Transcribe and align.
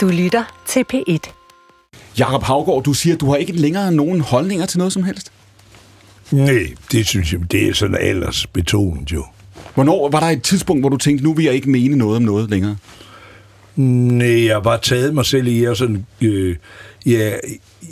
Du 0.00 0.08
lytter 0.08 0.62
til 0.66 0.84
P1. 0.94 1.32
Jakob 2.18 2.42
Havgård, 2.42 2.84
du 2.84 2.92
siger, 2.92 3.14
at 3.14 3.20
du 3.20 3.30
har 3.30 3.36
ikke 3.36 3.52
længere 3.52 3.92
nogen 3.92 4.20
holdninger 4.20 4.66
til 4.66 4.78
noget 4.78 4.92
som 4.92 5.02
helst. 5.02 5.32
Nej, 6.30 6.66
det 6.92 7.06
synes 7.06 7.32
jeg, 7.32 7.52
det 7.52 7.68
er 7.68 7.74
sådan 7.74 7.96
aldersbetonet 8.00 9.12
jo. 9.12 9.24
Hvornår 9.74 10.08
var 10.08 10.20
der 10.20 10.26
et 10.26 10.42
tidspunkt, 10.42 10.82
hvor 10.82 10.88
du 10.88 10.96
tænkte, 10.96 11.24
nu 11.24 11.34
vil 11.34 11.44
jeg 11.44 11.54
ikke 11.54 11.70
mene 11.70 11.96
noget 11.96 12.16
om 12.16 12.22
noget 12.22 12.50
længere? 12.50 12.76
Nej, 13.76 14.44
jeg 14.44 14.54
har 14.54 14.60
bare 14.60 14.78
taget 14.78 15.14
mig 15.14 15.26
selv 15.26 15.46
i, 15.46 15.64
at 15.64 15.76
sådan, 15.76 16.06
øh, 16.20 16.56
jeg, 17.06 17.40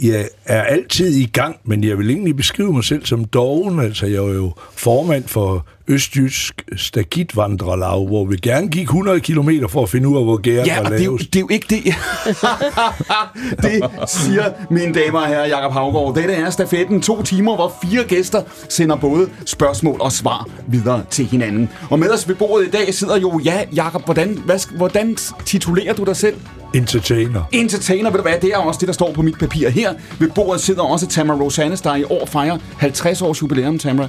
jeg 0.02 0.28
er 0.44 0.62
altid 0.62 1.14
i 1.16 1.26
gang, 1.26 1.56
men 1.64 1.84
jeg 1.84 1.98
vil 1.98 2.10
egentlig 2.10 2.36
beskrive 2.36 2.72
mig 2.72 2.84
selv 2.84 3.06
som 3.06 3.24
doven. 3.24 3.80
Altså, 3.80 4.06
jeg 4.06 4.16
er 4.16 4.34
jo 4.34 4.52
formand 4.76 5.24
for 5.26 5.66
Østjysk 5.88 6.62
Stagitvandrelav, 6.76 8.06
hvor 8.06 8.24
vi 8.24 8.36
gerne 8.36 8.68
gik 8.68 8.82
100 8.82 9.20
km 9.20 9.50
for 9.68 9.82
at 9.82 9.88
finde 9.88 10.08
ud 10.08 10.16
af, 10.16 10.24
hvor 10.24 10.36
gæret 10.36 10.66
Ja, 10.66 10.76
var 10.78 10.84
og 10.84 10.90
det 10.90 11.00
er, 11.00 11.04
jo, 11.04 11.10
lavest. 11.10 11.34
det 11.34 11.36
er 11.36 11.40
jo 11.40 11.48
ikke 11.50 11.66
det. 11.70 11.84
det 13.62 14.08
siger 14.08 14.52
mine 14.70 14.94
damer 14.94 15.18
og 15.20 15.26
herrer, 15.28 15.46
Jakob 15.46 15.72
Havgård. 15.72 16.14
Dette 16.14 16.34
er 16.34 16.50
stafetten. 16.50 17.02
To 17.02 17.22
timer, 17.22 17.56
hvor 17.56 17.72
fire 17.84 18.04
gæster 18.04 18.42
sender 18.68 18.96
både 18.96 19.28
spørgsmål 19.46 20.00
og 20.00 20.12
svar 20.12 20.48
videre 20.66 21.04
til 21.10 21.26
hinanden. 21.26 21.68
Og 21.90 21.98
med 21.98 22.10
os 22.10 22.28
ved 22.28 22.34
bordet 22.34 22.66
i 22.66 22.70
dag 22.70 22.94
sidder 22.94 23.16
jo, 23.18 23.40
ja, 23.44 23.64
Jakob, 23.74 24.04
hvordan, 24.04 24.38
hvad, 24.44 24.76
hvordan 24.76 25.16
titulerer 25.46 25.94
du 25.94 26.04
dig 26.04 26.16
selv? 26.16 26.36
Entertainer. 26.74 27.42
Entertainer, 27.52 28.10
ved 28.10 28.18
du 28.18 28.22
hvad, 28.22 28.40
det 28.42 28.52
er 28.52 28.56
også 28.56 28.78
det, 28.80 28.86
der 28.86 28.92
står 28.92 29.12
på 29.12 29.22
mit 29.22 29.38
papir 29.38 29.68
her. 29.68 29.94
Ved 30.18 30.30
bordet 30.30 30.60
sidder 30.60 30.82
også 30.82 31.06
Tamara 31.06 31.38
Rosanes, 31.38 31.80
der 31.80 31.94
i 31.94 32.04
år 32.04 32.26
fejrer 32.26 32.58
50 32.78 33.22
års 33.22 33.42
jubilæum, 33.42 33.78
Tamara. 33.78 34.08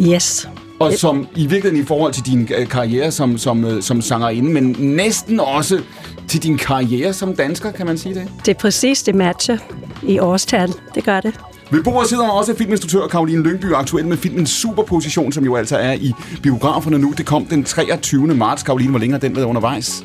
Yes. 0.00 0.48
Og 0.80 0.92
som 0.92 1.28
i 1.36 1.40
virkeligheden 1.46 1.84
i 1.84 1.86
forhold 1.86 2.12
til 2.12 2.26
din 2.26 2.48
øh, 2.56 2.68
karriere 2.68 3.10
som, 3.10 3.38
som, 3.38 3.64
øh, 3.64 3.82
som 3.82 4.02
sangerinde, 4.02 4.50
men 4.50 4.76
næsten 4.78 5.40
også 5.40 5.80
til 6.28 6.42
din 6.42 6.58
karriere 6.58 7.12
som 7.12 7.36
dansker, 7.36 7.70
kan 7.70 7.86
man 7.86 7.98
sige 7.98 8.14
det. 8.14 8.28
Det 8.46 8.54
er 8.54 8.58
præcis 8.58 9.02
det 9.02 9.14
matcher 9.14 9.58
i 10.02 10.18
årstal. 10.18 10.72
Det 10.94 11.04
gør 11.04 11.20
det. 11.20 11.34
Ved 11.70 11.82
bordet 11.82 12.08
sidder 12.08 12.28
også 12.28 12.54
filminstruktør 12.58 13.06
Karoline 13.06 13.42
Lyngby, 13.42 13.74
aktuel 13.74 14.06
med 14.06 14.16
filmen 14.16 14.46
Superposition, 14.46 15.32
som 15.32 15.44
jo 15.44 15.56
altså 15.56 15.76
er 15.76 15.92
i 15.92 16.12
biograferne 16.42 16.98
nu. 16.98 17.14
Det 17.16 17.26
kom 17.26 17.46
den 17.46 17.64
23. 17.64 18.26
marts. 18.26 18.62
Karoline, 18.62 18.90
hvor 18.90 18.98
længe 18.98 19.12
har 19.12 19.20
den 19.20 19.36
været 19.36 19.46
undervejs? 19.46 20.04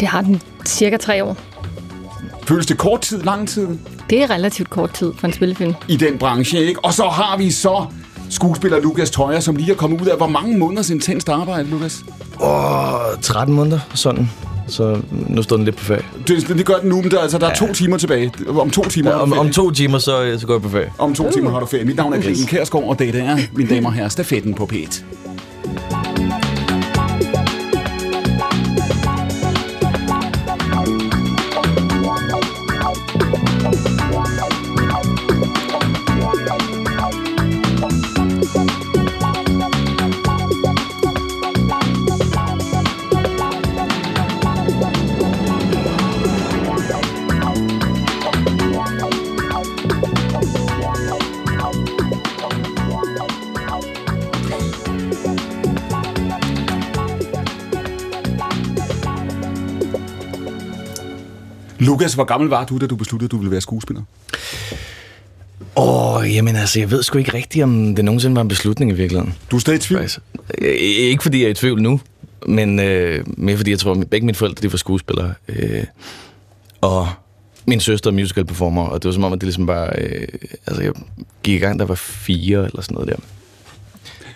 Det 0.00 0.08
har 0.08 0.20
den 0.20 0.42
cirka 0.68 0.96
tre 0.96 1.24
år. 1.24 1.36
Føles 2.48 2.66
det 2.66 2.78
kort 2.78 3.00
tid, 3.00 3.22
lang 3.22 3.48
tid 3.48 3.68
Det 4.10 4.22
er 4.22 4.30
relativt 4.30 4.70
kort 4.70 4.90
tid 4.94 5.12
for 5.18 5.26
en 5.26 5.32
spillefilm. 5.32 5.74
i 5.88 5.96
den 5.96 6.18
branche, 6.18 6.58
ikke? 6.58 6.84
Og 6.84 6.92
så 6.94 7.02
har 7.04 7.36
vi 7.38 7.50
så 7.50 7.84
skuespiller 8.30 8.80
Lukas 8.80 9.10
Tøjer, 9.10 9.40
som 9.40 9.56
lige 9.56 9.72
er 9.72 9.76
kommet 9.76 10.00
ud 10.00 10.06
af 10.06 10.16
hvor 10.16 10.26
mange 10.26 10.58
måneders 10.58 10.90
intenst 10.90 11.28
arbejde, 11.28 11.68
Lukas? 11.70 12.04
Åh, 12.42 13.20
13 13.22 13.54
måneder, 13.54 13.78
sådan. 13.94 14.30
Så 14.68 15.00
nu 15.10 15.42
står 15.42 15.56
den 15.56 15.64
lidt 15.64 15.76
på 15.76 15.84
ferie. 15.84 16.02
Det, 16.28 16.48
det 16.48 16.66
gør 16.66 16.74
den 16.74 16.88
nu, 16.88 17.02
men 17.02 17.10
der, 17.10 17.18
altså, 17.18 17.38
der 17.38 17.46
er 17.46 17.54
to 17.54 17.72
timer 17.72 17.96
tilbage. 17.98 18.32
Om 18.48 18.70
to 18.70 18.82
timer 18.84 19.10
Ja, 19.10 19.16
om, 19.16 19.32
om 19.32 19.50
to 19.52 19.70
timer, 19.70 19.98
så, 19.98 20.36
så 20.38 20.46
går 20.46 20.54
jeg 20.54 20.62
på 20.62 20.68
ferie. 20.68 20.92
Om 20.98 21.14
to 21.14 21.30
timer 21.30 21.50
har 21.50 21.60
du 21.60 21.66
ferie. 21.66 21.84
Mit 21.84 21.96
navn 21.96 22.12
er 22.12 22.20
Clemen 22.20 22.46
Kærsgaard, 22.46 22.84
og 22.84 22.98
det 22.98 23.14
er, 23.14 23.38
mine 23.54 23.70
damer 23.70 23.88
og 23.88 23.94
herrer, 23.94 24.08
stafetten 24.08 24.54
på 24.54 24.68
P1. 24.72 25.02
Lukas, 61.92 62.14
hvor 62.14 62.24
gammel 62.24 62.50
var 62.50 62.64
du, 62.64 62.78
da 62.78 62.86
du 62.86 62.96
besluttede, 62.96 63.26
at 63.26 63.30
du 63.30 63.36
ville 63.36 63.50
være 63.50 63.60
skuespiller? 63.60 64.02
Åh, 65.76 66.34
jamen 66.34 66.56
altså, 66.56 66.80
jeg 66.80 66.90
ved 66.90 67.02
sgu 67.02 67.18
ikke 67.18 67.34
rigtigt, 67.34 67.64
om 67.64 67.94
det 67.94 68.04
nogensinde 68.04 68.36
var 68.36 68.42
en 68.42 68.48
beslutning 68.48 68.90
i 68.90 68.94
virkeligheden. 68.94 69.34
Du 69.50 69.56
er 69.56 69.60
stadig 69.60 69.76
i 69.76 69.80
tvivl. 69.80 70.10
Ikke 70.58 71.22
fordi 71.22 71.40
jeg 71.40 71.46
er 71.46 71.50
i 71.50 71.54
tvivl 71.54 71.82
nu, 71.82 72.00
men 72.46 72.80
øh, 72.80 73.24
mere 73.26 73.56
fordi 73.56 73.70
jeg 73.70 73.78
tror, 73.78 73.92
at 73.92 74.10
begge 74.10 74.26
mine 74.26 74.36
forældre 74.36 74.62
de 74.62 74.72
var 74.72 74.78
skuespillere. 74.78 75.34
Øh, 75.48 75.84
og 76.80 77.08
min 77.66 77.80
søster 77.80 78.10
er 78.10 78.14
musical 78.14 78.44
performer, 78.44 78.82
og 78.82 79.02
det 79.02 79.08
var 79.08 79.12
som 79.12 79.24
om, 79.24 79.32
at 79.32 79.40
det 79.40 79.46
ligesom 79.46 79.66
bare... 79.66 79.90
Øh, 79.98 80.28
altså, 80.66 80.82
jeg 80.82 80.92
gik 81.42 81.54
i 81.54 81.58
gang, 81.58 81.78
der 81.78 81.84
var 81.84 81.94
fire 81.94 82.66
eller 82.66 82.82
sådan 82.82 82.94
noget 82.94 83.08
der. 83.08 83.16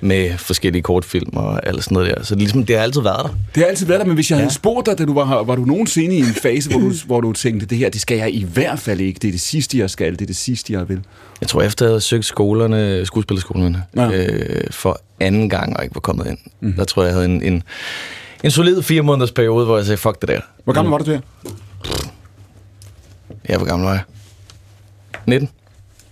Med 0.01 0.39
forskellige 0.39 0.83
kortfilm 0.83 1.37
og 1.37 1.67
alt 1.67 1.84
sådan 1.84 1.95
noget 1.95 2.17
der. 2.17 2.23
Så 2.23 2.34
det, 2.34 2.43
ligesom, 2.43 2.67
det 2.67 2.77
har 2.77 2.83
altid 2.83 3.01
været 3.01 3.25
der. 3.25 3.34
Det 3.55 3.62
har 3.62 3.65
altid 3.71 3.87
været 3.87 4.01
der, 4.01 4.07
men 4.07 4.15
hvis 4.15 4.31
jeg 4.31 4.37
ja. 4.37 4.41
havde 4.43 4.55
spurgt 4.55 4.87
dig, 4.87 4.99
da 4.99 5.05
du 5.05 5.15
var 5.15 5.25
her, 5.27 5.37
var 5.37 5.55
du 5.55 5.65
nogensinde 5.65 6.17
i 6.17 6.19
en 6.19 6.34
fase, 6.43 6.71
hvor 6.71 6.81
du, 6.81 6.93
hvor 7.07 7.21
du 7.21 7.33
tænkte, 7.33 7.67
det 7.67 7.79
her, 7.79 7.89
det 7.91 8.01
skal 8.01 8.19
jeg 8.19 8.34
i 8.34 8.45
hvert 8.45 8.79
fald 8.79 9.01
ikke. 9.01 9.19
Det 9.23 9.29
er 9.29 9.33
det 9.33 9.41
sidste, 9.41 9.79
jeg 9.79 9.91
skal. 9.91 10.12
Det 10.12 10.21
er 10.21 10.27
det 10.27 10.37
sidste, 10.37 10.73
jeg 10.73 10.89
vil. 10.89 11.01
Jeg 11.41 11.49
tror, 11.49 11.62
efter 11.62 11.87
jeg 11.87 11.91
havde 11.91 12.01
søgt 12.01 12.25
skolerne, 12.25 13.07
skuespillerskolerne, 13.07 13.83
Ja. 13.97 14.09
ja. 14.09 14.25
øh, 14.27 14.71
for 14.71 15.01
anden 15.21 15.49
gang 15.49 15.77
og 15.77 15.83
ikke 15.84 15.95
var 15.95 16.01
kommet 16.01 16.27
ind, 16.27 16.39
mm. 16.61 16.73
der 16.73 16.84
tror 16.84 17.03
jeg, 17.03 17.07
jeg 17.09 17.15
havde 17.15 17.27
en, 17.34 17.43
en, 17.43 17.63
en 18.45 18.51
solid 18.51 18.83
fire 18.83 19.03
måneders 19.03 19.33
periode, 19.33 19.65
hvor 19.65 19.77
jeg 19.77 19.87
sagde, 19.87 19.97
fuck 19.99 20.21
det 20.21 20.28
der. 20.28 20.41
Hvor 20.65 20.73
gammel 20.73 20.91
var 20.91 20.99
du 20.99 21.11
der? 21.11 21.21
Ja, 23.49 23.57
hvor 23.57 23.67
gammel 23.67 23.87
var 23.87 23.93
jeg? 23.93 24.03
19? 25.27 25.49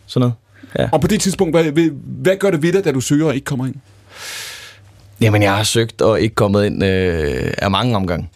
Sådan 0.06 0.20
noget. 0.20 0.34
Ja. 0.78 0.88
Og 0.92 1.00
på 1.00 1.06
det 1.06 1.20
tidspunkt, 1.20 1.56
hvad, 1.56 1.90
hvad, 2.22 2.36
gør 2.36 2.50
det 2.50 2.62
ved 2.62 2.72
dig, 2.72 2.84
da 2.84 2.92
du 2.92 3.00
søger 3.00 3.26
og 3.26 3.34
ikke 3.34 3.44
kommer 3.44 3.66
ind? 3.66 3.74
Jamen, 5.20 5.42
jeg 5.42 5.56
har 5.56 5.62
søgt 5.62 6.02
og 6.02 6.20
ikke 6.20 6.34
kommet 6.34 6.66
ind 6.66 6.84
øh, 6.84 7.52
af 7.58 7.70
mange 7.70 7.96
omgange. 7.96 8.28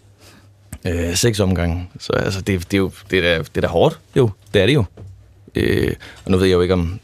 Øh, 0.87 1.17
seks 1.17 1.41
omgange. 1.41 1.89
Så 1.99 2.13
altså, 2.13 2.41
det, 2.41 2.71
det, 2.71 2.75
er 2.75 2.79
jo 2.79 2.91
det 3.11 3.19
er, 3.19 3.23
da, 3.23 3.39
det 3.39 3.57
er 3.57 3.61
da 3.61 3.67
hårdt. 3.67 3.99
Jo, 4.17 4.31
det 4.55 4.63
er 4.63 4.67
det 4.67 4.75
jo. 4.75 4.85
Øh, 5.55 5.95
og 6.25 6.31
nu 6.31 6.37
ved 6.37 6.47
jeg 6.47 6.55
jo 6.55 6.61
ikke 6.61 6.75
om, 6.75 7.01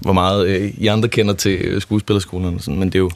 hvor 0.00 0.12
meget 0.12 0.46
øh, 0.46 0.70
I 0.78 0.86
andre 0.86 1.08
kender 1.08 1.34
til 1.34 1.60
øh, 1.60 1.80
skuespillerskolen 1.80 2.54
og 2.54 2.60
sådan, 2.60 2.78
men 2.78 2.88
det 2.88 2.94
er 2.94 2.98
jo 2.98 3.10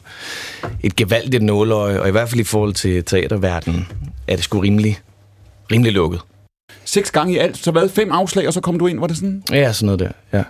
et 0.83 0.95
gevaldigt 0.95 1.43
nåløje, 1.43 1.99
og 1.99 2.07
i 2.07 2.11
hvert 2.11 2.29
fald 2.29 2.41
i 2.41 2.43
forhold 2.43 2.73
til 2.73 3.03
teaterverdenen, 3.03 3.87
er 4.27 4.35
det 4.35 4.43
sgu 4.43 4.59
rimelig, 4.59 4.99
rimelig 5.71 5.93
lukket. 5.93 6.21
Seks 6.85 7.11
gange 7.11 7.33
i 7.33 7.37
alt, 7.37 7.57
så 7.57 7.71
hvad? 7.71 7.89
Fem 7.89 8.11
afslag, 8.11 8.47
og 8.47 8.53
så 8.53 8.61
kom 8.61 8.79
du 8.79 8.87
ind, 8.87 8.99
var 8.99 9.07
det 9.07 9.17
sådan? 9.17 9.43
Ja, 9.51 9.73
sådan 9.73 9.85
noget 9.85 9.99
der, 9.99 10.37
ja. 10.37 10.43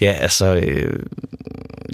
Ja, 0.00 0.12
altså, 0.12 0.54
øh, 0.54 1.02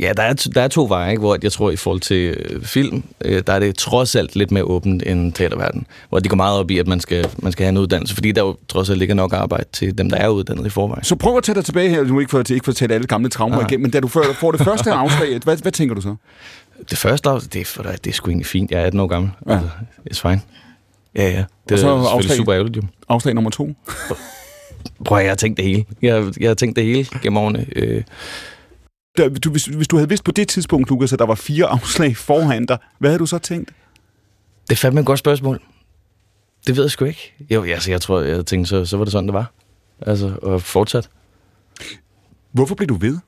ja, 0.01 0.13
der 0.17 0.23
er, 0.23 0.33
der 0.55 0.63
er 0.63 0.69
to 0.69 0.87
veje, 0.89 1.11
ikke? 1.11 1.21
hvor 1.21 1.39
jeg 1.43 1.53
tror, 1.53 1.71
i 1.71 1.77
forhold 1.77 2.01
til 2.01 2.37
øh, 2.51 2.63
film, 2.65 3.03
øh, 3.25 3.43
der 3.47 3.53
er 3.53 3.59
det 3.59 3.77
trods 3.77 4.15
alt 4.17 4.37
lidt 4.37 4.51
mere 4.51 4.65
åbent 4.65 5.03
end 5.07 5.33
teaterverden, 5.33 5.87
hvor 6.09 6.19
de 6.19 6.29
går 6.29 6.37
meget 6.37 6.59
op 6.59 6.71
i, 6.71 6.79
at 6.79 6.87
man 6.87 7.01
skal, 7.01 7.27
man 7.39 7.53
skal 7.53 7.65
have 7.65 7.69
en 7.69 7.77
uddannelse, 7.79 8.15
fordi 8.15 8.33
der 8.33 8.43
jo 8.43 8.57
trods 8.69 8.91
alt 8.91 8.99
ligger 8.99 9.15
nok 9.15 9.33
arbejde 9.33 9.65
til 9.73 9.99
dem, 9.99 10.11
der 10.11 10.17
er 10.17 10.29
uddannet 10.29 10.67
i 10.67 10.71
forvejen. 10.71 11.05
Så 11.05 11.17
prøv 11.17 11.37
at 11.37 11.43
tage 11.45 11.57
dig 11.57 11.65
tilbage 11.65 11.89
her, 11.91 12.05
nu 12.05 12.21
ikke 12.21 12.31
for, 12.31 12.39
ikke 12.53 12.65
for 12.65 12.73
at 12.73 12.77
tale 12.77 12.95
alle 12.95 13.07
gamle 13.07 13.29
traumer 13.29 13.57
Nej. 13.57 13.67
igennem, 13.67 13.83
men 13.83 13.91
da 13.91 14.01
du 14.01 14.09
får, 14.09 14.25
får 14.41 14.53
det 14.53 14.61
første 14.61 14.93
afslag, 15.03 15.39
hvad, 15.45 15.57
hvad 15.57 15.73
tænker 15.73 15.95
du 15.95 16.01
så? 16.01 16.15
Det 16.91 16.99
første 16.99 17.29
afsnit, 17.31 17.53
det, 17.53 17.61
er, 17.61 17.65
for 17.65 17.83
dig, 17.83 18.05
det 18.05 18.11
er 18.11 18.15
sgu 18.15 18.31
egentlig 18.31 18.47
fint. 18.47 18.71
Jeg 18.71 18.81
er 18.81 18.85
18 18.87 19.01
år 19.01 19.07
gammel. 19.07 19.31
Ja. 19.49 19.53
Altså, 19.53 19.69
it's 20.11 20.29
fine. 20.29 20.41
Ja, 21.17 21.31
ja. 21.31 21.45
Det 21.69 21.73
Og 21.73 21.79
så 21.79 21.89
er 21.89 22.09
afslag. 22.09 22.37
super 22.37 22.55
ærgerligt, 22.55 22.77
jo. 22.77 22.83
Afslag 23.09 23.35
nummer 23.35 23.51
to. 23.51 23.75
Prøv 25.05 25.19
jeg 25.19 25.31
har 25.31 25.37
tænkt 25.37 25.57
det 25.57 25.65
hele. 25.65 25.85
Jeg, 26.03 26.33
jeg 26.41 26.51
har 26.51 26.55
tænkt 26.55 26.77
det 26.77 26.85
hele 26.85 27.07
gennem 27.23 27.37
årene. 27.37 27.67
Øh, 27.77 28.03
Da, 29.19 29.29
du, 29.29 29.51
hvis, 29.51 29.65
hvis 29.67 29.89
du 29.89 29.97
havde 29.97 30.09
vidst 30.09 30.25
på 30.25 30.31
det 30.33 30.49
tidspunkt, 30.49 30.89
Lukas, 30.89 31.13
at 31.13 31.19
der 31.19 31.27
var 31.27 31.35
fire 31.35 31.67
afslag 31.67 32.17
foran 32.17 32.67
dig, 32.67 32.79
hvad 32.99 33.11
havde 33.11 33.19
du 33.19 33.27
så 33.27 33.39
tænkt? 33.39 33.71
det 34.69 34.73
er 34.73 34.77
fandme 34.77 35.01
et 35.01 35.07
godt 35.07 35.19
spørgsmål. 35.19 35.61
Det 36.67 36.77
ved 36.77 36.85
jeg 36.85 36.91
sgu 36.91 37.05
ikke. 37.05 37.35
Jo, 37.51 37.63
altså, 37.63 37.91
jeg 37.91 38.01
tror, 38.01 38.21
jeg 38.21 38.47
tænkte, 38.47 38.69
så, 38.69 38.85
så 38.85 38.97
var 38.97 39.05
det 39.05 39.13
sådan, 39.13 39.27
det 39.27 39.35
var. 39.35 39.53
Altså, 40.07 40.39
og 40.43 40.63
fortsat. 40.63 41.09
Hvorfor 42.53 42.75
blev 42.75 42.89
du 42.89 42.95
ved? 42.95 43.19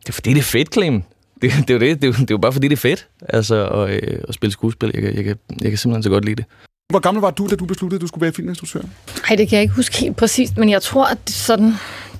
Det 0.00 0.08
er 0.08 0.12
fordi, 0.12 0.30
det 0.30 0.38
er 0.38 0.42
fedt, 0.42 0.72
Clem. 0.72 1.02
Det, 1.42 1.52
det, 1.68 1.70
er 1.70 1.74
jo 1.74 1.80
det. 1.80 2.02
Det, 2.02 2.04
er 2.04 2.08
jo, 2.08 2.12
det 2.12 2.20
er 2.20 2.34
jo 2.34 2.38
bare 2.38 2.52
fordi, 2.52 2.68
det 2.68 2.76
er 2.76 2.80
fedt. 2.80 3.08
Altså, 3.28 3.68
at, 3.68 3.90
øh, 3.90 4.20
at 4.28 4.34
spille 4.34 4.52
skuespil. 4.52 4.90
Jeg, 4.94 5.02
jeg, 5.14 5.24
kan, 5.24 5.38
jeg 5.62 5.70
kan 5.70 5.78
simpelthen 5.78 6.02
så 6.02 6.10
godt 6.10 6.24
lide 6.24 6.36
det. 6.36 6.44
Hvor 6.90 6.98
gammel 7.00 7.20
var 7.20 7.30
du, 7.30 7.46
da 7.50 7.56
du 7.56 7.64
besluttede, 7.64 7.96
at 7.98 8.02
du 8.02 8.06
skulle 8.06 8.22
være 8.22 8.32
filminstruktør? 8.32 8.80
Ej, 9.30 9.36
det 9.36 9.48
kan 9.48 9.56
jeg 9.56 9.62
ikke 9.62 9.74
huske 9.74 9.96
helt 9.96 10.16
præcist, 10.16 10.56
men 10.56 10.68
jeg 10.68 10.82
tror, 10.82 11.04
at 11.06 11.18
sådan, 11.30 11.72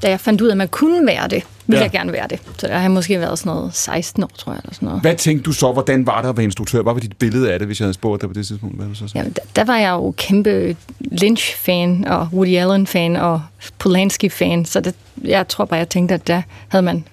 da 0.02 0.08
jeg 0.10 0.20
fandt 0.20 0.40
ud 0.40 0.46
af, 0.46 0.50
at 0.52 0.56
man 0.56 0.68
kunne 0.68 1.06
være 1.06 1.28
det, 1.28 1.42
ville 1.66 1.78
Ja. 1.78 1.82
jeg 1.82 1.90
gerne 1.90 2.12
være 2.12 2.26
det. 2.30 2.40
Så 2.58 2.66
der 2.66 2.74
har 2.74 2.80
jeg 2.80 2.90
måske 2.90 3.20
været 3.20 3.38
sådan 3.38 3.52
noget 3.52 3.74
16 3.74 4.22
år, 4.22 4.30
tror 4.38 4.52
jeg, 4.52 4.60
eller 4.64 4.74
sådan 4.74 4.86
noget. 4.86 5.00
Hvad 5.02 5.14
tænkte 5.16 5.42
du 5.44 5.52
så? 5.52 5.72
Hvordan 5.72 6.06
var 6.06 6.22
det 6.22 6.28
at 6.28 6.36
være 6.36 6.44
instruktør? 6.44 6.82
Hvad 6.82 6.92
var 6.92 7.00
dit 7.00 7.16
billede 7.16 7.52
af 7.52 7.58
det, 7.58 7.68
hvis 7.68 7.80
jeg 7.80 7.84
havde 7.84 7.94
spurgt 7.94 8.22
dig 8.22 8.28
på 8.30 8.34
det 8.34 8.46
tidspunkt? 8.46 8.76
Hvad 8.76 8.86
var 8.86 8.94
så? 8.94 9.12
Jamen, 9.14 9.32
der, 9.32 9.40
der 9.56 9.64
var 9.64 9.76
jeg 9.76 9.90
jo 9.90 10.14
kæmpe 10.16 10.76
Lynch-fan, 11.00 12.04
og 12.08 12.28
Woody 12.32 12.56
Allen-fan, 12.56 13.16
og 13.16 13.42
Polanski-fan, 13.78 14.64
så 14.64 14.80
det, 14.80 14.94
jeg 15.24 15.48
tror 15.48 15.64
bare, 15.64 15.78
jeg 15.78 15.88
tænkte, 15.88 16.14
at 16.14 16.26
der 16.26 16.42
havde 16.68 16.82
man 16.82 17.04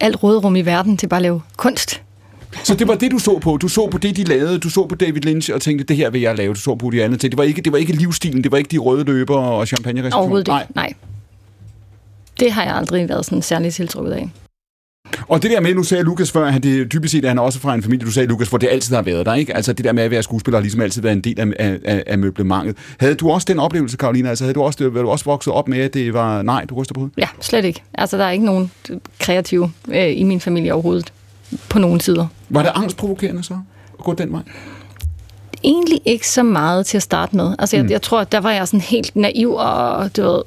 alt 0.00 0.22
rådrum 0.22 0.56
i 0.56 0.62
verden 0.62 0.96
til 0.96 1.06
bare 1.06 1.18
at 1.18 1.22
lave 1.22 1.42
kunst. 1.56 2.00
Så 2.62 2.74
det 2.74 2.88
var 2.88 2.94
det, 2.94 3.10
du 3.10 3.18
så 3.18 3.38
på. 3.38 3.56
Du 3.56 3.68
så 3.68 3.88
på 3.90 3.98
det, 3.98 4.16
de 4.16 4.24
lavede. 4.24 4.58
Du 4.58 4.70
så 4.70 4.86
på 4.86 4.94
David 4.94 5.20
Lynch 5.20 5.50
og 5.54 5.62
tænkte, 5.62 5.84
det 5.84 5.96
her 5.96 6.10
vil 6.10 6.20
jeg 6.20 6.36
lave. 6.36 6.54
Du 6.54 6.60
så 6.60 6.74
på 6.74 6.90
de 6.90 7.04
andre 7.04 7.18
ting. 7.18 7.32
Det 7.32 7.38
var 7.38 7.44
ikke, 7.44 7.62
det 7.62 7.72
var 7.72 7.78
ikke 7.78 7.92
livsstilen. 7.92 8.44
Det 8.44 8.52
var 8.52 8.58
ikke 8.58 8.68
de 8.68 8.78
røde 8.78 9.04
løber 9.04 9.36
og 9.36 9.66
champagne 9.66 10.14
Overhovedet 10.14 10.48
ikke. 10.48 10.74
Nej. 10.74 10.92
Det 12.40 12.52
har 12.52 12.64
jeg 12.64 12.76
aldrig 12.76 13.08
været 13.08 13.24
sådan 13.24 13.42
særlig 13.42 13.74
tiltrukket 13.74 14.12
af. 14.12 14.30
Og 15.28 15.42
det 15.42 15.50
der 15.50 15.60
med, 15.60 15.74
nu 15.74 15.82
sagde 15.82 16.04
Lukas 16.04 16.32
før, 16.32 16.46
at 16.46 16.62
det 16.62 16.92
dybest 16.92 17.12
set 17.12 17.24
er 17.24 17.28
han 17.28 17.38
også 17.38 17.58
fra 17.58 17.74
en 17.74 17.82
familie, 17.82 18.06
du 18.06 18.10
sagde, 18.10 18.28
Lukas, 18.28 18.48
hvor 18.48 18.58
det 18.58 18.68
altid 18.70 18.94
har 18.94 19.02
været 19.02 19.26
der, 19.26 19.34
ikke? 19.34 19.56
Altså 19.56 19.72
det 19.72 19.84
der 19.84 19.92
med 19.92 20.02
at 20.02 20.10
være 20.10 20.22
skuespiller 20.22 20.58
har 20.58 20.62
ligesom 20.62 20.80
altid 20.80 21.02
været 21.02 21.12
en 21.12 21.20
del 21.20 21.40
af, 21.40 21.78
af, 21.84 22.02
af, 22.06 22.18
møblementet. 22.18 22.76
Havde 23.00 23.14
du 23.14 23.30
også 23.30 23.44
den 23.50 23.58
oplevelse, 23.58 23.96
Karolina? 23.96 24.28
Altså 24.28 24.44
havde 24.44 24.54
du 24.54 24.62
også, 24.62 24.88
var 24.88 25.02
du 25.02 25.08
også 25.08 25.24
vokset 25.24 25.52
op 25.52 25.68
med, 25.68 25.78
at 25.78 25.94
det 25.94 26.14
var 26.14 26.42
nej, 26.42 26.64
du 26.64 26.74
ryster 26.74 26.94
på 26.94 27.00
hovedet? 27.00 27.18
Ja, 27.18 27.28
slet 27.40 27.64
ikke. 27.64 27.82
Altså 27.94 28.18
der 28.18 28.24
er 28.24 28.30
ikke 28.30 28.44
nogen 28.44 28.70
kreative 29.18 29.72
øh, 29.88 30.18
i 30.18 30.22
min 30.22 30.40
familie 30.40 30.72
overhovedet 30.72 31.12
på 31.68 31.78
nogen 31.78 32.00
sider. 32.00 32.26
Var 32.48 32.62
det 32.62 32.72
angstprovokerende 32.74 33.42
så 33.42 33.58
at 33.98 34.04
gå 34.04 34.14
den 34.14 34.32
vej? 34.32 34.42
Egentlig 35.64 36.00
ikke 36.04 36.28
så 36.28 36.42
meget 36.42 36.86
til 36.86 36.96
at 36.96 37.02
starte 37.02 37.36
med. 37.36 37.54
Altså 37.58 37.76
jeg, 37.76 37.84
mm. 37.84 37.90
jeg 37.90 38.02
tror, 38.02 38.24
der 38.24 38.40
var 38.40 38.50
jeg 38.50 38.68
sådan 38.68 38.80
helt 38.80 39.16
naiv 39.16 39.54
og 39.54 40.16
du 40.16 40.22
ved, 40.22 40.42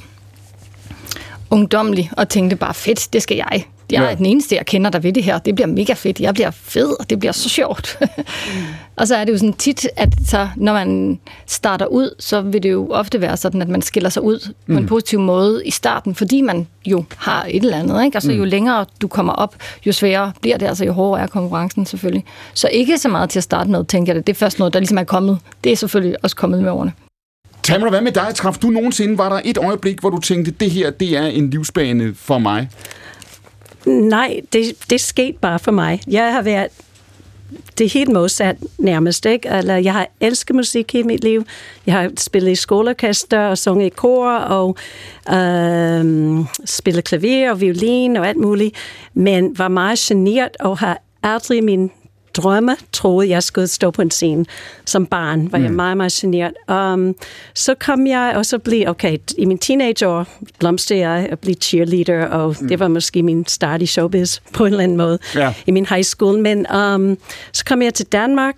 ungdomlig 1.49 2.11
og 2.17 2.29
tænkte 2.29 2.55
bare, 2.55 2.73
fedt, 2.73 3.13
det 3.13 3.23
skal 3.23 3.37
jeg. 3.37 3.65
Jeg 3.91 4.03
er 4.03 4.09
ja. 4.09 4.15
den 4.15 4.25
eneste, 4.25 4.55
jeg 4.55 4.65
kender, 4.65 4.89
der 4.89 4.99
ved 4.99 5.13
det 5.13 5.23
her. 5.23 5.37
Det 5.37 5.55
bliver 5.55 5.67
mega 5.67 5.93
fedt. 5.93 6.19
Jeg 6.19 6.33
bliver 6.33 6.51
fed, 6.51 6.99
og 6.99 7.09
det 7.09 7.19
bliver 7.19 7.31
så 7.31 7.49
sjovt. 7.49 7.97
mm. 8.01 8.07
og 8.97 9.07
så 9.07 9.15
er 9.15 9.25
det 9.25 9.31
jo 9.31 9.37
sådan 9.37 9.53
tit, 9.53 9.87
at 9.95 10.09
så, 10.25 10.49
når 10.55 10.73
man 10.73 11.19
starter 11.45 11.85
ud, 11.85 12.15
så 12.19 12.41
vil 12.41 12.63
det 12.63 12.71
jo 12.71 12.87
ofte 12.89 13.21
være 13.21 13.37
sådan, 13.37 13.61
at 13.61 13.67
man 13.67 13.81
skiller 13.81 14.09
sig 14.09 14.23
ud 14.23 14.53
mm. 14.67 14.73
på 14.73 14.77
en 14.77 14.83
mm. 14.83 14.87
positiv 14.87 15.19
måde 15.19 15.65
i 15.65 15.71
starten, 15.71 16.15
fordi 16.15 16.41
man 16.41 16.67
jo 16.85 17.03
har 17.17 17.45
et 17.49 17.63
eller 17.63 17.77
andet. 17.77 18.05
Ikke? 18.05 18.17
Og 18.17 18.21
så 18.21 18.31
mm. 18.31 18.37
jo 18.37 18.43
længere 18.43 18.85
du 19.01 19.07
kommer 19.07 19.33
op, 19.33 19.55
jo 19.85 19.91
sværere 19.91 20.31
bliver 20.41 20.57
det, 20.57 20.65
altså 20.65 20.85
jo 20.85 20.91
hårdere 20.91 21.23
er 21.23 21.27
konkurrencen 21.27 21.85
selvfølgelig. 21.85 22.25
Så 22.53 22.67
ikke 22.71 22.97
så 22.97 23.09
meget 23.09 23.29
til 23.29 23.39
at 23.39 23.43
starte 23.43 23.69
med, 23.69 23.85
tænker 23.85 24.13
jeg 24.13 24.15
det. 24.15 24.27
Det 24.27 24.33
er 24.33 24.37
først 24.37 24.59
noget, 24.59 24.73
der 24.73 24.79
ligesom 24.79 24.97
er 24.97 25.03
kommet. 25.03 25.39
Det 25.63 25.71
er 25.71 25.75
selvfølgelig 25.75 26.15
også 26.23 26.35
kommet 26.35 26.63
med 26.63 26.71
årene. 26.71 26.93
Tamara, 27.63 27.89
hvad 27.89 28.01
med 28.01 28.11
dig? 28.11 28.35
Traf 28.35 28.57
du 28.57 28.67
nogensinde, 28.67 29.17
var 29.17 29.29
der 29.29 29.41
et 29.45 29.57
øjeblik, 29.57 29.99
hvor 29.99 30.09
du 30.09 30.19
tænkte, 30.19 30.51
det 30.51 30.71
her, 30.71 30.89
det 30.89 31.17
er 31.17 31.25
en 31.25 31.49
livsbane 31.49 32.15
for 32.15 32.37
mig? 32.37 32.69
Nej, 33.87 34.41
det, 34.53 34.89
det 34.89 35.01
skete 35.01 35.37
bare 35.41 35.59
for 35.59 35.71
mig. 35.71 36.01
Jeg 36.07 36.33
har 36.33 36.41
været 36.41 36.67
det 37.77 37.93
helt 37.93 38.11
modsat 38.11 38.55
nærmest, 38.77 39.25
ikke? 39.25 39.49
Eller, 39.49 39.75
jeg 39.75 39.93
har 39.93 40.07
elsket 40.19 40.55
musik 40.55 40.95
i 40.95 41.03
mit 41.03 41.23
liv. 41.23 41.45
Jeg 41.85 41.93
har 41.93 42.11
spillet 42.17 42.51
i 42.51 42.55
skoleorkester 42.55 43.39
og 43.39 43.57
sunget 43.57 43.85
i 43.85 43.89
kor 43.89 44.31
og 44.31 44.75
øh, 45.33 46.05
spillet 46.65 47.03
klaver 47.03 47.51
og 47.51 47.61
violin 47.61 48.17
og 48.17 48.27
alt 48.27 48.37
muligt, 48.37 48.75
men 49.13 49.59
var 49.59 49.67
meget 49.67 49.99
generet 49.99 50.57
og 50.59 50.77
har 50.77 51.01
aldrig 51.23 51.63
min 51.63 51.91
drømme 52.37 52.75
troede, 52.91 53.29
jeg 53.29 53.43
skulle 53.43 53.67
stå 53.67 53.91
på 53.91 54.01
en 54.01 54.11
scene. 54.11 54.45
Som 54.85 55.05
barn 55.05 55.51
var 55.51 55.57
mm. 55.57 55.63
jeg 55.63 55.73
meget, 55.73 55.97
meget 55.97 56.11
generet. 56.11 56.53
Um, 56.93 57.15
så 57.53 57.73
kom 57.73 58.07
jeg, 58.07 58.33
og 58.35 58.45
så 58.45 58.57
blev, 58.57 58.83
okay, 58.87 59.17
i 59.37 59.45
min 59.45 59.57
teenageår 59.57 60.27
blomstrede 60.59 61.01
jeg 61.01 61.27
at 61.31 61.39
blive 61.39 61.55
cheerleader, 61.55 62.25
og 62.25 62.55
mm. 62.61 62.67
det 62.67 62.79
var 62.79 62.87
måske 62.87 63.23
min 63.23 63.45
start 63.47 63.81
i 63.81 63.85
showbiz 63.85 64.39
på 64.53 64.65
en 64.65 64.73
eller 64.73 64.83
anden 64.83 64.97
måde 64.97 65.19
ja. 65.35 65.53
i 65.67 65.71
min 65.71 65.85
high 65.85 66.03
school. 66.03 66.39
Men 66.39 66.65
um, 66.75 67.17
så 67.53 67.65
kom 67.65 67.81
jeg 67.81 67.93
til 67.93 68.05
Danmark, 68.05 68.55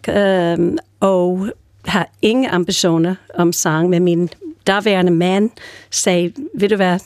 um, 0.57 0.77
og 0.99 1.47
har 1.85 2.09
ingen 2.21 2.45
ambitioner 2.45 3.15
om 3.33 3.53
sang, 3.53 3.89
med 3.89 3.99
min 3.99 4.29
daværende 4.67 5.11
mand 5.11 5.49
sagde, 5.91 6.33
ved 6.55 6.69
du 6.69 6.75
hvad, 6.75 6.99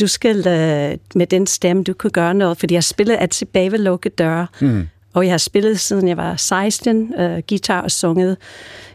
du 0.00 0.06
skal 0.06 0.38
uh, 0.38 1.18
med 1.18 1.26
den 1.26 1.46
stemme, 1.46 1.84
du 1.84 1.92
kunne 1.92 2.10
gøre 2.10 2.34
noget, 2.34 2.58
fordi 2.58 2.74
jeg 2.74 2.84
spillede 2.84 3.18
ved 3.54 3.78
lukkede 3.78 4.14
døre. 4.18 4.46
Mm. 4.60 4.88
Og 5.14 5.24
jeg 5.24 5.32
har 5.32 5.38
spillet 5.38 5.80
siden 5.80 6.08
jeg 6.08 6.16
var 6.16 6.36
16, 6.36 7.14
uh, 7.18 7.38
guitar 7.48 7.80
og 7.80 7.90
sunget 7.90 8.36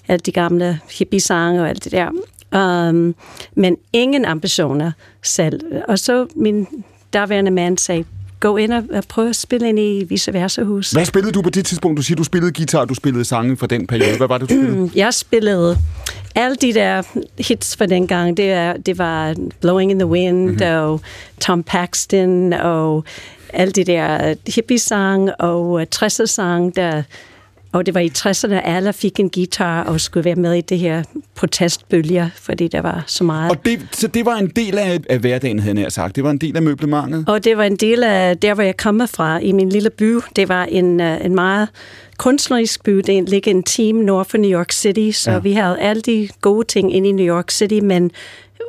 alle 0.07 0.19
de 0.19 0.31
gamle 0.31 0.79
hippie-sange 0.91 1.61
og 1.61 1.69
alt 1.69 1.83
det 1.83 1.91
der. 1.91 2.09
Um, 2.89 3.15
men 3.55 3.77
ingen 3.93 4.25
ambitioner 4.25 4.91
selv. 5.23 5.59
Og 5.87 5.99
så 5.99 6.27
min 6.35 6.67
daværende 7.13 7.51
mand 7.51 7.77
sagde, 7.77 8.05
gå 8.39 8.57
ind 8.57 8.73
og 8.73 9.03
prøve 9.09 9.29
at 9.29 9.35
spille 9.35 9.69
ind 9.69 9.79
i 9.79 10.03
Vice 10.03 10.33
Versa 10.33 10.63
Hus. 10.63 10.91
Hvad 10.91 11.05
spillede 11.05 11.31
du 11.31 11.41
på 11.41 11.49
det 11.49 11.65
tidspunkt? 11.65 11.97
Du 11.97 12.03
siger, 12.03 12.15
du 12.15 12.23
spillede 12.23 12.51
guitar, 12.51 12.85
du 12.85 12.93
spillede 12.93 13.25
sange 13.25 13.57
fra 13.57 13.67
den 13.67 13.87
periode. 13.87 14.17
Hvad 14.17 14.27
var 14.27 14.37
det, 14.37 14.49
du 14.49 14.53
spillede? 14.53 14.91
Jeg 15.05 15.13
spillede 15.13 15.77
alle 16.35 16.55
de 16.55 16.73
der 16.73 17.01
hits 17.39 17.77
fra 17.77 17.85
den 17.85 18.07
gang. 18.07 18.37
Det, 18.37 18.51
er, 18.51 18.77
det 18.77 18.97
var 18.97 19.35
Blowing 19.61 19.91
in 19.91 19.99
the 19.99 20.07
Wind 20.07 20.45
mm-hmm. 20.45 20.67
og 20.67 21.01
Tom 21.39 21.63
Paxton 21.63 22.53
og 22.53 23.03
alle 23.53 23.71
de 23.71 23.83
der 23.83 24.35
hippie-sang 24.55 25.29
og 25.39 25.69
uh, 25.69 25.81
60'er-sang, 25.81 26.75
der 26.75 27.03
og 27.73 27.85
det 27.85 27.93
var 27.93 27.99
i 27.99 28.11
60'erne, 28.17 28.53
alle 28.53 28.93
fik 28.93 29.19
en 29.19 29.29
guitar 29.29 29.83
og 29.83 30.01
skulle 30.01 30.25
være 30.25 30.35
med 30.35 30.53
i 30.53 30.61
det 30.61 30.79
her 30.79 31.03
protestbølger, 31.35 32.29
fordi 32.35 32.67
der 32.67 32.81
var 32.81 33.03
så 33.07 33.23
meget. 33.23 33.51
Og 33.51 33.65
det, 33.65 33.87
så 33.91 34.07
det 34.07 34.25
var 34.25 34.35
en 34.35 34.47
del 34.47 34.77
af, 34.77 34.99
af 35.09 35.19
hverdagen, 35.19 35.59
havde 35.59 35.81
jeg 35.81 35.91
sagt. 35.91 36.15
Det 36.15 36.23
var 36.23 36.31
en 36.31 36.37
del 36.37 36.55
af 36.55 36.61
møblemanget? 36.61 37.25
Og 37.27 37.43
det 37.43 37.57
var 37.57 37.63
en 37.63 37.75
del 37.75 38.03
af 38.03 38.37
der, 38.37 38.53
hvor 38.53 38.63
jeg 38.63 38.77
kommer 38.77 39.05
fra, 39.05 39.39
i 39.39 39.51
min 39.51 39.69
lille 39.69 39.89
by. 39.89 40.15
Det 40.35 40.49
var 40.49 40.65
en, 40.65 41.01
uh, 41.01 41.25
en 41.25 41.35
meget 41.35 41.69
kunstnerisk 42.17 42.83
by. 42.83 42.91
Det 42.91 43.29
ligger 43.29 43.51
en 43.51 43.63
team 43.63 43.95
nord 43.95 44.25
for 44.25 44.37
New 44.37 44.51
York 44.51 44.71
City, 44.71 45.17
så 45.17 45.31
ja. 45.31 45.39
vi 45.39 45.53
havde 45.53 45.79
alle 45.79 46.01
de 46.01 46.29
gode 46.41 46.67
ting 46.67 46.95
inde 46.95 47.09
i 47.09 47.11
New 47.11 47.35
York 47.35 47.51
City, 47.51 47.79
men 47.83 48.11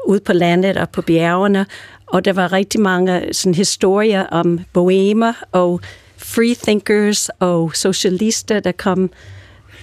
ude 0.07 0.21
på 0.21 0.33
landet 0.33 0.77
og 0.77 0.91
på 0.91 1.03
bjergene. 1.03 1.67
Og 2.07 2.25
der 2.25 2.33
var 2.33 2.53
rigtig 2.53 2.81
mange 2.81 3.35
sådan, 3.35 3.55
historier 3.55 4.27
om 4.27 4.61
bohemer 4.73 5.33
og 5.53 5.81
freethinkers 6.17 7.29
og 7.39 7.77
socialister, 7.77 8.61
der 8.61 8.73
kom 8.73 9.11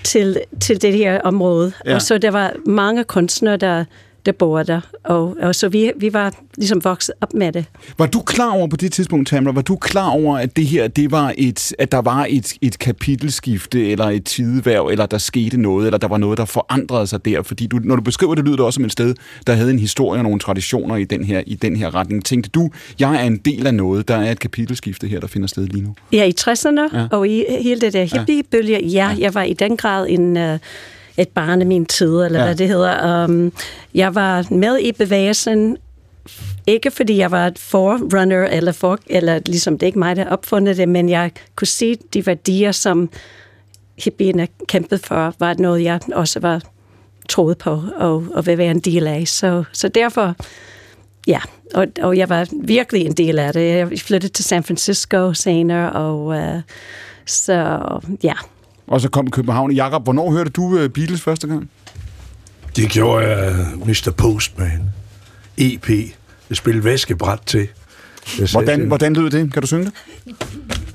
til, 0.03 0.41
til 0.61 0.81
det 0.81 0.93
her 0.93 1.21
område. 1.21 1.71
Ja. 1.85 1.95
Og 1.95 2.01
så 2.01 2.17
der 2.17 2.31
var 2.31 2.53
mange 2.65 3.03
kunstnere, 3.03 3.57
der 3.57 3.85
der 4.25 4.31
bor 4.31 4.63
der. 4.63 4.81
Og, 5.03 5.37
og 5.41 5.55
så 5.55 5.69
vi, 5.69 5.91
vi 5.97 6.13
var 6.13 6.33
ligesom 6.57 6.83
vokset 6.83 7.15
op 7.21 7.33
med 7.33 7.51
det. 7.51 7.65
Var 7.97 8.05
du 8.05 8.21
klar 8.21 8.51
over 8.51 8.67
på 8.67 8.77
det 8.77 8.91
tidspunkt, 8.91 9.27
Tamra, 9.27 9.51
var 9.51 9.61
du 9.61 9.75
klar 9.75 10.09
over, 10.09 10.37
at 10.37 10.55
det 10.55 10.65
her, 10.65 10.87
det 10.87 11.11
var 11.11 11.33
et, 11.37 11.73
at 11.79 11.91
der 11.91 12.01
var 12.01 12.27
et, 12.29 12.53
et 12.61 12.79
kapitelskifte, 12.79 13.91
eller 13.91 14.05
et 14.05 14.25
tideværv, 14.25 14.87
eller 14.87 15.05
der 15.05 15.17
skete 15.17 15.57
noget, 15.57 15.85
eller 15.85 15.97
der 15.97 16.07
var 16.07 16.17
noget, 16.17 16.37
der 16.37 16.45
forandrede 16.45 17.07
sig 17.07 17.25
der? 17.25 17.41
Fordi 17.41 17.67
du, 17.67 17.79
når 17.83 17.95
du 17.95 18.01
beskriver 18.01 18.35
det, 18.35 18.45
lyder 18.45 18.55
det 18.55 18.65
også 18.65 18.77
som 18.77 18.85
et 18.85 18.91
sted, 18.91 19.15
der 19.47 19.53
havde 19.53 19.71
en 19.71 19.79
historie 19.79 20.19
og 20.19 20.23
nogle 20.23 20.39
traditioner 20.39 20.95
i 20.95 21.03
den 21.03 21.23
her, 21.23 21.43
i 21.45 21.55
den 21.55 21.75
her 21.75 21.95
retning. 21.95 22.25
Tænkte 22.25 22.49
du, 22.49 22.69
jeg 22.99 23.15
er 23.15 23.27
en 23.27 23.37
del 23.37 23.67
af 23.67 23.73
noget, 23.73 24.07
der 24.07 24.15
er 24.15 24.31
et 24.31 24.39
kapitelskifte 24.39 25.07
her, 25.07 25.19
der 25.19 25.27
finder 25.27 25.47
sted 25.47 25.67
lige 25.67 25.83
nu? 25.83 25.95
Ja, 26.11 26.25
i 26.25 26.33
60'erne, 26.41 26.97
ja. 26.97 27.07
og 27.11 27.27
i 27.27 27.43
hele 27.61 27.81
det 27.81 27.93
der 27.93 28.03
hippiebølge, 28.03 28.79
ja, 28.83 28.87
ja, 28.87 29.15
jeg 29.19 29.33
var 29.33 29.43
i 29.43 29.53
den 29.53 29.77
grad 29.77 30.07
en... 30.09 30.37
Uh, 30.37 30.59
et 31.21 31.29
barn 31.29 31.61
af 31.61 31.67
min 31.67 31.85
tid, 31.85 32.21
eller 32.21 32.39
ja. 32.39 32.45
hvad 32.45 32.55
det 32.55 32.67
hedder. 32.67 33.25
Um, 33.25 33.53
jeg 33.93 34.15
var 34.15 34.53
med 34.53 34.79
i 34.79 34.91
bevægelsen, 34.91 35.77
ikke 36.67 36.91
fordi 36.91 37.17
jeg 37.17 37.31
var 37.31 37.47
et 37.47 37.59
forerunner, 37.59 38.45
eller, 38.45 38.71
for, 38.71 38.99
eller 39.07 39.39
ligesom 39.45 39.77
det 39.77 39.83
er 39.83 39.87
ikke 39.87 39.99
mig, 39.99 40.15
der 40.15 40.29
opfundet 40.29 40.77
det, 40.77 40.89
men 40.89 41.09
jeg 41.09 41.31
kunne 41.55 41.67
se 41.67 41.95
de 42.13 42.25
værdier, 42.25 42.71
som 42.71 43.09
hippierne 43.97 44.47
kæmpede 44.67 45.01
for, 45.03 45.33
var 45.39 45.53
noget, 45.59 45.83
jeg 45.83 45.99
også 46.13 46.39
var 46.39 46.61
troet 47.29 47.57
på 47.57 47.83
og, 47.95 48.25
og 48.33 48.45
vil 48.45 48.57
være 48.57 48.71
en 48.71 48.79
del 48.79 49.07
af. 49.07 49.27
Så, 49.27 49.63
så 49.73 49.87
derfor, 49.87 50.35
ja, 51.27 51.39
og, 51.73 51.87
og 52.01 52.17
jeg 52.17 52.29
var 52.29 52.47
virkelig 52.63 53.05
en 53.05 53.13
del 53.13 53.39
af 53.39 53.53
det. 53.53 53.69
Jeg 53.69 53.99
flyttede 53.99 54.33
til 54.33 54.45
San 54.45 54.63
Francisco 54.63 55.33
senere, 55.33 55.91
og 55.91 56.25
uh, 56.25 56.61
så 57.25 57.79
ja, 58.23 58.33
og 58.91 59.01
så 59.01 59.09
kom 59.09 59.31
København. 59.31 59.71
Jakob, 59.71 60.03
hvornår 60.03 60.31
hørte 60.31 60.49
du 60.49 60.63
uh, 60.63 60.87
Beatles 60.87 61.21
første 61.21 61.47
gang? 61.47 61.69
Det 62.75 62.89
gjorde 62.89 63.27
jeg 63.27 63.65
Mr. 63.85 64.11
Postman. 64.17 64.81
EP. 65.57 65.89
Jeg 66.49 66.57
spillede 66.57 66.85
væskebræt 66.85 67.39
til. 67.45 67.67
hvordan, 68.51 68.87
hvordan 68.87 69.13
lød 69.13 69.29
det? 69.29 69.53
Kan 69.53 69.61
du 69.61 69.67
synge 69.67 69.85
det? 69.85 69.93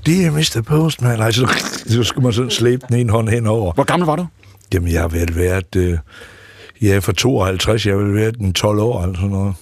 Det 0.06 0.26
er 0.26 0.30
Mr. 0.30 0.62
Postman. 0.66 1.20
Altså, 1.20 1.56
så 1.92 2.02
skulle 2.02 2.24
man 2.24 2.32
sådan 2.32 2.50
slæbe 2.50 2.82
den 2.88 2.96
ene 2.96 3.12
hånd 3.12 3.28
henover. 3.28 3.72
Hvor 3.72 3.84
gammel 3.84 4.06
var 4.06 4.16
du? 4.16 4.26
Jamen, 4.74 4.92
jeg 4.92 5.00
har 5.00 5.08
vel 5.08 5.36
været... 5.36 6.00
Jeg 6.80 6.96
er 6.96 7.00
fra 7.00 7.12
52, 7.12 7.86
jeg 7.86 7.94
har 7.94 8.02
vel 8.02 8.14
været 8.14 8.36
en 8.36 8.52
12 8.52 8.78
år 8.78 9.02
eller 9.02 9.16
sådan 9.16 9.30
noget. 9.30 9.54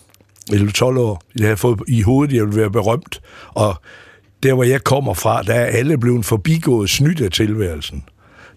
Eller 0.53 0.73
12 0.73 0.99
år. 0.99 1.23
Jeg 1.39 1.49
har 1.49 1.57
fået 1.57 1.81
i 1.89 2.03
hovedet, 2.03 2.35
jeg 2.35 2.47
vil 2.47 2.57
være 2.57 2.71
berømt. 2.71 3.21
Og 3.49 3.75
der, 4.43 4.55
hvor 4.55 4.65
jeg 4.65 4.85
kommer 4.85 5.15
fra, 5.15 5.43
der 5.43 5.55
er 5.55 5.65
alle 5.65 5.99
blevet 5.99 6.25
forbigået 6.25 6.91
snydt 6.91 7.21
af 7.21 7.31
tilværelsen 7.31 8.05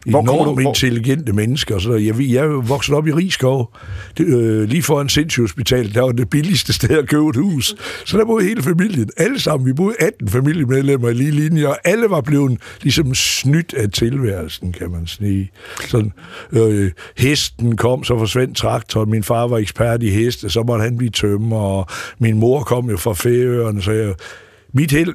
hvor 0.09 0.21
enormt 0.21 0.61
intelligente 0.61 1.33
mennesker. 1.33 1.79
Så 1.79 1.93
jeg, 1.93 2.15
jeg 2.19 2.49
vokset 2.49 2.95
op 2.95 3.07
i 3.07 3.11
Rigskov, 3.11 3.73
det, 4.17 4.25
øh, 4.25 4.69
lige 4.69 4.83
foran 4.83 5.09
sindssygehospitalet, 5.09 5.95
der 5.95 6.01
var 6.01 6.11
det 6.11 6.29
billigste 6.29 6.73
sted 6.73 6.97
at 6.97 7.09
købe 7.09 7.29
et 7.29 7.35
hus. 7.35 7.75
Så 8.05 8.17
der 8.17 8.25
boede 8.25 8.45
hele 8.45 8.63
familien, 8.63 9.09
alle 9.17 9.39
sammen. 9.39 9.67
Vi 9.67 9.73
boede 9.73 9.95
18 9.99 10.29
familiemedlemmer 10.29 11.09
i 11.09 11.13
lige 11.13 11.31
linje, 11.31 11.67
og 11.67 11.77
alle 11.83 12.09
var 12.09 12.21
blevet 12.21 12.59
ligesom 12.81 13.15
snydt 13.15 13.73
af 13.73 13.89
tilværelsen, 13.89 14.73
kan 14.73 14.91
man 14.91 15.07
sige. 15.07 15.51
Sådan, 15.87 16.11
øh, 16.51 16.91
hesten 17.17 17.77
kom, 17.77 18.03
så 18.03 18.17
forsvandt 18.17 18.57
traktoren. 18.57 19.09
Min 19.09 19.23
far 19.23 19.47
var 19.47 19.57
ekspert 19.57 20.03
i 20.03 20.09
heste, 20.09 20.49
så 20.49 20.63
måtte 20.63 20.83
han 20.83 20.97
blive 20.97 21.09
tømmer, 21.09 21.57
og 21.57 21.87
min 22.19 22.37
mor 22.37 22.63
kom 22.63 22.89
jo 22.89 22.97
fra 22.97 23.13
Færøerne, 23.13 23.81
så 23.81 23.91
jeg 23.91 24.13
mit 24.73 24.91
held, 24.91 25.13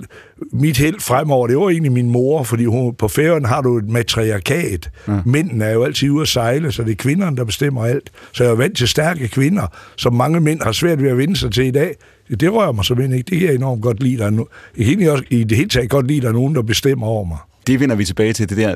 mit 0.53 0.77
held 0.77 1.01
fremover, 1.01 1.47
det 1.47 1.57
var 1.57 1.69
egentlig 1.69 1.93
min 1.93 2.11
mor, 2.11 2.43
fordi 2.43 2.65
hun, 2.65 2.95
på 2.95 3.09
færgen 3.09 3.45
har 3.45 3.61
du 3.61 3.79
et 3.79 3.89
matriarkat. 3.89 4.91
Ja. 5.09 5.19
Mændene 5.27 5.65
er 5.65 5.73
jo 5.73 5.85
altid 5.85 6.11
ude 6.11 6.23
at 6.23 6.29
sejle, 6.29 6.73
så 6.73 6.83
det 6.83 6.91
er 6.91 6.95
kvinderne, 6.95 7.37
der 7.37 7.45
bestemmer 7.45 7.85
alt. 7.85 8.11
Så 8.33 8.45
jeg 8.45 8.51
er 8.51 8.57
vant 8.57 8.77
til 8.77 8.89
stærke 8.89 9.29
kvinder, 9.29 9.67
som 9.97 10.15
mange 10.15 10.41
mænd 10.41 10.63
har 10.63 10.73
svært 10.73 11.03
ved 11.03 11.11
at 11.11 11.19
vinde 11.19 11.37
sig 11.37 11.53
til 11.53 11.65
i 11.65 11.71
dag. 11.71 11.95
Det 12.41 12.53
rører 12.53 12.73
mig 12.73 12.85
simpelthen 12.85 13.19
ikke. 13.19 13.31
Det 13.31 13.39
kan 13.39 13.49
jeg 13.49 13.55
enormt 13.55 13.83
godt 13.83 14.03
lide. 14.03 14.19
Der 14.19 14.27
er 14.27 14.31
no, 14.31 14.45
jeg 14.79 14.99
kan 14.99 15.11
også, 15.11 15.25
I 15.31 15.45
det 15.45 15.57
hele 15.57 15.69
taget 15.69 15.91
godt 15.91 16.07
lide, 16.07 16.17
at 16.17 16.23
der 16.23 16.29
er 16.29 16.33
nogen, 16.33 16.55
der 16.55 16.63
bestemmer 16.63 17.07
over 17.07 17.25
mig. 17.25 17.39
Det 17.67 17.81
vender 17.81 17.97
vi 17.97 18.05
tilbage 18.05 18.33
til, 18.33 18.49
det 18.49 18.57
der. 18.57 18.75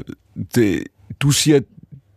Det, 0.54 0.82
du 1.20 1.30
siger, 1.30 1.60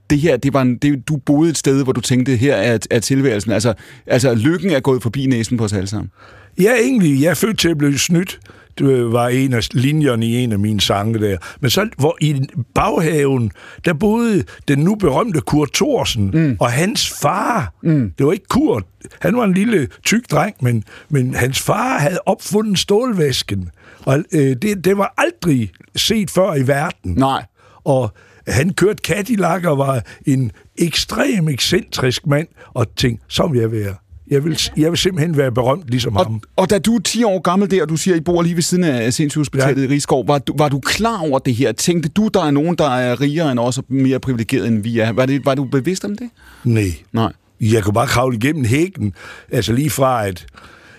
det 0.09 0.19
her, 0.19 0.37
det 0.37 0.53
var 0.53 0.61
en, 0.61 0.77
det, 0.77 1.07
du 1.07 1.17
boede 1.17 1.49
et 1.49 1.57
sted, 1.57 1.83
hvor 1.83 1.93
du 1.93 2.01
tænkte, 2.01 2.35
her 2.35 2.55
er, 2.55 2.77
er 2.91 2.99
tilværelsen. 2.99 3.51
Altså, 3.51 3.73
altså, 4.07 4.35
lykken 4.35 4.71
er 4.71 4.79
gået 4.79 5.03
forbi 5.03 5.25
næsen 5.25 5.57
på 5.57 5.63
os 5.63 5.73
alle 5.73 5.87
sammen. 5.87 6.11
Ja, 6.59 6.75
egentlig. 6.75 7.21
Jeg 7.21 7.29
er 7.29 7.33
født 7.33 7.59
til 7.59 7.69
at 7.69 7.77
blive 7.77 7.99
snydt. 7.99 8.39
Det 8.79 9.11
var 9.11 9.27
en 9.27 9.53
af 9.53 9.67
linjerne 9.71 10.25
i 10.25 10.35
en 10.35 10.51
af 10.51 10.59
mine 10.59 10.81
sange 10.81 11.19
der. 11.19 11.37
Men 11.59 11.69
så 11.69 11.89
hvor 11.97 12.17
i 12.21 12.41
baghaven, 12.75 13.51
der 13.85 13.93
boede 13.93 14.43
den 14.67 14.79
nu 14.79 14.95
berømte 14.95 15.41
Kurt 15.41 15.69
Thorsen 15.73 16.31
mm. 16.33 16.57
og 16.59 16.71
hans 16.71 17.09
far. 17.21 17.73
Mm. 17.83 18.13
Det 18.17 18.25
var 18.25 18.31
ikke 18.31 18.47
Kurt. 18.49 18.83
Han 19.19 19.37
var 19.37 19.43
en 19.43 19.53
lille 19.53 19.87
tyk 20.05 20.31
dreng, 20.31 20.55
men, 20.61 20.83
men 21.09 21.33
hans 21.33 21.59
far 21.59 21.99
havde 21.99 22.19
opfundet 22.25 22.79
stålvæsken. 22.79 23.69
Og 24.05 24.23
øh, 24.33 24.55
det, 24.61 24.85
det 24.85 24.97
var 24.97 25.13
aldrig 25.17 25.71
set 25.95 26.31
før 26.31 26.55
i 26.55 26.67
verden. 26.67 27.13
Nej. 27.17 27.45
Og 27.83 28.13
han 28.47 28.73
kørte 28.73 29.01
Cadillac 29.03 29.65
og 29.65 29.77
var 29.77 30.01
en 30.25 30.51
ekstrem 30.77 31.49
ekscentrisk 31.49 32.27
mand, 32.27 32.47
og 32.73 32.95
tænkte, 32.95 33.25
så 33.27 33.47
vil 33.47 33.59
jeg 33.59 33.71
være. 33.71 33.95
Jeg 34.29 34.43
vil, 34.43 34.59
jeg 34.77 34.89
vil 34.91 34.97
simpelthen 34.97 35.37
være 35.37 35.51
berømt 35.51 35.83
ligesom 35.87 36.15
og, 36.15 36.25
ham. 36.25 36.41
Og 36.55 36.69
da 36.69 36.79
du 36.79 36.95
er 36.95 36.99
10 36.99 37.23
år 37.23 37.41
gammel 37.41 37.71
der, 37.71 37.81
og 37.81 37.89
du 37.89 37.97
siger, 37.97 38.15
at 38.15 38.19
I 38.19 38.23
bor 38.23 38.41
lige 38.41 38.55
ved 38.55 38.61
siden 38.61 38.83
af 38.83 39.13
sindssygehospitalet 39.13 39.81
ja. 39.81 39.87
i 39.87 39.93
Rigskov, 39.93 40.27
var 40.27 40.37
du, 40.37 40.53
var 40.57 40.69
du 40.69 40.79
klar 40.79 41.21
over 41.21 41.39
det 41.39 41.55
her? 41.55 41.71
Tænkte 41.71 42.09
du, 42.09 42.29
der 42.33 42.43
er 42.43 42.51
nogen, 42.51 42.75
der 42.75 42.89
er 42.89 43.21
rigere 43.21 43.51
end 43.51 43.59
os 43.59 43.77
og 43.77 43.83
mere 43.87 44.19
privilegeret 44.19 44.67
end 44.67 44.83
vi 44.83 44.99
er? 44.99 45.11
Var, 45.11 45.25
det, 45.25 45.45
var 45.45 45.55
du 45.55 45.63
bevidst 45.63 46.05
om 46.05 46.17
det? 46.17 46.29
Nej. 46.63 46.93
Nej. 47.13 47.33
Jeg 47.61 47.83
kunne 47.83 47.93
bare 47.93 48.07
kravle 48.07 48.37
igennem 48.37 48.65
hækken. 48.65 49.13
Altså 49.51 49.73
lige 49.73 49.89
fra, 49.89 50.27
at, 50.27 50.45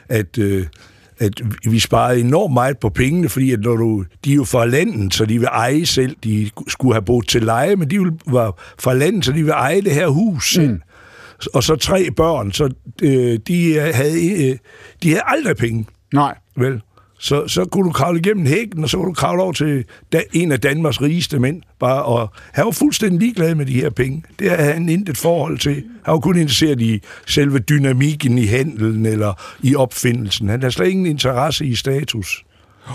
at 0.08 0.38
øh, 0.38 0.66
at 1.20 1.40
vi 1.70 1.78
sparede 1.78 2.20
enormt 2.20 2.54
meget 2.54 2.78
på 2.78 2.88
pengene, 2.88 3.28
fordi 3.28 3.52
at 3.52 3.60
når 3.60 3.76
du, 3.76 4.04
de 4.24 4.30
er 4.30 4.34
jo 4.34 4.44
fra 4.44 4.66
landet, 4.66 5.14
så 5.14 5.24
de 5.24 5.38
vil 5.38 5.48
eje 5.52 5.86
selv. 5.86 6.16
De 6.24 6.50
skulle 6.68 6.94
have 6.94 7.02
boet 7.02 7.28
til 7.28 7.42
leje, 7.42 7.76
men 7.76 7.90
de 7.90 8.12
var 8.26 8.74
fra 8.78 8.94
landet, 8.94 9.24
så 9.24 9.32
de 9.32 9.42
vil 9.42 9.50
eje 9.50 9.80
det 9.80 9.92
her 9.92 10.08
hus 10.08 10.52
selv. 10.52 10.70
Mm. 10.70 10.80
Og 11.54 11.62
så 11.62 11.76
tre 11.76 12.10
børn, 12.10 12.52
så 12.52 12.70
øh, 13.02 13.38
de, 13.46 13.74
havde, 13.74 14.48
øh, 14.50 14.58
de 15.02 15.08
havde 15.08 15.22
aldrig 15.26 15.56
penge. 15.56 15.86
Nej. 16.14 16.34
Vel? 16.56 16.80
Så, 17.18 17.48
så 17.48 17.64
kunne 17.64 17.84
du 17.84 17.92
kravle 17.92 18.20
igennem 18.20 18.46
hækken, 18.46 18.84
og 18.84 18.90
så 18.90 18.96
kunne 18.96 19.08
du 19.08 19.12
kravle 19.14 19.42
over 19.42 19.52
til 19.52 19.84
da, 20.12 20.22
en 20.32 20.52
af 20.52 20.60
Danmarks 20.60 21.02
rigeste 21.02 21.38
mænd. 21.38 21.62
Bare, 21.78 22.02
og 22.02 22.32
han 22.52 22.64
var 22.64 22.70
fuldstændig 22.70 23.20
ligeglad 23.20 23.54
med 23.54 23.66
de 23.66 23.72
her 23.72 23.90
penge. 23.90 24.22
Det 24.38 24.50
havde 24.50 24.72
han 24.72 24.88
intet 24.88 25.16
forhold 25.16 25.58
til. 25.58 25.74
Han 26.04 26.12
var 26.12 26.18
kun 26.18 26.36
interesseret 26.36 26.80
i 26.80 27.00
selve 27.26 27.58
dynamikken 27.58 28.38
i 28.38 28.46
handelen 28.46 29.06
eller 29.06 29.32
i 29.62 29.74
opfindelsen. 29.74 30.48
Han 30.48 30.60
havde 30.60 30.72
slet 30.72 30.88
ingen 30.88 31.06
interesse 31.06 31.66
i 31.66 31.74
status. 31.74 32.44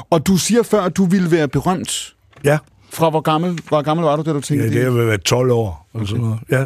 Og 0.09 0.27
du 0.27 0.37
siger 0.37 0.63
før, 0.63 0.81
at 0.81 0.97
du 0.97 1.05
ville 1.05 1.31
være 1.31 1.47
berømt. 1.47 2.15
Ja. 2.43 2.57
Fra 2.93 3.09
hvor 3.09 3.21
gammel, 3.21 3.59
hvor 3.67 3.81
gammel 3.81 4.03
var 4.03 4.15
du, 4.15 4.21
da 4.21 4.33
du 4.33 4.41
tænkte 4.41 4.65
ja, 4.65 4.69
det? 4.69 4.75
Ja, 4.75 4.85
det 4.85 4.93
har 4.93 5.05
været 5.05 5.23
12 5.23 5.51
år. 5.51 5.87
Okay. 5.93 6.05
sådan 6.05 6.21
noget. 6.23 6.39
Ja, 6.51 6.65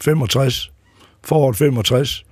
65. 0.00 0.70
Foråret 1.26 1.56
65 1.56 2.24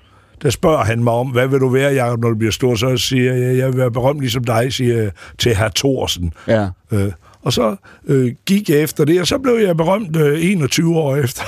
der 0.43 0.51
spørger 0.51 0.85
han 0.85 1.05
mig 1.05 1.13
om, 1.13 1.29
hvad 1.29 1.49
vil 1.49 1.61
du 1.61 1.69
være, 1.69 1.93
Jacob, 1.93 2.21
når 2.21 2.29
du 2.29 2.35
bliver 2.35 2.53
stor? 2.53 2.75
Så 2.75 2.97
siger 2.97 3.35
jeg, 3.35 3.57
jeg 3.57 3.69
vil 3.69 3.77
være 3.77 3.91
berømt 3.91 4.21
ligesom 4.21 4.45
dig, 4.45 4.73
siger 4.73 5.03
jeg 5.03 5.11
til 5.39 5.57
herr 5.57 5.69
Thorsen. 5.69 6.33
Ja. 6.49 6.69
Øh, 6.93 7.13
og 7.43 7.53
så 7.53 7.77
øh, 8.07 8.33
gik 8.47 8.71
jeg 8.71 8.81
efter 8.81 9.05
det, 9.05 9.21
og 9.21 9.27
så 9.27 9.39
blev 9.39 9.55
jeg 9.55 9.77
berømt 9.77 10.17
øh, 10.17 10.51
21 10.51 10.97
år 10.97 11.17
efter. 11.17 11.43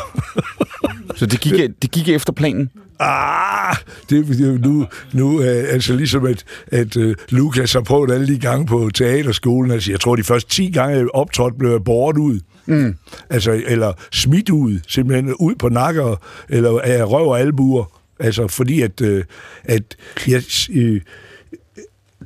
så 1.16 1.26
det 1.26 1.40
gik, 1.40 1.52
det 1.82 1.90
gik 1.90 2.08
efter 2.08 2.32
planen? 2.32 2.70
Ah, 2.98 3.76
det, 4.10 4.60
nu, 4.60 4.86
nu 5.12 5.42
øh, 5.42 5.64
altså 5.72 5.94
ligesom 5.96 6.26
at, 6.26 6.44
at 6.66 6.96
uh, 6.96 7.12
Lukas 7.28 7.72
har 7.72 7.80
prøvet 7.80 8.10
alle 8.10 8.26
de 8.26 8.38
gange 8.38 8.66
på 8.66 8.90
teaterskolen, 8.94 9.70
altså 9.70 9.90
jeg 9.90 10.00
tror 10.00 10.16
de 10.16 10.22
første 10.22 10.50
10 10.50 10.70
gange 10.70 10.96
jeg 10.96 11.48
blev 11.58 11.70
jeg 11.70 11.84
bort 11.84 12.16
ud. 12.18 12.40
Mm. 12.66 12.94
Altså, 13.30 13.62
eller 13.66 13.92
smidt 14.12 14.50
ud, 14.50 14.80
simpelthen 14.88 15.34
ud 15.34 15.54
på 15.54 15.68
nakker, 15.68 16.16
eller 16.48 16.80
af 16.80 17.10
røv 17.10 17.28
og 17.28 17.40
albuer. 17.40 17.84
Altså, 18.20 18.48
fordi 18.48 18.82
at, 18.82 19.00
øh, 19.00 19.24
at 19.64 19.96
jeg, 20.28 20.42
øh, 20.70 21.00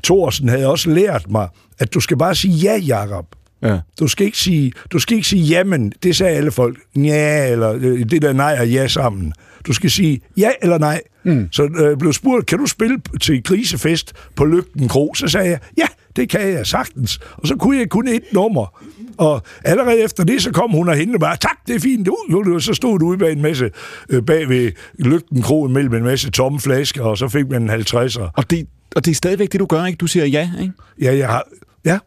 Thorsen 0.05 0.49
havde 0.49 0.67
også 0.67 0.91
lært 0.91 1.31
mig, 1.31 1.49
at 1.79 1.95
du 1.95 2.01
skal 2.01 2.17
bare 2.17 2.35
sige 2.35 2.55
ja, 2.55 2.77
Jakob. 2.77 3.27
Ja. 3.63 3.79
Du 4.01 4.09
skal 4.09 4.27
ikke 4.27 4.39
sige, 4.39 4.73
du 4.93 4.99
skal 4.99 5.17
ikke 5.17 5.29
sige 5.29 5.43
jamen, 5.43 5.93
det 6.03 6.17
sagde 6.17 6.37
alle 6.37 6.51
folk. 6.51 6.79
Ja, 6.97 7.53
eller 7.53 7.73
øh, 7.81 8.11
det 8.11 8.23
der 8.23 8.33
nej 8.33 8.57
og 8.61 8.69
ja 8.69 8.89
sammen. 8.89 9.33
Du 9.67 9.73
skal 9.73 9.91
sige 9.91 10.21
ja 10.37 10.51
eller 10.63 10.79
nej. 10.79 11.01
Mm. 11.25 11.49
Så 11.53 11.63
øh, 11.63 11.99
blev 11.99 12.13
spurgt, 12.13 12.47
kan 12.47 12.59
du 12.59 12.67
spille 12.67 12.99
til 13.21 13.43
grisefest 13.43 14.13
på 14.37 14.45
Lygten 14.45 14.89
Kro? 14.89 15.15
Så 15.15 15.29
sagde 15.29 15.49
jeg, 15.49 15.59
ja, 15.79 15.87
det 16.17 16.29
kan 16.29 16.41
jeg 16.41 16.67
sagtens. 16.67 17.21
Og 17.33 17.49
så 17.49 17.57
kunne 17.57 17.79
jeg 17.79 17.89
kun 17.89 18.09
et 18.09 18.23
nummer. 18.33 18.81
Og 19.19 19.43
allerede 19.65 20.01
efter 20.01 20.25
det, 20.25 20.43
så 20.43 20.53
kom 20.53 20.71
hun 20.71 20.89
og 20.89 20.97
hentede 20.97 21.19
bare, 21.19 21.37
tak, 21.37 21.57
det 21.67 21.75
er 21.75 21.81
fint. 21.81 22.09
Uh, 22.09 22.61
så 22.61 22.75
stod 22.75 22.99
du 22.99 23.07
ude 23.07 23.19
bag 23.19 23.33
en 23.33 23.43
masse, 23.43 23.71
øh, 24.09 24.23
bag 24.23 24.49
ved 24.49 24.73
Lygten 24.99 25.43
Kro 25.43 25.67
mellem 25.67 25.95
en 25.95 26.03
masse 26.03 26.31
tomme 26.31 26.61
flasker, 26.61 27.03
og 27.03 27.19
så 27.19 27.29
fik 27.29 27.49
man 27.51 27.63
en 27.63 27.71
50'er. 27.71 28.31
Og 28.37 28.51
det, 28.51 28.67
og 28.97 29.05
det 29.05 29.11
er 29.11 29.15
stadigvæk 29.15 29.53
det, 29.53 29.61
du 29.61 29.67
gør, 29.67 29.85
ikke? 29.85 29.97
Du 29.97 30.07
siger 30.07 30.27
ja, 30.27 30.51
ikke? 30.61 30.73
Ja, 31.03 31.17
jeg 31.17 31.29
har... 31.29 31.45
Ja, 31.85 31.99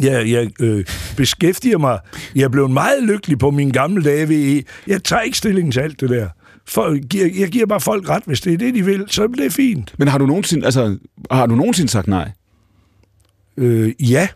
jeg, 0.00 0.30
jeg 0.30 0.50
øh, 0.60 0.84
beskæftiger 1.16 1.78
mig. 1.78 1.98
Jeg 2.34 2.42
er 2.42 2.48
blevet 2.48 2.70
meget 2.70 3.02
lykkelig 3.02 3.38
på 3.38 3.50
mine 3.50 3.72
gamle 3.72 4.04
dage 4.04 4.28
ved 4.28 4.62
Jeg 4.86 5.04
tager 5.04 5.22
ikke 5.22 5.38
stilling 5.38 5.72
til 5.72 5.80
alt 5.80 6.00
det 6.00 6.10
der. 6.10 6.28
For, 6.66 6.98
jeg, 7.14 7.32
jeg 7.38 7.48
giver 7.48 7.66
bare 7.66 7.80
folk 7.80 8.08
ret, 8.08 8.22
hvis 8.26 8.40
det 8.40 8.52
er 8.52 8.58
det, 8.58 8.74
de 8.74 8.84
vil, 8.84 9.04
så 9.08 9.22
er 9.22 9.26
det 9.26 9.52
fint. 9.52 9.94
Men 9.98 10.08
har 10.08 10.18
du 10.18 10.26
nogensinde, 10.26 10.64
altså, 10.64 10.98
har 11.30 11.46
du 11.46 11.54
nogensinde 11.54 11.90
sagt 11.90 12.06
nej? 12.06 12.30
Øh, 13.56 13.92
ja. 14.10 14.28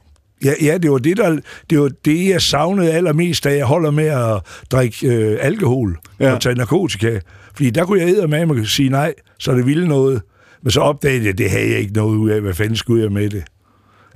Ja, 0.44 0.52
ja, 0.62 0.78
det 0.78 0.90
var 0.90 0.98
det, 0.98 1.16
der, 1.16 1.38
det 1.70 1.80
var 1.80 1.90
det, 2.04 2.28
jeg 2.28 2.42
savnede 2.42 2.92
allermest, 2.92 3.44
da 3.44 3.56
jeg 3.56 3.64
holder 3.66 3.90
med 3.90 4.04
at 4.04 4.40
drikke 4.70 5.06
øh, 5.06 5.38
alkohol 5.40 5.98
ja. 6.20 6.32
og 6.32 6.40
tage 6.40 6.54
narkotika. 6.54 7.20
Fordi 7.54 7.70
der 7.70 7.84
kunne 7.84 8.00
jeg 8.00 8.28
med 8.28 8.60
at 8.60 8.66
sige 8.66 8.88
nej, 8.88 9.14
så 9.38 9.52
det 9.52 9.66
ville 9.66 9.88
noget. 9.88 10.22
Men 10.62 10.70
så 10.70 10.80
opdagede 10.80 11.22
jeg, 11.22 11.28
at 11.28 11.38
det 11.38 11.50
havde 11.50 11.70
jeg 11.70 11.78
ikke 11.78 11.92
noget 11.92 12.16
ud 12.16 12.30
af. 12.30 12.40
Hvad 12.40 12.54
fanden 12.54 12.76
skulle 12.76 13.02
jeg 13.02 13.12
med 13.12 13.30
det? 13.30 13.44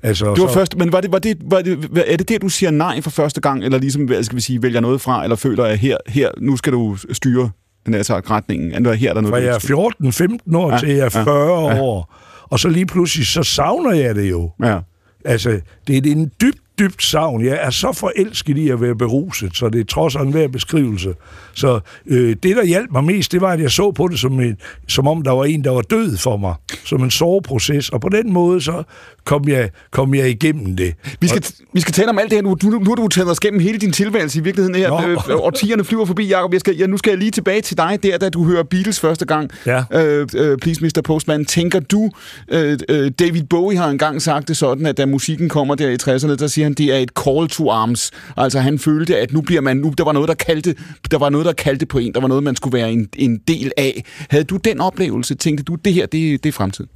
Altså, 0.02 0.34
det 0.34 0.42
var 0.42 0.48
så... 0.48 0.54
først, 0.54 0.76
men 0.76 0.92
var 0.92 1.00
det, 1.00 1.12
var 1.12 1.18
det, 1.18 1.38
var 1.40 1.62
det, 1.62 1.90
er 2.06 2.16
det 2.16 2.28
det, 2.28 2.42
du 2.42 2.48
siger 2.48 2.70
nej 2.70 3.00
for 3.00 3.10
første 3.10 3.40
gang, 3.40 3.64
eller 3.64 3.78
ligesom, 3.78 4.08
skal 4.22 4.36
vi 4.36 4.40
sige, 4.40 4.62
vælger 4.62 4.80
noget 4.80 5.00
fra, 5.00 5.22
eller 5.22 5.36
føler 5.36 5.66
jeg, 5.66 5.78
her, 5.78 5.96
her, 6.08 6.30
nu 6.40 6.56
skal 6.56 6.72
du 6.72 6.96
styre 7.12 7.50
den 7.86 8.04
sagt 8.04 8.30
retningen? 8.30 8.86
Er 8.86 8.92
her, 8.92 9.14
der 9.14 9.20
noget, 9.20 9.32
Fra 9.32 9.38
jeg 9.38 9.54
er 9.54 10.38
14-15 10.50 10.56
år 10.56 10.72
ja, 10.72 10.78
til 10.78 10.88
jeg 10.88 11.04
er 11.04 11.08
40 11.08 11.74
ja, 11.74 11.80
år, 11.80 12.14
og 12.42 12.60
så 12.60 12.68
lige 12.68 12.86
pludselig, 12.86 13.26
så 13.26 13.42
savner 13.42 13.92
jeg 13.92 14.14
det 14.14 14.30
jo. 14.30 14.50
Ja. 14.64 14.78
Altså, 15.24 15.60
det 15.86 16.06
er 16.06 16.12
en 16.12 16.30
dybt, 16.40 16.58
dybt 16.78 17.02
savn. 17.02 17.44
Jeg 17.44 17.58
er 17.62 17.70
så 17.70 17.92
forelsket 17.92 18.58
i 18.58 18.68
at 18.68 18.80
være 18.80 18.94
beruset, 18.94 19.56
så 19.56 19.68
det 19.68 19.80
er 19.80 19.84
trods 19.84 20.14
en 20.14 20.30
hver 20.30 20.48
beskrivelse. 20.48 21.14
Så 21.54 21.80
øh, 22.06 22.36
det, 22.42 22.56
der 22.56 22.64
hjalp 22.64 22.90
mig 22.90 23.04
mest, 23.04 23.32
det 23.32 23.40
var, 23.40 23.52
at 23.52 23.60
jeg 23.60 23.70
så 23.70 23.90
på 23.90 24.08
det 24.08 24.18
som, 24.18 24.40
en, 24.40 24.56
som 24.88 25.08
om 25.08 25.22
der 25.22 25.30
var 25.30 25.44
en, 25.44 25.64
der 25.64 25.70
var 25.70 25.80
død 25.80 26.16
for 26.16 26.36
mig. 26.36 26.54
Som 26.84 27.02
en 27.02 27.10
soveproces. 27.10 27.88
Og 27.88 28.00
på 28.00 28.08
den 28.08 28.32
måde, 28.32 28.60
så 28.60 28.82
kom 29.24 29.48
jeg, 29.48 29.70
kom 29.90 30.14
jeg 30.14 30.30
igennem 30.30 30.76
det. 30.76 30.94
Vi 31.20 31.28
skal, 31.28 31.44
og, 31.46 31.66
vi 31.72 31.80
skal 31.80 31.94
tale 31.94 32.08
om 32.08 32.18
alt 32.18 32.30
det 32.30 32.36
her 32.36 32.42
nu. 32.42 32.54
Du, 32.54 32.66
nu 32.66 32.90
har 32.90 32.94
du 32.94 33.08
taget 33.08 33.30
os 33.30 33.40
gennem 33.40 33.60
hele 33.60 33.78
din 33.78 33.92
tilværelse 33.92 34.38
i 34.38 34.42
virkeligheden 34.42 34.74
her. 34.74 34.94
Øh, 34.94 35.16
årtierne 35.30 35.84
flyver 35.84 36.04
forbi, 36.04 36.28
Jacob. 36.28 36.52
Jeg 36.52 36.60
skal, 36.60 36.76
ja, 36.76 36.86
nu 36.86 36.96
skal 36.96 37.10
jeg 37.10 37.18
lige 37.18 37.30
tilbage 37.30 37.60
til 37.60 37.76
dig, 37.76 37.98
der 38.02 38.18
da 38.18 38.28
du 38.28 38.44
hører 38.44 38.62
Beatles 38.62 39.00
første 39.00 39.24
gang. 39.24 39.50
Ja. 39.66 39.84
Øh, 39.92 40.28
øh, 40.36 40.58
please, 40.58 40.84
Mr. 40.84 41.00
Postman. 41.04 41.44
Tænker 41.44 41.80
du, 41.80 42.10
øh, 42.48 42.78
øh, 42.88 43.10
David 43.18 43.42
Bowie 43.42 43.78
har 43.78 43.88
engang 43.88 44.22
sagt 44.22 44.48
det 44.48 44.56
sådan, 44.56 44.86
at 44.86 44.96
da 44.96 45.06
musikken 45.06 45.48
kommer 45.48 45.74
der 45.74 45.88
i 45.88 45.96
60'erne, 46.02 46.36
der 46.36 46.46
siger 46.46 46.64
han, 46.64 46.74
det 46.74 46.86
er 46.86 46.98
et 46.98 47.10
call 47.24 47.48
to 47.48 47.70
arms. 47.70 48.10
Altså 48.36 48.60
han 48.60 48.78
følte, 48.78 49.18
at 49.18 49.32
nu 49.32 49.40
bliver 49.40 49.60
man, 49.60 49.76
nu, 49.76 49.94
der 49.98 50.04
var 50.04 50.12
noget, 50.12 50.28
der 50.28 50.34
kaldte, 50.34 50.74
der 51.10 51.18
var 51.18 51.28
noget, 51.28 51.46
der 51.46 51.52
kaldte 51.52 51.86
på 51.86 51.98
en. 51.98 52.14
Der 52.14 52.20
var 52.20 52.28
noget, 52.28 52.42
man 52.42 52.56
skulle 52.56 52.78
være 52.78 52.92
en, 52.92 53.08
en 53.16 53.40
del 53.48 53.72
af. 53.76 54.04
Havde 54.30 54.44
du 54.44 54.56
den 54.56 54.80
oplevelse? 54.80 55.34
Tænkte 55.34 55.64
du, 55.64 55.74
det 55.74 55.94
her, 55.94 56.06
det, 56.06 56.44
det 56.44 56.48
er 56.48 56.52
fremtiden? 56.52 56.90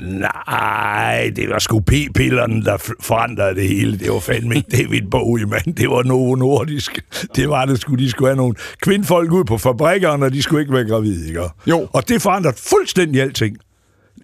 Nej, 0.00 1.32
det 1.36 1.50
var 1.50 1.58
sgu 1.58 1.80
p-pillerne, 1.80 2.64
der 2.64 2.92
forandrede 3.00 3.54
det 3.54 3.68
hele. 3.68 3.98
Det 3.98 4.10
var 4.12 4.20
fandme 4.20 4.56
ikke 4.56 4.76
David 4.76 5.02
Bowie, 5.10 5.46
mand. 5.46 5.74
Det 5.74 5.90
var 5.90 6.02
Novo 6.02 6.34
Nordisk. 6.34 7.04
Det 7.36 7.48
var 7.48 7.64
det 7.64 7.80
sgu. 7.80 7.94
De 7.94 8.10
skulle 8.10 8.28
have 8.28 8.36
nogle 8.36 8.54
kvindfolk 8.82 9.32
ud 9.32 9.44
på 9.44 9.58
fabrikkerne, 9.58 10.26
og 10.26 10.32
de 10.32 10.42
skulle 10.42 10.60
ikke 10.62 10.72
være 10.72 10.88
gravide, 10.88 11.28
ikke? 11.28 11.40
Jo. 11.66 11.88
Og 11.92 12.08
det 12.08 12.22
forandrede 12.22 12.56
fuldstændig 12.58 13.22
alting. 13.22 13.56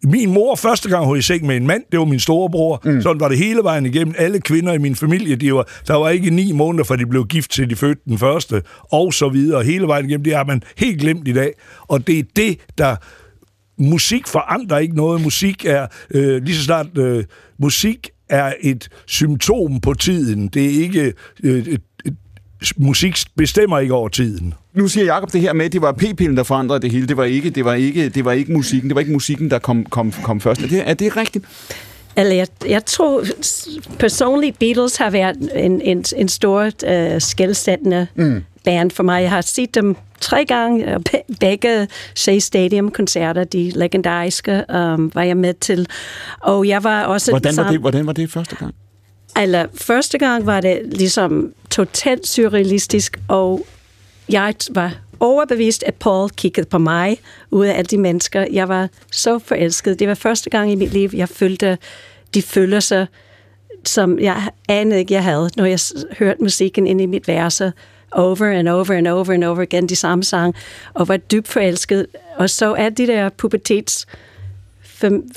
Min 0.04 0.32
mor 0.32 0.54
første 0.54 0.88
gang 0.90 1.06
hun 1.06 1.18
i 1.18 1.22
seng 1.22 1.46
med 1.46 1.56
en 1.56 1.66
mand, 1.66 1.82
det 1.92 1.98
var 1.98 2.04
min 2.04 2.20
storebror. 2.20 2.80
Mm. 2.84 3.02
Sådan 3.02 3.20
var 3.20 3.28
det 3.28 3.38
hele 3.38 3.60
vejen 3.62 3.87
igennem. 3.87 4.14
Alle 4.18 4.40
kvinder 4.40 4.72
i 4.72 4.78
min 4.78 4.96
familie, 4.96 5.37
de 5.37 5.54
var, 5.54 5.68
der 5.87 5.94
var 5.94 6.08
ikke 6.08 6.30
ni 6.30 6.52
måneder, 6.52 6.84
fra 6.84 6.96
de 6.96 7.06
blev 7.06 7.26
gift 7.26 7.50
til 7.50 7.70
de 7.70 7.76
fødte 7.76 8.00
den 8.04 8.18
første, 8.18 8.62
og 8.92 9.14
så 9.14 9.28
videre. 9.28 9.64
Hele 9.64 9.87
vejen 9.87 10.06
igennem, 10.06 10.25
det 10.25 10.37
har 10.37 10.44
man 10.44 10.62
helt 10.76 11.00
glemt 11.00 11.28
i 11.28 11.32
dag. 11.32 11.52
Og 11.88 12.06
det 12.06 12.18
er 12.18 12.22
det, 12.37 12.58
der 12.78 12.96
musik 13.78 14.26
forandrer 14.26 14.78
ikke 14.78 14.97
noget. 14.97 15.20
Musik 15.23 15.64
er 15.64 15.87
øh, 16.11 16.42
lige 16.42 16.56
så 16.56 16.64
snart... 16.64 16.99
Øh, 16.99 17.25
musik 17.58 18.11
er 18.28 18.52
et 18.61 18.88
symptom 19.06 19.80
på 19.80 19.94
tiden. 19.94 20.49
Det 20.49 20.64
er 20.64 20.82
ikke... 20.82 21.14
Øh, 21.42 21.58
et, 21.58 21.80
et, 22.04 22.14
musik 22.76 23.16
bestemmer 23.37 23.78
ikke 23.78 23.94
over 23.94 24.08
tiden. 24.08 24.54
Nu 24.75 24.88
siger 24.88 25.04
Jacob 25.04 25.32
det 25.32 25.40
her 25.40 25.52
med, 25.52 25.64
at 25.64 25.73
det 25.73 25.82
var 25.82 25.92
p-pillen, 25.92 26.37
der 26.37 26.42
forandrede 26.42 26.80
det 26.80 26.90
hele. 26.90 27.06
Det 27.06 27.16
var 27.16 27.25
ikke, 27.25 27.50
det 27.50 27.64
var 27.64 27.75
ikke, 27.75 28.08
det 28.08 28.25
var 28.25 28.32
ikke 28.32 28.52
musikken. 28.52 28.90
Det 28.90 28.94
var 28.94 29.00
ikke 29.00 29.12
musikken, 29.12 29.50
der 29.50 29.58
kom, 29.58 29.85
kom, 29.85 30.12
kom 30.23 30.40
først. 30.40 30.62
Er 30.62 30.68
det, 30.68 30.82
er 30.87 30.94
det 30.94 31.16
rigtigt? 31.16 31.44
Eller 32.16 32.35
jeg, 32.35 32.47
jeg 32.68 32.85
tror 32.85 33.25
personligt, 33.99 34.58
Beatles 34.58 34.97
har 34.97 35.11
været 35.11 35.50
en, 35.54 35.80
en, 35.80 36.04
en 36.16 36.28
stor 36.28 36.64
uh, 36.64 37.18
skældsættende 37.18 38.06
mm. 38.14 38.44
Band 38.68 38.90
for 38.90 39.02
mig. 39.02 39.22
Jeg 39.22 39.30
har 39.30 39.40
set 39.40 39.75
dem 39.75 39.96
tre 40.20 40.44
gange, 40.44 40.96
begge 41.40 41.88
Shea 42.14 42.38
Stadium-koncerter, 42.38 43.44
de 43.44 43.70
legendariske, 43.70 44.64
um, 44.75 45.10
var 45.14 45.22
jeg 45.22 45.37
med 45.37 45.54
til. 45.54 45.87
Og 46.40 46.68
jeg 46.68 46.84
var 46.84 47.04
også... 47.04 47.32
Hvordan 47.32 47.56
var, 47.56 47.70
det, 47.70 47.80
hvordan 47.80 48.06
var 48.06 48.12
det 48.12 48.30
første 48.30 48.56
gang? 48.56 48.75
Eller 49.42 49.66
første 49.75 50.18
gang 50.18 50.46
var 50.46 50.60
det 50.60 50.80
ligesom 50.84 51.52
totalt 51.70 52.26
surrealistisk, 52.26 53.18
og 53.28 53.66
jeg 54.28 54.54
var 54.70 54.94
overbevist, 55.20 55.82
at 55.82 55.94
Paul 55.94 56.30
kiggede 56.30 56.66
på 56.66 56.78
mig 56.78 57.18
ud 57.50 57.66
af 57.66 57.78
alle 57.78 57.87
de 57.87 57.98
mennesker. 57.98 58.46
Jeg 58.52 58.68
var 58.68 58.88
så 59.12 59.38
forelsket. 59.38 59.98
Det 59.98 60.08
var 60.08 60.14
første 60.14 60.50
gang 60.50 60.72
i 60.72 60.75
mit 60.75 60.92
liv, 60.92 61.10
jeg 61.14 61.28
følte 61.28 61.78
de 62.34 62.42
følelser, 62.42 63.06
som 63.84 64.18
jeg 64.18 64.42
anede 64.68 64.98
ikke, 64.98 65.14
jeg 65.14 65.25
havde, 65.25 65.50
når 65.56 65.64
jeg 65.64 65.78
hørte 66.18 66.42
musikken 66.42 66.87
ind 66.87 67.00
i 67.00 67.06
mit 67.06 67.28
værelse 67.28 67.72
over 68.12 68.47
and 68.47 68.69
over 68.69 68.95
and 68.95 69.09
over 69.09 69.33
and 69.33 69.45
over 69.45 69.62
igen, 69.62 69.87
de 69.87 69.97
samme 69.97 70.25
sang, 70.25 70.55
og 70.95 71.09
var 71.09 71.17
dybt 71.17 71.49
forelsket. 71.49 72.07
Og 72.37 72.50
så 72.50 72.75
er 72.75 72.88
de 72.88 73.07
der 73.07 73.29
pubertets 73.29 74.07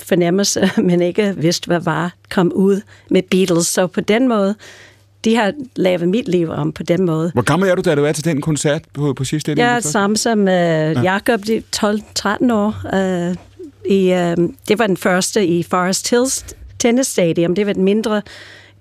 fornemmelse, 0.00 0.70
men 0.88 1.02
ikke 1.02 1.34
vidste, 1.36 1.66
hvad 1.66 1.80
var, 1.80 2.12
kom 2.30 2.52
ud 2.52 2.80
med 3.10 3.22
Beatles. 3.22 3.66
Så 3.66 3.86
på 3.86 4.00
den 4.00 4.28
måde, 4.28 4.54
de 5.24 5.36
har 5.36 5.52
lavet 5.76 6.08
mit 6.08 6.28
liv 6.28 6.50
om 6.50 6.72
på 6.72 6.82
den 6.82 7.06
måde. 7.06 7.30
Hvor 7.34 7.42
gammel 7.42 7.68
er 7.68 7.74
du, 7.74 7.82
da 7.82 7.94
du 7.94 8.04
er 8.04 8.12
til 8.12 8.24
den 8.24 8.40
koncert 8.40 8.82
på, 8.94 9.12
på 9.12 9.24
sidste 9.24 9.54
Jeg 9.56 9.76
er 9.76 9.80
samme 9.80 10.16
som 10.16 10.40
uh, 10.40 10.48
Jacob, 11.04 11.40
de 11.46 11.62
12-13 11.76 12.52
år. 12.52 12.76
Uh, 12.92 13.36
i, 13.92 14.12
uh, 14.12 14.48
det 14.68 14.78
var 14.78 14.86
den 14.86 14.96
første 14.96 15.46
i 15.46 15.62
Forest 15.62 16.10
Hills 16.10 16.44
Tennis 16.78 17.06
Stadium. 17.06 17.54
Det 17.54 17.66
var 17.66 17.72
den 17.72 17.84
mindre 17.84 18.22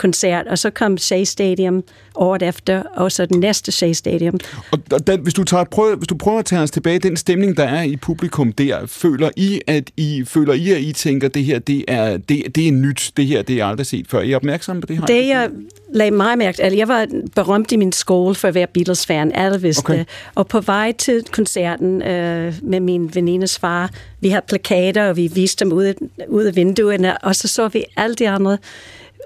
koncert, 0.01 0.47
og 0.47 0.57
så 0.57 0.69
kom 0.69 0.97
Shea 0.97 1.23
Stadium 1.23 1.83
året 2.15 2.43
efter, 2.43 2.83
og 2.95 3.11
så 3.11 3.25
den 3.25 3.39
næste 3.39 3.71
Shea 3.71 3.93
Stadium. 3.93 4.39
Og 4.71 5.07
den, 5.07 5.19
hvis, 5.19 5.33
du 5.33 5.43
tager, 5.43 5.63
prøv, 5.63 5.95
hvis 5.95 6.07
du 6.07 6.15
prøver 6.15 6.39
at 6.39 6.45
tage 6.45 6.61
os 6.61 6.71
tilbage, 6.71 6.99
den 6.99 7.17
stemning, 7.17 7.57
der 7.57 7.63
er 7.63 7.83
i 7.83 7.95
publikum 7.95 8.53
der, 8.53 8.85
føler 8.85 9.29
I, 9.35 9.61
at 9.67 9.91
I, 9.97 10.23
føler 10.25 10.53
I, 10.53 10.71
at 10.71 10.81
I 10.81 10.93
tænker, 10.93 11.27
at 11.27 11.33
det 11.33 11.43
her 11.43 11.59
det 11.59 11.85
er, 11.87 12.17
det, 12.17 12.55
det 12.55 12.67
er 12.67 12.71
nyt, 12.71 13.11
det 13.17 13.27
her 13.27 13.41
det 13.41 13.59
er 13.59 13.65
aldrig 13.65 13.85
set 13.85 14.07
før? 14.07 14.19
Er 14.19 14.23
I 14.23 14.33
opmærksom 14.33 14.81
på 14.81 14.87
det 14.87 14.97
her? 14.97 15.05
Det, 15.05 15.27
jeg 15.27 15.49
lagde 15.93 16.11
mig 16.11 16.37
mærke 16.37 16.63
altså 16.63 16.77
jeg 16.77 16.87
var 16.87 17.07
berømt 17.35 17.71
i 17.71 17.75
min 17.75 17.91
skole 17.91 18.35
for 18.35 18.47
at 18.47 18.55
være 18.55 18.67
Beatles-fan, 18.67 19.31
alle 19.35 19.61
vidste 19.61 19.79
okay. 19.79 20.05
Og 20.35 20.47
på 20.47 20.59
vej 20.59 20.91
til 20.91 21.23
koncerten 21.31 22.01
øh, 22.01 22.53
med 22.63 22.79
min 22.79 23.15
venindes 23.15 23.59
far, 23.59 23.89
vi 24.19 24.29
havde 24.29 24.45
plakater, 24.47 25.09
og 25.09 25.17
vi 25.17 25.27
viste 25.27 25.65
dem 25.65 25.73
ud, 25.73 25.93
ud 26.27 26.43
af 26.43 26.55
vinduerne, 26.55 27.17
og 27.17 27.35
så 27.35 27.47
så 27.47 27.67
vi 27.67 27.83
alle 27.97 28.15
de 28.15 28.29
andre 28.29 28.57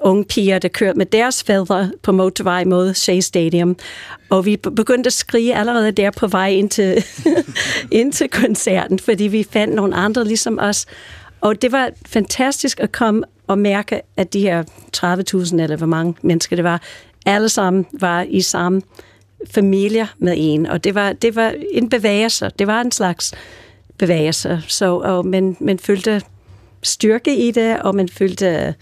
unge 0.02 0.26
piger, 0.26 0.60
der 0.60 0.68
kørte 0.68 0.98
med 0.98 1.06
deres 1.06 1.44
fædre 1.44 1.92
på 2.02 2.12
motorvej 2.12 2.64
mod 2.64 2.94
Shea 2.94 3.20
Stadium. 3.20 3.78
Og 4.30 4.46
vi 4.46 4.58
begyndte 4.58 5.08
at 5.08 5.14
skrige 5.14 5.56
allerede 5.56 5.92
der 5.92 6.12
på 6.12 6.28
vej 6.28 6.50
ind 6.50 6.70
til, 6.70 7.04
ind 7.92 8.14
til 8.14 8.30
koncerten, 8.30 9.00
fordi 9.00 9.24
vi 9.24 9.48
fandt 9.52 9.76
nogle 9.76 9.96
andre 9.96 10.26
ligesom 10.26 10.60
os. 10.62 10.86
Og 11.42 11.62
det 11.62 11.72
var 11.72 11.90
fantastisk 12.06 12.80
at 12.80 12.92
komme 12.92 13.24
og 13.48 13.60
mærke, 13.60 14.02
at 14.18 14.34
de 14.34 14.40
her 14.40 14.64
30.000, 14.98 15.62
eller 15.62 15.78
hvor 15.78 15.88
mange 15.88 16.16
mennesker 16.22 16.56
det 16.56 16.64
var, 16.64 16.82
alle 17.26 17.50
sammen 17.50 17.86
var 17.94 18.22
i 18.22 18.42
samme 18.42 18.82
familie 19.52 20.08
med 20.18 20.34
en. 20.38 20.66
Og 20.66 20.84
det 20.84 20.96
var, 20.96 21.14
det 21.14 21.36
var 21.36 21.54
en 21.72 21.90
bevægelse. 21.90 22.52
Det 22.60 22.68
var 22.68 22.82
en 22.82 22.92
slags 22.92 23.34
bevægelse. 23.98 24.62
Så, 24.68 24.96
og 24.96 25.26
man, 25.26 25.58
man 25.60 25.80
følte 25.80 26.22
styrke 26.84 27.38
i 27.38 27.52
det, 27.52 27.80
og 27.80 27.96
man 27.96 28.10
følte 28.10 28.76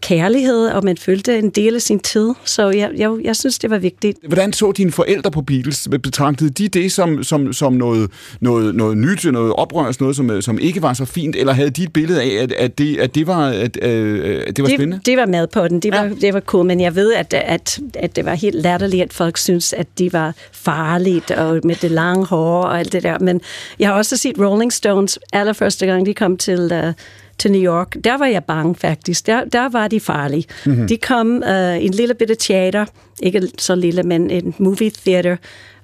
kærlighed, 0.00 0.66
og 0.66 0.84
man 0.84 0.96
følte 0.96 1.38
en 1.38 1.50
del 1.50 1.74
af 1.74 1.82
sin 1.82 1.98
tid. 1.98 2.30
Så 2.44 2.70
jeg, 2.70 2.90
jeg, 2.96 3.10
jeg 3.24 3.36
synes, 3.36 3.58
det 3.58 3.70
var 3.70 3.78
vigtigt. 3.78 4.18
Hvordan 4.26 4.52
så 4.52 4.72
dine 4.72 4.92
forældre 4.92 5.30
på 5.30 5.42
Beatles? 5.42 5.88
Betragtede 6.02 6.50
de 6.50 6.68
det 6.68 6.92
som, 6.92 7.24
som, 7.24 7.52
som 7.52 7.72
noget, 7.72 8.10
noget, 8.40 8.74
noget 8.74 8.96
nyt, 8.96 9.24
noget 9.24 9.52
oprørsk, 9.52 10.00
noget, 10.00 10.16
som, 10.16 10.42
som 10.42 10.58
ikke 10.58 10.82
var 10.82 10.92
så 10.92 11.04
fint, 11.04 11.36
eller 11.36 11.52
havde 11.52 11.70
de 11.70 11.82
et 11.82 11.92
billede 11.92 12.22
af, 12.22 12.42
at, 12.42 12.52
at, 12.52 12.78
det, 12.78 12.98
at 12.98 13.14
det 13.14 13.26
var, 13.26 13.46
at, 13.46 13.84
øh, 13.84 14.42
at 14.46 14.56
det 14.56 14.62
var 14.62 14.68
det, 14.68 14.76
spændende? 14.76 15.00
Det 15.06 15.16
var 15.16 15.26
med 15.26 15.46
på 15.46 15.68
den. 15.68 15.80
Det 15.80 15.92
var, 15.92 16.02
ja. 16.02 16.10
det 16.20 16.34
var 16.34 16.40
cool, 16.40 16.66
men 16.66 16.80
jeg 16.80 16.94
ved, 16.94 17.12
at, 17.12 17.34
at, 17.34 17.80
at 17.94 18.16
det 18.16 18.24
var 18.24 18.34
helt 18.34 18.56
latterligt, 18.56 19.02
at 19.02 19.12
folk 19.12 19.36
synes, 19.36 19.72
at 19.72 19.86
de 19.98 20.12
var 20.12 20.34
farligt, 20.52 21.30
og 21.30 21.60
med 21.64 21.74
det 21.74 21.90
lange 21.90 22.26
hår 22.26 22.62
og 22.62 22.78
alt 22.78 22.92
det 22.92 23.02
der. 23.02 23.18
Men 23.18 23.40
jeg 23.78 23.88
har 23.88 23.94
også 23.94 24.16
set 24.16 24.38
Rolling 24.38 24.72
Stones 24.72 25.18
allerførste 25.32 25.86
gang, 25.86 26.06
de 26.06 26.14
kom 26.14 26.36
til... 26.36 26.72
Uh, 26.86 26.92
til 27.40 27.52
New 27.52 27.62
York, 27.62 27.96
der 28.04 28.18
var 28.18 28.26
jeg 28.26 28.44
bange 28.44 28.74
faktisk. 28.74 29.26
Der, 29.26 29.44
der 29.44 29.68
var 29.68 29.88
de 29.88 30.00
farlige. 30.00 30.44
Mm-hmm. 30.66 30.88
De 30.88 30.96
kom 30.96 31.42
uh, 31.46 31.84
en 31.84 31.94
lille 31.94 32.14
bitte 32.14 32.34
teater, 32.34 32.84
ikke 33.22 33.48
så 33.58 33.74
lille, 33.74 34.02
men 34.02 34.30
en 34.30 34.54
movie 34.58 34.90
theater, 34.90 35.36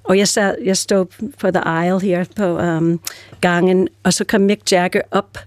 og 0.03 0.17
jeg, 0.17 0.27
sad, 0.27 0.55
jeg 0.63 0.77
stod 0.77 1.05
på 1.39 1.51
the 1.51 1.67
aisle 1.67 2.01
her 2.01 2.25
på 2.35 2.59
um, 2.59 2.99
gangen, 3.41 3.87
og 4.03 4.13
så 4.13 4.23
kom 4.23 4.41
Mick 4.41 4.71
Jagger 4.71 5.01
op 5.11 5.37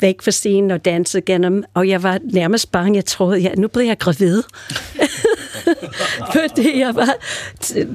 væk 0.00 0.22
fra 0.22 0.30
scenen 0.30 0.70
og 0.70 0.84
dansede 0.84 1.22
gennem, 1.22 1.64
og 1.74 1.88
jeg 1.88 2.02
var 2.02 2.18
nærmest 2.32 2.72
bange. 2.72 2.96
Jeg 2.96 3.04
troede, 3.04 3.38
ja, 3.38 3.54
nu 3.54 3.68
bliver 3.68 3.86
jeg 3.86 3.98
gravid. 3.98 4.42
Fordi 6.34 6.80
jeg 6.80 6.94
var 6.94 7.14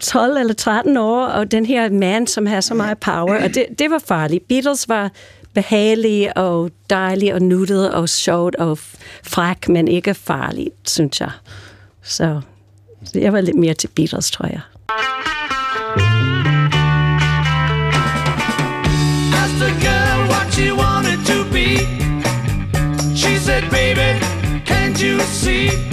12 0.02 0.38
eller 0.38 0.54
13 0.54 0.98
år, 0.98 1.26
og 1.26 1.52
den 1.52 1.66
her 1.66 1.90
mand, 1.90 2.28
som 2.28 2.46
har 2.46 2.62
så 2.62 2.74
meget 2.74 2.98
power, 2.98 3.44
og 3.44 3.56
det, 3.56 3.66
det 3.80 3.92
var 3.92 4.02
farligt. 4.08 4.48
Beatles 4.48 4.90
var 4.90 5.12
behagelige 5.54 6.38
og 6.38 6.72
dejlige 6.90 7.34
og 7.34 7.42
nuttet 7.42 7.94
og 7.94 8.10
sjovt 8.10 8.56
og 8.56 8.78
fræk, 9.24 9.70
men 9.70 9.88
ikke 9.88 10.14
farligt, 10.14 10.90
synes 10.90 11.22
jeg. 11.22 11.32
Så 12.04 12.42
jeg 13.16 13.34
var 13.34 13.42
lidt 13.42 13.58
mere 13.58 13.74
til 13.74 13.88
Beatles, 13.88 14.32
tror 14.32 14.46
jeg. 14.46 14.62
Asked 19.34 19.62
a 19.62 19.72
girl 19.86 20.30
what 20.30 20.54
she 20.54 20.74
wanted 20.74 21.20
to 21.26 21.44
be. 21.52 21.68
She 23.16 23.38
said, 23.38 23.64
baby, 23.70 24.20
can't 24.66 25.02
you 25.02 25.20
see? 25.20 25.89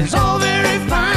It's 0.00 0.14
all 0.14 0.38
very 0.38 0.78
fine. 0.88 1.07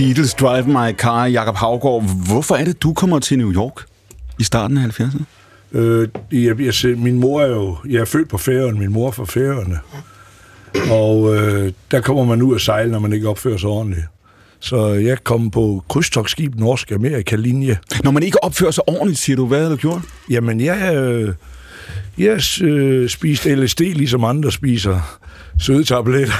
Beatles, 0.00 0.34
Drive 0.34 0.66
My 0.66 0.92
Car, 0.96 1.26
Jakob 1.26 1.56
Havgård. 1.56 2.04
Hvorfor 2.26 2.54
er 2.54 2.64
det, 2.64 2.82
du 2.82 2.92
kommer 2.92 3.18
til 3.18 3.38
New 3.38 3.52
York 3.52 3.84
i 4.38 4.44
starten 4.44 4.78
af 4.78 5.00
70'erne? 5.00 5.22
Øh, 5.72 6.08
jeg, 6.32 6.60
jeg, 6.60 6.98
min 6.98 7.18
mor 7.18 7.42
er 7.42 7.46
jo... 7.46 7.76
Jeg 7.88 8.00
er 8.00 8.04
født 8.04 8.28
på 8.28 8.38
Færøerne, 8.38 8.78
min 8.78 8.92
mor 8.92 9.06
er 9.06 9.10
fra 9.10 9.24
Færøerne. 9.24 9.78
Og 10.90 11.36
øh, 11.36 11.72
der 11.90 12.00
kommer 12.00 12.24
man 12.24 12.42
ud 12.42 12.54
at 12.54 12.60
sejle, 12.60 12.90
når 12.92 12.98
man 12.98 13.12
ikke 13.12 13.28
opfører 13.28 13.56
sig 13.56 13.68
ordentligt. 13.68 14.04
Så 14.60 14.86
jeg 14.86 15.24
kom 15.24 15.50
på 15.50 15.84
krydstogsskib 15.88 16.54
Norsk 16.54 16.90
Amerika-linje. 16.92 17.78
Når 18.04 18.10
man 18.10 18.22
ikke 18.22 18.44
opfører 18.44 18.70
sig 18.70 18.88
ordentligt, 18.88 19.18
siger 19.18 19.36
du, 19.36 19.46
hvad 19.46 19.62
har 19.62 19.68
du 19.68 19.76
gjort? 19.76 20.02
Jamen, 20.30 20.60
jeg, 20.60 20.94
øh, 20.94 21.34
jeg 22.18 22.62
øh, 22.62 23.08
spiste 23.08 23.54
LSD, 23.54 23.80
ligesom 23.80 24.24
andre 24.24 24.52
spiser 24.52 25.18
søde 25.60 25.84
tabletter. 25.84 26.34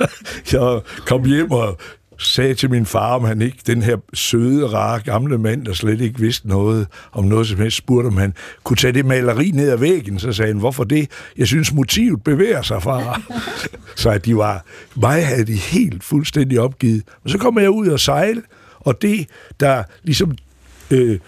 jeg 0.52 0.80
kom 1.06 1.24
hjem 1.24 1.50
og 1.50 1.78
sagde 2.20 2.54
til 2.54 2.70
min 2.70 2.86
far, 2.86 3.14
om 3.14 3.24
han 3.24 3.42
ikke, 3.42 3.58
den 3.66 3.82
her 3.82 3.96
søde, 4.14 4.66
rare, 4.66 5.00
gamle 5.00 5.38
mand, 5.38 5.64
der 5.64 5.72
slet 5.72 6.00
ikke 6.00 6.20
vidste 6.20 6.48
noget 6.48 6.86
om 7.12 7.24
noget 7.24 7.46
som 7.46 7.58
helst, 7.58 7.76
spurgte 7.76 8.06
om 8.06 8.16
han 8.16 8.34
kunne 8.64 8.76
tage 8.76 8.92
det 8.92 9.06
maleri 9.06 9.50
ned 9.50 9.70
ad 9.70 9.76
væggen. 9.76 10.18
Så 10.18 10.32
sagde 10.32 10.52
han, 10.52 10.58
hvorfor 10.58 10.84
det? 10.84 11.10
Jeg 11.38 11.46
synes, 11.46 11.72
motivet 11.72 12.24
bevæger 12.24 12.62
sig, 12.62 12.82
far. 12.82 13.22
så 13.96 14.10
at 14.10 14.24
de 14.24 14.36
var, 14.36 14.64
mig 14.96 15.26
havde 15.26 15.44
de 15.44 15.56
helt 15.56 16.04
fuldstændig 16.04 16.60
opgivet. 16.60 17.02
Og 17.24 17.30
så 17.30 17.38
kom 17.38 17.58
jeg 17.58 17.70
ud 17.70 17.86
og 17.86 18.00
sejle, 18.00 18.42
og 18.78 19.02
det, 19.02 19.26
der 19.60 19.82
ligesom 20.02 20.36
øh, 20.90 21.18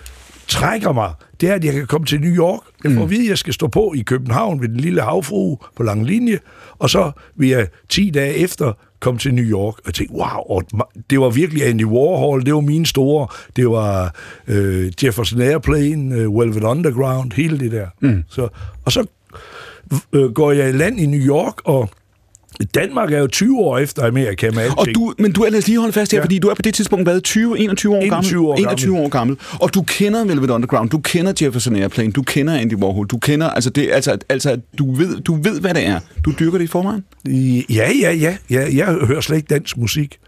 trækker 0.48 0.92
mig, 0.92 1.12
det 1.40 1.50
er, 1.50 1.54
at 1.54 1.64
jeg 1.64 1.72
kan 1.72 1.86
komme 1.86 2.06
til 2.06 2.20
New 2.20 2.34
York. 2.34 2.60
Jeg 2.84 2.92
får 2.92 3.02
at 3.02 3.10
vide, 3.10 3.22
at 3.22 3.28
jeg 3.28 3.38
skal 3.38 3.54
stå 3.54 3.68
på 3.68 3.92
i 3.96 4.00
København 4.00 4.60
ved 4.60 4.68
den 4.68 4.76
lille 4.76 5.02
havfru 5.02 5.58
på 5.76 5.82
lang 5.82 6.06
linje, 6.06 6.38
og 6.78 6.90
så 6.90 7.12
vil 7.36 7.48
jeg 7.48 7.68
10 7.88 8.10
dage 8.10 8.34
efter 8.34 8.72
komme 9.02 9.18
til 9.18 9.34
New 9.34 9.44
York, 9.44 9.74
og 9.86 9.94
tænkte, 9.94 10.14
wow, 10.14 10.40
og 10.48 10.62
det 11.10 11.20
var 11.20 11.30
virkelig 11.30 11.66
Andy 11.66 11.84
Warhol, 11.84 12.46
det 12.46 12.54
var 12.54 12.60
mine 12.60 12.86
store, 12.86 13.26
det 13.56 13.70
var 13.70 14.14
øh, 14.48 14.92
Jefferson 15.04 15.40
Airplane, 15.40 16.14
øh, 16.14 16.38
Velvet 16.38 16.64
Underground, 16.64 17.32
hele 17.32 17.58
det 17.58 17.72
der. 17.72 17.86
Mm. 18.00 18.24
Så, 18.28 18.48
og 18.84 18.92
så 18.92 19.06
øh, 20.12 20.32
går 20.32 20.52
jeg 20.52 20.68
i 20.68 20.72
land 20.72 21.00
i 21.00 21.06
New 21.06 21.20
York, 21.20 21.54
og 21.64 21.90
Danmark 22.74 23.12
er 23.12 23.18
jo 23.18 23.26
20 23.26 23.58
år 23.58 23.78
efter 23.78 24.06
Amerika 24.06 24.50
med. 24.50 24.78
Og 24.78 24.86
du, 24.94 25.14
men 25.18 25.32
du 25.32 25.42
er 25.42 25.50
lige 25.50 25.78
holde 25.78 25.92
fast 25.92 26.12
her, 26.12 26.18
ja. 26.18 26.24
fordi 26.24 26.38
du 26.38 26.48
er 26.48 26.54
på 26.54 26.62
det 26.62 26.74
tidspunkt 26.74 27.06
været 27.06 27.24
20, 27.24 27.58
21 27.58 27.96
år 27.96 28.00
21 28.00 28.46
gammel. 28.46 28.50
År 28.50 28.56
21 28.56 28.98
år 28.98 29.08
gammel. 29.08 29.36
Og 29.60 29.74
du 29.74 29.82
kender 29.82 30.24
Velvet 30.24 30.50
Underground, 30.50 30.90
du 30.90 30.98
kender 30.98 31.32
Jefferson 31.42 31.76
Airplane, 31.76 32.12
du 32.12 32.22
kender 32.22 32.54
Andy 32.54 32.74
Warhol, 32.74 33.06
du 33.06 33.18
kender, 33.18 33.50
altså, 33.50 33.70
det, 33.70 33.90
altså, 33.92 34.18
altså 34.28 34.60
du, 34.78 34.94
ved, 34.94 35.20
du 35.20 35.34
ved, 35.42 35.60
hvad 35.60 35.74
det 35.74 35.86
er. 35.86 36.00
Du 36.24 36.32
dyrker 36.38 36.58
det 36.58 36.64
i 36.64 36.68
forvejen? 36.68 37.04
Ja, 37.70 37.90
ja, 38.00 38.12
ja. 38.12 38.36
ja 38.50 38.66
jeg 38.76 38.86
hører 38.86 39.20
slet 39.20 39.36
ikke 39.36 39.54
dansk 39.54 39.76
musik. 39.76 40.18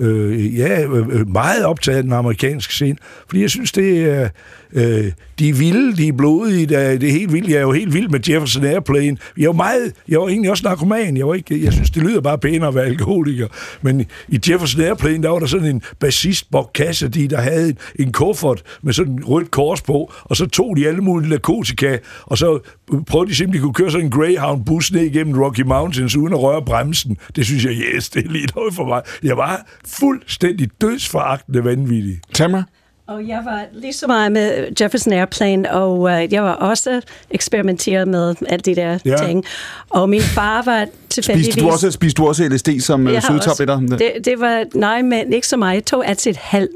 Øh, 0.00 0.58
jeg 0.58 0.82
er 0.82 1.24
meget 1.24 1.64
optaget 1.64 1.96
af 1.96 2.02
den 2.02 2.12
amerikanske 2.12 2.74
scene, 2.74 2.96
fordi 3.28 3.42
jeg 3.42 3.50
synes, 3.50 3.72
det 3.72 4.10
er, 4.10 4.22
øh, 4.22 4.28
Øh, 4.74 5.12
de 5.38 5.48
er 5.48 5.54
vilde, 5.54 5.96
de 5.96 6.08
er 6.08 6.12
blodige, 6.12 6.66
det 6.66 6.76
er, 6.78 6.98
det 6.98 7.08
er 7.08 7.12
helt 7.12 7.32
vildt. 7.32 7.48
Jeg 7.48 7.56
er 7.56 7.60
jo 7.60 7.72
helt 7.72 7.94
vild 7.94 8.08
med 8.08 8.20
Jefferson 8.28 8.64
Airplane. 8.64 9.16
Jeg 9.36 9.42
er 9.42 9.44
jo 9.44 9.52
meget, 9.52 9.92
jeg 10.08 10.20
var 10.20 10.28
egentlig 10.28 10.50
også 10.50 10.64
narkoman. 10.64 11.16
Jeg, 11.16 11.28
var 11.28 11.34
ikke, 11.34 11.64
jeg 11.64 11.72
synes, 11.72 11.90
det 11.90 12.02
lyder 12.02 12.20
bare 12.20 12.38
pænere 12.38 12.68
at 12.68 12.74
være 12.74 12.84
alkoholiker. 12.84 13.48
Men 13.82 14.06
i 14.28 14.40
Jefferson 14.48 14.80
Airplane, 14.80 15.22
der 15.22 15.28
var 15.28 15.38
der 15.38 15.46
sådan 15.46 15.66
en 15.66 15.82
bassist, 15.98 16.50
Bob 16.50 16.76
Cassidy, 16.76 17.26
der 17.30 17.40
havde 17.40 17.68
en, 17.68 17.76
en 17.98 18.12
kuffert 18.12 18.62
med 18.82 18.92
sådan 18.92 19.12
en 19.12 19.24
rødt 19.24 19.50
kors 19.50 19.82
på, 19.82 20.12
og 20.24 20.36
så 20.36 20.46
tog 20.46 20.76
de 20.76 20.88
alle 20.88 21.00
mulige 21.00 21.30
narkotika, 21.30 21.98
og 22.22 22.38
så 22.38 22.58
prøvede 23.06 23.30
de 23.30 23.34
simpelthen 23.34 23.62
at 23.62 23.64
kunne 23.64 23.74
køre 23.74 23.90
sådan 23.90 24.06
en 24.06 24.12
Greyhound-bus 24.12 24.92
ned 24.92 25.02
igennem 25.02 25.40
Rocky 25.42 25.60
Mountains, 25.60 26.16
uden 26.16 26.32
at 26.32 26.40
røre 26.40 26.62
bremsen. 26.64 27.16
Det 27.36 27.46
synes 27.46 27.64
jeg, 27.64 27.72
yes, 27.72 28.10
det 28.10 28.26
er 28.26 28.30
lige 28.30 28.48
noget 28.56 28.74
for 28.74 28.84
mig. 28.84 29.02
Jeg 29.22 29.36
var 29.36 29.66
fuldstændig 29.86 30.68
dødsforagtende 30.80 31.64
vanvittig. 31.64 32.20
Tamara? 32.34 32.64
Og 33.06 33.28
jeg 33.28 33.42
var 33.44 33.64
lige 33.72 33.92
så 33.92 34.06
meget 34.06 34.32
med 34.32 34.66
Jefferson 34.80 35.12
Airplane, 35.12 35.72
og 35.72 36.00
uh, 36.00 36.32
jeg 36.32 36.42
var 36.42 36.52
også 36.52 37.00
eksperimenteret 37.30 38.08
med 38.08 38.34
alle 38.48 38.62
de 38.62 38.74
der 38.74 38.98
ja. 39.04 39.16
ting. 39.16 39.44
Og 39.90 40.08
min 40.08 40.20
far 40.20 40.62
var 40.62 40.86
tilfældigvis... 41.10 41.46
Spiste 41.46 41.60
du 41.60 41.70
også, 41.70 41.90
spiste 41.90 42.22
du 42.22 42.28
også 42.28 42.48
LSD 42.48 42.68
som 42.80 43.08
øh, 43.08 43.22
sødtabletter? 43.22 43.80
Det, 43.80 44.12
det 44.24 44.40
var, 44.40 44.64
nej, 44.74 45.02
men 45.02 45.32
ikke 45.32 45.46
så 45.46 45.56
meget. 45.56 45.74
Jeg 45.74 45.84
tog 45.84 46.08
altid 46.08 46.30
et 46.30 46.36
halv. 46.36 46.68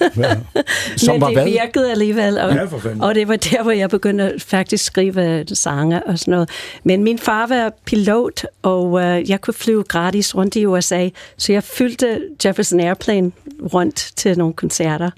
Ja. 0.00 0.06
som 0.96 1.14
men 1.14 1.20
var 1.20 1.26
det 1.26 1.36
hvad? 1.36 1.44
virkede 1.44 1.90
alligevel. 1.90 2.38
Og, 2.38 2.54
ja, 2.54 2.66
og 3.00 3.14
det 3.14 3.28
var 3.28 3.36
der, 3.36 3.62
hvor 3.62 3.72
jeg 3.72 3.90
begyndte 3.90 4.24
at 4.24 4.42
faktisk 4.42 4.84
skrive 4.84 5.44
sange 5.46 6.06
og 6.06 6.18
sådan 6.18 6.32
noget. 6.32 6.50
Men 6.84 7.04
min 7.04 7.18
far 7.18 7.46
var 7.46 7.72
pilot, 7.84 8.46
og 8.62 8.92
uh, 8.92 9.30
jeg 9.30 9.40
kunne 9.40 9.54
flyve 9.54 9.82
gratis 9.82 10.34
rundt 10.34 10.56
i 10.56 10.66
USA, 10.66 11.08
så 11.36 11.52
jeg 11.52 11.62
fyldte 11.62 12.20
Jefferson 12.44 12.80
Airplane 12.80 13.32
rundt 13.72 14.12
til 14.16 14.38
nogle 14.38 14.54
koncerter 14.54 15.10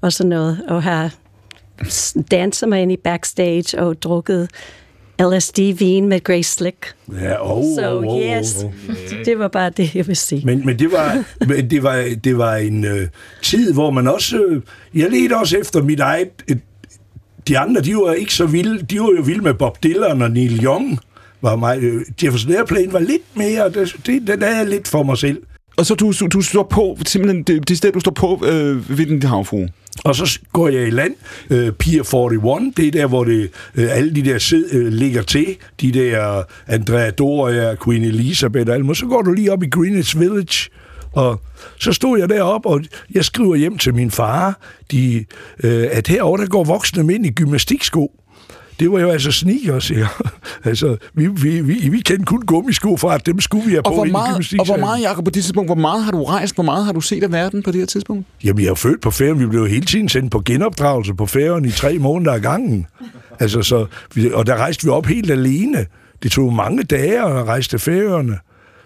og 0.00 0.12
sådan 0.12 0.30
noget, 0.30 0.60
og 0.68 0.82
har 0.82 1.14
danset 2.30 2.68
mig 2.68 2.82
ind 2.82 2.92
i 2.92 2.96
backstage 2.96 3.78
og 3.78 4.02
drukket 4.02 4.48
LSD-vin 5.20 6.08
med 6.08 6.24
Grace 6.24 6.50
Slick. 6.50 6.94
Ja, 7.20 7.56
oh, 7.56 7.64
Så 7.74 7.96
oh, 7.96 8.06
oh, 8.06 8.22
yes, 8.22 8.64
oh. 8.64 8.72
det 9.24 9.38
var 9.38 9.48
bare 9.48 9.70
det, 9.70 9.94
jeg 9.94 10.06
vil 10.06 10.16
sige. 10.16 10.46
Men, 10.46 10.66
men 10.66 10.78
det 10.78 10.92
var, 10.92 11.24
men 11.48 11.70
det 11.70 11.82
var, 11.82 12.08
det 12.24 12.38
var 12.38 12.56
en 12.56 12.84
øh, 12.84 13.08
tid, 13.42 13.72
hvor 13.72 13.90
man 13.90 14.08
også... 14.08 14.44
Øh, 14.44 14.62
jeg 14.94 15.10
ledte 15.10 15.36
også 15.36 15.56
efter 15.58 15.82
mit 15.82 16.00
eget... 16.00 16.28
Øh, 16.50 16.56
de 17.48 17.58
andre, 17.58 17.80
de 17.80 17.96
var 17.96 18.12
ikke 18.12 18.34
så 18.34 18.46
vilde. 18.46 18.82
De 18.82 19.00
var 19.00 19.10
jo 19.16 19.22
vilde 19.22 19.42
med 19.42 19.54
Bob 19.54 19.82
Dylan 19.82 20.22
og 20.22 20.30
Neil 20.30 20.64
Young. 20.64 20.98
Var 21.40 21.56
mig, 21.56 21.78
øh, 21.82 22.02
Jefferson 22.22 22.52
Airplane 22.52 22.92
var 22.92 22.98
lidt 22.98 23.36
mere... 23.36 23.70
Det, 23.70 23.96
det, 24.06 24.26
det 24.26 24.42
er 24.42 24.64
lidt 24.64 24.88
for 24.88 25.02
mig 25.02 25.18
selv. 25.18 25.42
Og 25.76 25.86
så 25.86 25.94
du, 25.94 26.12
du 26.32 26.40
står 26.40 26.62
på, 26.62 26.98
simpelthen 27.06 27.42
det, 27.42 27.68
det 27.68 27.76
sted, 27.76 27.92
du 27.92 28.00
står 28.00 28.10
på 28.10 28.42
øh, 28.46 28.98
ved 28.98 29.06
den 29.06 29.22
havfru. 29.22 29.66
Og 30.04 30.16
så 30.16 30.38
går 30.52 30.68
jeg 30.68 30.86
i 30.86 30.90
land, 30.90 31.14
øh, 31.50 31.72
Pier 31.72 32.14
41, 32.14 32.72
det 32.76 32.86
er 32.86 32.90
der, 32.90 33.06
hvor 33.06 33.24
det, 33.24 33.50
øh, 33.74 33.96
alle 33.96 34.14
de 34.14 34.24
der 34.24 34.38
sid, 34.38 34.74
øh, 34.74 34.92
ligger 34.92 35.22
til, 35.22 35.56
de 35.80 35.92
der 35.92 36.42
Andrea 36.66 37.10
Doria, 37.10 37.74
Queen 37.84 38.04
Elizabeth 38.04 38.70
og 38.70 38.74
alt, 38.74 38.96
så 38.96 39.06
går 39.06 39.22
du 39.22 39.32
lige 39.32 39.52
op 39.52 39.62
i 39.62 39.68
Greenwich 39.68 40.20
Village, 40.20 40.70
og 41.12 41.40
så 41.80 41.92
stod 41.92 42.18
jeg 42.18 42.28
derop 42.28 42.66
og 42.66 42.80
jeg 43.14 43.24
skriver 43.24 43.56
hjem 43.56 43.78
til 43.78 43.94
min 43.94 44.10
far, 44.10 44.60
de, 44.92 45.24
øh, 45.64 45.88
at 45.92 46.08
herovre 46.08 46.42
der 46.42 46.48
går 46.48 46.64
voksne 46.64 47.02
mænd 47.02 47.26
i 47.26 47.30
gymnastiksko. 47.30 48.12
Det 48.80 48.92
var 48.92 49.00
jo 49.00 49.10
altså 49.10 49.32
sneakers, 49.32 49.90
ja. 50.00 50.08
altså, 50.64 50.96
vi, 51.14 51.26
vi, 51.26 51.60
vi, 51.60 51.88
vi 51.88 52.00
kendte 52.00 52.24
kun 52.24 52.40
gummisko 52.40 52.96
fra, 52.96 53.14
at 53.14 53.26
dem 53.26 53.40
skulle 53.40 53.64
vi 53.64 53.70
have 53.70 53.86
og 53.86 53.92
på 53.92 53.94
hvor 53.94 54.04
i 54.04 54.10
meget, 54.10 54.54
Og 54.58 54.66
hvor 54.66 54.76
meget, 54.76 55.02
Jacob, 55.02 55.24
på 55.24 55.30
det 55.30 55.42
tidspunkt, 55.42 55.68
hvor 55.68 55.74
meget 55.74 56.04
har 56.04 56.10
du 56.10 56.24
rejst, 56.24 56.54
hvor 56.54 56.64
meget 56.64 56.84
har 56.84 56.92
du 56.92 57.00
set 57.00 57.22
af 57.22 57.32
verden 57.32 57.62
på 57.62 57.70
det 57.70 57.80
her 57.80 57.86
tidspunkt? 57.86 58.26
Jamen, 58.44 58.64
jeg 58.64 58.70
er 58.70 58.74
født 58.74 59.00
på 59.00 59.10
ferien. 59.10 59.40
Vi 59.40 59.46
blev 59.46 59.68
hele 59.68 59.86
tiden 59.86 60.08
sendt 60.08 60.30
på 60.30 60.42
genopdragelse 60.44 61.14
på 61.14 61.26
ferien 61.26 61.64
i 61.64 61.70
tre 61.70 61.98
måneder 61.98 62.32
ad 62.32 62.40
gangen. 62.40 62.86
Altså, 63.40 63.62
så, 63.62 63.86
og 64.32 64.46
der 64.46 64.56
rejste 64.56 64.84
vi 64.84 64.90
op 64.90 65.06
helt 65.06 65.30
alene. 65.30 65.86
Det 66.22 66.30
tog 66.30 66.52
mange 66.52 66.82
dage 66.82 67.20
at 67.20 67.46
rejse 67.46 67.68
til 67.68 67.78
færøerne. 67.78 68.38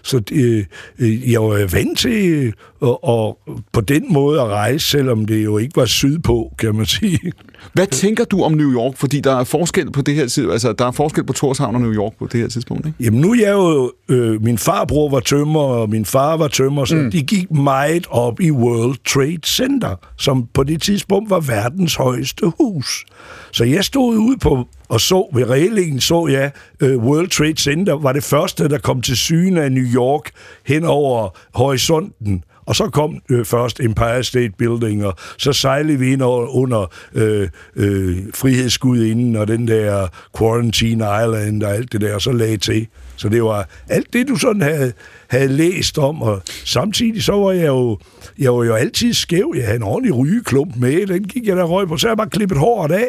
Så 0.03 0.23
øh, 0.33 1.33
jeg 1.33 1.43
var 1.43 1.67
vant 1.73 1.99
til 1.99 2.53
at, 2.83 2.89
at 2.89 3.35
på 3.73 3.81
den 3.81 4.13
måde 4.13 4.41
at 4.41 4.47
rejse, 4.47 4.87
selvom 4.87 5.25
det 5.25 5.45
jo 5.45 5.59
ikke 5.59 5.77
var 5.77 5.85
sydpå, 5.85 6.55
kan 6.59 6.75
man 6.75 6.87
sige. 6.87 7.33
Hvad 7.73 7.87
tænker 7.87 8.25
du 8.25 8.43
om 8.43 8.53
New 8.53 8.73
York? 8.73 8.97
Fordi 8.97 9.21
der 9.21 9.37
er 9.37 9.45
forskel 9.45 9.91
på 9.91 10.03
det 10.03 10.15
her 10.15 10.27
tid, 10.27 10.51
altså 10.51 10.73
der 10.73 10.87
er 10.87 10.91
forskel 10.91 11.25
på 11.25 11.33
Torshavn 11.33 11.75
og 11.75 11.81
New 11.81 11.93
York 11.93 12.13
på 12.19 12.29
det 12.33 12.41
her 12.41 12.49
tidspunkt, 12.49 12.87
ikke? 12.87 13.05
Jamen 13.05 13.21
nu 13.21 13.33
er 13.33 13.41
jeg 13.41 13.53
jo, 13.53 13.93
øh, 14.09 14.43
min 14.43 14.59
farbror 14.59 15.11
var 15.11 15.21
tømmer, 15.21 15.61
og 15.61 15.91
min 15.91 16.05
far 16.05 16.37
var 16.37 16.49
tømmer, 16.49 16.85
så 16.85 16.95
mm. 16.95 17.11
de 17.11 17.23
gik 17.23 17.51
meget 17.51 18.07
op 18.11 18.41
i 18.41 18.51
World 18.51 18.97
Trade 19.09 19.47
Center, 19.47 19.97
som 20.19 20.47
på 20.55 20.63
det 20.63 20.83
tidspunkt 20.83 21.31
var 21.31 21.41
verdens 21.41 21.95
højeste 21.95 22.53
hus. 22.61 23.05
Så 23.53 23.65
jeg 23.65 23.85
stod 23.85 24.17
ude 24.17 24.39
på 24.39 24.67
og 24.91 25.01
så 25.01 25.31
ved 25.35 25.51
reglingen 25.51 26.01
så 26.01 26.27
jeg 26.27 26.51
uh, 26.83 27.05
World 27.05 27.29
Trade 27.29 27.57
Center 27.57 27.93
var 27.93 28.13
det 28.13 28.25
første, 28.25 28.69
der 28.69 28.79
kom 28.79 29.03
til 29.03 29.17
syne 29.17 29.63
af 29.63 29.73
New 29.73 29.85
York 29.95 30.31
hen 30.67 30.85
over 30.85 31.29
horisonten. 31.55 32.45
Og 32.71 32.77
så 32.77 32.89
kom 32.89 33.19
øh, 33.31 33.45
først 33.45 33.81
Empire 33.81 34.25
State 34.25 34.53
Building, 34.59 35.07
og 35.07 35.15
så 35.39 35.53
sejlede 35.53 35.99
vi 35.99 36.13
ind 36.13 36.23
under, 36.23 36.57
under 36.57 36.93
øh, 37.15 37.49
øh, 37.77 38.19
Frihedsgudinden 38.35 39.37
og 39.37 39.49
den 39.49 39.69
der 39.69 40.09
Quarantine 40.39 41.05
Island 41.05 41.63
og 41.63 41.75
alt 41.75 41.93
det 41.93 42.01
der, 42.01 42.15
og 42.15 42.23
så 42.23 42.33
lagde 42.33 42.57
til. 42.57 42.87
Så 43.17 43.29
det 43.29 43.43
var 43.43 43.69
alt 43.89 44.13
det, 44.13 44.29
du 44.29 44.37
sådan 44.37 44.63
havde, 44.63 44.93
havde 45.29 45.49
læst 45.49 45.99
om, 45.99 46.23
og 46.23 46.43
samtidig 46.65 47.23
så 47.23 47.33
var 47.33 47.53
jeg 47.53 47.67
jo, 47.67 47.99
jeg 48.39 48.55
var 48.55 48.65
jo 48.65 48.75
altid 48.75 49.15
skæv. 49.15 49.53
Jeg 49.57 49.65
havde 49.65 49.77
en 49.77 49.83
ordentlig 49.83 50.17
rygeklump 50.17 50.77
med, 50.77 51.07
den 51.07 51.25
gik 51.25 51.47
jeg 51.47 51.57
der 51.57 51.65
røg 51.65 51.89
på, 51.89 51.97
så 51.97 52.07
havde 52.07 52.13
jeg 52.13 52.19
bare 52.19 52.31
klippet 52.31 52.59
håret 52.59 52.93
af. 52.93 53.09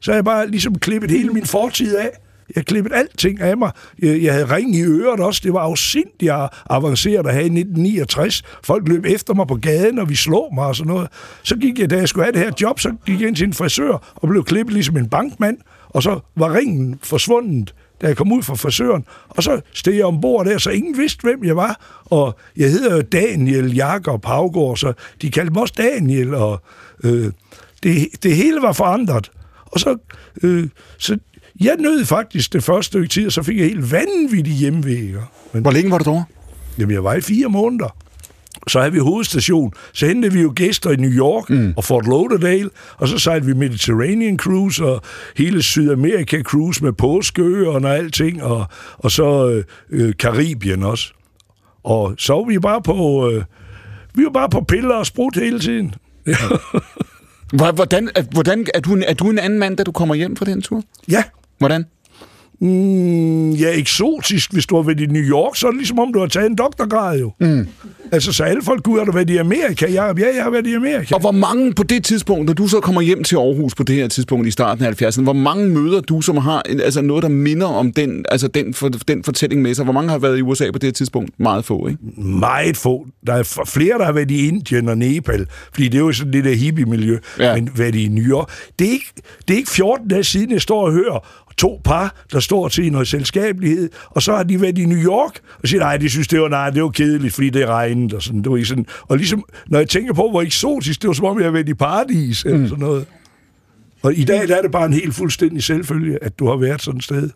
Så 0.00 0.10
havde 0.10 0.16
jeg 0.16 0.24
bare 0.24 0.50
ligesom 0.50 0.78
klippet 0.78 1.10
hele 1.10 1.30
min 1.30 1.46
fortid 1.46 1.96
af. 1.96 2.10
Jeg 2.56 2.66
klippede 2.66 2.94
alting 2.94 3.40
af 3.40 3.56
mig. 3.56 3.70
Jeg, 4.02 4.22
jeg 4.22 4.32
havde 4.32 4.54
ring 4.54 4.76
i 4.76 4.82
øret 4.82 5.20
også. 5.20 5.40
Det 5.44 5.52
var 5.52 5.60
afsindigt 5.60 6.32
avanceret 6.70 7.26
at 7.26 7.32
have 7.32 7.42
i 7.42 7.58
1969. 7.60 8.42
Folk 8.64 8.88
løb 8.88 9.04
efter 9.04 9.34
mig 9.34 9.46
på 9.46 9.54
gaden, 9.54 9.98
og 9.98 10.08
vi 10.08 10.14
slog 10.14 10.54
mig 10.54 10.66
og 10.66 10.76
sådan 10.76 10.92
noget. 10.92 11.08
Så 11.42 11.56
gik 11.56 11.78
jeg, 11.78 11.90
da 11.90 11.96
jeg 11.96 12.08
skulle 12.08 12.24
have 12.24 12.32
det 12.32 12.40
her 12.40 12.52
job, 12.60 12.80
så 12.80 12.92
gik 13.06 13.20
jeg 13.20 13.28
ind 13.28 13.36
til 13.36 13.46
en 13.46 13.52
frisør 13.52 14.12
og 14.14 14.28
blev 14.28 14.44
klippet 14.44 14.74
ligesom 14.74 14.96
en 14.96 15.08
bankmand. 15.08 15.58
Og 15.88 16.02
så 16.02 16.20
var 16.36 16.54
ringen 16.54 16.98
forsvundet 17.02 17.74
da 18.00 18.06
jeg 18.06 18.16
kom 18.16 18.32
ud 18.32 18.42
fra 18.42 18.54
frisøren. 18.54 19.04
Og 19.28 19.42
så 19.42 19.60
steg 19.72 19.96
jeg 19.96 20.04
ombord 20.04 20.46
der, 20.46 20.58
så 20.58 20.70
ingen 20.70 20.98
vidste, 20.98 21.22
hvem 21.22 21.44
jeg 21.44 21.56
var. 21.56 22.02
Og 22.04 22.38
jeg 22.56 22.70
hedder 22.70 22.96
jo 22.96 23.02
Daniel 23.02 23.74
Jakob 23.74 24.24
Havgård, 24.24 24.76
så 24.76 24.92
de 25.22 25.30
kaldte 25.30 25.52
mig 25.52 25.62
også 25.62 25.74
Daniel, 25.78 26.34
og 26.34 26.62
øh, 27.04 27.32
det, 27.82 28.08
det 28.22 28.36
hele 28.36 28.62
var 28.62 28.72
forandret. 28.72 29.30
Og 29.64 29.80
så, 29.80 29.96
øh, 30.42 30.68
så 30.98 31.18
jeg 31.60 31.76
nød 31.80 32.04
faktisk 32.04 32.52
det 32.52 32.62
første 32.64 32.86
stykke 32.86 33.08
tid, 33.08 33.26
og 33.26 33.32
så 33.32 33.42
fik 33.42 33.56
jeg 33.58 33.66
helt 33.66 33.92
vanvittige 33.92 34.56
hjemmevæger. 34.56 35.22
Men 35.52 35.62
Hvor 35.62 35.70
længe 35.70 35.90
var 35.90 35.98
du 35.98 36.04
derovre? 36.04 36.24
Jamen, 36.78 36.94
jeg 36.94 37.04
var 37.04 37.14
i 37.14 37.20
fire 37.20 37.48
måneder. 37.48 37.96
Så 38.68 38.78
havde 38.80 38.92
vi 38.92 38.98
hovedstation. 38.98 39.72
Så 39.92 40.06
hentede 40.06 40.32
vi 40.32 40.40
jo 40.40 40.52
gæster 40.56 40.90
i 40.90 40.96
New 40.96 41.10
York 41.10 41.50
mm. 41.50 41.72
og 41.76 41.84
Fort 41.84 42.06
Lauderdale, 42.06 42.70
og 42.96 43.08
så 43.08 43.18
sejlede 43.18 43.46
vi 43.46 43.54
Mediterranean 43.54 44.38
Cruise 44.38 44.84
og 44.84 45.02
hele 45.36 45.62
Sydamerika 45.62 46.42
Cruise 46.42 46.84
med 46.84 46.92
påskeøerne 46.92 47.88
og 47.88 47.96
alting, 47.96 48.42
og, 48.42 48.66
og 48.98 49.10
så 49.10 49.48
øh, 49.50 49.64
øh, 49.90 50.14
Karibien 50.18 50.82
også. 50.82 51.12
Og 51.84 52.14
så 52.18 52.32
var 52.34 52.44
vi 52.44 52.58
bare 52.58 52.82
på... 52.82 53.28
Øh, 53.30 53.42
vi 54.14 54.24
var 54.24 54.30
bare 54.30 54.48
på 54.48 54.60
piller 54.60 54.94
og 54.94 55.06
sprut 55.06 55.34
hele 55.36 55.58
tiden. 55.60 55.94
Hvor- 57.52 57.72
Hvordan, 57.72 58.08
hvordan, 58.32 58.66
er, 58.74 58.80
du 58.80 58.94
en, 58.94 59.02
er 59.02 59.14
du 59.14 59.30
en 59.30 59.38
anden 59.38 59.58
mand, 59.58 59.76
da 59.76 59.82
du 59.82 59.92
kommer 59.92 60.14
hjem 60.14 60.36
fra 60.36 60.44
den 60.44 60.62
tur? 60.62 60.82
ja, 61.10 61.22
Hvordan? 61.58 61.84
Mm, 62.60 63.50
ja, 63.50 63.78
eksotisk. 63.78 64.52
Hvis 64.52 64.66
du 64.66 64.76
har 64.76 64.82
været 64.82 65.00
i 65.00 65.06
New 65.06 65.22
York, 65.22 65.56
så 65.56 65.66
er 65.66 65.70
det 65.70 65.78
ligesom 65.78 65.98
om, 65.98 66.12
du 66.12 66.20
har 66.20 66.26
taget 66.26 66.50
en 66.50 66.56
doktorgrad 66.56 67.18
jo. 67.18 67.32
Mm. 67.40 67.66
Altså, 68.12 68.32
så 68.32 68.44
alle 68.44 68.62
folk, 68.62 68.82
gud, 68.82 68.98
har 68.98 69.04
du 69.04 69.12
været 69.12 69.30
i 69.30 69.36
Amerika? 69.36 69.86
Ja, 69.86 70.06
ja, 70.06 70.34
jeg 70.36 70.42
har 70.42 70.50
været 70.50 70.66
i 70.66 70.74
Amerika. 70.74 71.14
Og 71.14 71.20
hvor 71.20 71.30
mange 71.30 71.72
på 71.72 71.82
det 71.82 72.04
tidspunkt, 72.04 72.46
når 72.46 72.52
du 72.52 72.68
så 72.68 72.80
kommer 72.80 73.00
hjem 73.00 73.24
til 73.24 73.36
Aarhus 73.36 73.74
på 73.74 73.82
det 73.82 73.96
her 73.96 74.08
tidspunkt 74.08 74.46
i 74.46 74.50
starten 74.50 74.84
af 74.84 75.02
70'erne, 75.02 75.22
hvor 75.22 75.32
mange 75.32 75.68
møder 75.68 76.00
du, 76.00 76.20
som 76.20 76.36
har 76.36 76.62
altså 76.68 77.00
noget, 77.00 77.22
der 77.22 77.28
minder 77.28 77.66
om 77.66 77.92
den, 77.92 78.24
altså 78.30 78.48
den, 78.48 78.74
for, 78.74 78.88
den 78.88 79.24
fortælling 79.24 79.62
med 79.62 79.74
sig? 79.74 79.84
Hvor 79.84 79.92
mange 79.92 80.10
har 80.10 80.18
været 80.18 80.38
i 80.38 80.42
USA 80.42 80.70
på 80.70 80.78
det 80.78 80.86
her 80.86 80.92
tidspunkt? 80.92 81.40
Meget 81.40 81.64
få, 81.64 81.88
ikke? 81.88 82.20
Meget 82.20 82.76
få. 82.76 83.06
Der 83.26 83.34
er 83.34 83.64
flere, 83.66 83.98
der 83.98 84.04
har 84.04 84.12
været 84.12 84.30
i 84.30 84.48
Indien 84.48 84.88
og 84.88 84.98
Nepal, 84.98 85.46
fordi 85.72 85.88
det 85.88 85.94
er 85.94 86.02
jo 86.02 86.12
sådan 86.12 86.32
lidt 86.32 86.46
af 86.46 86.56
hippie-miljø, 86.56 87.18
ja. 87.38 87.54
men 87.54 87.70
været 87.76 87.94
i 87.94 88.08
New 88.08 88.24
York. 88.24 88.48
Det 88.78 88.86
er, 88.86 88.92
ikke, 88.92 89.12
det 89.48 89.54
er 89.54 89.58
ikke 89.58 89.70
14 89.70 90.08
dage 90.08 90.24
siden, 90.24 90.52
jeg 90.52 90.60
står 90.60 90.86
og 90.86 90.92
hører 90.92 91.47
to 91.58 91.80
par, 91.84 92.24
der 92.32 92.40
står 92.40 92.68
til 92.68 92.92
noget 92.92 93.08
selskabelighed, 93.08 93.90
og 94.10 94.22
så 94.22 94.36
har 94.36 94.42
de 94.42 94.60
været 94.60 94.78
i 94.78 94.86
New 94.86 94.98
York, 94.98 95.40
og 95.62 95.68
siger, 95.68 95.80
nej, 95.80 95.96
de 95.96 96.10
synes, 96.10 96.28
det 96.28 96.40
var, 96.40 96.48
nej, 96.48 96.70
det 96.70 96.82
var 96.82 96.88
kedeligt, 96.88 97.34
fordi 97.34 97.50
det 97.50 97.68
regnede, 97.68 98.16
og 98.16 98.22
sådan, 98.22 98.42
det 98.42 98.50
var 98.50 98.56
ikke 98.56 98.68
sådan. 98.68 98.86
Og 99.02 99.16
ligesom, 99.16 99.44
når 99.66 99.78
jeg 99.78 99.88
tænker 99.88 100.12
på, 100.12 100.30
hvor 100.30 100.42
eksotisk, 100.42 101.02
det 101.02 101.08
var 101.08 101.14
som 101.14 101.24
om, 101.24 101.38
jeg 101.38 101.46
har 101.46 101.52
været 101.52 101.68
i 101.68 101.74
paradis, 101.74 102.44
mm. 102.44 102.52
eller 102.52 102.68
sådan 102.68 102.84
noget. 102.84 103.06
Og 104.02 104.14
i 104.14 104.24
dag 104.24 104.48
der 104.48 104.56
er 104.56 104.62
det 104.62 104.70
bare 104.70 104.86
en 104.86 104.92
helt 104.92 105.14
fuldstændig 105.14 105.62
selvfølge, 105.62 106.24
at 106.24 106.38
du 106.38 106.48
har 106.48 106.56
været 106.56 106.82
sådan 106.82 106.98
et 106.98 107.04
sted. 107.04 107.30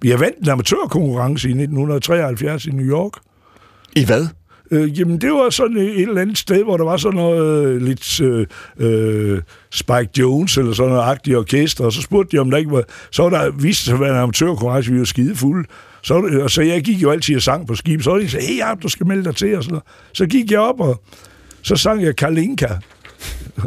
Vi 0.00 0.10
har 0.10 0.16
vandt 0.16 0.38
en 0.38 0.48
amatørkonkurrence 0.48 1.48
i 1.48 1.50
1973 1.50 2.66
i 2.66 2.70
New 2.70 2.86
York. 2.86 3.12
I 3.96 4.04
hvad? 4.04 4.26
Øh, 4.74 5.00
jamen, 5.00 5.20
det 5.20 5.32
var 5.32 5.50
sådan 5.50 5.76
et, 5.76 5.82
et 5.82 6.00
eller 6.00 6.20
andet 6.20 6.38
sted, 6.38 6.64
hvor 6.64 6.76
der 6.76 6.84
var 6.84 6.96
sådan 6.96 7.16
noget 7.16 7.66
øh, 7.66 7.82
lidt 7.82 8.20
øh, 8.20 8.46
øh, 8.78 9.42
Spike 9.70 10.08
Jones 10.18 10.58
eller 10.58 10.72
sådan 10.72 10.92
noget 10.92 11.04
agtigt 11.04 11.36
orkester, 11.36 11.84
og 11.84 11.92
så 11.92 12.02
spurgte 12.02 12.36
de, 12.36 12.40
om 12.40 12.50
der 12.50 12.58
ikke 12.58 12.70
var... 12.70 12.84
Så 13.10 13.22
var 13.22 13.30
der 13.30 13.50
vist 13.50 13.84
sig 13.84 13.94
at 13.94 14.00
være 14.00 14.10
en 14.10 14.16
amatørkonkurrence, 14.16 14.92
vi 14.92 14.98
var 14.98 15.04
skide 15.04 15.36
fulde. 15.36 15.68
Så, 16.02 16.14
og 16.42 16.50
så 16.50 16.62
jeg 16.62 16.82
gik 16.82 17.02
jo 17.02 17.10
altid 17.10 17.36
og 17.36 17.42
sang 17.42 17.66
på 17.66 17.74
skib, 17.74 18.02
så 18.02 18.10
var 18.10 18.18
de 18.18 18.28
sagde, 18.28 18.46
hey, 18.46 18.58
ja, 18.58 18.74
du 18.82 18.88
skal 18.88 19.06
melde 19.06 19.24
dig 19.24 19.36
til, 19.36 19.56
og 19.56 19.64
sådan 19.64 19.72
noget. 19.72 19.84
Så 20.12 20.26
gik 20.26 20.50
jeg 20.50 20.60
op, 20.60 20.80
og 20.80 21.00
så 21.62 21.76
sang 21.76 22.02
jeg 22.02 22.16
Kalinka. 22.16 22.68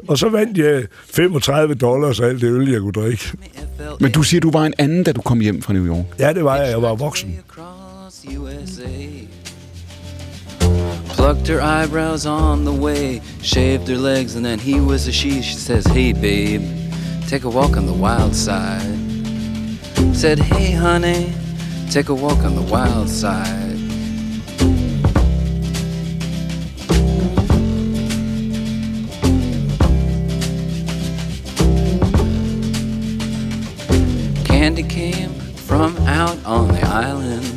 Og 0.07 0.17
så 0.17 0.29
vandt 0.29 0.57
jeg 0.57 0.83
35 1.13 1.75
dollars 1.75 2.19
af 2.19 2.27
alt 2.27 2.41
det 2.41 2.51
øl, 2.51 2.69
jeg 2.69 2.81
kunne 2.81 2.91
drikke. 2.91 3.31
Men 3.99 4.11
du 4.11 4.23
siger, 4.23 4.41
du 4.41 4.51
var 4.51 4.65
en 4.65 4.73
anden, 4.77 5.03
da 5.03 5.11
du 5.11 5.21
kom 5.21 5.39
hjem 5.39 5.61
fra 5.61 5.73
New 5.73 5.87
York. 5.87 6.05
Ja, 6.19 6.33
det 6.33 6.43
var 6.43 6.57
jeg. 6.57 6.69
Jeg 6.69 6.81
var 6.81 6.95
voksen. 6.95 7.39
USA. 8.37 9.26
Plucked 11.27 11.47
her 11.47 11.61
eyebrows 11.61 12.25
on 12.25 12.63
the 12.63 12.71
way, 12.71 13.21
shaved 13.41 13.89
her 13.89 13.97
legs, 13.97 14.35
and 14.35 14.45
then 14.45 14.59
he 14.59 14.79
was 14.79 15.09
a 15.09 15.11
she. 15.11 15.41
She 15.41 15.55
says, 15.55 15.85
Hey, 15.87 16.13
babe, 16.13 16.61
take 17.27 17.43
a 17.43 17.49
walk 17.49 17.75
on 17.75 17.85
the 17.85 17.91
wild 17.91 18.33
side. 18.33 18.97
Said, 20.15 20.39
Hey, 20.39 20.71
honey, 20.71 21.33
take 21.91 22.07
a 22.07 22.15
walk 22.15 22.37
on 22.45 22.55
the 22.55 22.61
wild 22.61 23.09
side. 23.09 23.75
Candy 34.45 34.83
came 34.83 35.33
from 35.57 35.97
out 36.07 36.37
on 36.45 36.69
the 36.69 36.87
island. 36.87 37.56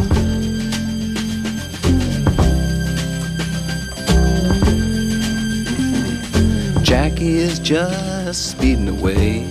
is 7.21 7.59
just 7.59 8.51
speeding 8.51 8.89
away. 8.89 9.41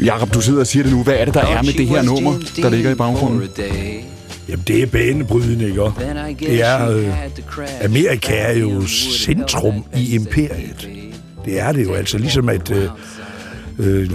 Jakob, 0.00 0.34
du 0.34 0.40
sidder 0.40 0.60
og 0.60 0.66
siger 0.66 0.82
det 0.82 0.92
nu. 0.92 1.02
Hvad 1.02 1.14
er 1.14 1.24
det, 1.24 1.34
der 1.34 1.40
er 1.40 1.62
med 1.62 1.72
det 1.72 1.86
her 1.86 2.02
nummer, 2.02 2.34
der 2.56 2.70
ligger 2.70 2.90
i 2.90 2.94
baggrunden? 2.94 3.48
Jamen, 4.48 4.64
det 4.66 4.82
er 4.82 4.86
banebrydende, 4.86 5.68
ikke? 5.68 5.82
også? 5.82 6.00
Det 6.40 6.62
er, 6.62 6.90
øh, 6.90 7.84
Amerika 7.84 8.32
er 8.32 8.58
jo 8.58 8.86
centrum 8.86 9.84
i 9.96 10.14
imperiet. 10.14 10.88
Det 11.44 11.60
er 11.60 11.72
det 11.72 11.84
jo 11.84 11.94
altså, 11.94 12.18
ligesom 12.18 12.48
at 12.48 12.70
øh, 12.70 12.88
øh, 13.78 14.10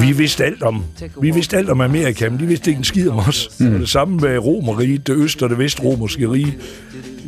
vi 0.00 0.12
vidste 0.12 0.44
alt 0.44 0.62
om, 0.62 0.84
vi 1.20 1.30
vidste 1.30 1.56
alt 1.56 1.70
om 1.70 1.80
Amerika, 1.80 2.28
men 2.28 2.40
de 2.40 2.46
vidste 2.46 2.70
ikke 2.70 2.78
en 2.78 2.84
skid 2.84 3.08
om 3.08 3.18
os. 3.18 3.50
Mm. 3.58 3.78
Det 3.78 3.88
samme 3.88 4.16
med 4.16 4.38
Romeriet, 4.38 5.06
det 5.06 5.16
øst- 5.16 5.42
og 5.42 5.50
det 5.50 5.58
vestromerske 5.58 6.30
rige. 6.30 6.56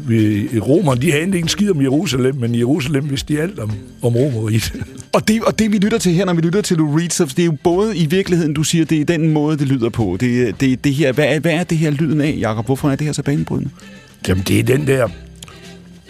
Vi, 0.06 0.48
romerne, 0.58 1.00
de 1.00 1.10
havde 1.10 1.24
ikke 1.24 1.38
en 1.38 1.48
skid 1.48 1.70
om 1.70 1.82
Jerusalem, 1.82 2.34
men 2.36 2.54
i 2.54 2.58
Jerusalem 2.58 3.10
vidste 3.10 3.34
de 3.34 3.40
alt 3.40 3.58
om, 3.58 3.72
om 4.02 4.16
Romeriet. 4.16 4.72
Og 5.14 5.28
det, 5.28 5.42
og 5.42 5.58
det, 5.58 5.72
vi 5.72 5.78
lytter 5.78 5.98
til 5.98 6.12
her, 6.12 6.24
når 6.24 6.34
vi 6.34 6.40
lytter 6.40 6.60
til 6.60 6.76
Lou 6.76 6.96
Reed, 6.96 7.10
så 7.10 7.24
det 7.24 7.38
er 7.38 7.44
jo 7.44 7.56
både 7.64 7.96
i 7.96 8.06
virkeligheden, 8.06 8.54
du 8.54 8.62
siger, 8.62 8.84
det 8.84 9.00
er 9.00 9.04
den 9.04 9.32
måde, 9.32 9.58
det 9.58 9.68
lyder 9.68 9.88
på. 9.88 10.16
Det, 10.20 10.60
det, 10.60 10.84
det 10.84 10.94
her, 10.94 11.12
hvad, 11.12 11.24
er, 11.24 11.40
hvad 11.40 11.52
er 11.52 11.64
det 11.64 11.78
her 11.78 11.90
lyden 11.90 12.20
af, 12.20 12.36
Jacob? 12.40 12.66
Hvorfor 12.66 12.90
er 12.90 12.96
det 12.96 13.06
her 13.06 13.12
så 13.12 13.22
banebrydende? 13.22 13.70
Jamen, 14.28 14.44
det 14.48 14.58
er 14.58 14.62
den 14.62 14.86
der 14.86 15.08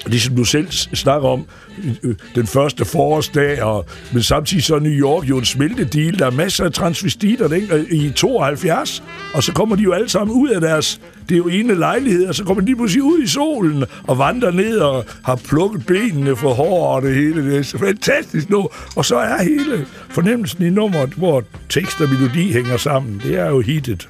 ligesom 0.07 0.37
du 0.37 0.45
selv 0.45 0.71
snakker 0.71 1.29
om, 1.29 1.45
øh, 1.85 1.95
øh, 2.03 2.15
den 2.35 2.47
første 2.47 2.85
forårsdag, 2.85 3.63
og, 3.63 3.87
men 4.13 4.23
samtidig 4.23 4.65
så 4.65 4.75
er 4.75 4.81
New 4.81 4.93
York 4.93 5.29
jo 5.29 5.39
en 5.39 5.45
smeltedeal. 5.45 6.19
Der 6.19 6.27
er 6.27 6.31
masser 6.31 6.65
af 6.65 6.73
transvestitter 6.73 7.53
ikke? 7.53 7.87
i 7.91 8.11
72, 8.11 9.03
og 9.35 9.43
så 9.43 9.53
kommer 9.53 9.77
de 9.77 9.83
jo 9.83 9.93
alle 9.93 10.09
sammen 10.09 10.37
ud 10.37 10.49
af 10.49 10.61
deres, 10.61 11.01
det 11.29 11.35
er 11.35 11.39
jo 11.39 11.49
ene 11.49 11.75
lejlighed, 11.75 12.27
og 12.27 12.35
så 12.35 12.45
kommer 12.45 12.65
de 12.65 12.77
pludselig 12.77 13.03
ud 13.03 13.23
i 13.23 13.27
solen 13.27 13.85
og 14.07 14.19
vandrer 14.19 14.51
ned 14.51 14.79
og 14.79 15.05
har 15.23 15.37
plukket 15.37 15.87
benene 15.87 16.37
for 16.37 16.55
hår 16.55 16.95
og 16.95 17.03
det 17.03 17.15
hele. 17.15 17.51
Det 17.51 17.59
er 17.59 17.63
så 17.63 17.79
fantastisk 17.79 18.51
nu. 18.51 18.69
Og 18.97 19.05
så 19.05 19.17
er 19.17 19.43
hele 19.43 19.87
fornemmelsen 20.11 20.67
i 20.67 20.71
nummeret, 20.71 21.11
hvor 21.11 21.45
tekst 21.69 22.01
og 22.01 22.09
melodi 22.09 22.53
hænger 22.53 22.77
sammen. 22.77 23.21
Det 23.25 23.39
er 23.39 23.49
jo 23.49 23.61
hittet. 23.61 24.09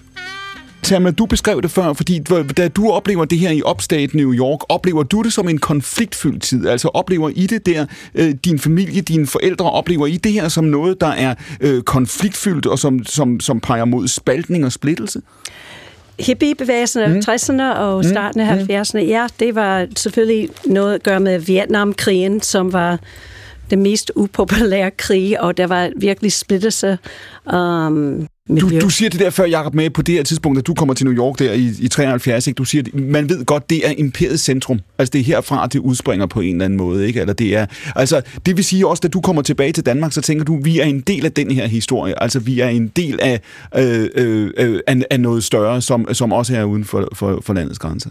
Thelma, 0.82 1.10
du 1.10 1.26
beskrev 1.26 1.62
det 1.62 1.70
før, 1.70 1.92
fordi 1.92 2.18
da 2.56 2.68
du 2.68 2.90
oplever 2.90 3.24
det 3.24 3.38
her 3.38 3.50
i 3.50 3.62
upstate 3.70 4.16
New 4.16 4.34
York, 4.34 4.60
oplever 4.68 5.02
du 5.02 5.22
det 5.22 5.32
som 5.32 5.48
en 5.48 5.58
konfliktfyldt 5.58 6.42
tid? 6.42 6.68
Altså 6.68 6.88
oplever 6.88 7.28
I 7.28 7.46
det 7.46 7.66
der, 7.66 7.86
øh, 8.14 8.34
din 8.44 8.58
familie, 8.58 9.00
dine 9.00 9.26
forældre, 9.26 9.70
oplever 9.70 10.06
I 10.06 10.16
det 10.16 10.32
her 10.32 10.48
som 10.48 10.64
noget, 10.64 11.00
der 11.00 11.06
er 11.06 11.34
øh, 11.60 11.82
konfliktfyldt 11.82 12.66
og 12.66 12.78
som, 12.78 13.04
som, 13.04 13.40
som 13.40 13.60
peger 13.60 13.84
mod 13.84 14.08
spaltning 14.08 14.64
og 14.64 14.72
splittelse? 14.72 15.20
hippiebevægelsen 16.20 17.02
af 17.02 17.10
mm. 17.10 17.18
60'erne 17.18 17.62
og 17.62 17.96
mm. 17.96 18.02
starten 18.02 18.40
af 18.40 18.56
mm. 18.56 18.62
70'erne, 18.62 18.98
ja, 18.98 19.26
det 19.40 19.54
var 19.54 19.86
selvfølgelig 19.96 20.48
noget 20.66 20.94
at 20.94 21.02
gøre 21.02 21.20
med 21.20 21.38
Vietnamkrigen, 21.38 22.40
som 22.40 22.72
var 22.72 22.98
det 23.70 23.78
mest 23.78 24.12
upopulære 24.16 24.90
krig, 24.90 25.40
og 25.40 25.56
der 25.56 25.66
var 25.66 25.90
virkelig 25.96 26.32
splittelse. 26.32 26.98
Um, 27.52 28.28
du, 28.56 28.80
du 28.80 28.88
siger 28.88 29.10
det 29.10 29.20
der 29.20 29.30
før, 29.30 29.44
Jacob, 29.44 29.74
med 29.74 29.90
på 29.90 30.02
det 30.02 30.14
her 30.14 30.22
tidspunkt, 30.22 30.58
at 30.58 30.66
du 30.66 30.74
kommer 30.74 30.94
til 30.94 31.06
New 31.06 31.14
York 31.14 31.38
der 31.38 31.52
i, 31.52 31.72
i 31.80 31.88
73, 31.88 32.46
ikke? 32.46 32.58
Du 32.58 32.64
siger, 32.64 32.82
at 32.82 33.00
man 33.00 33.28
ved 33.28 33.44
godt, 33.44 33.70
det 33.70 33.88
er 33.88 33.92
imperiets 33.98 34.42
centrum. 34.42 34.80
Altså, 34.98 35.10
det 35.10 35.20
er 35.20 35.24
herfra, 35.24 35.66
det 35.66 35.78
udspringer 35.78 36.26
på 36.26 36.40
en 36.40 36.54
eller 36.54 36.64
anden 36.64 36.76
måde, 36.76 37.06
ikke? 37.06 37.20
Eller 37.20 37.32
det 37.32 37.56
er... 37.56 37.66
Altså, 37.96 38.22
det 38.46 38.56
vil 38.56 38.64
sige 38.64 38.86
også, 38.86 39.02
at 39.04 39.12
du 39.12 39.20
kommer 39.20 39.42
tilbage 39.42 39.72
til 39.72 39.86
Danmark, 39.86 40.12
så 40.12 40.20
tænker 40.20 40.44
du, 40.44 40.60
vi 40.62 40.80
er 40.80 40.84
en 40.84 41.00
del 41.00 41.24
af 41.24 41.32
den 41.32 41.50
her 41.50 41.66
historie. 41.66 42.22
Altså, 42.22 42.38
vi 42.38 42.60
er 42.60 42.68
en 42.68 42.88
del 42.88 43.18
af, 43.22 43.40
øh, 43.76 44.08
øh, 44.14 44.50
øh, 44.56 44.80
af, 44.86 45.02
af 45.10 45.20
noget 45.20 45.44
større, 45.44 45.80
som, 45.80 46.06
som 46.12 46.32
også 46.32 46.56
er 46.56 46.64
uden 46.64 46.84
for, 46.84 47.08
for, 47.14 47.40
for 47.44 47.54
landets 47.54 47.78
grænser. 47.78 48.10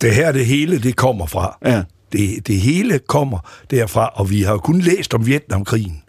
Det 0.00 0.14
her, 0.14 0.32
det 0.32 0.46
hele, 0.46 0.78
det 0.78 0.96
kommer 0.96 1.26
fra. 1.26 1.58
Ja. 1.64 1.82
Det, 2.12 2.46
det 2.46 2.56
hele 2.56 2.98
kommer 2.98 3.38
derfra, 3.70 4.10
og 4.14 4.30
vi 4.30 4.42
har 4.42 4.56
kun 4.56 4.80
læst 4.80 5.14
om 5.14 5.26
Vietnamkrigen. 5.26 6.02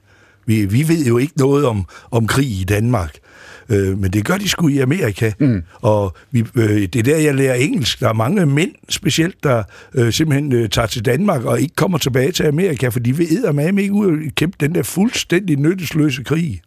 Vi, 0.45 0.65
vi 0.65 0.88
ved 0.88 1.05
jo 1.05 1.17
ikke 1.17 1.33
noget 1.38 1.65
om, 1.65 1.85
om 2.11 2.27
krig 2.27 2.47
i 2.47 2.63
Danmark. 2.63 3.15
Øh, 3.69 3.97
men 3.97 4.12
det 4.12 4.25
gør 4.25 4.38
de 4.38 4.49
sgu 4.49 4.67
i 4.67 4.78
Amerika. 4.78 5.32
Mm. 5.39 5.63
Og 5.73 6.15
vi, 6.32 6.43
øh, 6.56 6.82
det 6.82 6.95
er 6.95 7.04
der, 7.04 7.17
jeg 7.17 7.36
lærer 7.36 7.56
engelsk. 7.56 7.99
Der 7.99 8.10
er 8.10 8.13
mange 8.13 8.45
mænd 8.45 8.71
specielt, 8.89 9.43
der 9.43 9.63
øh, 9.93 10.13
simpelthen 10.13 10.54
øh, 10.54 10.69
tager 10.69 10.88
til 10.88 11.06
Danmark 11.06 11.43
og 11.43 11.62
ikke 11.62 11.75
kommer 11.75 11.97
tilbage 11.97 12.32
til 12.32 12.43
Amerika, 12.43 12.88
for 12.88 12.99
de 12.99 13.17
vil 13.17 13.28
med 13.54 13.84
ikke 13.84 13.93
ud 13.93 14.08
og 14.08 14.36
kæmpe 14.36 14.58
den 14.60 14.75
der 14.75 14.84
fuldstændig 14.84 15.60
nyttesløse 15.60 16.23
krig. 16.23 16.62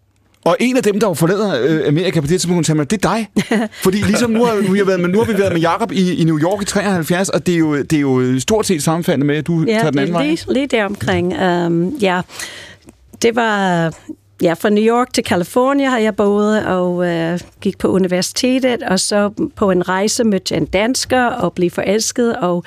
Og 0.45 0.57
en 0.61 0.77
af 0.77 0.83
dem, 0.83 1.01
der 1.01 1.15
forlader 1.15 1.61
øh, 1.63 1.89
Amerika 1.89 2.21
på 2.21 2.27
det 2.27 2.41
tidspunkt, 2.41 2.67
det 2.67 2.93
er 2.93 2.97
dig. 2.97 3.29
Fordi 3.85 3.97
ligesom 3.97 4.31
nu 4.31 4.45
har, 4.45 4.73
vi 4.73 4.87
været 4.87 5.01
med, 5.01 5.09
nu 5.09 5.19
har 5.19 5.33
vi 5.33 5.39
været 5.39 5.53
med 5.53 5.61
Jakob 5.61 5.93
i, 5.93 6.15
i 6.15 6.25
New 6.25 6.39
York 6.39 6.63
i 6.63 6.65
73, 6.65 7.29
og 7.29 7.47
det 7.47 7.55
er 7.55 7.59
jo, 7.59 7.83
det 7.83 7.93
er 7.93 8.01
jo 8.01 8.41
stort 8.41 8.67
set 8.67 8.83
sammenfaldende 8.83 9.27
med, 9.27 9.37
at 9.37 9.47
du 9.47 9.65
ja, 9.67 9.73
tager 9.73 9.91
den 9.91 9.99
anden 9.99 10.13
vej. 10.13 10.23
Ja, 10.23 10.29
lige, 10.29 10.53
lige 10.53 10.67
der 10.67 10.85
omkring. 10.85 11.43
Um, 11.43 11.89
ja, 11.89 12.21
det 13.23 13.37
var 13.37 13.93
ja, 14.43 14.53
fra 14.53 14.71
New 14.71 14.85
York 14.85 15.13
til 15.13 15.25
California 15.25 15.89
har 15.89 15.99
jeg 15.99 16.17
boet 16.17 16.67
og 16.67 17.07
øh, 17.07 17.41
gik 17.61 17.79
på 17.79 17.89
universitetet, 17.89 18.83
og 18.83 19.01
så 19.01 19.31
på 19.57 19.71
en 19.71 19.89
rejse 19.89 20.25
mødte 20.25 20.55
jeg 20.55 20.61
en 20.61 20.67
dansker 20.67 21.25
og 21.25 21.53
blev 21.53 21.71
forelsket, 21.71 22.37
og 22.37 22.65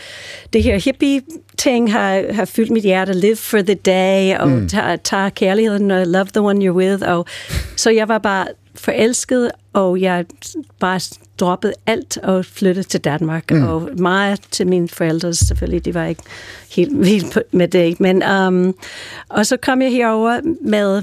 det 0.54 0.64
her 0.64 0.78
hippie-ting 0.78 1.92
har, 1.92 2.34
har 2.34 2.46
fyldt 2.46 2.72
mit 2.72 2.84
hjerte, 2.84 3.14
live 3.14 3.36
for 3.36 3.62
the 3.62 3.76
day, 3.76 4.38
og 4.38 4.50
mm. 4.50 4.68
tager, 4.68 4.96
tager 4.96 5.30
kærligheden, 5.30 5.92
og 5.92 6.08
love 6.08 6.26
the 6.26 6.42
one 6.42 6.70
you're 6.70 6.74
with, 6.74 7.04
og 7.08 7.26
så 7.76 7.90
jeg 7.90 8.08
var 8.08 8.18
bare 8.18 8.48
forelsket, 8.76 9.52
og 9.74 10.02
jeg 10.02 10.26
bare 10.80 11.00
droppede 11.40 11.74
alt 11.86 12.18
og 12.18 12.46
flyttede 12.46 12.88
til 12.88 13.00
Danmark. 13.00 13.52
Mm. 13.52 13.64
Og 13.64 13.90
meget 13.98 14.42
til 14.52 14.68
mine 14.68 14.90
forældre 14.90 15.34
selvfølgelig, 15.34 15.86
det 15.86 15.94
var 15.94 16.06
ikke 16.06 16.24
helt 16.76 17.00
vildt 17.00 17.40
med 17.52 17.68
det. 17.68 18.00
Men, 18.00 18.24
um, 18.24 18.76
og 19.30 19.46
så 19.46 19.58
kom 19.58 19.82
jeg 19.82 19.92
herover 19.92 20.40
med 20.62 21.02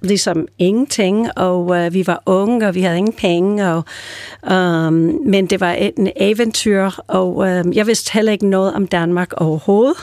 ligesom 0.00 0.46
ingenting, 0.58 1.28
og 1.36 1.66
uh, 1.66 1.94
vi 1.94 2.06
var 2.06 2.22
unge, 2.26 2.68
og 2.68 2.74
vi 2.74 2.80
havde 2.80 2.98
ingen 2.98 3.12
penge, 3.12 3.66
og, 3.68 3.84
um, 4.86 4.92
men 5.26 5.46
det 5.46 5.60
var 5.60 5.72
en 5.72 6.10
eventyr, 6.16 6.90
og 7.06 7.36
um, 7.36 7.72
jeg 7.72 7.86
vidste 7.86 8.12
heller 8.12 8.32
ikke 8.32 8.46
noget 8.46 8.74
om 8.74 8.86
Danmark 8.86 9.32
overhovedet. 9.36 9.96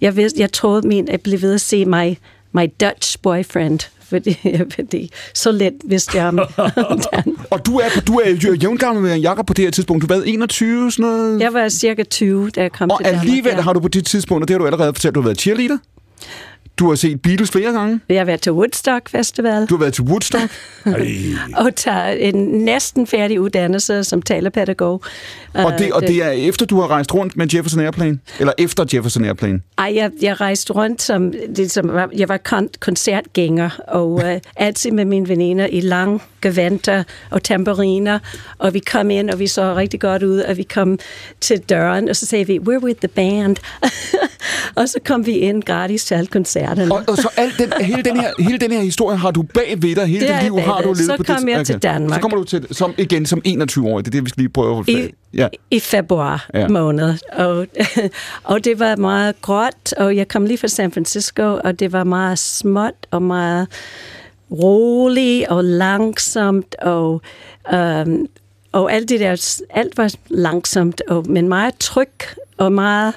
Jeg, 0.00 0.16
vidste, 0.16 0.40
jeg 0.40 0.52
troede, 0.52 0.88
min, 0.88 1.08
jeg 1.08 1.20
blev 1.20 1.42
ved 1.42 1.54
at 1.54 1.60
se 1.60 1.84
my, 1.84 2.16
my 2.52 2.72
Dutch 2.80 3.18
boyfriend, 3.22 3.80
fordi, 4.10 4.36
fordi 4.74 5.10
så 5.34 5.52
let 5.52 5.74
vidste 5.84 6.18
jeg 6.18 6.28
om 6.28 6.38
Og 7.50 7.66
du 7.66 7.76
er, 7.76 8.00
du 8.06 8.14
er 8.14 8.56
jævngammel 8.62 9.02
med 9.02 9.18
Jakob 9.18 9.46
på 9.46 9.54
det 9.54 9.64
her 9.64 9.70
tidspunkt. 9.70 10.08
Du 10.08 10.14
var 10.14 10.22
21, 10.22 10.92
sådan 10.92 11.02
noget? 11.02 11.40
Jeg 11.40 11.54
var 11.54 11.68
cirka 11.68 12.02
20, 12.02 12.50
da 12.50 12.62
jeg 12.62 12.72
kom 12.72 12.90
og 12.90 12.98
til 12.98 13.04
Danmark. 13.04 13.22
Og 13.22 13.28
alligevel 13.28 13.52
ja. 13.56 13.60
har 13.60 13.72
du 13.72 13.80
på 13.80 13.88
det 13.88 14.06
tidspunkt, 14.06 14.42
og 14.42 14.48
det 14.48 14.54
har 14.54 14.58
du 14.58 14.66
allerede 14.66 14.94
fortalt, 14.94 15.14
du 15.14 15.20
har 15.20 15.28
været 15.28 15.40
cheerleader? 15.40 15.78
Du 16.80 16.88
har 16.88 16.94
set 16.94 17.22
Beatles 17.22 17.50
flere 17.50 17.72
gange? 17.72 18.00
Jeg 18.08 18.20
har 18.20 18.24
været 18.24 18.40
til 18.40 18.52
Woodstock 18.52 19.08
Festival. 19.08 19.66
Du 19.66 19.74
har 19.74 19.80
været 19.80 19.94
til 19.94 20.04
Woodstock? 20.04 20.50
og 21.64 21.74
tager 21.76 22.06
en 22.06 22.34
næsten 22.34 23.06
færdig 23.06 23.40
uddannelse 23.40 24.04
som 24.04 24.22
talerpædagog. 24.22 25.02
Og 25.54 25.72
det, 25.78 25.92
og 25.92 26.02
det 26.02 26.24
er 26.24 26.30
efter, 26.30 26.66
du 26.66 26.80
har 26.80 26.90
rejst 26.90 27.14
rundt 27.14 27.36
med 27.36 27.46
Jefferson 27.54 27.80
Airplane? 27.80 28.18
Eller 28.38 28.52
efter 28.58 28.84
Jefferson 28.94 29.24
Airplane? 29.24 29.60
Ej, 29.78 29.92
jeg, 29.94 30.10
jeg 30.22 30.40
rejste 30.40 30.72
rundt 30.72 31.02
som... 31.02 31.32
Det, 31.56 31.70
som 31.70 31.90
jeg 32.16 32.28
var 32.28 32.38
kon- 32.48 32.78
koncertgænger, 32.80 33.70
og 33.88 34.10
uh, 34.10 34.22
altid 34.56 34.90
med 34.90 35.04
mine 35.04 35.28
veninder 35.28 35.66
i 35.66 35.80
lang 35.80 36.22
gevanter 36.42 37.02
og 37.30 37.42
tamburiner, 37.42 38.18
og 38.58 38.74
vi 38.74 38.78
kom 38.78 39.10
ind, 39.10 39.30
og 39.30 39.38
vi 39.38 39.46
så 39.46 39.74
rigtig 39.74 40.00
godt 40.00 40.22
ud, 40.22 40.38
og 40.38 40.56
vi 40.56 40.62
kom 40.62 40.98
til 41.40 41.58
døren, 41.58 42.08
og 42.08 42.16
så 42.16 42.26
sagde 42.26 42.46
vi, 42.46 42.58
we're 42.58 42.84
with 42.84 42.98
the 42.98 43.08
band. 43.08 43.56
og 44.80 44.88
så 44.88 44.98
kom 45.04 45.26
vi 45.26 45.32
ind 45.32 45.62
gratis 45.62 46.04
til 46.04 46.14
alle 46.14 46.28
koncerterne. 46.76 46.94
Og, 46.94 47.04
og 47.08 47.16
så 47.16 47.28
al 47.36 47.52
den, 47.58 47.72
hele, 47.80 48.02
den 48.02 48.20
her, 48.20 48.30
hele 48.38 48.58
den 48.58 48.72
her 48.72 48.80
historie 48.80 49.16
har 49.16 49.30
du 49.30 49.42
bag 49.42 49.82
ved 49.82 49.96
dig, 49.96 50.06
hele 50.06 50.28
dit 50.28 50.42
liv 50.42 50.58
har 50.58 50.82
du 50.82 50.82
levet 50.82 50.98
så 50.98 51.16
på 51.16 51.22
kom 51.22 51.48
jeg 51.48 51.56
okay. 51.56 51.64
til 51.64 51.78
Danmark. 51.78 52.14
Så 52.14 52.20
kommer 52.20 52.36
du 52.36 52.44
til, 52.44 52.66
som, 52.70 52.94
igen 52.98 53.26
som 53.26 53.42
21 53.44 53.88
år, 53.88 53.98
det 53.98 54.06
er 54.06 54.10
det, 54.10 54.24
vi 54.24 54.28
skal 54.28 54.40
lige 54.40 54.52
prøve 54.52 54.68
at 54.68 54.74
holde 54.74 54.92
I, 54.92 55.14
ja. 55.34 55.48
I 55.70 55.80
februar 55.80 56.48
ja. 56.54 56.68
måned, 56.68 57.14
og, 57.32 57.66
og 58.44 58.64
det 58.64 58.78
var 58.78 58.96
meget 58.96 59.42
gråt, 59.42 59.92
og 59.96 60.16
jeg 60.16 60.28
kom 60.28 60.46
lige 60.46 60.58
fra 60.58 60.68
San 60.68 60.92
Francisco, 60.92 61.60
og 61.64 61.80
det 61.80 61.92
var 61.92 62.04
meget 62.04 62.38
småt 62.38 63.06
og 63.10 63.22
meget 63.22 63.68
rolig 64.50 65.50
og 65.50 65.64
langsomt, 65.64 66.74
og, 66.82 67.22
øhm, 67.74 68.26
og 68.72 68.92
alt 68.92 69.08
det 69.08 69.20
der, 69.20 69.60
alt 69.70 69.98
var 69.98 70.14
langsomt, 70.28 71.02
og, 71.08 71.24
men 71.28 71.48
meget 71.48 71.74
tryg 71.78 72.10
og 72.56 72.72
meget 72.72 73.14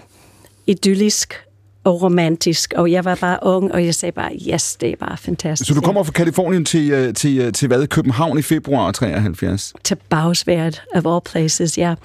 idyllisk 0.67 1.42
og 1.83 2.01
romantisk, 2.01 2.73
og 2.77 2.91
jeg 2.91 3.05
var 3.05 3.15
bare 3.15 3.39
ung, 3.41 3.71
og 3.71 3.85
jeg 3.85 3.95
sagde 3.95 4.11
bare, 4.11 4.31
yes, 4.53 4.75
det 4.75 4.89
er 4.89 4.95
bare 4.99 5.17
fantastisk. 5.17 5.67
Så 5.67 5.73
du 5.73 5.81
kommer 5.81 6.03
fra 6.03 6.11
Kalifornien 6.11 6.65
til, 6.65 6.91
øh, 6.91 7.13
til, 7.13 7.37
øh, 7.37 7.53
til 7.53 7.67
hvad? 7.67 7.87
København 7.87 8.39
i 8.39 8.41
februar 8.41 8.91
73? 8.91 9.73
Til 9.83 9.97
Bagsvært, 10.09 10.81
of 10.95 11.05
all 11.05 11.21
places, 11.25 11.77
ja. 11.77 11.95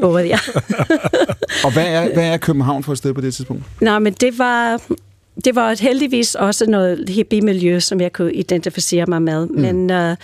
Både, 0.00 0.26
ja. 0.26 0.38
og 1.64 1.72
hvad 1.72 1.86
er, 1.86 2.14
hvad 2.14 2.24
er 2.24 2.36
København 2.36 2.82
for 2.82 2.92
et 2.92 2.98
sted 2.98 3.14
på 3.14 3.20
det 3.20 3.34
tidspunkt? 3.34 3.62
Nej, 3.80 3.98
men 3.98 4.12
det 4.12 4.38
var, 4.38 4.82
det 5.44 5.54
var 5.54 5.76
heldigvis 5.80 6.34
også 6.34 6.70
noget 6.70 7.08
hippie-miljø, 7.08 7.80
som 7.80 8.00
jeg 8.00 8.12
kunne 8.12 8.34
identificere 8.34 9.06
mig 9.06 9.22
med. 9.22 9.46
Mm. 9.46 9.60
Men, 9.60 9.90
uh, 10.10 10.16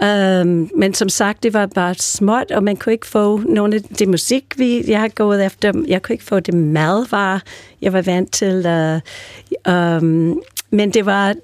um, 0.00 0.70
men 0.76 0.94
som 0.94 1.08
sagt, 1.08 1.42
det 1.42 1.54
var 1.54 1.66
bare 1.66 1.94
småt, 1.94 2.50
og 2.50 2.62
man 2.62 2.76
kunne 2.76 2.92
ikke 2.92 3.06
få 3.06 3.38
nogle 3.38 3.74
af 3.74 3.82
det 3.82 4.08
musik, 4.08 4.44
vi, 4.56 4.90
jeg 4.90 5.00
har 5.00 5.08
gået 5.08 5.46
efter. 5.46 5.72
Jeg 5.86 6.02
kunne 6.02 6.14
ikke 6.14 6.24
få 6.24 6.40
det 6.40 6.54
madvarer, 6.54 7.40
jeg 7.82 7.92
var 7.92 8.02
vant 8.02 8.32
til. 8.32 8.66
Uh, 9.66 9.72
um, 9.72 10.42
men 10.70 10.90
det 10.90 11.06
var 11.06 11.34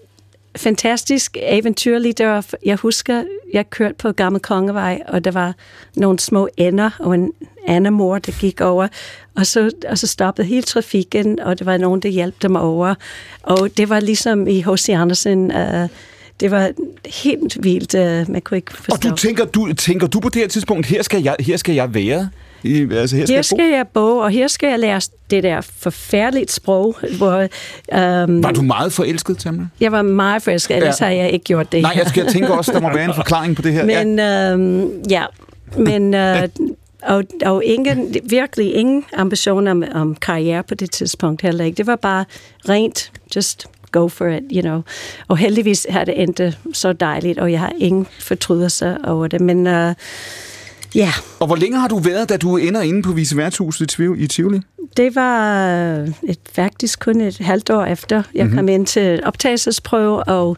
fantastisk 0.56 1.36
eventyrligt. 1.40 2.18
Der 2.18 2.26
var, 2.26 2.46
jeg 2.64 2.76
husker, 2.76 3.24
jeg 3.52 3.70
kørte 3.70 3.94
på 3.94 4.12
Gamle 4.12 4.40
Kongevej, 4.40 5.02
og 5.08 5.24
der 5.24 5.30
var 5.30 5.54
nogle 5.96 6.18
små 6.18 6.48
ender 6.56 6.90
og 6.98 7.14
en 7.14 7.32
anden 7.66 7.94
mor, 7.94 8.18
der 8.18 8.32
gik 8.40 8.60
over, 8.60 8.88
og 9.36 9.46
så, 9.46 9.70
og 9.88 9.98
så 9.98 10.06
stoppede 10.06 10.46
hele 10.46 10.62
trafikken, 10.62 11.40
og 11.40 11.58
det 11.58 11.66
var 11.66 11.76
nogen, 11.76 12.00
der 12.00 12.08
hjalp 12.08 12.42
dem 12.42 12.56
over. 12.56 12.94
Og 13.42 13.70
det 13.76 13.88
var 13.88 14.00
ligesom 14.00 14.48
i 14.48 14.60
H.C. 14.60 14.88
Andersen, 14.88 15.52
uh, 15.52 15.88
det 16.40 16.50
var 16.50 16.70
helt 17.24 17.56
vildt. 17.64 17.94
Uh, 17.94 18.32
man 18.32 18.40
kunne 18.40 18.56
ikke 18.58 18.72
forstå. 18.76 18.92
Og 18.94 19.02
du 19.02 19.16
tænker, 19.16 19.44
du 19.44 19.72
tænker 19.72 20.06
du 20.06 20.20
på 20.20 20.28
det 20.28 20.42
her 20.42 20.48
tidspunkt, 20.48 20.86
her 20.86 21.02
skal 21.02 21.22
jeg, 21.22 21.36
her 21.40 21.56
skal 21.56 21.74
jeg 21.74 21.94
være? 21.94 22.28
I, 22.62 22.88
altså, 22.92 23.16
her 23.16 23.26
skal, 23.26 23.28
Her 23.28 23.34
jeg 23.36 23.44
bo. 23.44 23.56
skal 23.56 23.70
jeg 23.70 23.86
bo, 23.94 24.16
og 24.16 24.30
her 24.30 24.48
skal 24.48 24.68
jeg 24.70 24.78
lære 24.78 25.00
det 25.30 25.42
der 25.42 25.60
forfærdeligt 25.60 26.50
sprog, 26.52 26.96
hvor 27.18 27.36
øhm, 27.92 28.42
Var 28.42 28.52
du 28.52 28.62
meget 28.62 28.92
forelsket, 28.92 29.38
Tamla? 29.38 29.66
jeg 29.80 29.92
var 29.92 30.02
meget 30.02 30.42
forelsket, 30.42 30.76
ellers 30.76 31.00
Ja. 31.00 31.06
ja. 31.06 31.16
har 31.16 31.22
jeg 31.22 31.32
ikke 31.32 31.44
gjort 31.44 31.72
det 31.72 31.82
Nej, 31.82 31.92
jeg, 31.96 32.06
skal, 32.06 32.22
jeg 32.24 32.32
tænker 32.32 32.48
også, 32.50 32.72
der 32.72 32.80
må 32.80 32.92
være 32.94 33.04
en 33.04 33.14
forklaring 33.22 33.56
på 33.56 33.62
det 33.62 33.72
her. 33.72 33.86
ja. 33.86 34.04
Men 34.04 34.18
øhm, 34.18 35.02
ja, 35.10 35.24
men 35.76 36.14
øh, 36.24 36.48
og, 37.02 37.24
og 37.44 37.64
ingen, 37.64 38.14
virkelig 38.24 38.74
ingen 38.74 39.04
ambitioner 39.16 39.70
om, 39.70 39.84
om 39.94 40.14
karriere 40.14 40.62
på 40.62 40.74
det 40.74 40.90
tidspunkt 40.90 41.42
heller 41.42 41.64
ikke. 41.64 41.76
Det 41.76 41.86
var 41.86 41.96
bare 41.96 42.24
rent, 42.68 43.12
just 43.36 43.66
go 43.92 44.08
for 44.08 44.26
it, 44.26 44.42
you 44.52 44.60
know. 44.60 44.82
Og 45.28 45.36
heldigvis 45.36 45.86
har 45.90 46.04
det 46.04 46.22
endt 46.22 46.58
så 46.72 46.92
dejligt, 46.92 47.38
og 47.38 47.52
jeg 47.52 47.60
har 47.60 47.72
ingen 47.78 48.06
fortrydelser 48.20 48.96
over 49.04 49.26
det. 49.26 49.40
Men 49.40 49.66
øh, 49.66 49.94
ja, 50.94 51.12
Og 51.40 51.46
hvor 51.46 51.56
længe 51.56 51.78
har 51.78 51.88
du 51.88 51.98
været, 51.98 52.28
da 52.28 52.36
du 52.36 52.56
ender 52.56 52.80
inde 52.80 53.02
på 53.02 53.16
i 53.16 53.22
Tivoli- 53.22 54.22
i 54.22 54.26
Tivoli? 54.26 54.60
det 54.96 55.14
var 55.14 55.68
øh, 55.68 56.08
et, 56.22 56.38
faktisk 56.52 57.00
kun 57.00 57.20
et 57.20 57.38
halvt 57.38 57.70
år 57.70 57.84
efter, 57.84 58.22
jeg 58.34 58.44
mm-hmm. 58.44 58.58
kom 58.58 58.68
ind 58.68 58.86
til 58.86 59.20
optagelsesprøve, 59.24 60.24
og 60.24 60.56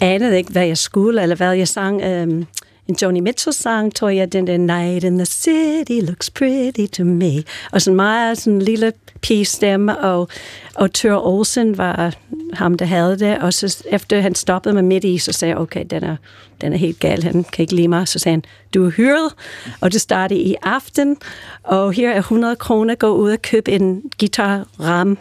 anede 0.00 0.36
ikke, 0.36 0.52
hvad 0.52 0.66
jeg 0.66 0.78
skulle, 0.78 1.22
eller 1.22 1.36
hvad 1.36 1.52
jeg 1.52 1.68
sang. 1.68 2.22
Um, 2.22 2.46
en 2.88 2.96
Joni 3.02 3.20
Mitchell-sang, 3.20 3.94
tror 3.94 4.08
jeg, 4.08 4.32
den 4.32 4.46
der 4.46 4.56
Night 4.56 5.04
in 5.04 5.18
the 5.18 5.26
City 5.26 6.06
looks 6.06 6.30
pretty 6.30 6.86
to 6.92 7.04
me. 7.04 7.44
Og 7.72 7.82
sådan 7.82 7.96
meget 7.96 8.38
sådan 8.38 8.52
en 8.52 8.62
lille 8.62 8.92
pigestemme, 9.22 9.98
og, 9.98 10.28
og 10.74 10.92
Tør 10.92 11.26
Olsen 11.26 11.78
var 11.78 12.14
ham, 12.52 12.74
der 12.74 12.84
havde 12.84 13.18
det, 13.18 13.38
og 13.38 13.54
så 13.54 13.84
efter 13.90 14.20
han 14.20 14.34
stoppede 14.34 14.74
mig 14.74 14.84
midt 14.84 15.04
i, 15.04 15.18
så 15.18 15.32
sagde 15.32 15.54
jeg, 15.54 15.60
okay, 15.60 15.84
den 15.90 16.04
er, 16.04 16.16
den 16.60 16.72
er 16.72 16.76
helt 16.76 16.98
gal, 17.00 17.22
han 17.22 17.44
kan 17.44 17.62
ikke 17.62 17.74
lide 17.74 17.88
mig. 17.88 18.08
Så 18.08 18.18
sagde 18.18 18.32
han, 18.32 18.44
du 18.74 18.86
er 18.86 18.90
hyret, 18.90 19.32
og 19.80 19.92
det 19.92 20.00
startede 20.00 20.40
i 20.40 20.54
aften, 20.62 21.16
og 21.62 21.92
her 21.92 22.10
er 22.10 22.18
100 22.18 22.56
kroner, 22.56 22.94
gå 22.94 23.14
ud 23.14 23.30
og 23.30 23.42
køb 23.42 23.68
en 23.68 24.02
guitar-ram, 24.20 25.18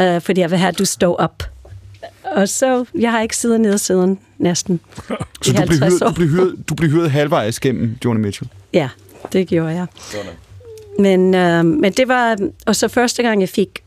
øh, 0.00 0.20
fordi 0.20 0.40
jeg 0.40 0.50
vil 0.50 0.58
have, 0.58 0.68
at 0.68 0.78
du 0.78 0.84
står 0.84 1.16
op. 1.16 1.42
Og 2.30 2.48
så, 2.48 2.84
jeg 2.98 3.10
har 3.10 3.20
ikke 3.20 3.36
siddet 3.36 3.60
nede 3.60 3.78
siden 3.78 4.18
næsten. 4.38 4.80
Så 5.42 5.52
du 5.52 5.52
blev, 5.52 5.56
50 5.56 5.78
hyret, 5.78 6.02
år. 6.02 6.08
du, 6.08 6.14
blev 6.14 6.28
hyret, 6.28 6.54
du 6.68 6.74
blev 6.74 6.90
hyret 6.90 7.10
halvvejs 7.10 7.60
gennem 7.60 7.96
Joni 8.04 8.20
Mitchell? 8.20 8.50
Ja, 8.72 8.88
det 9.32 9.48
gjorde 9.48 9.70
jeg. 9.70 9.86
Men, 10.98 11.34
øh, 11.34 11.64
men 11.64 11.92
det 11.92 12.08
var, 12.08 12.36
og 12.66 12.76
så 12.76 12.88
første 12.88 13.22
gang 13.22 13.40
jeg 13.40 13.48
fik 13.48 13.82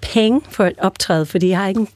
penge 0.00 0.40
for 0.50 0.64
at 0.64 0.72
optræde, 0.78 1.26
fordi 1.26 1.48
jeg 1.48 1.58
har 1.58 1.68
ikke, 1.68 1.86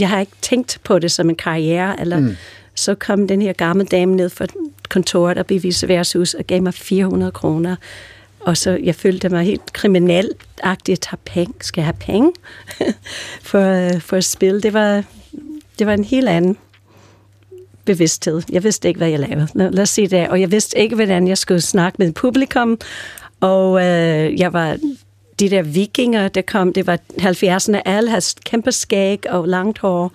jeg 0.00 0.08
har 0.08 0.20
ikke 0.20 0.32
tænkt 0.42 0.78
på 0.84 0.98
det 0.98 1.12
som 1.12 1.30
en 1.30 1.36
karriere, 1.36 2.00
eller 2.00 2.20
mm. 2.20 2.36
så 2.74 2.94
kom 2.94 3.28
den 3.28 3.42
her 3.42 3.52
gamle 3.52 3.84
dame 3.84 4.16
ned 4.16 4.28
fra 4.28 4.46
kontoret 4.88 5.38
op 5.38 5.50
i 5.50 5.58
Viceværshus 5.58 6.34
og 6.34 6.44
gav 6.44 6.62
mig 6.62 6.74
400 6.74 7.32
kroner. 7.32 7.76
Og 8.46 8.56
så 8.56 8.78
jeg 8.82 8.94
følte 8.94 9.28
mig 9.28 9.44
helt 9.44 9.72
kriminalagtig. 9.72 10.88
Jeg 10.88 10.98
at 11.12 11.18
penge. 11.24 11.54
Skal 11.60 11.80
jeg 11.80 11.86
have 11.86 11.96
penge 12.00 12.32
for, 13.50 13.94
øh, 13.94 14.00
for 14.00 14.16
at 14.16 14.24
spille? 14.24 14.60
Det 14.60 14.72
var, 14.72 15.04
det 15.78 15.86
var 15.86 15.94
en 15.94 16.04
helt 16.04 16.28
anden 16.28 16.56
bevidsthed. 17.84 18.42
Jeg 18.52 18.64
vidste 18.64 18.88
ikke, 18.88 18.98
hvad 18.98 19.08
jeg 19.08 19.18
lavede. 19.18 19.48
Lad, 19.54 19.70
lad 19.70 19.82
os 19.82 19.90
sige 19.90 20.08
det. 20.08 20.28
Og 20.28 20.40
jeg 20.40 20.50
vidste 20.50 20.78
ikke, 20.78 20.94
hvordan 20.94 21.28
jeg 21.28 21.38
skulle 21.38 21.60
snakke 21.60 21.96
med 21.98 22.12
publikum. 22.12 22.78
Og 23.40 23.80
øh, 23.80 24.40
jeg 24.40 24.52
var 24.52 24.76
de 25.40 25.50
der 25.50 25.62
vikinger, 25.62 26.28
der 26.28 26.42
kom, 26.42 26.72
det 26.72 26.86
var 26.86 26.98
70'erne, 27.20 27.80
alle 27.84 28.10
havde 28.10 28.24
kæmpe 28.44 28.72
skæg 28.72 29.30
og 29.30 29.48
langt 29.48 29.78
hår, 29.78 30.12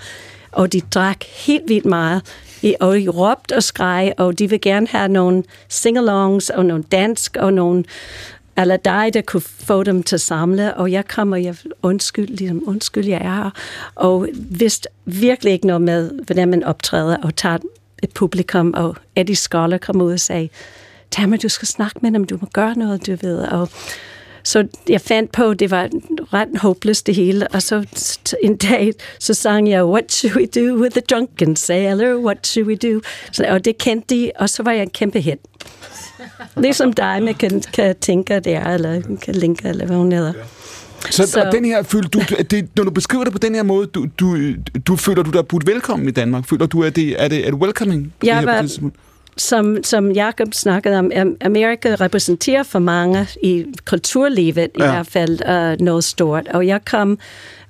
og 0.51 0.73
de 0.73 0.81
drak 0.81 1.23
helt 1.23 1.63
vildt 1.67 1.85
meget. 1.85 2.21
I- 2.61 2.75
Og 2.79 2.99
I 2.99 3.09
råbte 3.09 3.55
og 3.55 3.63
skreg, 3.63 4.13
og 4.17 4.39
de 4.39 4.49
vil 4.49 4.61
gerne 4.61 4.87
have 4.87 5.07
nogle 5.07 5.43
singalongs 5.69 6.49
og 6.49 6.65
nogle 6.65 6.83
dansk 6.91 7.37
og 7.39 7.53
nogle 7.53 7.83
eller 8.57 8.77
dig, 8.77 9.09
der 9.13 9.21
kunne 9.21 9.41
få 9.41 9.83
dem 9.83 10.03
til 10.03 10.15
at 10.15 10.21
samle, 10.21 10.73
og 10.73 10.91
jeg 10.91 11.07
kommer, 11.07 11.37
jeg 11.37 11.55
undskyld, 11.83 12.27
ligesom, 12.27 12.63
undskyld, 12.65 13.05
jeg 13.07 13.21
er 13.21 13.35
her, 13.35 13.49
og 13.95 14.27
vidste 14.35 14.89
virkelig 15.05 15.53
ikke 15.53 15.67
noget 15.67 15.81
med, 15.81 16.11
hvordan 16.25 16.49
man 16.49 16.63
optræder, 16.63 17.17
og 17.23 17.35
tager 17.35 17.57
et 18.03 18.09
publikum, 18.11 18.73
og 18.77 18.95
Eddie 19.15 19.35
Scholar 19.35 19.77
kom 19.77 20.01
ud 20.01 20.13
og 20.13 20.19
sagde, 20.19 20.49
Tammy, 21.11 21.37
du 21.43 21.49
skal 21.49 21.67
snakke 21.67 21.99
med 22.01 22.11
dem, 22.11 22.23
du 22.23 22.37
må 22.41 22.47
gøre 22.53 22.75
noget, 22.75 23.07
du 23.07 23.15
ved, 23.21 23.37
og 23.39 23.69
så 24.43 24.67
jeg 24.89 25.01
fandt 25.01 25.31
på, 25.31 25.49
at 25.49 25.59
det 25.59 25.71
var 25.71 25.89
ret 26.33 26.47
håbløst 26.57 27.07
det 27.07 27.15
hele, 27.15 27.47
og 27.47 27.61
så 27.61 27.85
en 28.43 28.55
dag, 28.57 28.91
så 29.19 29.33
sang 29.33 29.69
jeg, 29.69 29.85
What 29.85 30.11
should 30.13 30.37
we 30.37 30.45
do 30.45 30.75
with 30.81 30.91
the 30.91 31.01
drunken 31.09 31.55
sailor? 31.55 32.15
What 32.15 32.47
should 32.47 32.67
we 32.69 32.75
do? 32.93 33.01
Så, 33.31 33.45
og 33.49 33.65
det 33.65 33.77
kendte 33.77 34.15
de, 34.15 34.31
og 34.39 34.49
så 34.49 34.63
var 34.63 34.71
jeg 34.71 34.83
en 34.83 34.89
kæmpe 34.89 35.19
hit. 35.21 35.37
Ligesom 36.57 36.93
dig, 36.93 37.23
man 37.23 37.33
kan, 37.35 37.61
kan 37.73 37.95
tænke 38.01 38.39
der, 38.39 38.63
eller 38.63 39.01
kan 39.21 39.35
linke, 39.35 39.67
eller 39.67 39.85
hvad 39.85 39.95
hun 39.97 40.11
hedder. 40.11 40.33
Så, 41.09 41.11
så. 41.11 41.27
Så- 41.31 41.41
Og 41.43 41.51
den 41.51 41.65
her, 41.65 41.83
føler 41.83 42.07
du, 42.09 42.19
det, 42.51 42.67
når 42.75 42.83
du 42.83 42.91
beskriver 42.91 43.23
det 43.23 43.33
på 43.33 43.39
den 43.39 43.55
her 43.55 43.63
måde, 43.63 43.87
du, 43.87 44.07
du, 44.19 44.37
du 44.87 44.95
føler 44.95 45.23
du 45.23 45.29
dig 45.31 45.47
budt 45.47 45.67
velkommen 45.67 46.07
i 46.07 46.11
Danmark? 46.11 46.49
Føler 46.49 46.65
du, 46.65 46.83
at 46.83 46.95
det 46.95 47.23
er 47.23 47.27
det, 47.27 47.47
er 47.47 47.51
det 47.51 47.59
welcoming? 47.59 48.13
Jeg 48.23 48.37
det 48.37 48.45
var- 48.45 48.61
det? 48.61 48.91
Som, 49.39 49.83
som 49.83 50.11
Jacob 50.11 50.53
snakkede 50.53 50.99
om, 50.99 51.11
Am- 51.15 51.37
Amerika 51.41 51.95
repræsenterer 51.95 52.63
for 52.63 52.79
mange 52.79 53.27
i 53.43 53.65
kulturlivet 53.85 54.69
ja. 54.79 54.83
i 54.83 54.87
hvert 54.87 55.07
fald 55.07 55.39
uh, 55.49 55.85
noget 55.85 56.03
stort. 56.03 56.47
Og 56.47 56.67
jeg 56.67 56.85
kom 56.85 57.19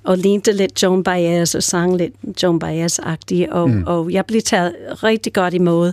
og 0.04 0.18
lignede 0.18 0.52
lidt 0.52 0.82
Joan 0.82 1.02
Baez 1.02 1.54
og 1.54 1.62
sang 1.62 1.96
lidt 1.96 2.42
Joan 2.42 2.58
Baez-agtig, 2.64 3.52
og, 3.52 3.70
mm. 3.70 3.84
og 3.86 4.12
jeg 4.12 4.26
blev 4.26 4.42
taget 4.42 4.74
rigtig 5.02 5.32
godt 5.32 5.54
imod 5.54 5.92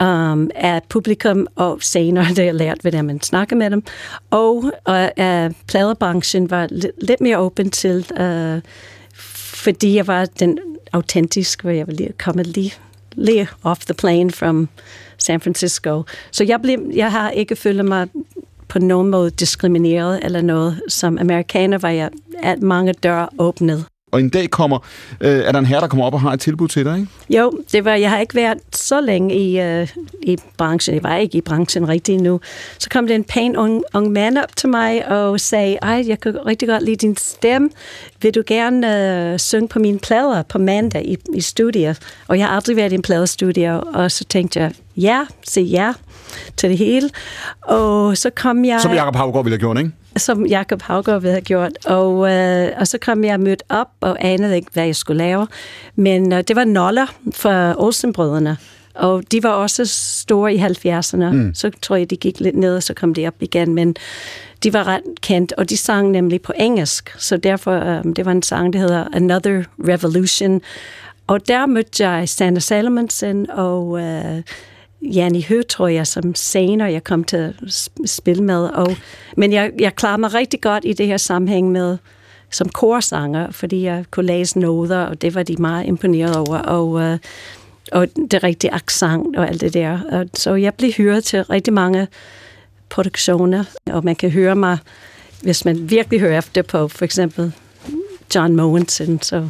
um, 0.00 0.50
af 0.54 0.82
publikum, 0.88 1.46
og 1.56 1.78
senere 1.80 2.26
det 2.36 2.44
jeg 2.44 2.54
lært, 2.54 2.78
hvordan 2.80 3.04
man 3.04 3.20
snakker 3.22 3.56
med 3.56 3.70
dem. 3.70 3.82
Og 4.30 4.56
uh, 4.88 5.24
uh, 5.24 5.50
pladebranchen 5.66 6.50
var 6.50 6.68
lidt, 7.00 7.20
mere 7.20 7.38
åben 7.38 7.70
til, 7.70 8.06
uh, 8.20 8.60
fordi 9.54 9.96
jeg 9.96 10.06
var 10.06 10.24
den 10.24 10.58
autentisk, 10.92 11.62
hvor 11.62 11.70
jeg 11.70 11.86
var 11.86 11.92
lige 11.92 12.12
kommet 12.18 12.46
lige, 12.46 12.74
lige 13.14 13.48
off 13.62 13.84
the 13.84 13.94
plane 13.94 14.30
from 14.30 14.68
San 15.18 15.40
Francisco. 15.40 16.02
Så 16.30 16.44
jeg, 16.44 16.62
blev, 16.62 16.90
jeg 16.94 17.12
har 17.12 17.30
ikke 17.30 17.56
følt 17.56 17.84
mig 17.84 18.08
på 18.68 18.78
nogen 18.78 19.08
måde 19.08 19.30
diskrimineret 19.30 20.20
eller 20.24 20.40
noget. 20.40 20.80
Som 20.88 21.18
amerikaner 21.18 21.78
var 21.78 21.90
jeg 21.90 22.10
at 22.42 22.62
mange 22.62 22.92
døre 22.92 23.28
åbnet. 23.38 23.84
Og 24.12 24.20
en 24.20 24.28
dag 24.28 24.50
kommer, 24.50 24.78
øh, 25.20 25.30
er 25.30 25.52
der 25.52 25.58
en 25.58 25.66
herre, 25.66 25.80
der 25.80 25.86
kommer 25.86 26.06
op 26.06 26.14
og 26.14 26.20
har 26.20 26.32
et 26.32 26.40
tilbud 26.40 26.68
til 26.68 26.84
dig, 26.84 26.98
ikke? 26.98 27.08
Jo, 27.30 27.52
det 27.72 27.84
var, 27.84 27.94
jeg 27.94 28.10
har 28.10 28.18
ikke 28.18 28.34
været 28.34 28.58
så 28.72 29.00
længe 29.00 29.34
i, 29.34 29.60
øh, 29.60 29.88
i 30.22 30.36
branchen. 30.56 30.94
Jeg 30.94 31.02
var 31.02 31.16
ikke 31.16 31.38
i 31.38 31.40
branchen 31.40 31.88
rigtig 31.88 32.18
nu. 32.18 32.40
Så 32.78 32.90
kom 32.90 33.06
der 33.06 33.14
en 33.14 33.24
pæn 33.24 33.56
ung, 33.56 33.82
ung 33.94 34.12
mand 34.12 34.38
op 34.38 34.56
til 34.56 34.68
mig 34.68 35.08
og 35.08 35.40
sagde, 35.40 35.78
ej, 35.82 36.04
jeg 36.06 36.20
kan 36.20 36.46
rigtig 36.46 36.68
godt 36.68 36.82
lide 36.82 36.96
din 36.96 37.16
stemme. 37.16 37.70
Vil 38.22 38.34
du 38.34 38.42
gerne 38.46 39.32
øh, 39.32 39.38
synge 39.38 39.68
på 39.68 39.78
mine 39.78 39.98
plader 39.98 40.42
på 40.42 40.58
mandag 40.58 41.04
i, 41.06 41.16
i 41.34 41.40
studiet? 41.40 41.98
Og 42.28 42.38
jeg 42.38 42.46
har 42.46 42.56
aldrig 42.56 42.76
været 42.76 42.92
i 42.92 42.94
en 42.94 43.02
pladestudie, 43.02 43.80
og 43.80 44.10
så 44.10 44.24
tænkte 44.24 44.60
jeg, 44.60 44.72
ja, 44.96 45.20
se 45.44 45.60
ja 45.60 45.92
til 46.56 46.70
det 46.70 46.78
hele. 46.78 47.10
Og 47.62 48.16
så 48.16 48.30
kom 48.30 48.64
jeg 48.64 48.80
Som 48.80 48.92
Jacob 48.92 49.16
Havgaard 49.16 49.44
ville 49.44 49.54
have 49.54 49.60
gjort, 49.60 49.78
ikke? 49.78 49.92
som 50.16 50.46
Jacob 50.46 50.82
Havgaard 50.82 51.20
ville 51.20 51.32
have 51.32 51.40
gjort. 51.40 51.86
Og, 51.86 52.32
øh, 52.32 52.68
og 52.78 52.88
så 52.88 52.98
kom 52.98 53.24
jeg 53.24 53.40
mødt 53.40 53.62
op 53.68 53.88
og 54.00 54.16
anede 54.20 54.56
ikke, 54.56 54.68
hvad 54.72 54.84
jeg 54.84 54.96
skulle 54.96 55.18
lave. 55.18 55.46
Men 55.96 56.32
øh, 56.32 56.44
det 56.48 56.56
var 56.56 56.64
Noller 56.64 57.06
fra 57.34 57.74
Olsenbrødrene. 57.78 58.56
Og 58.94 59.22
de 59.32 59.42
var 59.42 59.50
også 59.50 59.84
store 59.86 60.54
i 60.54 60.58
70'erne. 60.58 61.24
Mm. 61.24 61.54
Så 61.54 61.70
tror 61.82 61.96
jeg, 61.96 62.10
de 62.10 62.16
gik 62.16 62.40
lidt 62.40 62.56
ned, 62.56 62.76
og 62.76 62.82
så 62.82 62.94
kom 62.94 63.14
de 63.14 63.26
op 63.26 63.34
igen. 63.40 63.74
Men 63.74 63.96
de 64.62 64.72
var 64.72 64.86
ret 64.86 65.02
kendt, 65.20 65.52
og 65.52 65.70
de 65.70 65.76
sang 65.76 66.10
nemlig 66.10 66.42
på 66.42 66.52
engelsk. 66.56 67.14
Så 67.18 67.36
derfor, 67.36 67.72
øh, 67.72 68.04
det 68.16 68.26
var 68.26 68.32
en 68.32 68.42
sang, 68.42 68.72
der 68.72 68.78
hedder 68.78 69.04
Another 69.12 69.62
Revolution. 69.88 70.60
Og 71.26 71.48
der 71.48 71.66
mødte 71.66 72.08
jeg 72.08 72.28
Sander 72.28 72.60
Salomonsen 72.60 73.50
og 73.50 74.00
øh, 74.00 74.42
Janni 75.02 75.42
Hø, 75.48 75.62
tror 75.68 75.88
jeg, 75.88 76.06
som 76.06 76.34
senere 76.34 76.92
jeg 76.92 77.04
kom 77.04 77.24
til 77.24 77.36
at 77.36 77.54
spille 78.06 78.44
med. 78.44 78.64
Og, 78.64 78.96
men 79.36 79.52
jeg, 79.52 79.72
jeg 79.78 79.94
klarer 79.94 80.16
mig 80.16 80.34
rigtig 80.34 80.60
godt 80.60 80.84
i 80.86 80.92
det 80.92 81.06
her 81.06 81.16
sammenhæng 81.16 81.72
med 81.72 81.98
som 82.50 82.68
korsanger, 82.68 83.50
fordi 83.50 83.82
jeg 83.82 84.04
kunne 84.10 84.26
læse 84.26 84.58
noder, 84.58 85.00
og 85.00 85.22
det 85.22 85.34
var 85.34 85.42
de 85.42 85.56
meget 85.56 85.86
imponeret 85.86 86.36
over. 86.36 86.58
Og, 86.58 87.00
øh, 87.00 87.18
og 87.92 88.08
det 88.30 88.42
rigtige 88.42 88.74
accent 88.74 89.36
og 89.36 89.48
alt 89.48 89.60
det 89.60 89.74
der. 89.74 89.98
Og, 90.12 90.26
så 90.34 90.54
jeg 90.54 90.74
blev 90.74 90.92
hyret 90.92 91.24
til 91.24 91.44
rigtig 91.44 91.72
mange 91.72 92.08
produktioner, 92.88 93.64
og 93.86 94.04
man 94.04 94.16
kan 94.16 94.30
høre 94.30 94.56
mig, 94.56 94.78
hvis 95.42 95.64
man 95.64 95.90
virkelig 95.90 96.20
hører 96.20 96.38
efter 96.38 96.62
på 96.62 96.88
for 96.88 97.04
eksempel 97.04 97.52
John 98.34 98.56
Mogensen, 98.56 99.22
så 99.22 99.48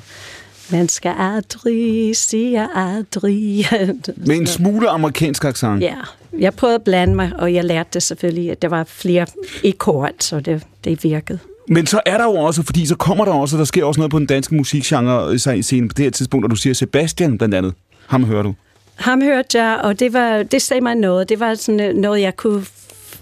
man 0.71 0.89
skal 0.89 1.15
aldrig 1.19 2.17
sige 2.17 2.69
aldrig. 2.75 3.67
Med 4.27 4.37
en 4.37 4.47
smule 4.47 4.89
amerikansk 4.89 5.45
accent. 5.45 5.83
Ja, 5.83 5.95
jeg 6.39 6.55
prøvede 6.55 6.75
at 6.75 6.83
blande 6.83 7.15
mig, 7.15 7.33
og 7.39 7.55
jeg 7.55 7.65
lærte 7.65 7.89
det 7.93 8.03
selvfølgelig, 8.03 8.51
at 8.51 8.63
der 8.63 8.69
var 8.69 8.85
flere 8.85 9.27
i 9.63 9.71
kort, 9.71 10.25
så 10.25 10.41
det, 10.41 10.63
det 10.85 11.05
virkede. 11.05 11.39
Men 11.69 11.87
så 11.87 12.01
er 12.07 12.19
der 12.19 12.25
jo 12.25 12.35
også, 12.35 12.63
fordi 12.63 12.87
så 12.87 12.97
kommer 12.97 13.25
der 13.25 13.33
også, 13.33 13.57
der 13.57 13.65
sker 13.65 13.85
også 13.85 14.01
noget 14.01 14.11
på 14.11 14.19
den 14.19 14.27
danske 14.27 14.55
musikgenre 14.55 15.35
i 15.57 15.63
scenen 15.63 15.89
på 15.89 15.95
det 15.97 16.05
her 16.05 16.11
tidspunkt, 16.11 16.45
og 16.45 16.51
du 16.51 16.57
siger 16.57 16.75
Sebastian 16.75 17.39
blandt 17.39 17.55
andet. 17.55 17.75
Ham 18.07 18.25
hører 18.25 18.43
du. 18.43 18.55
Ham 18.95 19.23
hørte 19.23 19.63
jeg, 19.63 19.81
og 19.83 20.01
det, 20.01 20.13
var, 20.13 20.43
det 20.43 20.63
sagde 20.63 20.81
mig 20.81 20.95
noget. 20.95 21.29
Det 21.29 21.41
var 21.41 21.55
sådan 21.55 21.81
øh, 21.81 21.95
noget, 21.95 22.21
jeg 22.21 22.37
kunne 22.37 22.65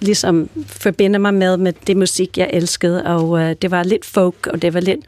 ligesom 0.00 0.48
forbinder 0.66 1.18
mig 1.18 1.34
med, 1.34 1.56
med 1.56 1.72
det 1.86 1.96
musik, 1.96 2.38
jeg 2.38 2.50
elskede, 2.52 3.06
og 3.06 3.28
uh, 3.28 3.52
det 3.62 3.70
var 3.70 3.82
lidt 3.82 4.04
folk, 4.04 4.46
og 4.46 4.62
det 4.62 4.74
var 4.74 4.80
lidt 4.80 5.00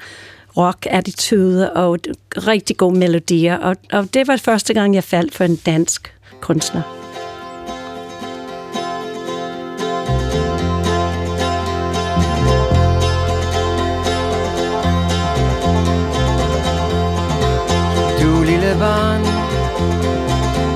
rock-attitude, 0.56 1.72
og 1.72 1.98
rigtig 2.36 2.76
gode 2.76 2.98
melodier, 2.98 3.56
og, 3.58 3.76
og 3.92 4.14
det 4.14 4.28
var 4.28 4.36
første 4.36 4.74
gang, 4.74 4.94
jeg 4.94 5.04
faldt 5.04 5.34
for 5.34 5.44
en 5.44 5.56
dansk 5.56 6.14
kunstner. 6.40 6.82
Du 18.22 18.42
lille 18.42 18.76
barn, 18.78 19.20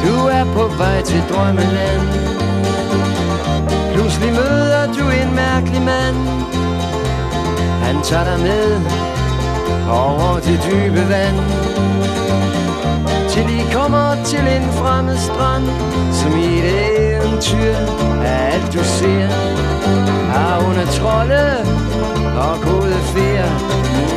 du 0.04 0.26
er 0.26 0.44
på 0.54 0.76
vej 0.78 1.02
til 1.02 1.22
drømmeland. 1.30 2.02
Pludselig 3.94 4.32
møder 4.32 4.86
du 4.86 5.04
en 5.22 5.34
mærkelig 5.34 5.82
mand. 5.82 6.16
Han 7.82 8.02
tager 8.04 8.24
dig 8.24 8.40
med 8.40 9.15
over 9.88 10.34
det 10.46 10.58
dybe 10.66 11.08
vand. 11.08 11.38
Til 13.28 13.46
I 13.58 13.62
kommer 13.72 14.24
til 14.24 14.44
en 14.56 14.72
fremmed 14.72 15.16
strand, 15.16 15.66
som 16.12 16.38
i 16.38 16.58
et 16.58 17.16
eventyr 17.16 17.74
af 18.24 18.54
alt 18.54 18.72
du 18.72 18.84
ser. 18.84 19.28
Har 20.32 20.68
under 20.68 20.86
trolde 20.86 21.46
og 22.38 22.54
gode 22.62 22.94
fjer. 23.12 24.15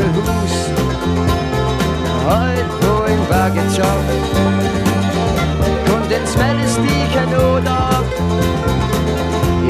Det 0.00 0.08
hus, 0.08 0.54
højt 2.24 2.70
på 2.82 3.04
en 3.12 3.22
bakketop. 3.30 4.04
Kun 5.86 6.02
den 6.12 6.26
smalle 6.26 6.68
sti 6.68 6.96
kan 7.12 7.28
nå 7.28 7.46
derop. 7.66 8.06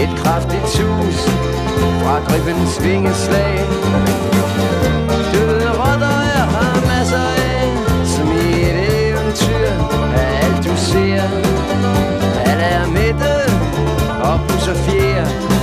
Et 0.01 0.13
kraftigt 0.19 0.69
sus 0.69 1.19
fra 2.03 2.21
dribbens 2.29 2.85
vingeslag. 2.85 3.61
Døde 5.33 5.71
rotter 5.81 6.17
er 6.37 6.47
her 6.55 6.75
masser 6.89 7.27
af, 7.51 7.69
som 8.07 8.29
i 8.33 8.63
et 8.71 8.79
eventyr 9.09 9.69
er 10.15 10.29
alt 10.43 10.65
du 10.65 10.77
ser. 10.77 11.23
Alle 12.47 12.63
er 12.63 12.87
midte 12.87 13.35
og 14.23 14.41
pusser 14.49 14.75
fjer. 14.75 15.60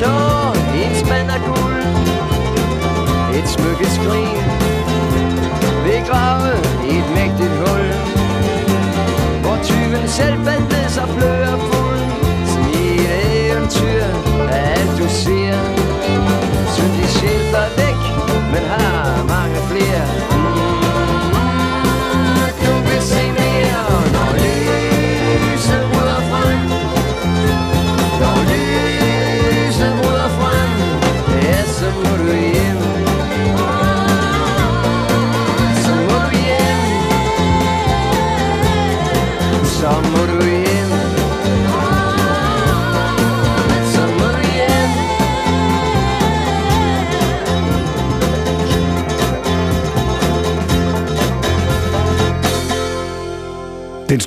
Tår, 0.00 0.54
i 0.76 0.80
en 0.88 0.96
spand 1.04 1.30
af 1.36 1.40
guld. 1.48 1.84
Et 3.38 3.48
smykkes 3.56 3.92
skrin 3.98 4.40
vil 5.84 6.00
grave 6.10 6.50
i 6.90 6.92
et 7.00 7.08
mægtigt 7.18 7.54
hul. 7.62 7.86
Hvor 9.42 9.56
tyven 9.68 10.08
selv 10.18 10.36
bandede 10.44 10.90
sig 10.96 11.08
blø 11.16 11.34
og 11.54 11.60
fuld. 11.68 12.02
Som 12.50 12.62
i 12.80 12.86
et 13.12 13.50
eventyr 13.50 14.04
af 14.56 14.62
alt 14.76 14.94
du 15.00 15.06
ser. 15.22 15.56
Syndig 16.74 17.08
sjæl 17.16 17.44
der 17.52 17.62
er 17.68 17.72
væk, 17.82 18.00
men 18.52 18.62
har 18.72 19.27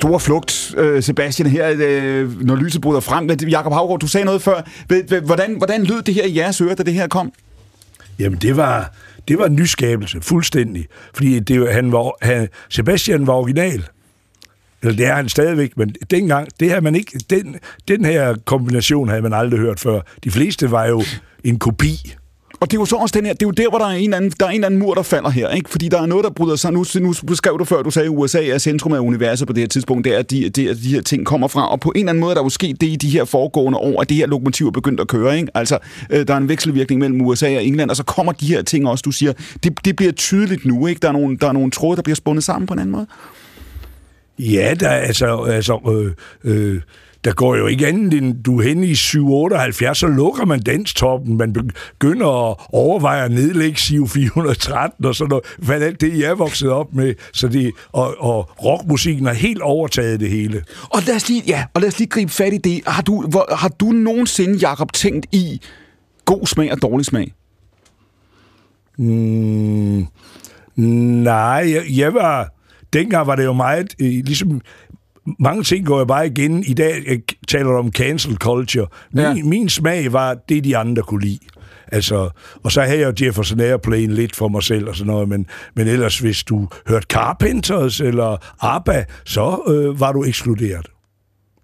store 0.02 0.20
flugt, 0.20 0.74
øh, 0.76 1.02
Sebastian, 1.02 1.48
her, 1.50 1.74
øh, 1.78 2.42
når 2.46 2.56
lyset 2.56 2.80
bryder 2.80 3.00
frem. 3.00 3.30
Jakob 3.30 3.72
Havgaard, 3.72 4.00
du 4.00 4.06
sagde 4.08 4.24
noget 4.24 4.42
før. 4.42 4.62
Ved- 4.88 5.20
Hvordan, 5.20 5.54
hvordan 5.56 5.84
lød 5.84 6.02
det 6.02 6.14
her 6.14 6.24
i 6.24 6.36
jeres 6.36 6.60
ører, 6.60 6.74
da 6.74 6.82
det 6.82 6.94
her 6.94 7.08
kom? 7.08 7.32
Jamen, 8.18 8.38
det 8.38 8.56
var, 8.56 8.92
det 9.28 9.38
var 9.38 9.46
en 9.46 9.54
nyskabelse, 9.56 10.20
fuldstændig. 10.20 10.86
Fordi 11.14 11.40
det, 11.40 11.72
han 11.74 11.92
var, 11.92 12.12
han, 12.22 12.48
Sebastian 12.68 13.26
var 13.26 13.32
original. 13.32 13.84
Eller 14.82 14.96
det 14.96 15.06
er 15.06 15.14
han 15.14 15.28
stadigvæk, 15.28 15.76
men 15.76 15.94
dengang, 16.10 16.48
det 16.60 16.68
havde 16.68 16.80
man 16.84 16.94
ikke, 16.94 17.20
den, 17.30 17.56
den 17.88 18.04
her 18.04 18.34
kombination 18.44 19.08
havde 19.08 19.22
man 19.22 19.32
aldrig 19.32 19.60
hørt 19.60 19.80
før. 19.80 20.00
De 20.24 20.30
fleste 20.30 20.70
var 20.70 20.86
jo 20.86 21.02
en 21.44 21.58
kopi. 21.58 22.14
Og 22.62 22.70
det 22.70 22.76
er 22.76 22.80
jo 22.80 22.84
så 22.84 22.96
også 22.96 23.12
den 23.18 23.26
her, 23.26 23.32
det 23.32 23.42
er 23.42 23.46
jo 23.46 23.50
der, 23.50 23.68
hvor 23.68 23.78
der 23.78 23.86
er 23.86 23.90
en 23.90 24.04
eller 24.04 24.16
anden, 24.16 24.32
der 24.40 24.46
er 24.46 24.50
en 24.50 24.54
eller 24.54 24.66
anden 24.66 24.80
mur, 24.80 24.94
der 24.94 25.02
falder 25.02 25.30
her, 25.30 25.48
ikke? 25.48 25.70
Fordi 25.70 25.88
der 25.88 26.02
er 26.02 26.06
noget, 26.06 26.24
der 26.24 26.30
bryder 26.30 26.56
sig. 26.56 26.72
Nu, 26.72 26.84
nu 27.00 27.14
beskrev 27.26 27.58
du 27.58 27.64
før, 27.64 27.82
du 27.82 27.90
sagde, 27.90 28.06
at 28.06 28.14
USA 28.16 28.48
er 28.48 28.58
centrum 28.58 28.92
af 28.92 28.98
universet 28.98 29.46
på 29.46 29.52
det 29.52 29.60
her 29.60 29.68
tidspunkt. 29.68 30.04
Det 30.04 30.14
er, 30.14 30.18
at 30.18 30.30
de, 30.30 30.48
de, 30.48 30.74
de 30.74 30.94
her 30.94 31.02
ting 31.02 31.26
kommer 31.26 31.48
fra. 31.48 31.70
Og 31.70 31.80
på 31.80 31.92
en 31.94 31.98
eller 31.98 32.10
anden 32.10 32.20
måde, 32.20 32.34
der 32.34 32.40
er 32.40 32.44
jo 32.44 32.48
sket 32.48 32.80
det 32.80 32.86
i 32.86 32.96
de 32.96 33.08
her 33.10 33.24
foregående 33.24 33.78
år, 33.78 34.00
at 34.00 34.08
det 34.08 34.16
her 34.16 34.26
lokomotiv 34.26 34.66
er 34.66 34.70
begyndt 34.70 35.00
at 35.00 35.08
køre, 35.08 35.36
ikke? 35.36 35.48
Altså, 35.54 35.78
øh, 36.10 36.26
der 36.26 36.34
er 36.34 36.38
en 36.38 36.48
vekselvirkning 36.48 37.00
mellem 37.00 37.20
USA 37.20 37.56
og 37.56 37.64
England, 37.64 37.90
og 37.90 37.96
så 37.96 38.02
kommer 38.02 38.32
de 38.32 38.46
her 38.46 38.62
ting 38.62 38.88
også, 38.88 39.02
du 39.02 39.10
siger. 39.10 39.32
Det, 39.64 39.84
det 39.84 39.96
bliver 39.96 40.12
tydeligt 40.12 40.64
nu, 40.64 40.86
ikke? 40.86 40.98
Der 40.98 41.08
er, 41.08 41.12
nogle, 41.12 41.36
der 41.36 41.48
er 41.48 41.52
nogle 41.52 41.70
tråde, 41.70 41.96
der 41.96 42.02
bliver 42.02 42.16
spundet 42.16 42.44
sammen 42.44 42.66
på 42.66 42.72
en 42.72 42.78
anden 42.78 42.92
måde. 42.92 43.06
Ja, 44.38 44.74
der, 44.80 44.88
altså, 44.88 45.36
altså 45.36 46.14
øh, 46.44 46.54
øh, 46.74 46.80
der 47.24 47.32
går 47.32 47.56
jo 47.56 47.66
ikke 47.66 47.86
andet 47.86 48.14
end, 48.14 48.42
du 48.42 48.58
er 48.58 48.62
henne 48.62 48.86
i 48.86 48.94
778, 48.94 49.98
så 49.98 50.06
lukker 50.06 50.44
man 50.44 50.60
danstoppen. 50.60 51.36
Man 51.36 51.52
begynder 51.52 52.50
at 52.50 52.56
overveje 52.68 53.24
at 53.24 53.30
nedlægge 53.30 53.78
SIO 53.78 54.06
413 54.06 55.04
og 55.04 55.14
sådan 55.14 55.28
noget. 55.28 55.44
Hvad 55.58 55.82
alt 55.82 56.00
det, 56.00 56.18
jeg 56.18 56.30
er 56.30 56.34
vokset 56.34 56.70
op 56.70 56.94
med. 56.94 57.14
Så 57.32 57.48
det, 57.48 57.72
og, 57.92 58.14
og 58.18 58.50
rockmusikken 58.64 59.26
har 59.26 59.32
helt 59.32 59.62
overtaget 59.62 60.20
det 60.20 60.30
hele. 60.30 60.64
Og 60.90 61.02
lad 61.06 61.16
os 61.16 61.28
lige, 61.28 61.42
ja, 61.46 61.64
og 61.74 61.80
lad 61.80 61.88
os 61.88 61.98
lige 61.98 62.08
gribe 62.08 62.32
fat 62.32 62.52
i 62.52 62.58
det. 62.58 62.82
Har 62.86 63.02
du, 63.02 63.26
hvor, 63.28 63.54
har 63.54 63.68
du 63.68 63.86
nogensinde, 63.86 64.58
Jakob, 64.58 64.92
tænkt 64.92 65.26
i 65.32 65.60
god 66.24 66.46
smag 66.46 66.72
og 66.72 66.82
dårlig 66.82 67.06
smag? 67.06 67.32
Mm, 68.98 70.06
nej, 70.76 71.72
jeg, 71.72 71.84
jeg 71.96 72.14
var... 72.14 72.54
Dengang 72.92 73.26
var 73.26 73.36
det 73.36 73.44
jo 73.44 73.52
meget... 73.52 73.94
Øh, 74.00 74.06
ligesom 74.08 74.60
mange 75.40 75.62
ting 75.64 75.86
går 75.86 75.98
jo 75.98 76.04
bare 76.04 76.26
igen. 76.26 76.64
I 76.66 76.74
dag 76.74 77.02
jeg 77.08 77.18
taler 77.48 77.64
du 77.70 77.76
om 77.76 77.92
cancel 77.92 78.34
culture. 78.36 78.86
Min, 79.12 79.22
Ja. 79.24 79.34
min 79.34 79.68
smag 79.68 80.12
var 80.12 80.36
det, 80.48 80.64
de 80.64 80.76
andre 80.76 81.02
kunne 81.02 81.24
lide. 81.24 81.38
Altså, 81.92 82.30
og 82.64 82.72
så 82.72 82.82
havde 82.82 83.00
jeg 83.00 83.20
jo 83.20 83.26
Jefferson 83.26 83.60
Airplane 83.60 84.14
lidt 84.14 84.36
for 84.36 84.48
mig 84.48 84.62
selv 84.62 84.88
og 84.88 84.96
sådan 84.96 85.12
noget, 85.12 85.28
men, 85.28 85.46
men 85.76 85.88
ellers 85.88 86.18
hvis 86.18 86.44
du 86.44 86.68
hørte 86.88 87.06
Carpenters 87.10 88.00
eller 88.00 88.36
ABBA, 88.64 89.04
så 89.24 89.62
øh, 89.68 90.00
var 90.00 90.12
du 90.12 90.24
ekskluderet. 90.24 90.86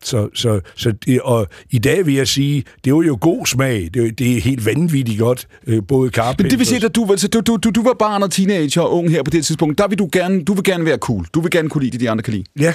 Så, 0.05 0.29
så, 0.35 0.61
så 0.77 0.93
det, 1.07 1.21
og 1.21 1.47
i 1.71 1.79
dag 1.79 2.07
vil 2.07 2.15
jeg 2.15 2.29
sige, 2.29 2.65
det 2.85 2.95
var 2.95 3.03
jo 3.03 3.19
god 3.21 3.47
smag. 3.47 3.89
Det, 3.95 4.19
det 4.19 4.37
er 4.37 4.41
helt 4.41 4.67
vanvittigt 4.67 5.19
godt, 5.19 5.49
øh, 5.67 5.83
både 5.89 6.11
Carpenters... 6.11 6.45
Men 6.45 6.51
det 6.51 6.59
vil 6.59 6.67
sige, 6.67 6.85
at 6.87 6.95
du, 6.97 7.07
var- 7.07 7.17
så 7.17 7.29
du, 7.29 7.41
du, 7.41 7.57
du, 7.57 7.71
du 7.71 7.83
var 7.83 7.93
barn 7.99 8.23
og 8.23 8.31
teenager 8.31 8.81
og 8.83 8.95
ung 8.95 9.11
her 9.11 9.23
på 9.23 9.31
det 9.31 9.45
tidspunkt. 9.47 9.79
Der 9.79 9.89
vil 9.89 9.99
du 9.99 10.09
gerne, 10.13 10.45
du 10.45 10.55
vil 10.55 10.65
gerne 10.65 10.85
være 10.85 10.99
cool. 10.99 11.27
Du 11.35 11.41
vil 11.41 11.51
gerne 11.51 11.69
kunne 11.69 11.83
lide 11.85 11.93
det, 11.93 12.01
de 12.01 12.11
andre 12.11 12.23
kan 12.23 12.33
lide. 12.35 12.45
Ja, 12.61 12.75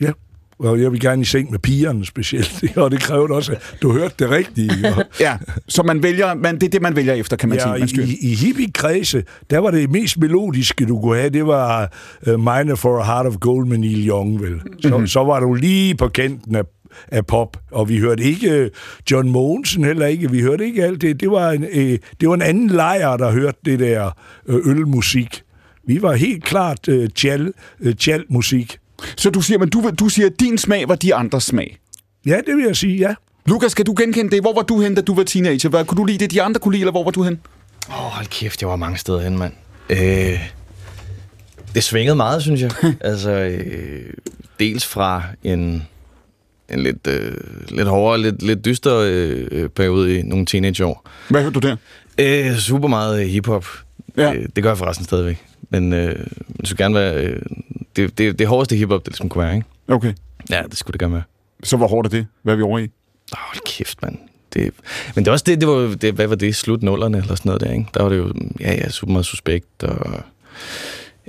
ja. 0.00 0.10
Og 0.58 0.80
jeg 0.80 0.92
vil 0.92 1.00
gerne 1.00 1.22
i 1.22 1.24
seng 1.24 1.50
med 1.50 1.58
pigerne 1.58 2.06
specielt, 2.06 2.64
og 2.76 2.90
det 2.90 3.00
krævede 3.00 3.34
også, 3.34 3.52
at 3.52 3.76
du 3.82 3.92
hørte 3.92 4.14
det 4.18 4.30
rigtige. 4.30 4.70
Og, 4.96 5.04
Ja, 5.20 5.36
så 5.68 5.82
man 5.82 6.02
vælger, 6.02 6.34
man, 6.34 6.54
det 6.54 6.62
er 6.62 6.70
det, 6.70 6.82
man 6.82 6.96
vælger 6.96 7.14
efter, 7.14 7.36
kan 7.36 7.48
man 7.48 7.58
ja, 7.58 7.64
sige. 7.64 7.78
Man 7.78 7.88
styrer. 7.88 8.06
i, 8.06 8.16
i 8.20 8.34
hippie-kredse, 8.34 9.24
der 9.50 9.58
var 9.58 9.70
det 9.70 9.90
mest 9.90 10.18
melodiske, 10.18 10.86
du 10.86 11.00
kunne 11.00 11.16
have, 11.16 11.30
det 11.30 11.46
var 11.46 11.92
uh, 12.26 12.32
Miner 12.32 12.74
for 12.74 12.98
a 12.98 13.04
Heart 13.04 13.26
of 13.26 13.36
Gold 13.40 13.66
med 13.66 13.78
Neil 13.78 14.08
Young, 14.08 14.42
vel. 14.42 14.60
Så, 14.80 14.88
mm-hmm. 14.88 15.06
så 15.06 15.24
var 15.24 15.40
du 15.40 15.54
lige 15.54 15.94
på 15.94 16.08
kanten 16.08 16.54
af, 16.54 16.62
af 17.08 17.26
pop, 17.26 17.56
og 17.70 17.88
vi 17.88 17.98
hørte 17.98 18.22
ikke 18.22 18.50
øh, 18.50 18.70
John 19.10 19.28
Mogensen 19.28 19.84
heller 19.84 20.06
ikke, 20.06 20.30
vi 20.30 20.40
hørte 20.40 20.64
ikke 20.64 20.84
alt 20.84 21.00
det. 21.00 21.20
Det 21.20 21.30
var 21.30 21.50
en, 21.50 21.64
øh, 21.72 21.98
det 22.20 22.28
var 22.28 22.34
en 22.34 22.42
anden 22.42 22.68
lejr, 22.68 23.16
der 23.16 23.30
hørte 23.30 23.58
det 23.64 23.78
der 23.78 24.10
øh, 24.46 24.56
ølmusik. 24.64 25.42
Vi 25.86 26.02
var 26.02 26.12
helt 26.12 26.44
klart 26.44 26.88
øh, 26.88 27.08
tjal, 27.14 27.52
øh, 27.80 27.94
tjal-musik. 27.94 28.78
Så 29.16 29.30
du 29.30 29.40
siger, 29.40 29.58
men 29.58 29.68
du, 29.68 29.90
du 29.98 30.08
siger, 30.08 30.26
at 30.26 30.40
din 30.40 30.58
smag 30.58 30.88
var 30.88 30.94
de 30.94 31.14
andres 31.14 31.44
smag. 31.44 31.78
Ja, 32.26 32.36
det 32.46 32.56
vil 32.56 32.64
jeg 32.64 32.76
sige, 32.76 32.96
ja. 32.96 33.14
Lukas, 33.46 33.74
kan 33.74 33.84
du 33.84 33.94
genkende 33.98 34.30
det? 34.30 34.40
Hvor 34.40 34.54
var 34.54 34.62
du 34.62 34.80
hen, 34.80 34.94
da 34.94 35.00
du 35.00 35.14
var 35.14 35.22
teenager? 35.22 35.68
Hvad, 35.68 35.84
kunne 35.84 35.98
du 35.98 36.04
lide 36.04 36.18
det, 36.18 36.30
de 36.30 36.42
andre 36.42 36.60
kunne 36.60 36.72
lide, 36.72 36.82
eller 36.82 36.92
hvor 36.92 37.04
var 37.04 37.10
du 37.10 37.22
hen? 37.22 37.40
Åh, 37.88 38.04
oh, 38.04 38.10
hold 38.10 38.26
kæft, 38.26 38.60
jeg 38.60 38.68
var 38.68 38.76
mange 38.76 38.98
steder 38.98 39.20
hen, 39.20 39.38
mand. 39.38 39.52
Øh, 39.90 40.50
det 41.74 41.84
svingede 41.84 42.16
meget, 42.16 42.42
synes 42.42 42.60
jeg. 42.62 42.70
altså, 43.00 43.30
øh, 43.30 44.12
dels 44.60 44.86
fra 44.86 45.22
en, 45.42 45.86
en 46.68 46.82
lidt, 46.82 47.06
øh, 47.06 47.32
lidt 47.68 47.88
hårdere, 47.88 48.20
lidt, 48.20 48.42
lidt 48.42 48.64
dyster 48.64 48.96
øh, 49.04 49.68
periode 49.68 50.18
i 50.18 50.22
nogle 50.22 50.46
teenageår. 50.46 51.08
Hvad 51.28 51.42
hørte 51.42 51.60
du 51.60 51.68
der? 51.68 51.76
Øh, 52.18 52.56
super 52.56 52.88
meget 52.88 53.20
øh, 53.20 53.26
hiphop. 53.26 53.66
Ja. 54.16 54.34
Øh, 54.34 54.46
det 54.56 54.62
gør 54.62 54.70
jeg 54.70 54.78
forresten 54.78 55.04
stadigvæk. 55.04 55.44
Men 55.70 55.92
øh, 55.92 56.26
det 56.60 56.68
skulle 56.68 56.84
gerne 56.84 56.94
være... 56.94 57.24
Øh, 57.24 57.42
det, 57.98 58.18
det, 58.18 58.38
det 58.38 58.46
hårdeste 58.46 58.76
hiphop, 58.76 59.00
det 59.00 59.08
ligesom 59.08 59.28
kunne 59.28 59.44
være, 59.44 59.54
ikke? 59.54 59.66
Okay. 59.88 60.12
Ja, 60.50 60.62
det 60.70 60.78
skulle 60.78 60.92
det 60.92 61.00
gerne 61.00 61.14
være. 61.14 61.22
Så 61.62 61.76
hvor 61.76 61.88
hårdt 61.88 62.06
er 62.06 62.10
det? 62.10 62.26
Hvad 62.42 62.54
er 62.54 62.56
vi 62.56 62.62
over 62.62 62.78
i? 62.78 62.82
Åh, 62.82 63.38
hold 63.38 63.64
kæft, 63.66 64.02
mand. 64.02 64.18
Det, 64.54 64.72
men 65.14 65.24
det 65.24 65.28
er 65.28 65.32
også 65.32 65.44
det, 65.48 65.60
det 65.60 65.68
var, 65.68 65.96
det, 66.00 66.14
hvad 66.14 66.26
var 66.26 66.34
det, 66.34 66.56
slut 66.56 66.82
nullerne 66.82 67.18
eller 67.18 67.34
sådan 67.34 67.48
noget 67.48 67.60
der, 67.60 67.72
ikke? 67.72 67.86
Der 67.94 68.02
var 68.02 68.08
det 68.08 68.16
jo, 68.16 68.32
ja, 68.60 68.74
ja, 68.74 68.88
super 68.88 69.12
meget 69.12 69.26
suspekt 69.26 69.82
og... 69.82 70.20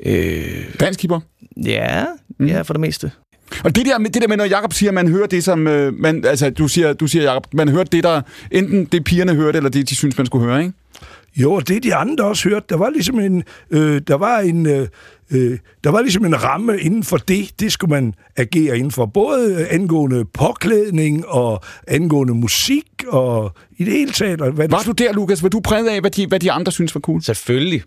Øh, 0.04 0.76
Dansk 0.80 1.02
hiphop? 1.02 1.22
ja, 1.66 2.06
mm. 2.40 2.48
ja, 2.48 2.62
for 2.62 2.74
det 2.74 2.82
meste. 2.82 3.12
Og 3.64 3.76
det 3.76 3.86
der, 3.86 3.98
med- 4.00 4.10
det 4.10 4.22
der 4.22 4.28
med, 4.28 4.38
når 4.38 4.46
Jacob 4.46 4.74
siger, 4.74 4.90
at 4.90 4.94
man 4.94 5.08
hører 5.08 5.28
det, 5.28 5.44
som... 5.44 5.68
Øh, 5.68 5.94
man, 6.00 6.26
altså, 6.26 6.50
du 6.50 6.68
siger, 6.68 6.94
du 6.94 7.08
siger 7.08 7.24
Jacob, 7.24 7.48
man 7.54 7.70
hører 7.70 7.84
det, 7.84 8.04
der... 8.04 8.22
Enten 8.52 8.86
det 8.86 9.04
pigerne 9.04 9.36
hørte, 9.36 9.58
eller 9.58 9.70
det, 9.70 9.90
de 9.90 9.96
synes, 9.96 10.18
man 10.18 10.26
skulle 10.26 10.46
høre, 10.46 10.60
ikke? 10.62 10.74
Jo, 11.38 11.54
og 11.54 11.68
det 11.68 11.84
de 11.84 11.96
andre 11.96 12.24
også 12.26 12.50
hørte, 12.50 12.66
der 12.70 12.78
var 12.78 12.90
ligesom 12.90 13.20
en, 13.20 13.44
øh, 13.72 14.02
der 14.08 14.16
var 14.16 14.40
en, 14.40 14.66
øh, 14.66 14.88
øh, 15.32 15.58
der 15.84 15.90
var 15.90 16.02
ligesom 16.02 16.26
en 16.26 16.44
ramme 16.44 16.80
inden 16.80 17.04
for 17.04 17.18
det, 17.18 17.60
det 17.60 17.72
skulle 17.72 17.90
man 17.90 18.14
agere 18.38 18.78
inden 18.78 18.92
for, 18.92 19.06
både 19.06 19.56
øh, 19.62 19.68
angående 19.70 20.26
påklædning 20.26 21.28
og 21.28 21.64
angående 21.88 22.34
musik 22.34 22.86
og 23.08 23.52
i 23.78 23.84
det 23.84 23.94
hele 23.94 24.12
taget. 24.12 24.42
og 24.42 24.52
Hvad 24.52 24.70
Var 24.70 24.84
du 24.86 24.92
der, 24.92 25.14
Lukas? 25.14 25.44
Var 25.44 25.50
du 25.50 25.60
præget 25.60 25.88
af, 25.90 26.02
hvad 26.02 26.12
de, 26.12 26.28
hvad 26.28 26.40
de 26.40 26.52
andre 26.52 26.72
synes 26.72 26.96
var 26.96 27.02
cool? 27.02 27.24
Selvfølgelig. 27.24 27.82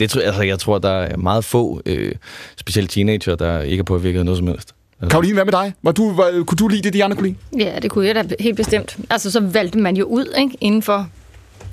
Det, 0.00 0.10
tror- 0.10 0.20
altså, 0.22 0.42
jeg 0.42 0.58
tror, 0.58 0.78
der 0.78 0.90
er 0.92 1.16
meget 1.16 1.44
få, 1.44 1.82
øh, 1.86 2.12
specielt 2.56 2.90
teenager, 2.90 3.34
der 3.36 3.60
ikke 3.62 3.80
er 3.80 3.84
påvirket 3.84 4.18
af 4.18 4.24
noget 4.24 4.38
som 4.38 4.46
helst. 4.46 4.74
Altså, 5.02 5.10
Karoline, 5.10 5.34
hvad 5.34 5.44
med 5.44 5.52
dig? 5.52 5.72
Var 5.82 5.92
du, 5.92 6.12
var, 6.12 6.42
kunne 6.46 6.56
du 6.56 6.68
lide 6.68 6.82
det, 6.82 6.92
de 6.92 7.04
andre 7.04 7.16
kunne 7.16 7.28
lide? 7.28 7.64
Ja, 7.64 7.78
det 7.82 7.90
kunne 7.90 8.06
jeg 8.06 8.14
da 8.14 8.24
helt 8.40 8.56
bestemt. 8.56 8.96
Altså, 9.10 9.30
så 9.30 9.40
valgte 9.40 9.78
man 9.78 9.96
jo 9.96 10.04
ud, 10.04 10.34
ikke? 10.38 10.56
Inden 10.60 10.82
for, 10.82 11.08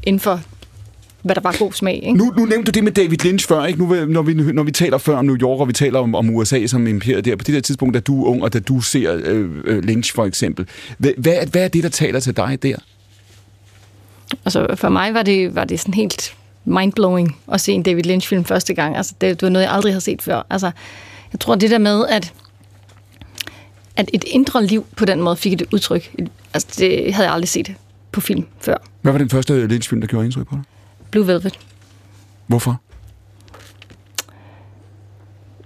inden 0.03 0.19
for 0.19 0.41
hvad 1.21 1.35
der 1.35 1.41
var 1.41 1.55
god 1.59 1.71
smag, 1.73 1.95
ikke? 1.95 2.13
Nu, 2.17 2.33
nu 2.37 2.45
nævnte 2.45 2.71
du 2.71 2.75
det 2.75 2.83
med 2.83 2.91
David 2.91 3.17
Lynch 3.25 3.47
før, 3.47 3.65
ikke? 3.65 3.79
Nu, 3.79 4.05
når, 4.05 4.21
vi, 4.21 4.33
når 4.33 4.63
vi 4.63 4.71
taler 4.71 4.97
før 4.97 5.17
om 5.17 5.25
New 5.25 5.35
York, 5.37 5.59
og 5.59 5.67
vi 5.67 5.73
taler 5.73 5.99
om, 5.99 6.15
om 6.15 6.29
USA 6.29 6.67
som 6.67 6.87
imperiet 6.87 7.25
der, 7.25 7.35
på 7.35 7.43
det 7.43 7.55
der 7.55 7.61
tidspunkt, 7.61 7.93
da 7.93 7.99
du 7.99 8.23
er 8.23 8.29
ung, 8.29 8.43
og 8.43 8.53
da 8.53 8.59
du 8.59 8.81
ser 8.81 9.19
øh, 9.25 9.49
øh, 9.65 9.83
Lynch 9.83 10.15
for 10.15 10.25
eksempel. 10.25 10.67
Hvad, 10.97 11.11
hvad, 11.17 11.33
er- 11.33 11.45
hvad 11.45 11.63
er 11.63 11.67
det, 11.67 11.83
der 11.83 11.89
taler 11.89 12.19
til 12.19 12.37
dig 12.37 12.59
der? 12.63 12.75
Altså, 14.45 14.67
for 14.75 14.89
mig 14.89 15.13
var 15.13 15.23
det, 15.23 15.55
var 15.55 15.63
det 15.63 15.79
sådan 15.79 15.93
helt 15.93 16.33
mindblowing 16.65 17.37
at 17.51 17.61
se 17.61 17.71
en 17.71 17.83
David 17.83 18.03
Lynch-film 18.03 18.45
første 18.45 18.73
gang. 18.73 18.97
Altså, 18.97 19.13
det, 19.21 19.29
det 19.39 19.41
var 19.41 19.49
noget, 19.49 19.65
jeg 19.65 19.73
aldrig 19.73 19.93
havde 19.93 20.01
set 20.01 20.21
før. 20.21 20.45
Altså, 20.49 20.71
jeg 21.33 21.39
tror, 21.39 21.55
det 21.55 21.69
der 21.71 21.77
med, 21.77 22.05
at, 22.09 22.33
at 23.99 24.09
et 24.13 24.23
indre 24.27 24.65
liv 24.65 24.85
på 24.97 25.05
den 25.05 25.21
måde 25.21 25.35
fik 25.35 25.53
et 25.53 25.63
udtryk, 25.73 26.15
altså, 26.53 26.67
det 26.79 27.13
havde 27.13 27.27
jeg 27.27 27.33
aldrig 27.33 27.49
set 27.49 27.75
på 28.11 28.21
film 28.21 28.45
før. 28.59 28.77
Hvad 29.01 29.11
var 29.11 29.19
den 29.19 29.29
første 29.29 29.67
Lynch-film, 29.67 30.01
der 30.01 30.07
gjorde 30.07 30.25
indtryk 30.25 30.47
på 30.47 30.55
dig? 30.55 30.63
Blue 31.11 31.27
Velvet. 31.27 31.59
Hvorfor? 32.47 32.81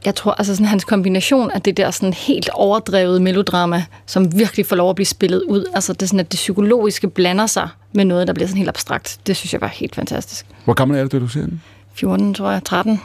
Jeg 0.06 0.16
tror, 0.16 0.32
altså 0.32 0.56
sådan 0.56 0.66
hans 0.66 0.84
kombination 0.84 1.52
af 1.52 1.62
det 1.62 1.78
der 1.78 1.92
sådan 1.92 2.14
helt 2.14 2.50
overdrevet 2.54 3.22
melodrama, 3.22 3.86
som 4.06 4.38
virkelig 4.38 4.66
får 4.66 4.76
lov 4.76 4.90
at 4.90 4.96
blive 4.96 5.06
spillet 5.06 5.44
ud. 5.44 5.66
Altså 5.74 5.94
det 5.94 6.02
er 6.02 6.06
sådan, 6.06 6.20
at 6.20 6.32
det 6.32 6.38
psykologiske 6.38 7.10
blander 7.10 7.48
sig 7.48 7.70
med 7.94 8.06
noget, 8.06 8.28
der 8.28 8.34
bliver 8.34 8.48
sådan 8.48 8.58
helt 8.58 8.70
abstrakt. 8.70 9.20
Det 9.28 9.36
synes 9.36 9.54
jeg 9.54 9.62
var 9.62 9.68
helt 9.68 9.96
fantastisk. 9.96 10.46
Hvor 10.66 10.74
gammel 10.74 10.98
er 10.98 11.04
du, 11.04 11.08
da 11.08 11.20
du 11.20 11.28
ser 11.28 11.42
den? 11.42 11.62
14, 11.94 12.34
tror 12.34 12.52
jeg, 12.52 12.64
13. 12.64 13.02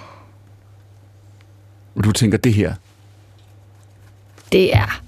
Og 1.95 2.05
du 2.05 2.13
tænker, 2.13 2.39
det 2.39 2.55
her, 2.55 2.75
Det 4.53 4.77
er 4.77 5.01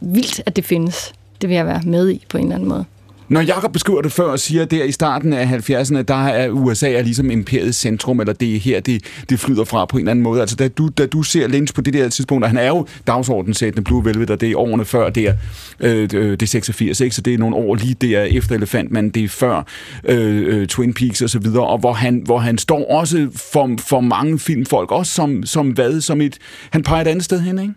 vildt, 0.00 0.42
at 0.46 0.56
det 0.56 0.64
findes. 0.64 1.12
Det 1.40 1.48
vil 1.48 1.56
jeg 1.56 1.66
være 1.66 1.82
med 1.86 2.10
i 2.10 2.24
på 2.28 2.38
en 2.38 2.44
eller 2.44 2.54
anden 2.54 2.68
måde. 2.68 2.84
Når 3.28 3.40
Jakob 3.40 3.72
beskriver 3.72 4.02
det 4.02 4.12
før 4.12 4.24
og 4.24 4.38
siger, 4.38 4.62
at 4.62 4.70
der 4.70 4.84
i 4.84 4.92
starten 4.92 5.32
af 5.32 5.70
70'erne, 5.70 6.02
der 6.02 6.26
er 6.26 6.50
USA 6.50 6.92
er 6.92 7.02
ligesom 7.02 7.30
imperiets 7.30 7.78
centrum, 7.78 8.20
eller 8.20 8.32
det 8.32 8.54
er 8.54 8.58
her, 8.58 8.80
det, 8.80 9.04
det 9.30 9.40
flyder 9.40 9.64
fra 9.64 9.84
på 9.84 9.96
en 9.96 10.00
eller 10.00 10.10
anden 10.10 10.22
måde. 10.22 10.40
Altså, 10.40 10.56
da 10.56 10.68
du, 10.68 10.88
da 10.88 11.06
du 11.06 11.22
ser 11.22 11.48
Lynch 11.48 11.74
på 11.74 11.80
det 11.80 11.94
der 11.94 12.08
tidspunkt, 12.08 12.44
og 12.44 12.50
han 12.50 12.58
er 12.58 12.66
jo 12.68 12.86
dagsordensættende 13.06 13.84
Blue 13.84 14.04
Velvet, 14.04 14.30
og 14.30 14.40
det 14.40 14.50
er 14.50 14.58
årene 14.58 14.84
før, 14.84 15.10
det 15.10 15.28
er, 15.28 15.34
øh, 15.80 16.08
øh, 16.14 16.30
det 16.30 16.42
er 16.42 16.46
86, 16.46 17.00
ikke? 17.00 17.16
så 17.16 17.20
det 17.20 17.34
er 17.34 17.38
nogle 17.38 17.56
år 17.56 17.74
lige 17.74 17.94
der 17.94 18.22
efter 18.22 18.54
Elefantmanden, 18.54 19.12
det 19.12 19.24
er 19.24 19.28
før 19.28 19.66
øh, 20.04 20.60
øh, 20.60 20.66
Twin 20.66 20.94
Peaks 20.94 21.22
og 21.22 21.30
så 21.30 21.38
videre, 21.38 21.66
og 21.66 21.78
hvor 21.78 21.92
han, 21.92 22.22
hvor 22.24 22.38
han 22.38 22.58
står 22.58 22.90
også 22.90 23.28
for, 23.52 23.76
for 23.78 24.00
mange 24.00 24.38
filmfolk, 24.38 24.92
også 24.92 25.12
som, 25.12 25.46
som 25.46 25.68
hvad, 25.68 26.00
som 26.00 26.20
et, 26.20 26.38
han 26.70 26.82
peger 26.82 27.00
et 27.00 27.08
andet 27.08 27.24
sted 27.24 27.40
hen, 27.40 27.58
ikke? 27.58 27.74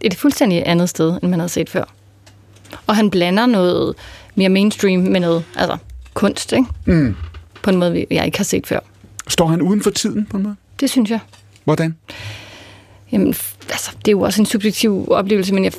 Et 0.00 0.14
fuldstændig 0.14 0.62
andet 0.66 0.88
sted, 0.88 1.18
end 1.22 1.30
man 1.30 1.40
havde 1.40 1.48
set 1.48 1.70
før. 1.70 1.84
Og 2.86 2.96
han 2.96 3.10
blander 3.10 3.46
noget 3.46 3.94
mere 4.34 4.48
mainstream 4.48 5.00
med 5.00 5.20
noget 5.20 5.44
altså 5.56 5.76
kunst, 6.14 6.52
ikke? 6.52 6.66
Mm. 6.84 7.16
På 7.62 7.70
en 7.70 7.76
måde, 7.76 8.06
jeg 8.10 8.26
ikke 8.26 8.38
har 8.38 8.44
set 8.44 8.66
før. 8.66 8.80
Står 9.28 9.46
han 9.46 9.62
uden 9.62 9.82
for 9.82 9.90
tiden 9.90 10.26
på 10.26 10.36
en 10.36 10.42
måde? 10.42 10.56
Det 10.80 10.90
synes 10.90 11.10
jeg. 11.10 11.20
Hvordan? 11.64 11.96
Jamen, 13.12 13.34
altså, 13.70 13.90
det 13.98 14.08
er 14.08 14.12
jo 14.12 14.20
også 14.20 14.42
en 14.42 14.46
subjektiv 14.46 15.08
oplevelse, 15.10 15.54
men 15.54 15.64
jeg, 15.64 15.72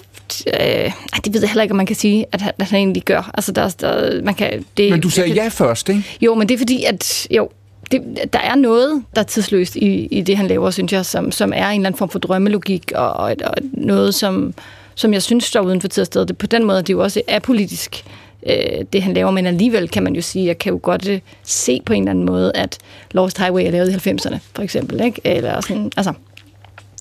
øh, 0.48 0.92
det 1.26 1.34
ved 1.34 1.42
jeg 1.42 1.50
heller 1.50 1.64
ikke, 1.64 1.74
om 1.74 1.78
man 1.78 1.86
kan 1.86 1.96
sige, 1.96 2.26
at 2.32 2.42
han, 2.42 2.54
at 2.60 2.70
han 2.70 2.80
egentlig 2.80 3.04
gør. 3.04 3.32
Altså, 3.34 3.52
der, 3.52 3.70
der, 3.70 4.22
man 4.24 4.36
kan, 4.36 4.66
det, 4.78 4.92
Men 4.92 5.02
du 5.02 5.10
sagde 5.10 5.34
ja 5.34 5.48
først, 5.48 5.90
ikke? 5.90 6.18
Jo, 6.22 6.36
men 6.36 6.50
det 6.50 6.54
er 6.54 6.58
fordi, 6.58 6.84
at 6.84 7.28
jo, 7.32 7.50
det, 7.92 8.02
der 8.34 8.40
er 8.40 8.56
noget, 8.56 9.04
der 9.16 9.22
er 9.22 9.26
tidsløst 9.26 9.76
i, 9.76 10.06
i 10.06 10.22
det, 10.22 10.38
han 10.38 10.48
laver, 10.48 10.72
synes 10.72 10.94
jeg, 10.94 11.06
som, 11.06 11.32
som 11.32 11.54
er 11.56 11.68
en 11.68 11.80
eller 11.80 11.88
anden 11.88 11.98
form 11.98 12.10
for 12.10 12.20
drømmelogik, 12.20 12.92
og, 12.96 13.14
og, 13.14 13.36
og 13.44 13.54
noget, 13.74 14.16
som, 14.16 14.54
som 14.96 15.14
jeg 15.14 15.22
synes 15.22 15.44
står 15.44 15.62
uden 15.62 15.82
for 15.82 15.88
tid 15.88 16.02
og 16.02 16.08
sted. 16.08 16.26
Det, 16.26 16.38
på 16.38 16.48
den 16.48 16.64
måde 16.66 16.78
det 16.78 16.82
er 16.82 16.86
det 16.86 16.94
jo 16.94 17.04
også 17.04 17.22
apolitisk, 17.28 18.04
øh, 18.48 18.86
det 18.94 19.04
han 19.04 19.14
laver, 19.14 19.32
men 19.32 19.46
alligevel 19.46 19.90
kan 19.90 20.04
man 20.04 20.16
jo 20.16 20.22
sige, 20.22 20.46
jeg 20.46 20.58
kan 20.58 20.74
jo 20.74 20.80
godt 20.84 21.08
øh, 21.08 21.20
se 21.44 21.82
på 21.86 21.94
en 21.94 22.04
eller 22.04 22.12
anden 22.12 22.26
måde, 22.26 22.52
at 22.56 22.78
Lost 23.12 23.38
Highway 23.38 23.66
er 23.66 23.72
lavet 23.72 23.90
i 23.90 24.10
90'erne, 24.10 24.38
for 24.56 24.62
eksempel, 24.62 25.02
ikke? 25.02 25.22
Eller 25.24 25.62
sådan, 25.62 25.92
altså, 25.98 26.14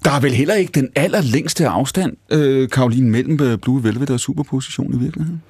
Der 0.05 0.11
er 0.11 0.21
vel 0.21 0.33
heller 0.33 0.55
ikke 0.55 0.73
den 0.73 0.89
allerlængste 0.97 1.67
afstand, 1.67 2.17
øh, 2.31 2.69
Karoline, 2.69 3.11
mellem 3.11 3.43
øh, 3.43 3.59
Blue 3.59 3.85
Velvet 3.85 4.11
og 4.11 4.21
Superposition 4.21 4.95
i 4.95 4.99
virkeligheden? 4.99 5.43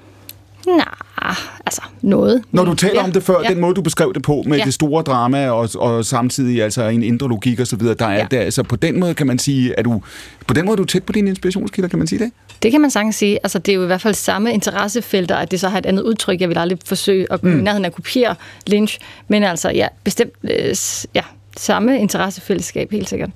Nej, 0.67 1.35
altså 1.67 1.83
noget. 2.03 2.43
Når 2.53 2.65
du 2.65 2.75
taler 2.75 2.95
Ja, 2.95 3.05
om 3.05 3.13
det 3.13 3.23
før, 3.23 3.35
ja. 3.45 3.49
den 3.49 3.61
måde, 3.61 3.75
du 3.75 3.83
beskrev 3.83 4.15
det 4.15 4.23
på, 4.23 4.43
med 4.47 4.59
Ja. 4.59 4.65
det 4.65 4.75
store 4.75 5.03
drama, 5.03 5.49
og, 5.51 5.69
og 5.75 6.05
samtidig 6.05 6.63
altså 6.63 6.83
en 6.85 7.03
indre 7.03 7.29
logik 7.29 7.61
og 7.61 7.67
så 7.67 7.77
videre, 7.77 7.95
der 7.95 8.07
er 8.07 8.17
Ja. 8.19 8.27
der, 8.31 8.41
altså 8.41 8.63
på 8.63 8.77
den 8.77 9.01
måde 9.01 9.15
kan 9.15 9.27
man 9.27 9.39
sige, 9.39 9.79
at 9.79 9.85
du, 9.85 10.03
på 10.47 10.55
den 10.55 10.65
måde 10.65 10.73
er 10.75 10.77
du 10.77 10.85
tæt 10.85 11.05
på 11.05 11.13
dine 11.13 11.29
inspirationskilder, 11.31 11.89
kan 11.89 11.99
man 11.99 12.09
sige 12.09 12.19
det? 12.19 12.33
Det 12.63 12.71
kan 12.71 12.81
man 12.81 12.91
sagtens 12.91 13.17
sige. 13.17 13.39
Altså, 13.43 13.59
det 13.59 13.73
er 13.73 13.77
jo 13.77 13.83
i 13.83 13.87
hvert 13.87 14.01
fald 14.01 14.15
samme 14.15 14.53
interessefelter, 14.53 15.37
at 15.37 15.51
det 15.51 15.61
så 15.61 15.69
har 15.69 15.79
et 15.79 15.87
andet 15.87 16.03
udtryk. 16.03 16.41
Jeg 16.41 16.49
vil 16.49 16.59
aldrig 16.59 16.79
forsøge 16.85 17.33
at 17.33 17.41
komme 17.41 17.55
mm. 17.55 17.61
i 17.61 17.63
nærheden 17.65 17.85
af 17.85 17.89
at 17.89 17.95
kopiere 17.95 18.35
Lynch, 18.67 18.99
men 19.29 19.43
altså, 19.43 19.71
ja, 19.71 19.87
bestemt 20.05 20.33
øh, 20.45 20.75
ja, 21.15 21.23
samme 21.57 22.01
interessefællesskab, 22.01 22.91
helt 22.93 23.09
sikkert. 23.09 23.31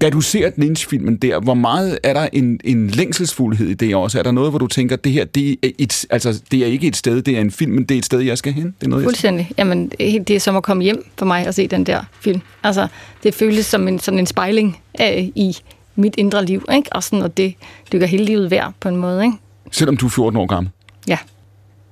Da 0.00 0.10
du 0.10 0.20
ser 0.20 0.50
Lynch-filmen 0.56 1.16
der, 1.16 1.40
hvor 1.40 1.54
meget 1.54 1.98
er 2.02 2.12
der 2.12 2.28
en, 2.32 2.60
en 2.64 2.90
længselsfuldhed 2.90 3.68
i 3.68 3.74
det 3.74 3.94
også? 3.94 4.18
Er 4.18 4.22
der 4.22 4.30
noget, 4.30 4.50
hvor 4.52 4.58
du 4.58 4.66
tænker, 4.66 4.96
det 4.96 5.12
her, 5.12 5.24
det 5.24 5.50
er, 5.50 5.70
et, 5.78 6.06
altså, 6.10 6.42
det 6.50 6.62
er 6.62 6.66
ikke 6.66 6.86
et 6.86 6.96
sted, 6.96 7.22
det 7.22 7.36
er 7.36 7.40
en 7.40 7.50
film, 7.50 7.72
men 7.72 7.84
det 7.84 7.94
er 7.94 7.98
et 7.98 8.04
sted, 8.04 8.20
jeg 8.20 8.38
skal 8.38 8.52
hen? 8.52 8.74
Det 8.80 8.86
er 8.86 8.90
noget, 8.90 9.02
jeg 9.02 9.10
skal... 9.10 9.30
Fuldstændig. 9.30 9.50
Jamen, 9.58 9.88
det 9.98 10.30
er 10.30 10.40
som 10.40 10.56
at 10.56 10.62
komme 10.62 10.82
hjem 10.82 11.06
for 11.16 11.26
mig 11.26 11.48
og 11.48 11.54
se 11.54 11.68
den 11.68 11.84
der 11.84 12.00
film. 12.20 12.40
Altså, 12.62 12.88
det 13.22 13.34
føles 13.34 13.66
som 13.66 13.88
en, 13.88 13.98
sådan 13.98 14.20
en 14.20 14.26
spejling 14.26 14.80
øh, 15.00 15.18
i 15.18 15.56
mit 15.96 16.14
indre 16.18 16.44
liv, 16.44 16.64
ikke? 16.74 16.92
Og 16.92 17.02
sådan, 17.02 17.22
og 17.22 17.36
det 17.36 17.54
dykker 17.92 18.06
hele 18.06 18.24
livet 18.24 18.50
værd 18.50 18.72
på 18.80 18.88
en 18.88 18.96
måde, 18.96 19.24
ikke? 19.24 19.36
Selvom 19.70 19.96
du 19.96 20.06
er 20.06 20.10
14 20.10 20.40
år 20.40 20.46
gammel. 20.46 20.70
Ja. 21.08 21.18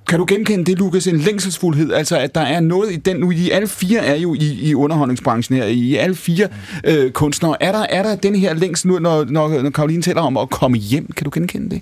Kan 0.07 0.19
du 0.19 0.25
genkende 0.27 0.65
det, 0.65 0.79
Lukas, 0.79 1.07
en 1.07 1.17
længselsfuldhed? 1.17 1.93
Altså, 1.93 2.17
at 2.17 2.35
der 2.35 2.41
er 2.41 2.59
noget 2.59 2.91
i 2.91 2.95
den... 2.95 3.17
Nu, 3.17 3.31
I 3.31 3.49
alle 3.49 3.67
fire 3.67 3.99
er 3.99 4.15
jo 4.15 4.33
i, 4.33 4.59
i 4.61 4.75
underholdningsbranchen 4.75 5.57
her. 5.57 5.65
I 5.65 5.95
alle 5.95 6.15
fire 6.15 6.47
øh, 6.83 7.11
kunstnere. 7.11 7.63
Er 7.63 7.71
der, 7.71 7.85
er 7.89 8.03
der 8.03 8.15
den 8.15 8.35
her 8.35 8.53
længsel 8.53 8.87
nu, 8.87 8.99
når, 8.99 9.25
når, 9.25 9.61
når 9.61 9.69
Karoline 9.69 10.01
taler 10.01 10.21
om 10.21 10.37
at 10.37 10.49
komme 10.49 10.77
hjem? 10.77 11.11
Kan 11.11 11.23
du 11.23 11.31
genkende 11.33 11.69
det? 11.69 11.81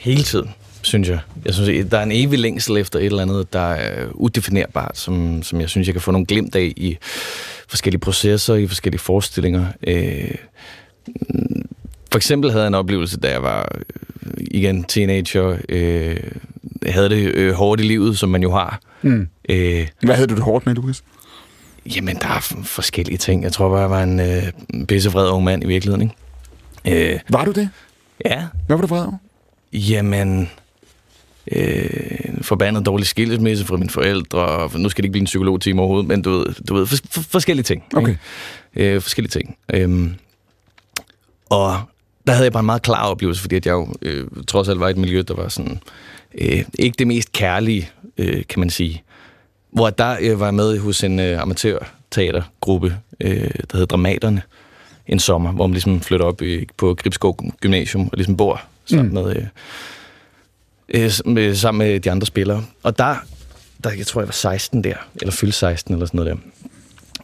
Hele 0.00 0.22
tiden, 0.22 0.50
synes 0.82 1.08
jeg. 1.08 1.18
Jeg 1.44 1.54
synes, 1.54 1.90
der 1.90 1.98
er 1.98 2.02
en 2.02 2.12
evig 2.12 2.38
længsel 2.38 2.76
efter 2.76 2.98
et 2.98 3.06
eller 3.06 3.22
andet, 3.22 3.52
der 3.52 3.70
er 3.72 4.06
udefinerbart, 4.14 4.98
som, 4.98 5.42
som 5.42 5.60
jeg 5.60 5.68
synes, 5.68 5.88
jeg 5.88 5.94
kan 5.94 6.02
få 6.02 6.10
nogle 6.10 6.26
glimt 6.26 6.54
af 6.54 6.72
i 6.76 6.96
forskellige 7.68 8.00
processer, 8.00 8.54
i 8.54 8.66
forskellige 8.66 9.00
forestillinger. 9.00 9.66
Øh, 9.86 10.34
for 12.16 12.18
eksempel 12.18 12.50
havde 12.50 12.62
jeg 12.62 12.68
en 12.68 12.74
oplevelse, 12.74 13.20
da 13.20 13.30
jeg 13.30 13.42
var 13.42 13.68
igen, 14.50 14.84
teenager, 14.84 15.58
øh, 15.68 16.16
havde 16.86 17.10
det 17.10 17.34
øh, 17.34 17.52
hårdt 17.52 17.80
i 17.80 17.84
livet, 17.84 18.18
som 18.18 18.28
man 18.28 18.42
jo 18.42 18.52
har. 18.52 18.80
Mm. 19.02 19.28
Øh, 19.48 19.88
Hvad 20.02 20.14
havde 20.14 20.26
du 20.28 20.34
det 20.34 20.42
hårdt 20.42 20.66
med, 20.66 20.74
Lukas? 20.74 21.02
Jamen, 21.96 22.16
der 22.16 22.28
er 22.28 22.40
forskellige 22.64 23.18
ting. 23.18 23.42
Jeg 23.42 23.52
tror 23.52 23.68
bare, 23.68 23.80
jeg 23.80 23.90
var 23.90 24.02
en 24.02 24.20
øh, 24.20 24.42
pissefred 24.88 25.28
ung 25.30 25.44
mand 25.44 25.64
i 25.64 25.66
virkeligheden, 25.66 26.10
ikke? 26.84 27.12
Øh, 27.14 27.20
Var 27.28 27.44
du 27.44 27.52
det? 27.52 27.70
ja, 28.24 28.44
Hvad 28.66 28.76
var 28.76 28.80
du 28.80 28.86
vred 28.86 29.00
over? 29.02 29.16
jamen... 29.72 30.50
Øh, 31.52 31.88
forbandet 32.42 32.86
dårlig 32.86 33.06
skilsmisse 33.06 33.64
fra 33.64 33.76
mine 33.76 33.90
forældre, 33.90 34.38
og 34.40 34.70
nu 34.80 34.88
skal 34.88 35.02
det 35.02 35.06
ikke 35.06 35.12
blive 35.12 35.20
en 35.20 35.26
psykologtime 35.26 35.80
overhovedet, 35.80 36.08
men 36.08 36.22
du 36.22 36.30
ved, 36.30 36.46
du 36.68 36.74
ved 36.74 36.86
for, 36.86 36.96
for, 37.10 37.20
forskellige 37.20 37.64
ting. 37.64 37.82
Okay. 37.96 38.08
Ikke? 38.76 38.94
Øh, 38.94 39.00
forskellige 39.02 39.30
ting. 39.30 39.56
Øhm, 39.74 40.14
og 41.50 41.80
der 42.26 42.32
havde 42.32 42.44
jeg 42.44 42.52
bare 42.52 42.60
en 42.60 42.66
meget 42.66 42.82
klar 42.82 43.10
oplevelse, 43.10 43.40
fordi 43.40 43.56
at 43.56 43.66
jeg 43.66 43.72
jo 43.72 43.88
øh, 44.02 44.26
trods 44.46 44.68
alt 44.68 44.80
var 44.80 44.88
i 44.88 44.90
et 44.90 44.96
miljø, 44.96 45.22
der 45.28 45.34
var 45.34 45.48
sådan, 45.48 45.80
øh, 46.38 46.64
ikke 46.78 46.96
det 46.98 47.06
mest 47.06 47.32
kærlige, 47.32 47.90
øh, 48.18 48.42
kan 48.48 48.60
man 48.60 48.70
sige. 48.70 49.02
Hvor 49.70 49.90
der 49.90 50.16
øh, 50.20 50.40
var 50.40 50.46
jeg 50.46 50.54
med 50.54 50.78
hos 50.78 51.04
en 51.04 51.20
øh, 51.20 51.42
amatørteatergruppe, 51.42 52.96
øh, 53.20 53.50
der 53.72 53.78
hed 53.78 53.86
Dramaterne, 53.86 54.42
en 55.06 55.18
sommer, 55.18 55.52
hvor 55.52 55.66
man 55.66 55.72
ligesom 55.72 56.00
flytter 56.00 56.26
op 56.26 56.42
i, 56.42 56.66
på 56.76 56.94
Gribskov 56.94 57.38
Gymnasium 57.60 58.02
og 58.02 58.16
ligesom 58.16 58.36
bor 58.36 58.62
sammen 58.86 59.08
mm. 59.08 59.14
med, 59.14 59.36
øh, 59.36 59.44
øh, 60.88 61.10
med, 61.24 61.54
sammen 61.54 61.88
med 61.88 62.00
de 62.00 62.10
andre 62.10 62.26
spillere. 62.26 62.64
Og 62.82 62.98
der, 62.98 63.16
der, 63.84 63.90
jeg 63.90 64.06
tror, 64.06 64.20
jeg 64.20 64.28
var 64.28 64.32
16 64.32 64.84
der, 64.84 64.94
eller 65.20 65.32
fyldte 65.32 65.58
16 65.58 65.94
eller 65.94 66.06
sådan 66.06 66.18
noget 66.18 66.36
der. 66.36 66.42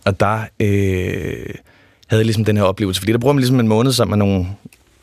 Og 0.05 0.21
der 0.21 0.45
øh, 0.61 1.55
havde 2.07 2.21
jeg 2.21 2.25
ligesom 2.25 2.45
den 2.45 2.57
her 2.57 2.65
oplevelse, 2.65 3.01
fordi 3.01 3.13
der 3.13 3.19
bruger 3.19 3.33
man 3.33 3.41
ligesom 3.41 3.61
en 3.61 3.69
måned 3.69 3.93
sammen 3.93 4.19
med 4.19 4.27
nogle, 4.27 4.47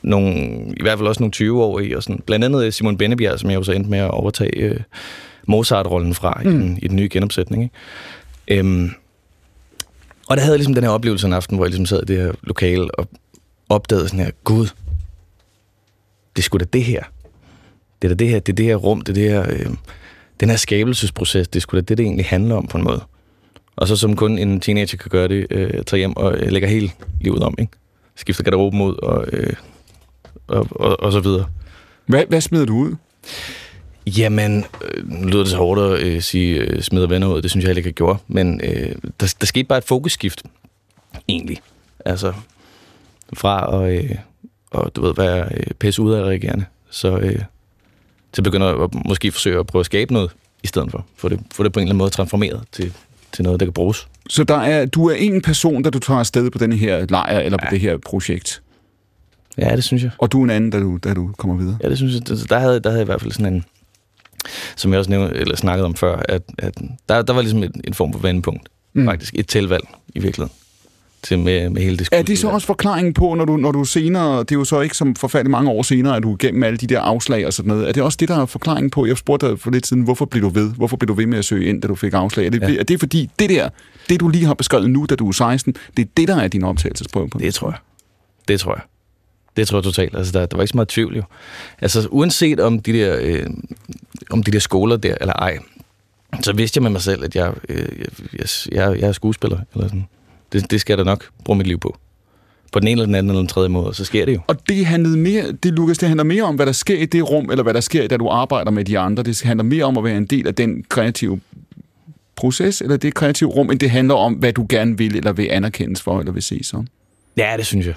nogle 0.02 0.34
i 0.78 0.82
hvert 0.82 0.98
fald 0.98 1.08
også 1.08 1.24
nogle 1.24 1.34
20-årige, 1.36 1.98
og 1.98 2.04
sådan. 2.04 2.22
blandt 2.26 2.46
andet 2.46 2.74
Simon 2.74 2.98
Bennebjerg, 2.98 3.40
som 3.40 3.50
jeg 3.50 3.58
jo 3.58 3.64
så 3.64 3.72
endte 3.72 3.90
med 3.90 4.00
at 4.00 4.12
overtage 4.12 4.56
øh, 4.56 4.80
Mozart-rollen 5.48 6.14
fra 6.14 6.42
mm. 6.44 6.50
i, 6.50 6.54
den, 6.54 6.80
i 6.82 6.88
den 6.88 6.96
nye 6.96 7.10
genopsætning. 7.12 7.64
Ikke? 7.64 8.60
Øhm, 8.60 8.92
og 10.28 10.38
der 10.38 10.44
havde 10.44 10.54
jeg 10.54 10.60
ligesom 10.60 10.74
den 10.74 10.84
her 10.84 10.92
oplevelse 10.92 11.28
en 11.28 11.34
aften, 11.34 11.58
hvor 11.58 11.66
jeg 11.66 11.70
ligesom 11.70 11.86
sad 11.86 12.02
i 12.02 12.06
det 12.06 12.18
her 12.18 12.32
lokale 12.44 13.00
og 13.00 13.08
opdagede 13.70 14.08
sådan 14.08 14.26
her, 14.26 14.32
gud, 14.44 14.68
det 16.36 16.44
sgu 16.44 16.58
da 16.58 16.66
det 16.66 16.84
her. 16.84 17.04
Det 18.02 18.12
er 18.12 18.16
da 18.16 18.16
det 18.16 18.30
her, 18.30 18.40
det 18.40 18.52
er 18.52 18.56
det 18.56 18.66
her 18.66 18.76
rum, 18.76 19.02
det 19.02 19.10
er 19.10 19.14
det 19.14 19.32
her, 19.32 19.46
øh, 19.50 19.76
den 20.40 20.50
her 20.50 20.58
skabelsesproces, 20.58 21.48
det 21.48 21.62
sgu 21.62 21.76
da 21.76 21.82
det, 21.82 21.98
det 21.98 22.04
egentlig 22.04 22.26
handler 22.26 22.56
om 22.56 22.68
på 22.68 22.78
en 22.78 22.84
måde. 22.84 23.02
Og 23.76 23.88
så 23.88 23.96
som 23.96 24.16
kun 24.16 24.38
en 24.38 24.60
teenager 24.60 24.98
kan 24.98 25.10
gøre 25.10 25.28
det, 25.28 25.48
øh, 25.50 25.84
tager 25.84 25.98
hjem 25.98 26.18
og 26.18 26.38
øh, 26.38 26.52
lægger 26.52 26.70
hele 26.70 26.92
livet 27.22 27.44
om, 27.44 27.56
ikke? 27.60 27.72
Skifter 28.16 28.44
garderoben 28.44 28.82
ud 28.82 28.96
og, 28.96 29.28
øh, 29.32 29.54
og, 30.50 30.68
og, 30.72 31.00
og 31.00 31.12
så 31.12 31.20
videre. 31.20 31.46
Hvad, 32.06 32.24
hvad 32.30 32.42
smider 32.42 32.66
du 32.66 32.76
ud? 32.76 32.96
Jamen, 34.08 34.66
øh, 34.82 35.10
nu 35.10 35.28
lyder 35.28 35.44
det 35.44 35.52
så 35.52 35.58
hårdt 35.58 35.82
at 35.82 36.08
øh, 36.08 36.22
sige 36.22 36.56
øh, 36.56 36.82
smider 36.82 37.08
venner 37.08 37.28
ud, 37.28 37.42
det 37.42 37.52
synes 37.52 37.64
jeg 37.64 37.70
heller 37.70 37.80
ikke, 37.80 37.88
jeg 37.88 37.94
gjorde. 37.94 38.20
Men 38.28 38.62
øh, 38.64 38.96
der, 39.20 39.34
der 39.40 39.46
skete 39.46 39.64
bare 39.64 39.78
et 39.78 39.84
fokusskift, 39.84 40.44
egentlig. 41.28 41.58
Altså, 42.06 42.34
fra 43.34 43.84
at, 43.86 44.04
øh, 44.04 44.16
og, 44.72 44.96
du 44.96 45.02
ved, 45.02 45.14
være 45.16 45.50
øh, 45.58 45.66
pisse 45.80 46.02
ud 46.02 46.14
af 46.14 46.24
reagerende, 46.24 46.66
så 46.90 47.18
øh, 47.18 47.40
til 48.34 48.42
begynder 48.42 48.84
at 48.84 48.90
måske 49.06 49.32
forsøge 49.32 49.60
at 49.60 49.68
prøve 49.68 49.80
at 49.80 49.86
skabe 49.86 50.14
noget 50.14 50.32
i 50.64 50.68
stedet 50.68 50.92
for. 50.92 51.06
Få 51.18 51.30
det, 51.30 51.40
få 51.54 51.64
det 51.64 51.74
på 51.74 51.80
en 51.80 51.84
eller 51.84 51.92
anden 51.92 51.98
måde 51.98 52.10
transformeret 52.10 52.64
til, 52.72 52.94
til 53.32 53.44
noget, 53.44 53.60
der 53.60 53.66
kan 53.66 53.74
bruges. 53.74 54.08
Så 54.30 54.44
der 54.44 54.58
er, 54.58 54.86
du 54.86 55.10
er 55.10 55.16
en 55.16 55.42
person, 55.42 55.84
da 55.84 55.90
du 55.90 56.00
tager 56.00 56.20
afsted 56.20 56.52
på 56.52 56.58
den 56.58 56.74
her 56.74 57.06
lejr, 57.10 57.40
eller 57.40 57.58
på 57.58 57.66
det 57.72 57.80
her 57.80 57.98
projekt. 57.98 58.62
Ja, 59.58 59.76
det 59.76 59.84
synes 59.84 60.04
jeg. 60.04 60.12
Og 60.18 60.32
du 60.32 60.40
er 60.40 60.44
en 60.44 60.50
anden, 60.50 60.70
da 60.70 60.80
du, 60.80 60.98
da 60.98 61.14
du 61.14 61.32
kommer 61.38 61.56
videre. 61.58 61.78
Ja, 61.84 61.90
det 61.90 61.98
synes 61.98 62.14
jeg. 62.14 62.28
Det- 62.28 62.50
Der 62.50 62.60
havde, 62.60 62.80
der 62.80 62.90
havde 62.90 63.00
jeg 63.00 63.06
i 63.06 63.12
hvert 63.12 63.22
fald 63.22 63.32
sådan 63.32 63.54
en, 63.54 63.66
som 64.76 64.92
jeg 64.92 65.00
også 65.00 65.12
nævnte, 65.12 65.36
eller 65.36 65.56
snakkede 65.56 65.86
om 65.86 65.96
før, 65.96 66.16
at, 66.30 66.42
at 66.58 66.74
der, 67.10 67.22
der 67.22 67.34
var 67.34 67.42
ligesom 67.42 67.64
en, 67.64 67.82
en 67.84 67.94
form 67.94 68.14
for 68.14 68.20
vendepunkt, 68.20 68.70
Mm. 68.94 69.06
faktisk. 69.06 69.34
Et 69.38 69.48
tilvalg 69.48 69.84
i 70.16 70.20
virkeligheden. 70.20 70.54
Til 71.24 71.40
med, 71.40 71.70
med 71.70 71.82
hele 71.82 71.98
det 71.98 72.10
Er 72.12 72.22
det 72.22 72.38
så 72.40 72.48
også 72.50 72.68
forklaringen 72.68 73.14
på, 73.14 73.34
når 73.34 73.46
du, 73.46 73.58
når 73.58 73.72
du 73.72 73.84
senere, 73.84 74.40
det 74.40 74.52
er 74.52 74.56
jo 74.56 74.64
så 74.64 74.82
ikke 74.82 74.98
som 74.98 75.16
forfærdelig 75.16 75.52
mange 75.52 75.72
år 75.72 75.82
senere, 75.84 76.16
at 76.18 76.24
du 76.24 76.32
er 76.32 76.38
gennem 76.40 76.64
alle 76.64 76.78
de 76.78 76.88
der 76.88 77.00
afslag 77.02 77.46
og 77.48 77.54
sådan 77.54 77.68
noget, 77.68 77.88
er 77.88 77.92
det 77.92 78.04
også 78.04 78.18
det, 78.20 78.28
der 78.30 78.42
er 78.42 78.46
forklaringen 78.46 78.90
på? 78.90 79.06
Jeg 79.06 79.18
spurgte 79.18 79.50
dig 79.50 79.60
for 79.60 79.72
lidt 79.72 79.88
siden, 79.88 80.04
hvorfor 80.04 80.26
blev 80.26 80.44
du 80.44 80.50
ved? 80.50 80.72
Hvorfor 80.72 80.98
blev 80.98 81.08
du 81.08 81.14
ved 81.14 81.26
med 81.26 81.38
at 81.38 81.46
søge 81.46 81.66
ind, 81.70 81.82
da 81.82 81.88
du 81.88 81.96
fik 81.96 82.14
afslag? 82.14 82.46
Er 82.46 82.50
det. 82.50 82.62
Ja. 82.62 82.76
er 82.76 82.84
det 82.84 83.00
fordi, 83.00 83.30
det 83.40 83.50
der, 83.50 83.70
det 84.10 84.20
du 84.20 84.28
lige 84.28 84.46
har 84.46 84.54
beskrevet 84.54 84.90
nu, 84.90 85.06
da 85.10 85.16
du 85.16 85.28
er 85.28 85.32
16, 85.32 85.76
det 85.98 86.04
er 86.06 86.10
det, 86.18 86.28
der 86.28 86.36
er 86.36 86.48
din 86.48 86.64
optagelsesprøve 86.64 87.30
på? 87.30 87.40
Det 87.40 87.54
tror 87.54 87.70
jeg. 87.70 87.78
Det 88.48 88.60
tror 88.60 88.74
jeg. 88.76 88.82
Det 89.60 89.68
tror 89.68 89.78
jeg 89.78 89.84
totalt. 89.84 90.16
Altså, 90.16 90.32
der, 90.32 90.46
der 90.46 90.58
var 90.58 90.64
ikke 90.64 90.70
så 90.70 90.78
meget 90.78 90.88
tvivl 90.88 91.16
jo. 91.16 91.24
Altså, 91.82 92.08
uanset 92.12 92.60
om 92.60 92.80
de 92.80 92.94
der, 92.94 93.18
øh, 93.22 93.46
om 94.30 94.44
de 94.44 94.52
der 94.52 94.60
skoler 94.60 94.98
der, 94.98 95.16
eller 95.22 95.34
ej, 95.34 95.58
så 96.42 96.54
vidste 96.54 96.78
jeg 96.78 96.84
med 96.84 96.92
mig 96.92 97.02
selv, 97.02 97.24
at 97.24 97.36
jeg, 97.36 97.54
øh, 97.70 97.88
jeg, 98.34 98.48
jeg, 98.72 99.00
jeg 99.00 99.08
er 99.08 99.12
skuespiller. 99.12 99.60
Eller 99.74 99.88
sådan. 99.88 100.08
Det, 100.52 100.72
det 100.72 100.82
skal 100.82 100.94
jeg 100.94 100.98
da 100.98 101.04
nok 101.04 101.30
bruge 101.46 101.58
mit 101.58 101.68
liv 101.68 101.80
på. 101.80 101.98
På 102.72 102.80
den 102.80 102.88
ene 102.88 102.92
eller 102.92 103.06
den 103.06 103.16
anden 103.16 103.30
eller 103.30 103.42
den 103.42 103.48
tredje 103.48 103.70
måde, 103.70 103.94
så 103.94 104.06
sker 104.06 104.26
det 104.26 104.34
jo. 104.34 104.40
Og 104.48 104.68
det 104.70 104.86
handlede 104.86 105.18
mere, 105.18 105.52
det 105.52 105.74
Lukas, 105.74 105.98
det 105.98 106.08
handler 106.08 106.24
mere 106.24 106.44
om, 106.44 106.56
hvad 106.56 106.66
der 106.66 106.72
sker 106.72 106.98
i 106.98 107.06
det 107.06 107.30
rum, 107.30 107.52
eller 107.52 107.64
hvad 107.64 107.74
der 107.74 107.80
sker, 107.80 108.08
da 108.08 108.18
du 108.18 108.28
arbejder 108.28 108.72
med 108.72 108.86
de 108.86 109.00
andre. 109.00 109.24
Det 109.24 109.42
handler 109.42 109.64
mere 109.64 109.84
om 109.84 109.98
at 109.98 110.04
være 110.04 110.18
en 110.18 110.26
del 110.26 110.48
af 110.48 110.56
den 110.56 110.84
kreative 110.90 111.40
proces, 112.36 112.82
eller 112.82 112.98
det 112.98 113.14
kreative 113.14 113.50
rum, 113.50 113.72
end 113.72 113.80
det 113.80 113.90
handler 113.90 114.16
om, 114.16 114.34
hvad 114.34 114.54
du 114.54 114.66
gerne 114.70 114.98
vil, 114.98 115.16
eller 115.16 115.32
vil 115.32 115.48
anerkendes 115.52 116.02
for, 116.02 116.20
eller 116.20 116.32
vil 116.32 116.44
ses 116.44 116.68
som. 116.68 116.88
Ja, 117.38 117.54
det 117.58 117.66
synes 117.66 117.86
jeg. 117.86 117.96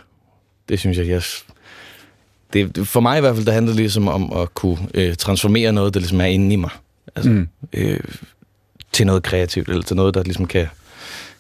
Det 0.69 0.79
synes 0.79 0.99
jeg. 0.99 1.09
jeg 1.09 1.23
det, 2.53 2.89
for 2.89 3.01
mig 3.01 3.19
i 3.19 3.21
hvert 3.21 3.35
fald, 3.35 3.47
der 3.47 3.53
handler 3.53 3.73
det 3.73 3.81
ligesom 3.81 4.09
om 4.09 4.33
at 4.33 4.55
kunne 4.55 4.79
øh, 4.95 5.15
transformere 5.15 5.73
noget, 5.73 5.95
der 5.95 6.01
ligesom 6.01 6.21
er 6.21 6.25
inde 6.25 6.53
i 6.53 6.57
mig. 6.57 6.71
Altså, 7.17 7.31
Mm. 7.31 7.49
øh, 7.73 8.01
til 8.93 9.07
noget 9.07 9.23
kreativt, 9.23 9.69
eller 9.69 9.83
til 9.83 9.97
noget, 9.97 10.15
der 10.15 10.23
ligesom 10.23 10.47
kan, 10.47 10.67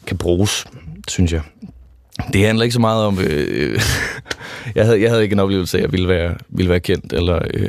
kan 0.06 0.18
bruges, 0.18 0.64
synes 1.08 1.32
jeg. 1.32 1.40
Det 2.32 2.46
handler 2.46 2.62
ikke 2.62 2.72
så 2.74 2.80
meget 2.80 3.04
om... 3.04 3.18
Øh, 3.20 3.80
jeg, 4.74 4.84
havde, 4.84 5.02
jeg 5.02 5.10
havde 5.10 5.22
ikke 5.22 5.32
en 5.32 5.38
oplevelse 5.38 5.78
af, 5.78 5.80
at 5.80 5.84
jeg 5.84 5.92
ville 5.92 6.08
være, 6.08 6.34
ville 6.48 6.70
være 6.70 6.80
kendt, 6.80 7.12
eller 7.12 7.38
øh, 7.54 7.68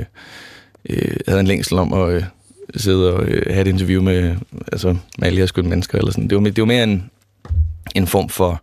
øh, 0.89 1.15
havde 1.27 1.39
en 1.39 1.47
længsel 1.47 1.77
om 1.77 1.93
at 1.93 2.09
øh, 2.09 2.23
sidde 2.75 3.13
og 3.13 3.23
øh, 3.23 3.53
have 3.53 3.61
et 3.61 3.67
interview 3.67 4.01
med, 4.01 4.35
altså, 4.71 4.95
med 5.17 5.27
alle 5.27 5.37
jeres 5.39 5.57
mennesker. 5.57 5.97
Eller 5.97 6.11
sådan. 6.11 6.27
Det, 6.27 6.37
var, 6.37 6.43
det 6.43 6.57
var 6.59 6.65
mere 6.65 6.83
en, 6.83 7.09
en 7.95 8.07
form 8.07 8.29
for 8.29 8.61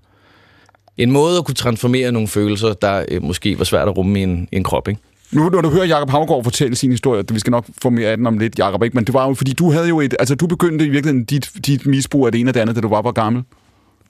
en 1.03 1.11
måde 1.13 1.39
at 1.39 1.45
kunne 1.45 1.55
transformere 1.55 2.13
nogle 2.13 2.29
følelser, 2.29 2.73
der 2.73 3.05
øh, 3.09 3.23
måske 3.23 3.59
var 3.59 3.65
svært 3.65 3.89
at 3.89 3.97
rumme 3.97 4.21
i 4.21 4.23
en, 4.23 4.49
i 4.53 4.57
en 4.57 4.65
krop, 4.65 4.89
ikke? 4.89 5.01
Nu, 5.33 5.49
når 5.49 5.61
du 5.61 5.71
hører 5.71 5.85
Jakob 5.85 6.11
Havgård 6.11 6.45
fortælle 6.45 6.77
sin 6.77 6.91
historie, 6.91 7.25
vi 7.33 7.39
skal 7.39 7.51
nok 7.51 7.67
få 7.83 7.91
mere 7.91 8.09
af 8.09 8.17
den 8.17 8.27
om 8.27 8.39
lidt, 8.39 8.59
Jakob, 8.59 8.83
ikke? 8.83 8.95
men 8.95 9.05
det 9.05 9.15
var 9.15 9.29
jo, 9.29 9.35
fordi 9.35 9.53
du 9.53 9.71
havde 9.73 9.89
jo 9.89 10.01
et, 10.01 10.15
altså 10.19 10.35
du 10.35 10.47
begyndte 10.47 10.85
i 10.87 10.89
virkeligheden 10.89 11.25
dit, 11.25 11.51
dit 11.67 11.87
misbrug 11.87 12.27
af 12.27 12.33
det 12.33 12.41
ene 12.41 12.51
og 12.51 12.55
det 12.55 12.61
andet, 12.61 12.77
da 12.77 12.81
du 12.81 12.89
var 12.89 13.03
hvor 13.03 13.13
gammel, 13.13 13.43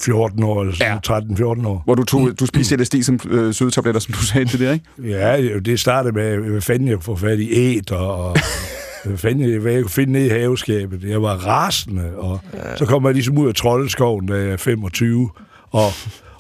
14 0.03 0.43
år, 0.43 0.61
eller 0.61 0.75
Ja. 0.81 0.99
sådan 1.05 1.37
13-14 1.63 1.67
år. 1.67 1.83
hvor 1.85 1.95
du, 1.95 2.05
tog, 2.05 2.31
du 2.41 2.47
spiste 2.47 2.77
LSD 2.77 3.03
som 3.03 3.21
øh, 3.31 3.55
sødetabletter, 3.55 4.01
som 4.01 4.15
du 4.15 4.21
sagde 4.25 4.45
til 4.49 4.61
det, 4.61 4.73
ikke? 4.73 4.85
Ja, 5.19 5.37
det- 5.43 5.67
det 5.67 5.81
startede 5.81 6.15
med, 6.15 6.37
hvad 6.51 6.61
fanden 6.61 6.89
jeg 6.89 6.95
kunne 6.97 7.03
få 7.05 7.17
fat 7.17 7.39
i 7.39 7.49
æt, 7.53 7.91
og, 7.91 8.25
og 8.25 8.37
hvad 9.05 9.19
fanden 9.19 9.51
jeg, 9.51 9.59
hvad 9.59 9.73
jeg 9.73 9.83
kunne 9.83 9.91
finde 9.91 10.13
ned 10.13 10.25
i 10.25 10.29
haveskabet. 10.29 11.05
Jeg 11.05 11.23
var 11.23 11.35
rasende, 11.47 12.11
og 12.17 12.41
ja. 12.55 12.77
så 12.77 12.85
kom 12.87 13.05
jeg 13.05 13.13
ligesom 13.15 13.39
ud 13.39 13.49
af 13.49 13.55
Troldeskoven, 13.55 14.27
da 14.27 14.35
jeg 14.35 14.49
er 14.51 14.57
25, 14.57 15.31
og, 15.71 15.87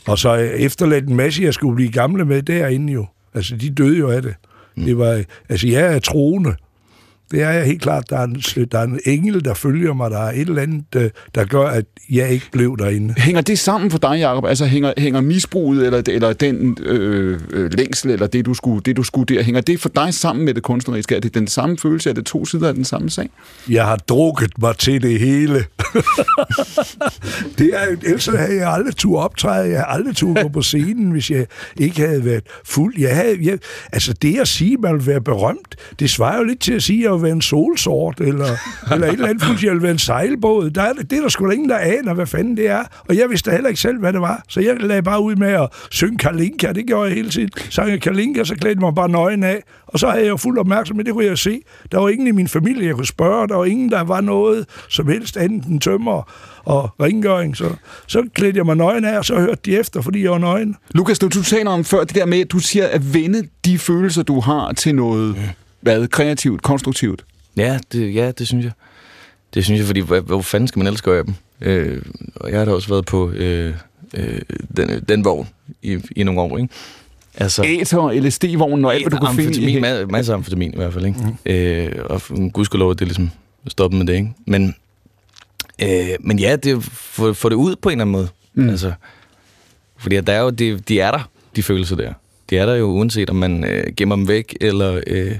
og 0.07 0.18
så 0.18 0.34
efterladt 0.34 1.09
en 1.09 1.16
masse, 1.16 1.42
jeg 1.42 1.55
skulle 1.55 1.76
blive 1.76 1.92
gamle 1.92 2.24
med 2.24 2.42
derinde 2.42 2.92
jo. 2.92 3.07
Altså, 3.34 3.57
de 3.57 3.70
døde 3.70 3.98
jo 3.98 4.11
af 4.11 4.22
det. 4.22 4.34
Det 4.76 4.98
var, 4.98 5.22
altså, 5.48 5.68
jeg 5.68 5.94
er 5.94 5.98
troende. 5.98 6.55
Det 7.31 7.43
er 7.43 7.51
jeg 7.51 7.64
helt 7.64 7.83
klart. 7.83 8.11
Der 8.11 8.18
er, 8.18 8.24
en, 8.24 8.43
der 8.72 8.78
er 8.78 8.83
en 8.83 9.01
engel, 9.07 9.45
der 9.45 9.55
følger 9.55 9.95
mig. 9.95 10.11
Der 10.11 10.18
er 10.18 10.33
et 10.33 10.49
eller 10.49 10.62
andet, 10.62 10.85
øh, 10.97 11.11
der 11.35 11.45
gør, 11.45 11.66
at 11.66 11.85
jeg 12.11 12.31
ikke 12.31 12.47
blev 12.53 12.76
derinde. 12.78 13.14
Hænger 13.18 13.41
det 13.41 13.59
sammen 13.59 13.91
for 13.91 13.99
dig, 13.99 14.18
Jacob? 14.20 14.45
Altså 14.45 14.66
hænger, 14.66 14.93
hænger 14.99 15.20
misbruget, 15.20 15.87
eller, 15.87 16.03
eller 16.09 16.33
den 16.33 16.76
øh, 16.83 17.41
øh, 17.51 17.72
længsel, 17.72 18.11
eller 18.11 18.26
det 18.26 18.47
du, 18.47 18.55
skulle, 18.55 18.81
det, 18.81 18.97
du 18.97 19.03
skulle 19.03 19.35
der, 19.35 19.43
hænger 19.43 19.61
det 19.61 19.81
for 19.81 19.89
dig 19.89 20.14
sammen 20.14 20.45
med 20.45 20.55
det 20.55 20.62
kunstneriske? 20.62 21.16
Er 21.16 21.20
det 21.20 21.35
den 21.35 21.47
samme 21.47 21.78
følelse? 21.78 22.11
Er 22.11 22.14
det 22.14 22.26
to 22.26 22.45
sider 22.45 22.68
af 22.68 22.74
den 22.74 22.85
samme 22.85 23.11
sag? 23.11 23.28
Jeg 23.68 23.85
har 23.85 23.97
drukket 23.97 24.53
mig 24.59 24.76
til 24.76 25.03
det 25.03 25.20
hele. 25.20 25.55
det 27.59 27.70
er, 27.72 27.97
ellers 28.03 28.26
havde 28.26 28.57
jeg 28.57 28.72
aldrig 28.72 28.97
tur 28.97 29.20
optræde. 29.20 29.68
Jeg 29.68 29.78
havde 29.78 29.99
aldrig 29.99 30.16
tur 30.16 30.43
gå 30.43 30.49
på 30.49 30.62
scenen, 30.62 31.11
hvis 31.11 31.31
jeg 31.31 31.47
ikke 31.78 32.01
havde 32.07 32.24
været 32.24 32.43
fuld. 32.64 32.95
Jeg 32.99 33.16
havde, 33.16 33.37
jeg, 33.43 33.59
altså 33.93 34.12
det 34.12 34.41
at 34.41 34.49
sige, 34.49 34.74
at 34.74 34.81
man 34.81 34.95
vil 34.95 35.07
være 35.07 35.20
berømt, 35.20 35.76
det 35.99 36.11
svarer 36.11 36.39
jo 36.39 36.45
lidt 36.45 36.61
til 36.61 36.72
at 36.72 36.83
sige, 36.83 37.09
at 37.09 37.20
være 37.23 37.33
en 37.33 37.43
solsort, 37.43 38.21
eller, 38.21 38.47
eller 38.93 39.07
et 39.07 39.12
eller 39.12 39.29
andet 39.29 39.62
jeg 39.62 39.73
vil 39.73 39.83
være 39.83 39.93
en 39.93 39.99
sejlbåd. 39.99 40.71
Der 40.71 40.83
er, 40.83 40.93
det 40.93 41.12
er 41.12 41.21
der 41.21 41.29
sgu 41.29 41.47
da 41.47 41.53
ingen, 41.53 41.68
der 41.68 41.79
aner, 41.79 42.14
hvad 42.14 42.27
fanden 42.27 42.57
det 42.57 42.68
er. 42.68 42.85
Og 43.09 43.16
jeg 43.16 43.31
vidste 43.31 43.51
heller 43.51 43.68
ikke 43.68 43.81
selv, 43.81 43.99
hvad 43.99 44.12
det 44.12 44.21
var. 44.21 44.43
Så 44.49 44.61
jeg 44.61 44.77
lagde 44.81 45.03
bare 45.03 45.23
ud 45.23 45.37
med 45.37 45.49
at 45.49 45.68
synge 45.91 46.18
Kalinka. 46.18 46.73
Det 46.73 46.87
gjorde 46.87 47.09
jeg 47.09 47.16
hele 47.16 47.31
tiden. 47.31 47.51
Sang 47.71 47.91
jeg 47.91 48.01
Kalinka, 48.01 48.45
så 48.45 48.55
klædte 48.55 48.81
mig 48.81 48.95
bare 48.95 49.09
nøgen 49.09 49.45
af. 49.45 49.62
Og 49.87 49.99
så 49.99 50.09
havde 50.09 50.23
jeg 50.23 50.31
jo 50.31 50.37
fuld 50.37 50.59
opmærksomhed, 50.59 51.05
det 51.05 51.12
kunne 51.12 51.25
jeg 51.25 51.39
se. 51.39 51.62
Der 51.93 51.99
var 51.99 52.09
ingen 52.09 52.27
i 52.27 52.31
min 52.31 52.49
familie, 52.49 52.87
jeg 52.87 52.95
kunne 52.95 53.07
spørge. 53.07 53.49
Der 53.49 53.57
var 53.57 53.64
ingen, 53.64 53.91
der 53.91 54.01
var 54.01 54.21
noget 54.21 54.66
som 54.89 55.09
helst 55.09 55.37
andet 55.37 55.64
end 55.64 55.81
tømmer 55.81 56.33
og 56.64 56.91
rengøring. 57.01 57.57
Så, 57.57 57.71
så 58.07 58.23
klædte 58.35 58.57
jeg 58.57 58.66
mig 58.66 58.77
nøgen 58.77 59.05
af, 59.05 59.18
og 59.18 59.25
så 59.25 59.41
hørte 59.41 59.61
de 59.64 59.79
efter, 59.79 60.01
fordi 60.01 60.23
jeg 60.23 60.31
var 60.31 60.39
nøgen. 60.39 60.77
Lukas, 60.91 61.18
du, 61.18 61.29
du 61.29 61.43
taler 61.43 61.71
om 61.71 61.85
før 61.85 62.05
det 62.05 62.14
der 62.14 62.27
med, 62.27 62.41
at 62.41 62.53
du 62.53 62.59
siger 62.59 62.87
at 62.87 63.14
vende 63.14 63.49
de 63.64 63.79
følelser, 63.79 64.23
du 64.23 64.41
har 64.41 64.73
til 64.73 64.95
noget 64.95 65.37
hvad, 65.81 66.09
kreativt, 66.09 66.62
konstruktivt. 66.62 67.24
Ja, 67.57 67.78
det, 67.93 68.14
ja, 68.14 68.31
det 68.31 68.47
synes 68.47 68.64
jeg. 68.64 68.72
Det 69.55 69.64
synes 69.64 69.78
jeg, 69.78 69.87
fordi 69.87 70.01
hvor, 70.01 70.20
hvor 70.20 70.41
fanden 70.43 70.68
skal 70.68 70.78
man 70.78 70.87
ellers 70.87 71.03
gøre 71.03 71.24
dem? 71.24 71.35
Øh, 71.61 72.03
og 72.35 72.51
jeg 72.51 72.59
har 72.59 72.64
da 72.64 72.72
også 72.72 72.89
været 72.89 73.07
på 73.07 73.31
øh, 73.31 73.74
øh, 74.14 74.41
den, 74.76 75.05
den 75.09 75.24
vogn 75.24 75.49
i, 75.83 75.99
i 76.16 76.22
nogle 76.22 76.41
år, 76.41 76.59
ikke? 76.59 76.74
Altså, 77.35 77.64
Æter, 77.66 78.20
LSD-vognen 78.20 78.85
og 78.85 78.95
alt, 78.95 79.03
hvad 79.05 79.11
du 79.11 79.26
kunne 79.26 79.37
finde 79.37 79.61
i. 79.61 79.78
ma- 79.81 80.05
masser 80.05 80.33
af 80.33 80.37
amfetamin 80.37 80.72
i 80.72 80.76
hvert 80.76 80.93
fald, 80.93 81.07
ikke? 81.07 81.18
Mm. 81.20 81.53
Øh, 81.53 81.93
og 82.05 82.22
gudskelov, 82.53 82.95
det 82.95 83.01
er 83.01 83.05
ligesom 83.05 83.31
stoppet 83.68 83.99
med 83.99 84.07
det, 84.07 84.14
ikke? 84.14 84.33
Men, 84.47 84.74
øh, 85.83 86.09
men 86.20 86.39
ja, 86.39 86.57
det 86.57 86.76
at 86.76 86.83
få, 86.83 87.33
få 87.33 87.49
det 87.49 87.57
ud 87.57 87.76
på 87.76 87.89
en 87.89 87.93
eller 87.93 88.05
anden 88.05 88.12
måde. 88.12 88.28
Mm. 88.55 88.68
Altså, 88.68 88.93
fordi 89.99 90.16
at 90.16 90.26
der 90.26 90.33
er 90.33 90.41
jo, 90.41 90.51
de, 90.51 90.78
de 90.78 91.01
er 91.01 91.11
der, 91.11 91.31
de 91.57 91.62
følelser 91.62 91.97
der. 91.97 92.12
De 92.51 92.57
er 92.59 92.66
der 92.66 92.74
jo, 92.74 92.86
uanset 92.86 93.30
om 93.30 93.36
man 93.36 93.64
øh, 93.64 93.84
gemmer 93.96 94.16
dem 94.16 94.28
væk, 94.28 94.57
eller, 94.61 95.01
øh, 95.07 95.32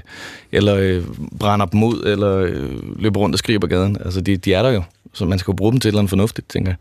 eller 0.51 0.75
øh, 0.75 1.03
brænder 1.39 1.65
dem 1.65 1.83
ud, 1.83 2.03
eller 2.05 2.37
øh, 2.37 2.99
løber 2.99 3.19
rundt 3.19 3.35
og 3.35 3.39
skriger 3.39 3.59
på 3.59 3.67
gaden. 3.67 3.97
Altså, 4.05 4.21
de, 4.21 4.37
de 4.37 4.53
er 4.53 4.63
der 4.63 4.69
jo. 4.71 4.83
Så 5.13 5.25
man 5.25 5.39
skal 5.39 5.51
jo 5.51 5.55
bruge 5.55 5.71
dem 5.71 5.79
til 5.79 5.87
et 5.87 5.91
eller 5.91 5.99
andet 5.99 6.09
fornuftigt, 6.09 6.49
tænker 6.49 6.71
jeg. 6.71 6.77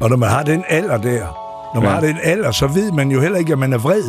Og 0.00 0.10
når 0.10 0.16
man 0.16 0.28
har 0.28 0.42
den 0.42 0.64
alder 0.68 0.96
der, 0.96 1.20
når 1.74 1.80
man 1.80 1.90
Ja. 1.90 1.94
har 1.94 2.00
den 2.00 2.16
alder, 2.22 2.50
så 2.50 2.66
ved 2.66 2.92
man 2.92 3.10
jo 3.10 3.20
heller 3.20 3.38
ikke, 3.38 3.52
at 3.52 3.58
man 3.58 3.72
er 3.72 3.78
vred. 3.78 4.02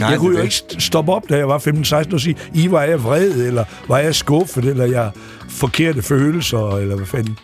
Nej, 0.00 0.08
jeg 0.10 0.18
kunne 0.18 0.36
jo 0.36 0.42
ikke 0.42 0.54
st- 0.54 0.80
stoppe 0.80 1.12
op, 1.12 1.22
da 1.28 1.36
jeg 1.36 1.48
var 1.48 1.58
15-16 1.58 2.14
og 2.14 2.20
sige, 2.20 2.36
I 2.54 2.70
var 2.70 2.82
jeg 2.82 3.04
vred, 3.04 3.46
eller 3.46 3.64
var 3.88 3.98
jeg 3.98 4.14
skuffet, 4.14 4.64
eller 4.64 4.84
jeg 4.84 5.10
forkerte 5.48 6.02
følelser, 6.02 6.76
eller 6.76 6.96
hvad 6.96 7.06
fanden. 7.06 7.36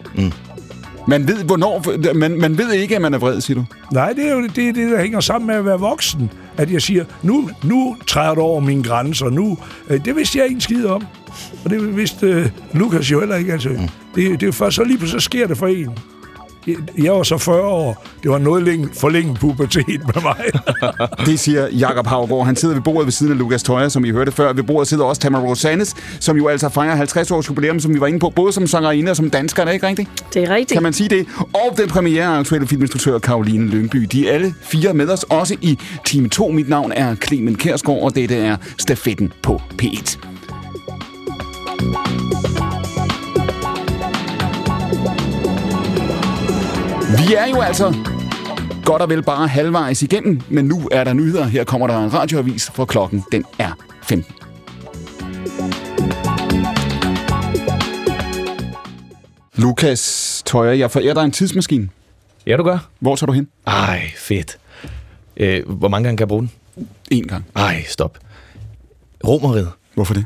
Man 1.08 1.28
ved, 1.28 1.44
hvornår... 1.44 1.84
Man, 2.14 2.40
man 2.40 2.58
ved 2.58 2.72
ikke, 2.72 2.96
at 2.96 3.02
man 3.02 3.14
er 3.14 3.18
vred, 3.18 3.40
siger 3.40 3.58
du. 3.58 3.64
Nej, 3.92 4.12
det 4.12 4.28
er 4.28 4.32
jo 4.32 4.42
det, 4.42 4.56
det, 4.56 4.78
er 4.78 4.90
der 4.90 5.02
hænger 5.02 5.20
sammen 5.20 5.46
med 5.46 5.54
at 5.54 5.64
være 5.64 5.78
voksen. 5.78 6.30
At 6.56 6.72
jeg 6.72 6.82
siger, 6.82 7.04
nu, 7.22 7.50
nu 7.64 7.96
træder 8.06 8.34
du 8.34 8.40
over 8.40 8.60
mine 8.60 8.82
grænser, 8.82 9.30
nu... 9.30 9.58
Øh, 9.90 10.04
det 10.04 10.16
vidste 10.16 10.38
jeg 10.38 10.44
ikke 10.46 10.54
en 10.54 10.60
skid 10.60 10.86
om. 10.86 11.06
Og 11.64 11.70
det 11.70 11.96
vidste 11.96 12.26
øh, 12.26 12.48
Lukas 12.72 13.10
jo 13.10 13.20
heller 13.20 13.36
ikke. 13.36 13.52
Altså. 13.52 13.68
Mm. 13.68 13.88
Det, 14.14 14.40
det 14.40 14.48
er 14.48 14.52
først 14.52 14.76
så 14.76 14.84
lige 14.84 14.98
pludselig, 14.98 15.22
så 15.22 15.24
sker 15.24 15.46
det 15.46 15.58
for 15.58 15.66
en. 15.66 15.98
Jeg- 16.98 17.12
var 17.12 17.22
så 17.22 17.38
40 17.38 17.60
år. 17.62 18.06
Det 18.22 18.30
var 18.30 18.38
noget 18.38 18.62
længe, 18.62 18.88
for 18.94 19.08
længe 19.08 19.34
pubertet 19.34 19.86
med 19.88 20.22
mig. 20.22 20.36
Det 21.26 21.40
siger 21.40 21.68
Jakob 21.68 22.06
Havgård. 22.06 22.46
Han 22.46 22.56
sidder 22.56 22.74
ved 22.74 22.82
bordet 22.82 23.04
ved 23.06 23.12
siden 23.12 23.32
af 23.32 23.38
Lukas 23.38 23.62
Tøjer, 23.62 23.88
som 23.88 24.04
I 24.04 24.10
hørte 24.10 24.32
før. 24.32 24.52
Ved 24.52 24.62
bordet 24.62 24.88
sidder 24.88 25.04
også 25.04 25.20
Tamara 25.22 25.42
Rosanes, 25.42 25.94
som 26.20 26.36
jo 26.36 26.48
altså 26.48 26.68
fejrer 26.68 26.96
50 26.96 27.30
års 27.30 27.48
jubilæum, 27.48 27.80
som 27.80 27.94
vi 27.94 28.00
var 28.00 28.06
inde 28.06 28.18
på, 28.18 28.30
både 28.36 28.52
som 28.52 28.66
sangerinde 28.66 29.10
og 29.10 29.16
som 29.16 29.30
dansker. 29.30 29.62
Er 29.62 29.66
det 29.66 29.72
ikke 29.74 29.86
rigtigt? 29.86 30.08
Det 30.34 30.42
er 30.42 30.54
rigtigt. 30.54 30.72
Kan 30.76 30.82
man 30.82 30.92
sige 30.92 31.08
det? 31.08 31.26
Og 31.38 31.76
den 31.76 31.88
premiere 31.88 32.38
aktuelle 32.38 32.66
filminstruktør 32.68 33.18
Karoline 33.18 33.68
Lyngby. 33.68 33.98
De 34.12 34.28
er 34.28 34.32
alle 34.34 34.54
fire 34.62 34.94
med 34.94 35.08
os, 35.10 35.22
også 35.22 35.56
i 35.60 35.78
time 36.06 36.28
2. 36.28 36.48
Mit 36.48 36.68
navn 36.68 36.92
er 36.92 37.14
Clemen 37.14 37.54
Kærsgaard, 37.54 38.02
og 38.02 38.14
dette 38.14 38.36
er 38.36 38.56
Stafetten 38.78 39.32
på 39.42 39.60
P1. 39.82 40.18
Vi 47.28 47.34
er 47.34 47.46
jo 47.46 47.60
altså 47.60 47.94
godt 48.84 49.02
og 49.02 49.08
vel 49.08 49.22
bare 49.22 49.48
halvvejs 49.48 50.02
igennem, 50.02 50.40
men 50.48 50.64
nu 50.64 50.88
er 50.92 51.04
der 51.04 51.12
nyheder. 51.12 51.44
Her 51.44 51.64
kommer 51.64 51.86
der 51.86 52.04
en 52.04 52.14
radioavis, 52.14 52.70
for 52.74 52.84
klokken 52.84 53.24
den 53.32 53.44
er 53.58 53.72
15. 54.02 54.34
Lukas 59.54 60.42
Tøjer, 60.46 60.72
jeg 60.72 60.90
forærer 60.90 61.14
dig 61.14 61.24
en 61.24 61.30
tidsmaskine. 61.30 61.88
Ja, 62.46 62.56
du 62.56 62.62
gør. 62.62 62.78
Hvor 63.00 63.16
tager 63.16 63.26
du 63.26 63.32
hen? 63.32 63.48
Ej, 63.66 64.10
fedt. 64.16 64.58
Øh, 65.36 65.68
hvor 65.68 65.88
mange 65.88 66.04
gange 66.04 66.16
kan 66.16 66.22
jeg 66.22 66.28
bruge 66.28 66.48
den? 66.76 66.86
En 67.10 67.26
gang. 67.26 67.44
Ej, 67.56 67.84
stop. 67.88 68.18
Romeriet. 69.26 69.68
Hvorfor 69.94 70.14
det? 70.14 70.24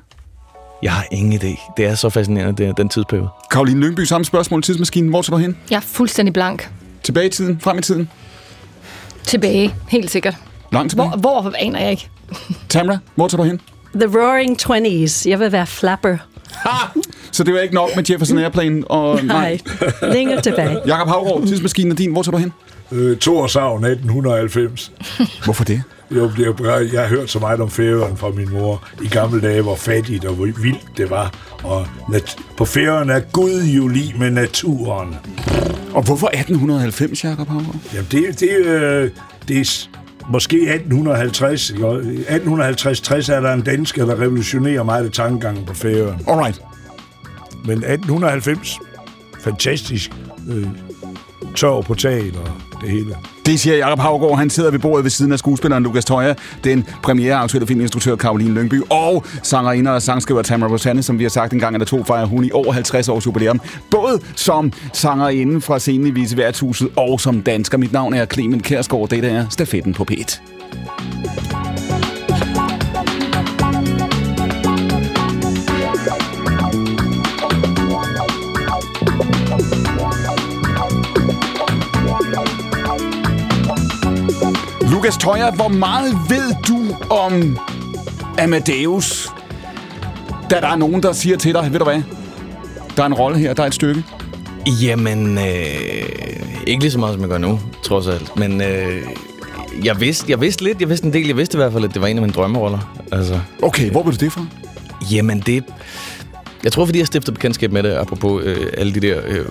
Jeg 0.82 0.92
har 0.92 1.07
ingen 1.12 1.40
idé. 1.40 1.72
Det 1.76 1.86
er 1.86 1.94
så 1.94 2.11
fascinerende, 2.11 2.64
det, 2.66 2.76
den 2.76 2.88
tidsperiode. 2.88 3.28
Karoline 3.50 3.80
Lyngby, 3.80 4.00
samme 4.00 4.24
spørgsmål. 4.24 4.62
Tidsmaskinen, 4.62 5.11
hvor 5.11 5.22
tager 5.22 5.36
du 5.36 5.42
hen? 5.42 5.57
Jeg 5.70 5.76
er 5.76 5.80
fuldstændig 5.80 6.32
blank. 6.32 6.70
Tilbage 7.03 7.26
i 7.26 7.30
tiden? 7.30 7.61
Frem 7.61 7.78
i 7.78 7.82
tiden? 7.82 8.09
Tilbage, 9.26 9.74
helt 9.88 10.11
sikkert. 10.11 10.34
Langt 10.72 10.90
tilbage? 10.90 11.09
Hvor, 11.11 11.40
hvor 11.42 11.53
aner 11.59 11.80
jeg 11.80 11.90
ikke. 11.90 12.09
Tamra, 12.68 12.98
hvor 13.14 13.28
tager 13.28 13.42
du 13.42 13.48
hen? 13.48 13.61
The 13.94 14.18
Roaring 14.18 14.59
Twenties. 14.59 15.26
Jeg 15.26 15.40
vil 15.40 15.53
være 15.53 15.66
flapper. 15.66 16.16
Så 17.32 17.44
det 17.44 17.55
var 17.55 17.61
ikke 17.61 17.74
nok 17.74 17.88
med 17.96 18.11
Jefferson 18.11 18.38
Airplane 18.38 18.84
og... 18.90 19.24
Nej, 19.24 19.59
længere 20.03 20.40
tilbage. 20.40 20.78
Jakob 20.86 21.09
Havgaard, 21.09 21.46
tidsmaskinen 21.46 21.92
er 21.92 21.96
din. 21.96 22.12
Hvor 22.12 22.22
tager 22.22 22.30
du 22.32 22.38
hen? 22.38 22.53
øh, 22.92 23.16
Torsavn 23.16 23.84
1890. 23.84 24.92
Hvorfor 25.44 25.64
det? 25.64 25.82
Jo, 26.17 26.31
det 26.37 26.47
er 26.47 26.89
jeg 26.93 27.01
har 27.01 27.09
hørt 27.09 27.31
så 27.31 27.39
meget 27.39 27.61
om 27.61 27.71
Færøerne 27.71 28.17
fra 28.17 28.31
min 28.31 28.51
mor 28.53 28.89
i 29.03 29.09
gamle 29.09 29.41
dage, 29.41 29.63
hvor 29.63 29.77
fattigt 29.77 30.25
og 30.25 30.35
hvor 30.35 30.45
vildt 30.45 30.97
det 30.97 31.11
var. 31.11 31.35
Og 31.63 31.87
på 32.57 32.65
Færøerne 32.65 33.13
er 33.13 33.21
Gud 33.21 33.63
jo 33.63 33.89
lige 33.89 34.15
med 34.19 34.31
naturen. 34.31 35.15
Og 35.95 36.03
hvorfor 36.03 36.27
1890, 36.27 37.25
Jakob 37.25 37.49
Havgaard? 37.49 37.77
Jamen, 37.95 38.09
det, 38.11 38.41
det, 38.41 38.67
øh, 38.67 39.11
det 39.49 39.59
er 39.61 39.89
måske 40.31 40.57
1850. 40.57 41.71
ikke? 41.71 41.87
Og 41.87 42.01
1850-60 42.01 43.33
er 43.33 43.41
der 43.41 43.53
en 43.53 43.63
dansker, 43.63 44.07
der 44.07 44.21
revolutionerer 44.21 44.83
meget 44.83 45.05
af 45.05 45.11
tankegangen 45.11 45.67
på 45.67 45.75
Færøerne. 45.75 46.19
Alright. 46.29 46.63
Men 47.65 47.79
1890, 47.79 48.79
fantastisk. 49.41 50.11
Øh, 50.51 50.67
tør 51.57 51.81
på 51.81 51.95
taget 51.95 52.37
og 52.37 52.72
det 52.83 52.91
hele. 52.91 53.16
Det 53.47 53.61
siger 53.61 53.76
Jakob 53.76 53.99
Havgaard. 53.99 54.39
Han 54.39 54.51
sidder 54.51 54.70
ved 54.70 54.78
bordet 54.78 55.05
ved 55.05 55.11
siden 55.11 55.33
af 55.33 55.39
skuespilleren 55.39 55.83
Lukas 55.83 56.05
Tøjer, 56.05 56.35
den 56.64 56.87
premiere 57.03 57.35
aktuelle 57.35 57.66
filminstruktør 57.66 58.16
Karoline 58.16 58.55
Lyngby 58.55 58.83
og 58.91 59.24
sangerinde 59.43 59.95
og 59.95 60.03
sangskriver 60.03 60.43
Tamara 60.43 60.72
Rosanne, 60.72 61.03
som 61.03 61.18
vi 61.18 61.24
har 61.24 61.28
sagt 61.28 61.53
en 61.53 61.59
gang 61.59 61.74
eller 61.74 61.87
to, 61.87 62.05
fejrer 62.05 62.26
hun 62.26 62.45
i 62.45 62.51
over 62.53 62.72
50 62.72 63.09
års 63.09 63.26
jubilæum. 63.26 63.61
Både 63.91 64.20
som 64.37 64.72
sangerinde 64.93 65.61
fra 65.61 65.78
scenen 65.78 66.07
i 66.07 66.11
Vise 66.11 66.37
Værtshuset 66.37 66.89
og 66.97 67.20
som 67.20 67.43
dansker. 67.43 67.78
Mit 67.78 67.93
navn 67.93 68.14
er 68.14 68.26
Clemen 68.26 68.61
Kærsgaard. 68.61 69.09
Det 69.09 69.24
er 69.24 69.47
Stafetten 69.51 69.95
på 69.95 70.07
P1. 70.11 71.72
Lukas 85.03 85.16
Tøjer, 85.16 85.50
hvor 85.53 85.68
meget 85.68 86.12
ved 86.28 86.55
du 86.68 86.96
om 87.11 87.59
Amadeus? 88.38 89.28
Da 90.50 90.61
der 90.61 90.66
er 90.68 90.76
nogen, 90.76 91.03
der 91.03 91.12
siger 91.12 91.36
til 91.36 91.55
dig, 91.55 91.72
ved 91.72 91.78
du 91.78 91.84
hvad? 91.84 92.03
Der 92.96 93.03
er 93.03 93.07
en 93.07 93.14
rolle 93.14 93.38
her, 93.38 93.55
der 93.55 93.62
er 93.62 93.66
et 93.66 93.74
stykke. 93.74 94.05
Jamen, 94.82 95.38
øh, 95.38 95.44
ikke 96.66 96.82
lige 96.82 96.90
så 96.90 96.98
meget, 96.98 97.14
som 97.14 97.20
jeg 97.20 97.28
gør 97.28 97.38
nu, 97.38 97.61
trods 97.82 98.07
alt. 98.07 98.36
Men 98.36 98.61
øh, 98.61 99.03
jeg, 99.84 100.00
vidste, 100.00 100.26
jeg 100.28 100.40
vidste 100.40 100.64
lidt, 100.64 100.80
jeg 100.80 100.88
vidste 100.88 101.07
en 101.07 101.12
del. 101.12 101.26
Jeg 101.26 101.36
vidste 101.36 101.57
i 101.57 101.61
hvert 101.61 101.72
fald, 101.72 101.84
at 101.84 101.94
det 101.94 102.03
var 102.03 102.09
en 102.09 102.16
af 102.16 102.22
mine 102.22 102.32
drømmeroller. 102.32 102.94
Altså, 103.12 103.40
Okay, 103.62 103.90
hvor 103.90 104.03
ved 104.03 104.12
du 104.12 104.24
det 104.24 104.32
fra? 104.32 104.46
jamen, 105.12 105.40
det... 105.40 105.64
Jeg 106.65 106.73
tror, 106.73 106.85
fordi 106.85 106.99
jeg 106.99 107.07
stiftede 107.07 107.35
bekendtskab 107.35 107.73
med 107.73 107.83
det, 107.83 107.91
apropos 107.91 108.43
øh, 108.45 108.67
alle 108.77 108.95
de 108.95 109.01
der 109.01 109.21
øh, 109.27 109.47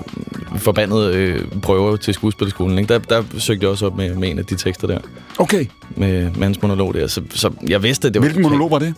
forbandede 0.57 1.15
øh, 1.15 1.45
prøver 1.61 1.95
til 1.95 2.13
skuespillerskolen. 2.13 2.77
Ikke? 2.79 2.93
Der, 2.93 2.99
der 2.99 3.23
søgte 3.37 3.63
jeg 3.63 3.71
også 3.71 3.85
op 3.85 3.97
med, 3.97 4.15
med 4.15 4.29
en 4.31 4.39
af 4.39 4.45
de 4.45 4.55
tekster 4.55 4.87
der, 4.87 4.99
Okay, 5.37 5.65
med, 5.95 6.31
med 6.31 6.43
hans 6.43 6.61
monolog 6.61 6.93
der. 6.93 7.07
Så, 7.07 7.21
så 7.29 7.51
jeg 7.67 7.83
vidste, 7.83 8.07
det 8.09 8.15
var... 8.15 8.21
hvilken 8.21 8.41
monolog 8.41 8.71
var 8.71 8.79
det? 8.79 8.93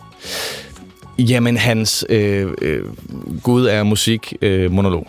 Jamen, 1.18 1.56
hans 1.56 2.04
øh, 2.08 2.50
øh, 2.62 2.82
Gud 3.42 3.66
er 3.66 3.82
musik 3.82 4.34
øh, 4.42 4.72
monolog. 4.72 5.08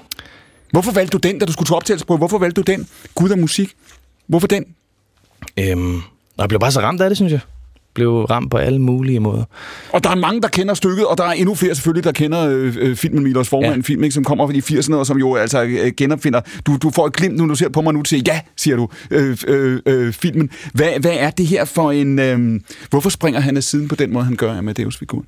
Hvorfor 0.72 0.92
valgte 0.92 1.18
du 1.18 1.28
den, 1.28 1.40
da 1.40 1.46
du 1.46 1.52
skulle 1.52 1.68
til 1.68 1.76
optagelsesprøve? 1.76 2.18
Hvorfor 2.18 2.38
valgte 2.38 2.62
du 2.62 2.72
den? 2.72 2.88
Gud 3.16 3.30
og 3.30 3.40
musik. 3.40 3.70
Hvorfor 4.28 4.48
den? 4.48 4.66
Øhm, 5.60 6.02
jeg 6.38 6.48
blev 6.50 6.60
bare 6.60 6.72
så 6.72 6.80
ramt 6.80 7.02
af 7.02 7.10
det, 7.10 7.18
synes 7.18 7.32
jeg. 7.32 7.40
Blev 7.96 8.12
ramt 8.12 8.52
på 8.52 8.58
alle 8.58 8.80
mulige 8.80 9.20
måder. 9.20 9.44
Og 9.92 10.04
der 10.04 10.10
er 10.10 10.16
mange, 10.16 10.42
der 10.42 10.48
kender 10.48 10.74
stykket, 10.74 11.06
og 11.06 11.18
der 11.18 11.24
er 11.24 11.32
endnu 11.32 11.56
flere 11.56 11.76
selvfølgelig, 11.76 12.04
der 12.04 12.12
kender 12.12 12.50
øh, 12.50 12.76
øh, 12.80 12.96
filmen 12.96 13.24
Milos 13.24 13.50
Forman, 13.50 13.76
ja. 13.76 13.82
Film, 13.82 14.04
ikke, 14.04 14.14
som 14.14 14.24
kommer 14.24 14.48
fra 14.48 14.54
de 14.54 14.80
80'erne, 14.80 14.96
og 14.96 15.06
som 15.06 15.18
jo 15.18 15.36
altså 15.36 15.64
øh, 15.64 15.92
genopfinder. 15.98 16.42
Du, 16.68 16.78
du 16.78 16.90
får 16.90 17.08
et 17.08 17.14
glimt 17.14 17.38
nu, 17.38 17.50
du 17.50 17.56
ser 17.56 17.70
på 17.70 17.82
mig 17.82 17.94
nu, 17.94 18.02
til 18.02 18.24
ja, 18.28 18.42
siger 18.58 18.76
du, 18.76 18.90
øh, 19.12 19.38
øh, 19.48 19.80
øh, 19.86 20.14
filmen. 20.14 20.50
Hvad, 20.74 20.90
hvad 21.00 21.16
er 21.18 21.30
det 21.30 21.48
her 21.48 21.66
for 21.66 21.92
en... 21.92 22.20
Øh, 22.20 22.60
hvorfor 22.90 23.10
springer 23.10 23.40
han 23.40 23.58
af 23.58 23.64
siden 23.64 23.88
på 23.88 23.96
den 23.96 24.14
måde, 24.14 24.26
han 24.26 24.36
gør 24.36 24.58
Amadeus-figuren? 24.58 25.26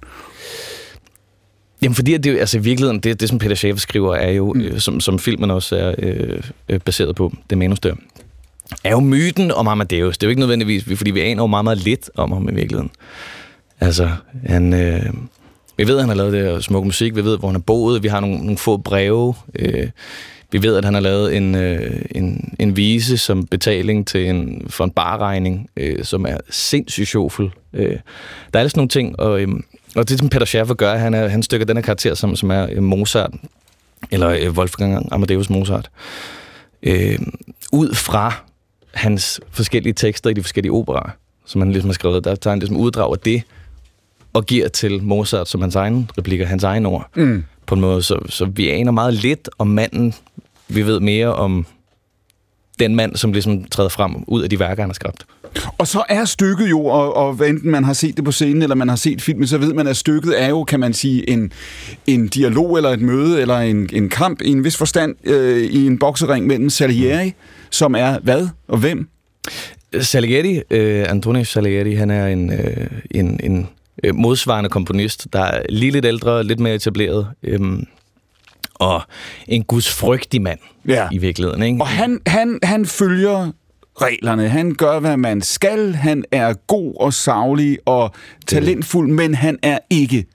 Jamen 1.82 1.96
fordi 1.96 2.14
at 2.14 2.24
det, 2.24 2.40
altså 2.40 2.58
i 2.58 2.62
virkeligheden, 2.62 3.00
det, 3.00 3.20
det 3.20 3.30
som 3.30 3.40
Peter 3.40 3.56
Schäfer 3.56 3.80
skriver, 3.80 4.16
er 4.16 4.32
jo, 4.32 4.54
mm. 4.54 4.62
øh, 4.62 4.80
som, 4.80 5.00
som 5.00 5.20
filmen 5.20 5.52
også 5.52 5.76
er 5.76 5.96
øh, 6.00 6.42
øh, 6.70 6.80
baseret 6.80 7.16
på, 7.16 7.34
det 7.50 7.58
manus 7.58 7.80
der, 7.80 7.96
er 8.84 8.92
jo 8.92 9.00
myten 9.00 9.52
om 9.52 9.68
Amadeus. 9.68 10.18
Det 10.18 10.24
er 10.24 10.28
jo 10.28 10.30
ikke 10.30 10.40
nødvendigvis, 10.40 10.84
fordi 10.98 11.12
vi 11.12 11.22
aner 11.22 11.44
jo 11.44 11.48
meget, 11.48 11.64
meget 11.64 11.78
lidt 11.78 12.10
om 12.16 12.32
ham 12.32 12.50
i 12.50 12.54
virkeligheden. 12.54 12.92
Altså, 13.80 14.10
han... 14.46 14.74
Øh, 14.74 15.14
vi 15.78 15.88
ved, 15.88 15.96
at 15.96 16.02
han 16.02 16.10
har 16.10 16.16
lavet 16.16 16.34
det 16.34 16.44
her 16.44 16.60
smukke 16.60 16.86
musik. 16.86 17.16
Vi 17.16 17.24
ved, 17.24 17.38
hvor 17.38 17.48
han 17.48 17.56
har 17.56 17.60
boet. 17.60 18.04
Vi 18.04 18.08
har 18.08 18.20
nogle, 18.20 18.38
nogle 18.38 18.58
få 18.58 18.78
breve. 18.78 19.34
Øh, 19.56 19.90
vi 20.52 20.64
ved, 20.64 20.78
at 20.78 20.86
han 20.86 20.94
har 20.94 21.02
lavet 21.02 21.38
en, 21.38 21.56
øh, 21.56 22.02
en, 22.12 22.56
en 22.60 22.78
vise 22.78 23.18
som 23.18 23.46
betaling 23.46 24.08
til 24.08 24.30
en, 24.30 24.66
for 24.70 24.84
en 24.84 24.92
barregning, 24.92 25.70
øh, 25.78 26.04
som 26.04 26.26
er 26.26 26.38
sindssygt 26.50 27.08
sjovfuld. 27.08 27.52
Øh, 27.74 27.98
der 28.54 28.60
er 28.60 28.64
altså 28.64 28.78
nogle 28.78 28.90
ting, 28.90 29.20
og, 29.20 29.42
øh, 29.42 29.48
og 29.96 30.10
det, 30.10 30.20
som 30.20 30.30
Peter 30.30 30.46
Schaffer 30.46 30.76
gør, 30.76 30.96
han, 30.96 31.14
er, 31.14 31.28
han 31.28 31.44
stykker 31.44 31.66
den 31.66 31.78
her 31.78 31.82
karakter, 31.82 32.14
som, 32.14 32.36
som 32.36 32.52
er 32.52 32.68
øh, 32.72 32.84
Mozart, 32.84 33.32
eller 34.12 34.30
øh, 34.30 34.52
Wolfgang 34.52 35.08
Amadeus 35.12 35.50
Mozart, 35.50 35.90
øh, 36.84 37.20
ud 37.72 37.96
fra 37.96 38.47
hans 38.98 39.42
forskellige 39.52 39.94
tekster 39.94 40.30
i 40.30 40.34
de 40.34 40.42
forskellige 40.42 40.72
operer, 40.72 41.10
som 41.46 41.62
han 41.62 41.72
ligesom 41.72 41.90
har 41.90 41.94
skrevet. 41.94 42.24
Der 42.24 42.36
tager 42.36 42.52
han 42.52 42.60
ligesom 42.60 42.78
uddrag 42.78 43.12
af 43.12 43.20
det, 43.20 43.44
og 44.34 44.46
giver 44.46 44.68
til 44.68 45.04
Mozart 45.04 45.48
som 45.50 45.62
hans 45.62 45.76
egen 45.76 46.10
replikker, 46.18 46.46
hans 46.46 46.64
egen 46.64 46.86
ord. 46.86 47.10
Mm. 47.16 47.44
På 47.66 47.76
en 47.76 47.82
måde, 47.82 48.04
så, 48.04 48.20
så 48.30 48.46
vi 48.46 48.70
aner 48.70 48.92
meget 48.92 49.14
lidt 49.14 49.50
om 49.58 49.68
manden. 49.68 50.14
Vi 50.68 50.82
ved 50.82 51.00
mere 51.00 51.34
om 51.34 51.66
den 52.80 52.96
mand, 52.96 53.16
som 53.16 53.32
ligesom 53.32 53.64
træder 53.64 53.90
frem 53.90 54.16
ud 54.28 54.44
af 54.44 54.50
de 54.50 54.60
værker, 54.60 54.84
han 54.84 54.90
har 54.90 54.94
skabt. 54.94 55.26
Og 55.78 55.88
så 55.88 56.04
er 56.10 56.26
stykket 56.26 56.70
jo, 56.70 56.86
og, 56.86 57.16
og 57.16 57.34
hvad 57.34 57.48
enten 57.48 57.72
man 57.72 57.84
har 57.84 57.94
set 57.94 58.18
det 58.18 58.26
på 58.26 58.32
scenen, 58.32 58.62
eller 58.62 58.76
man 58.76 58.90
har 58.90 58.96
set 58.96 59.22
filmen, 59.22 59.48
så 59.48 59.58
ved 59.58 59.74
man, 59.74 59.88
at 59.88 59.98
stykket 59.98 60.42
er 60.42 60.50
jo, 60.50 60.64
kan 60.64 60.80
man 60.80 60.94
sige, 60.94 61.30
en, 61.30 61.52
en 62.08 62.28
dialog, 62.28 62.78
eller 62.78 62.90
et 62.90 63.02
møde, 63.02 63.42
eller 63.42 63.58
en, 63.58 63.90
en 63.94 64.10
kamp 64.10 64.42
i 64.42 64.50
en 64.50 64.64
vis 64.64 64.78
forstand 64.78 65.16
øh, 65.24 65.64
i 65.64 65.86
en 65.86 66.00
boksering 66.00 66.48
mellem 66.48 66.70
Salieri, 66.70 67.34
som 67.70 67.96
er 67.96 68.20
hvad 68.20 68.48
og 68.68 68.78
hvem? 68.78 69.08
Salieri, 70.00 70.62
øh, 70.72 71.06
Antonio 71.10 71.44
Salieri, 71.44 71.94
han 71.94 72.10
er 72.10 72.28
en, 72.28 72.54
øh, 72.54 72.88
en, 73.12 73.40
en 73.44 73.68
øh, 74.04 74.16
modsvarende 74.16 74.70
komponist, 74.70 75.28
der 75.34 75.42
er 75.42 75.62
lige 75.70 75.92
lidt 75.92 76.06
ældre, 76.06 76.44
lidt 76.44 76.60
mere 76.60 76.76
etableret, 76.76 77.28
øh, 77.44 77.60
og 78.80 79.02
en 79.48 79.64
gudsfrygtig 79.64 80.42
mand 80.42 80.60
Ja. 80.88 81.08
i 81.12 81.18
virkeligheden. 81.18 81.64
Ikke? 81.64 81.82
Og 81.82 81.88
han, 81.88 82.20
han, 82.28 82.60
han 82.64 82.86
følger 82.86 83.52
reglerne. 84.02 84.50
Han 84.50 84.74
gør, 84.76 85.00
hvad 85.00 85.18
man 85.18 85.42
skal. 85.42 85.94
Han 85.96 86.24
er 86.32 86.54
god 86.68 86.94
og 87.00 87.14
savlig 87.14 87.78
og 87.86 88.12
talentfuld, 88.48 89.12
men 89.12 89.36
han 89.36 89.60
er 89.62 89.80
ikke 89.90 90.26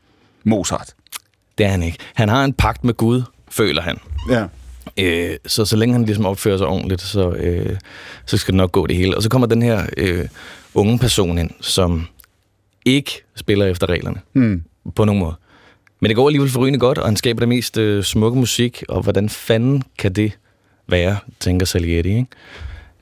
Mozart. 0.45 0.95
Det 1.59 1.67
er 1.67 1.71
han 1.71 1.83
ikke. 1.83 1.99
Han 2.15 2.29
har 2.29 2.45
en 2.45 2.53
pagt 2.53 2.85
med 2.85 2.95
Gud, 2.95 3.23
føler 3.51 3.83
han. 3.83 3.99
Ja. 4.31 4.45
Øh, 5.01 5.37
så 5.47 5.65
så 5.65 5.77
længe 5.77 5.93
han 5.93 6.05
ligesom 6.05 6.27
opfører 6.27 6.59
sig 6.59 6.67
ordentligt, 6.67 7.01
så, 7.01 7.31
øh, 7.31 7.77
så 8.27 8.37
skal 8.39 8.53
det 8.53 8.57
nok 8.57 8.73
gå 8.73 8.87
det 8.87 8.97
hele. 8.97 9.17
Og 9.17 9.23
så 9.23 9.29
kommer 9.29 9.47
den 9.47 9.63
her 9.63 9.87
øh, 9.97 10.29
unge 10.75 10.99
person 10.99 11.39
ind, 11.39 11.51
som 11.61 12.07
ikke 12.85 13.11
spiller 13.37 13.67
efter 13.67 13.89
reglerne. 13.89 14.21
Hmm. 14.33 14.63
På 14.97 15.05
nogen 15.05 15.21
måde. 15.21 15.35
Men 16.03 16.09
det 16.09 16.17
går 16.17 16.29
alligevel 16.29 16.51
forrygende 16.51 16.79
godt, 16.79 16.99
og 16.99 17.07
han 17.07 17.17
skaber 17.17 17.41
det 17.41 17.49
mest 17.49 17.79
øh, 17.79 18.05
smukke 18.05 18.39
musik, 18.39 18.83
og 18.89 19.03
hvordan 19.03 19.29
fanden 19.29 19.83
kan 19.99 20.13
det 20.13 20.33
være, 20.89 21.17
tænker 21.41 21.67
Salieri, 21.67 22.09
ikke? 22.09 22.27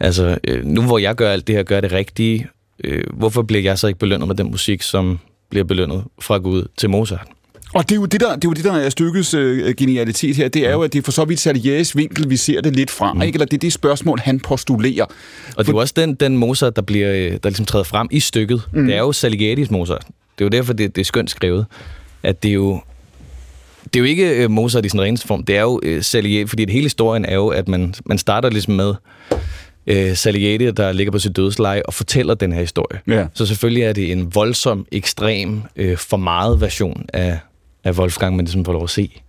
Altså, 0.01 0.38
øh, 0.48 0.64
nu 0.64 0.82
hvor 0.82 0.98
jeg 0.98 1.14
gør 1.14 1.30
alt 1.30 1.46
det 1.46 1.55
her, 1.55 1.62
gør 1.62 1.80
det 1.80 1.92
rigtige, 1.92 2.48
øh, 2.84 3.05
hvorfor 3.12 3.42
bliver 3.42 3.62
jeg 3.62 3.78
så 3.78 3.86
ikke 3.86 3.98
belønnet 3.98 4.28
med 4.28 4.36
den 4.36 4.51
musik, 4.51 4.82
som 4.82 5.18
bliver 5.51 5.64
belønnet 5.64 6.05
fra 6.18 6.38
Gud 6.38 6.68
til 6.76 6.90
Mozart? 6.90 7.26
Og 7.74 7.88
det 7.88 7.94
er 7.94 8.01
jo 8.01 8.07
det, 8.07 8.20
der, 8.20 8.34
det 8.34 8.44
er, 8.44 8.48
jo 8.48 8.53
det, 8.53 8.64
der 8.64 8.72
er 8.72 8.88
stykkets 8.88 9.34
øh, 9.34 9.74
genialitet 9.76 10.36
her. 10.36 10.48
Det 10.48 10.66
er 10.66 10.72
jo, 10.72 10.82
at 10.82 10.92
det 10.92 10.98
er 10.98 11.03
for 11.03 11.12
så 11.12 11.24
vidt 11.24 11.40
Salieris 11.40 11.96
vinkel, 11.96 12.30
vi 12.30 12.36
ser 12.36 12.61
det 12.61 12.76
lidt 12.76 12.90
fra. 12.90 13.12
Mm. 13.12 13.22
Ikke? 13.22 13.36
Eller 13.36 13.46
det 13.46 13.57
er 13.57 13.61
det 13.61 13.72
spørgsmål, 13.72 14.18
han 14.18 14.40
postulerer. 14.40 15.05
Og 15.05 15.66
det 15.66 15.68
er 15.68 15.72
jo 15.72 15.78
også 15.78 15.94
den, 15.96 16.14
den 16.14 16.36
Mozart, 16.36 16.76
der, 16.76 16.82
bliver, 16.82 17.12
øh, 17.12 17.32
der 17.42 17.48
ligesom 17.48 17.66
træder 17.66 17.84
frem 17.84 18.09
i 18.11 18.20
stykket. 18.20 18.62
Mm. 18.72 18.86
Det 18.86 18.94
er 18.94 18.98
jo 18.98 19.12
Saligeti's 19.12 19.70
Mozart. 19.70 20.07
Det 20.38 20.44
er 20.44 20.44
jo 20.44 20.48
derfor, 20.48 20.72
det, 20.72 20.96
det 20.96 21.01
er 21.01 21.05
skønt 21.05 21.30
skrevet. 21.30 21.66
At 22.22 22.42
det 22.42 22.48
er 22.48 22.55
jo, 22.55 22.80
det 23.84 23.96
er 23.96 24.00
jo 24.00 24.04
ikke 24.04 24.44
øh, 24.44 24.50
Mozart 24.50 24.86
i 24.86 24.88
sin 24.88 25.00
reneste 25.00 25.26
form. 25.26 25.44
Det 25.44 25.56
er 25.56 25.62
jo 25.62 25.80
øh, 25.82 26.02
Salieri, 26.02 26.46
fordi 26.46 26.64
det 26.64 26.72
hele 26.72 26.84
historien 26.84 27.24
er 27.24 27.34
jo, 27.34 27.48
at 27.48 27.68
man, 27.68 27.94
man 28.06 28.18
starter 28.18 28.50
ligesom 28.50 28.74
med 28.74 28.94
øh, 29.86 30.16
Salieri, 30.16 30.70
der 30.70 30.92
ligger 30.92 31.10
på 31.10 31.18
sit 31.18 31.36
dødsleje 31.36 31.82
og 31.82 31.94
fortæller 31.94 32.34
den 32.34 32.52
her 32.52 32.60
historie. 32.60 33.00
Ja. 33.08 33.26
Så 33.34 33.46
selvfølgelig 33.46 33.82
er 33.82 33.92
det 33.92 34.12
en 34.12 34.34
voldsom, 34.34 34.86
ekstrem, 34.92 35.62
øh, 35.76 35.96
for 35.96 36.16
meget 36.16 36.60
version 36.60 37.06
af, 37.12 37.38
af 37.84 37.92
Wolfgang, 37.92 38.36
man 38.36 38.44
ligesom 38.44 38.64
får 38.64 38.72
lov 38.72 38.84
at 38.84 38.90
se 38.90 39.22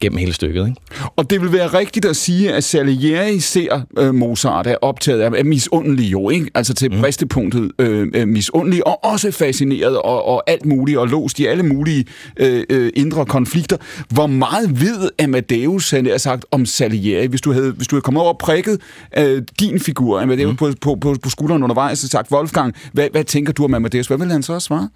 gennem 0.00 0.18
hele 0.18 0.32
stykket. 0.32 0.66
Ikke? 0.66 0.80
Og 1.16 1.30
det 1.30 1.40
vil 1.40 1.52
være 1.52 1.66
rigtigt 1.66 2.04
at 2.04 2.16
sige, 2.16 2.52
at 2.52 2.64
Salieri 2.64 3.40
ser 3.40 3.80
øh, 3.98 4.14
Mozart 4.14 4.66
er 4.66 4.76
optaget 4.82 5.20
af, 5.20 5.30
af 5.38 5.44
misundelig 5.44 6.12
jo, 6.12 6.30
ikke? 6.30 6.50
Altså 6.54 6.74
til 6.74 6.92
mm. 6.92 7.00
bristepunktet 7.00 7.72
øh, 7.78 8.08
øh, 8.14 8.28
misundelig, 8.28 8.86
og 8.86 9.04
også 9.04 9.30
fascineret 9.30 9.98
og, 9.98 10.24
og 10.24 10.50
alt 10.50 10.66
muligt, 10.66 10.98
og 10.98 11.08
låst 11.08 11.38
i 11.38 11.46
alle 11.46 11.62
mulige 11.62 12.04
øh, 12.36 12.64
øh, 12.70 12.92
indre 12.96 13.26
konflikter. 13.26 13.76
Hvor 14.08 14.26
meget 14.26 14.80
ved 14.80 15.10
Amadeus, 15.18 15.90
han 15.90 16.06
har 16.06 16.18
sagt, 16.18 16.46
om 16.50 16.66
Salieri? 16.66 17.26
Hvis 17.26 17.40
du 17.40 17.52
havde, 17.52 17.72
hvis 17.72 17.88
du 17.88 17.96
havde 17.96 18.02
kommet 18.02 18.22
over 18.22 18.32
og 18.32 18.38
prikket 18.38 18.80
øh, 19.18 19.42
din 19.60 19.80
figur, 19.80 20.20
Amadeus, 20.20 20.50
mm. 20.50 20.56
på, 20.56 20.72
på, 20.80 20.94
på, 21.00 21.16
på 21.22 21.30
skulderen 21.30 21.62
undervejs, 21.62 22.04
og 22.04 22.10
sagt, 22.10 22.32
Wolfgang, 22.32 22.74
hvad, 22.92 23.08
hvad 23.12 23.24
tænker 23.24 23.52
du 23.52 23.64
om 23.64 23.74
Amadeus? 23.74 24.06
Hvad 24.06 24.18
vil 24.18 24.30
han 24.30 24.42
så 24.42 24.60
svare? 24.60 24.88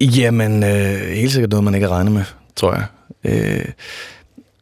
Jamen, 0.00 0.62
øh, 0.62 1.00
helt 1.00 1.32
sikkert 1.32 1.50
noget, 1.50 1.64
man 1.64 1.74
ikke 1.74 1.86
har 1.86 1.94
regnet 1.94 2.12
med, 2.12 2.24
tror 2.56 2.74
jeg. 2.74 2.84
Øh, 3.24 3.64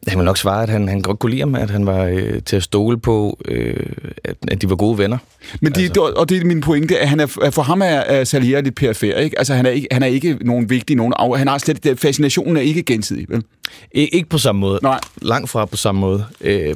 han 0.07 0.17
vil 0.17 0.25
nok 0.25 0.37
svare, 0.37 0.63
at 0.63 0.69
han, 0.69 0.87
han 0.87 1.01
godt 1.01 1.19
kunne 1.19 1.29
lide 1.29 1.41
ham, 1.41 1.55
at 1.55 1.69
han 1.69 1.85
var 1.85 2.03
øh, 2.03 2.41
til 2.45 2.55
at 2.55 2.63
stole 2.63 2.99
på, 2.99 3.39
øh, 3.45 3.85
at, 4.23 4.35
at 4.47 4.61
de 4.61 4.69
var 4.69 4.75
gode 4.75 4.97
venner. 4.97 5.17
Men 5.61 5.73
det, 5.73 5.83
altså. 5.83 6.01
og 6.01 6.29
det 6.29 6.41
er 6.41 6.45
min 6.45 6.61
pointe, 6.61 6.99
at 6.99 7.09
han 7.09 7.19
er, 7.19 7.25
for 7.25 7.61
ham 7.61 7.81
er, 7.81 7.85
er 7.85 8.23
Salieri 8.23 8.61
lidt 8.61 8.75
perifer, 8.75 9.15
ikke? 9.15 9.39
Altså, 9.39 9.53
han 9.53 9.65
er 9.65 9.69
ikke, 9.69 9.87
han 9.91 10.03
er 10.03 10.07
ikke 10.07 10.37
nogen 10.41 10.69
vigtig, 10.69 10.95
nogen 10.95 11.13
af, 11.19 11.37
han 11.37 11.47
har 11.47 11.57
slet, 11.57 11.99
fascinationen 11.99 12.57
er 12.57 12.61
ikke 12.61 12.83
gensidig, 12.83 13.25
vel? 13.29 13.43
Ikke 13.91 14.29
på 14.29 14.37
samme 14.37 14.59
måde. 14.59 14.79
Nej. 14.83 14.99
Langt 15.21 15.49
fra 15.49 15.65
på 15.65 15.77
samme 15.77 16.01
måde. 16.01 16.25
Øh, 16.41 16.75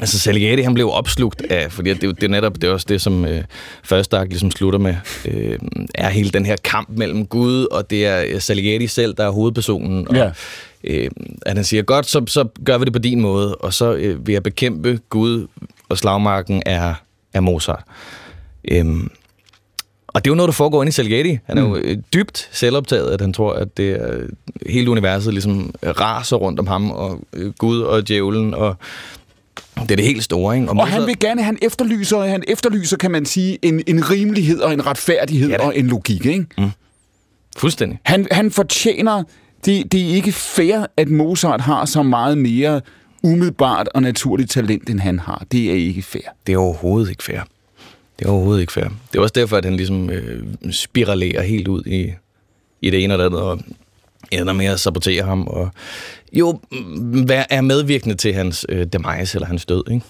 altså 0.00 0.18
Salieri, 0.18 0.62
han 0.62 0.74
blev 0.74 0.90
opslugt 0.92 1.42
af, 1.50 1.72
fordi 1.72 1.94
det, 1.94 2.02
det 2.02 2.22
er 2.22 2.28
netop 2.28 2.54
det 2.54 2.64
er 2.64 2.72
også 2.72 2.86
det, 2.88 3.00
som 3.00 3.24
øh, 3.24 3.44
første 3.84 4.16
akt 4.18 4.28
ligesom 4.30 4.50
slutter 4.50 4.78
med, 4.78 4.94
øh, 5.24 5.58
er 5.94 6.08
hele 6.08 6.30
den 6.30 6.46
her 6.46 6.56
kamp 6.64 6.88
mellem 6.88 7.26
Gud, 7.26 7.64
og 7.70 7.90
det 7.90 8.06
er 8.06 8.24
øh, 8.28 8.40
Salieri 8.40 8.86
selv, 8.86 9.14
der 9.14 9.24
er 9.26 9.30
hovedpersonen. 9.30 10.08
Og, 10.08 10.14
Ja. 10.14 10.30
øh, 10.84 11.10
at 11.46 11.56
han 11.56 11.64
siger, 11.64 11.82
godt, 11.82 12.06
så, 12.06 12.24
så 12.26 12.48
gør 12.64 12.78
vi 12.78 12.84
det 12.84 12.92
på 12.92 12.98
din 12.98 13.20
måde, 13.20 13.54
og 13.54 13.74
så 13.74 13.92
øh, 13.94 14.26
vil 14.26 14.32
jeg 14.32 14.42
bekæmpe 14.42 15.00
Gud, 15.10 15.46
og 15.88 15.98
slagmarken 15.98 16.62
er, 16.66 16.94
er 17.34 17.40
Mozart. 17.40 17.82
Øhm, 18.70 19.10
og 20.08 20.24
det 20.24 20.30
er 20.30 20.32
jo 20.32 20.36
noget, 20.36 20.48
der 20.48 20.52
foregår 20.52 20.82
inde 20.82 20.88
i 20.88 20.92
Salieri. 20.92 21.38
Han 21.44 21.58
er 21.58 21.62
jo 21.62 21.76
øh, 21.76 21.96
dybt 22.14 22.48
selvoptaget, 22.52 23.10
at 23.10 23.20
han 23.20 23.32
tror, 23.32 23.52
at 23.52 23.76
det 23.76 23.90
er 23.90 24.18
hele 24.66 24.90
universet 24.90 25.32
ligesom 25.32 25.74
raser 25.82 26.36
rundt 26.36 26.60
om 26.60 26.66
ham, 26.66 26.90
og 26.90 27.20
øh, 27.32 27.52
Gud 27.52 27.80
og 27.80 28.08
djævlen, 28.08 28.54
og 28.54 28.76
det 29.82 29.90
er 29.90 29.96
det 29.96 30.04
helt 30.04 30.24
store, 30.24 30.56
ikke? 30.56 30.70
Og 30.70 30.88
han 30.88 31.06
vil 31.06 31.18
gerne, 31.18 31.42
han 31.42 31.58
efterlyser, 31.62 32.20
han 32.20 32.42
efterlyser, 32.48 32.96
kan 32.96 33.10
man 33.10 33.26
sige, 33.26 33.58
en, 33.62 33.82
en 33.86 34.10
rimelighed 34.10 34.60
og 34.60 34.72
en 34.72 34.86
retfærdighed 34.86 35.48
Ja 35.48 35.56
da. 35.56 35.62
og 35.62 35.78
en 35.78 35.86
logik, 35.86 36.26
ikke? 36.26 36.46
Fuldstændig. 37.56 37.98
Han, 38.02 38.26
han 38.30 38.50
fortjener, 38.50 39.22
det, 39.64 39.92
det 39.92 40.10
er 40.10 40.14
ikke 40.14 40.32
fair, 40.32 40.86
at 40.96 41.08
Mozart 41.08 41.60
har 41.60 41.84
så 41.84 42.02
meget 42.02 42.38
mere 42.38 42.80
umiddelbart 43.22 43.88
og 43.94 44.02
naturligt 44.02 44.50
talent, 44.50 44.90
end 44.90 45.00
han 45.00 45.18
har. 45.18 45.44
Det 45.52 45.70
er 45.70 45.74
ikke 45.74 46.02
fair. 46.02 46.28
Det 46.46 46.52
er 46.52 46.58
overhovedet 46.58 47.10
ikke 47.10 47.24
fair. 47.24 47.40
Det 48.18 48.26
er 48.26 48.30
overhovedet 48.30 48.60
ikke 48.60 48.72
fair. 48.72 48.84
Det 49.12 49.18
er 49.18 49.22
også 49.22 49.32
derfor, 49.36 49.56
at 49.56 49.64
han 49.64 49.76
ligesom 49.76 50.10
øh, 50.10 50.42
spiralerer 50.70 51.42
helt 51.42 51.68
ud 51.68 51.82
i, 51.86 52.12
i 52.80 52.90
det 52.90 53.04
ene 53.04 53.14
og 53.14 53.18
det 53.18 53.24
andet, 53.24 53.40
og 53.40 53.60
ender 54.30 54.52
med 54.52 54.66
at 54.66 54.80
sabotere 54.80 55.24
ham, 55.24 55.46
og 55.46 55.70
jo, 56.38 56.60
mm, 56.72 57.22
hvad 57.24 57.44
er 57.50 57.60
medvirkende 57.60 58.14
til 58.14 58.34
hans 58.34 58.66
øh, 58.68 58.86
demise 58.86 59.36
eller 59.36 59.46
hans 59.46 59.66
død, 59.66 59.82
ikke? 59.90 60.04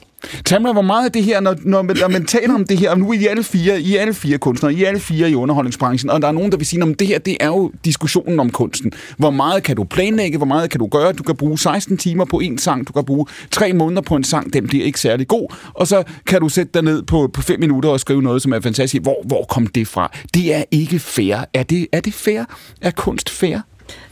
Tag 0.45 0.63
mig, 0.63 0.73
hvor 0.73 0.83
meget 0.83 1.05
af 1.05 1.13
det 1.13 1.25
her, 1.25 1.41
når, 1.41 1.57
når, 1.63 1.83
man, 1.83 1.97
når 2.01 2.09
man 2.09 2.25
taler 2.25 2.55
om 2.55 2.65
det 2.65 2.79
her, 2.79 2.91
og 2.91 2.99
nu 2.99 3.11
er 3.11 3.15
I 3.15 3.27
alle 3.27 3.43
fire, 3.43 3.81
I 3.81 3.97
er 3.97 4.01
alle 4.01 4.15
fire 4.15 4.39
kunstnere, 4.39 4.75
I 4.75 4.85
er 4.85 4.89
alle 4.89 5.01
fire 5.01 5.31
i 5.31 5.35
underholdningsbranchen, 5.35 6.11
og 6.11 6.23
der 6.23 6.29
er 6.29 6.33
nogen, 6.33 6.53
der 6.53 6.57
vil 6.59 6.67
sige, 6.67 6.83
at 6.83 6.99
det 6.99 7.09
her, 7.09 7.19
det 7.19 7.37
er 7.41 7.47
jo 7.47 7.73
diskussionen 7.85 8.41
om 8.41 8.51
kunsten. 8.51 8.93
Hvor 9.19 9.31
meget 9.31 9.63
kan 9.63 9.77
du 9.77 9.85
planlægge, 9.85 10.37
hvor 10.37 10.47
meget 10.47 10.71
kan 10.71 10.81
du 10.81 10.87
gøre? 10.87 11.13
Du 11.13 11.23
kan 11.23 11.37
bruge 11.37 11.59
16 11.59 11.97
timer 11.97 12.25
på 12.25 12.39
en 12.39 12.59
sang, 12.59 12.89
du 12.89 12.93
kan 12.93 13.05
bruge 13.05 13.27
3 13.51 13.73
måneder 13.73 14.03
på 14.03 14.17
en 14.17 14.25
sang, 14.25 14.53
den 14.53 14.67
bliver 14.67 14.85
ikke 14.85 15.01
særlig 15.01 15.29
god, 15.29 15.55
og 15.75 15.87
så 15.87 16.03
kan 16.27 16.41
du 16.41 16.49
sætte 16.49 16.73
dig 16.75 16.83
ned 16.83 17.03
på, 17.03 17.31
på 17.33 17.43
5 17.43 17.61
minutter 17.61 17.91
og 17.91 18.01
skrive 18.01 18.23
noget, 18.23 18.43
som 18.43 18.53
er 18.53 18.61
fantastisk. 18.61 19.03
Hvor, 19.03 19.23
hvor 19.25 19.45
kom 19.45 19.67
det 19.67 19.89
fra? 19.89 20.17
Det 20.35 20.55
er 20.55 20.65
ikke 20.71 20.99
fair. 20.99 21.37
Er 21.55 21.63
det, 21.63 21.87
er 21.93 22.01
det 22.01 22.15
fair? 22.15 22.45
Er 22.81 22.91
kunst 22.91 23.31
fair? 23.31 23.59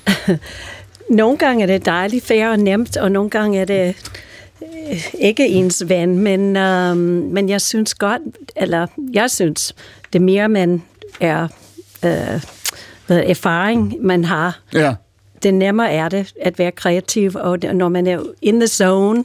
Nogle 1.15 1.39
gange 1.39 1.63
er 1.63 1.67
det 1.67 1.87
dejligt, 1.87 2.25
fair 2.27 2.49
og 2.49 2.59
nemt, 2.59 2.97
og 2.97 3.13
nogle 3.13 3.31
gange 3.31 3.61
er 3.61 3.65
det 3.65 3.95
øh, 4.63 5.05
ikke 5.21 5.49
ens 5.49 5.83
ven, 5.89 6.19
men, 6.19 6.57
øhm, 6.57 6.99
men 7.33 7.49
jeg 7.49 7.61
synes 7.61 7.95
godt, 7.95 8.23
eller 8.57 8.87
jeg 9.13 9.31
synes, 9.31 9.75
det 10.13 10.23
mere 10.23 10.49
man 10.49 10.83
er 11.21 11.43
øh, 12.05 12.43
hvad, 13.07 13.23
erfaring, 13.27 13.97
man 14.01 14.25
har, 14.25 14.61
Ja. 14.75 14.95
det 15.43 15.55
nemmere 15.55 15.93
er 15.93 16.09
det 16.09 16.33
at 16.43 16.59
være 16.59 16.71
kreativ, 16.73 17.31
og 17.35 17.59
når 17.73 17.89
man 17.89 18.07
er 18.07 18.19
in 18.43 18.61
the 18.61 18.67
zone, 18.69 19.25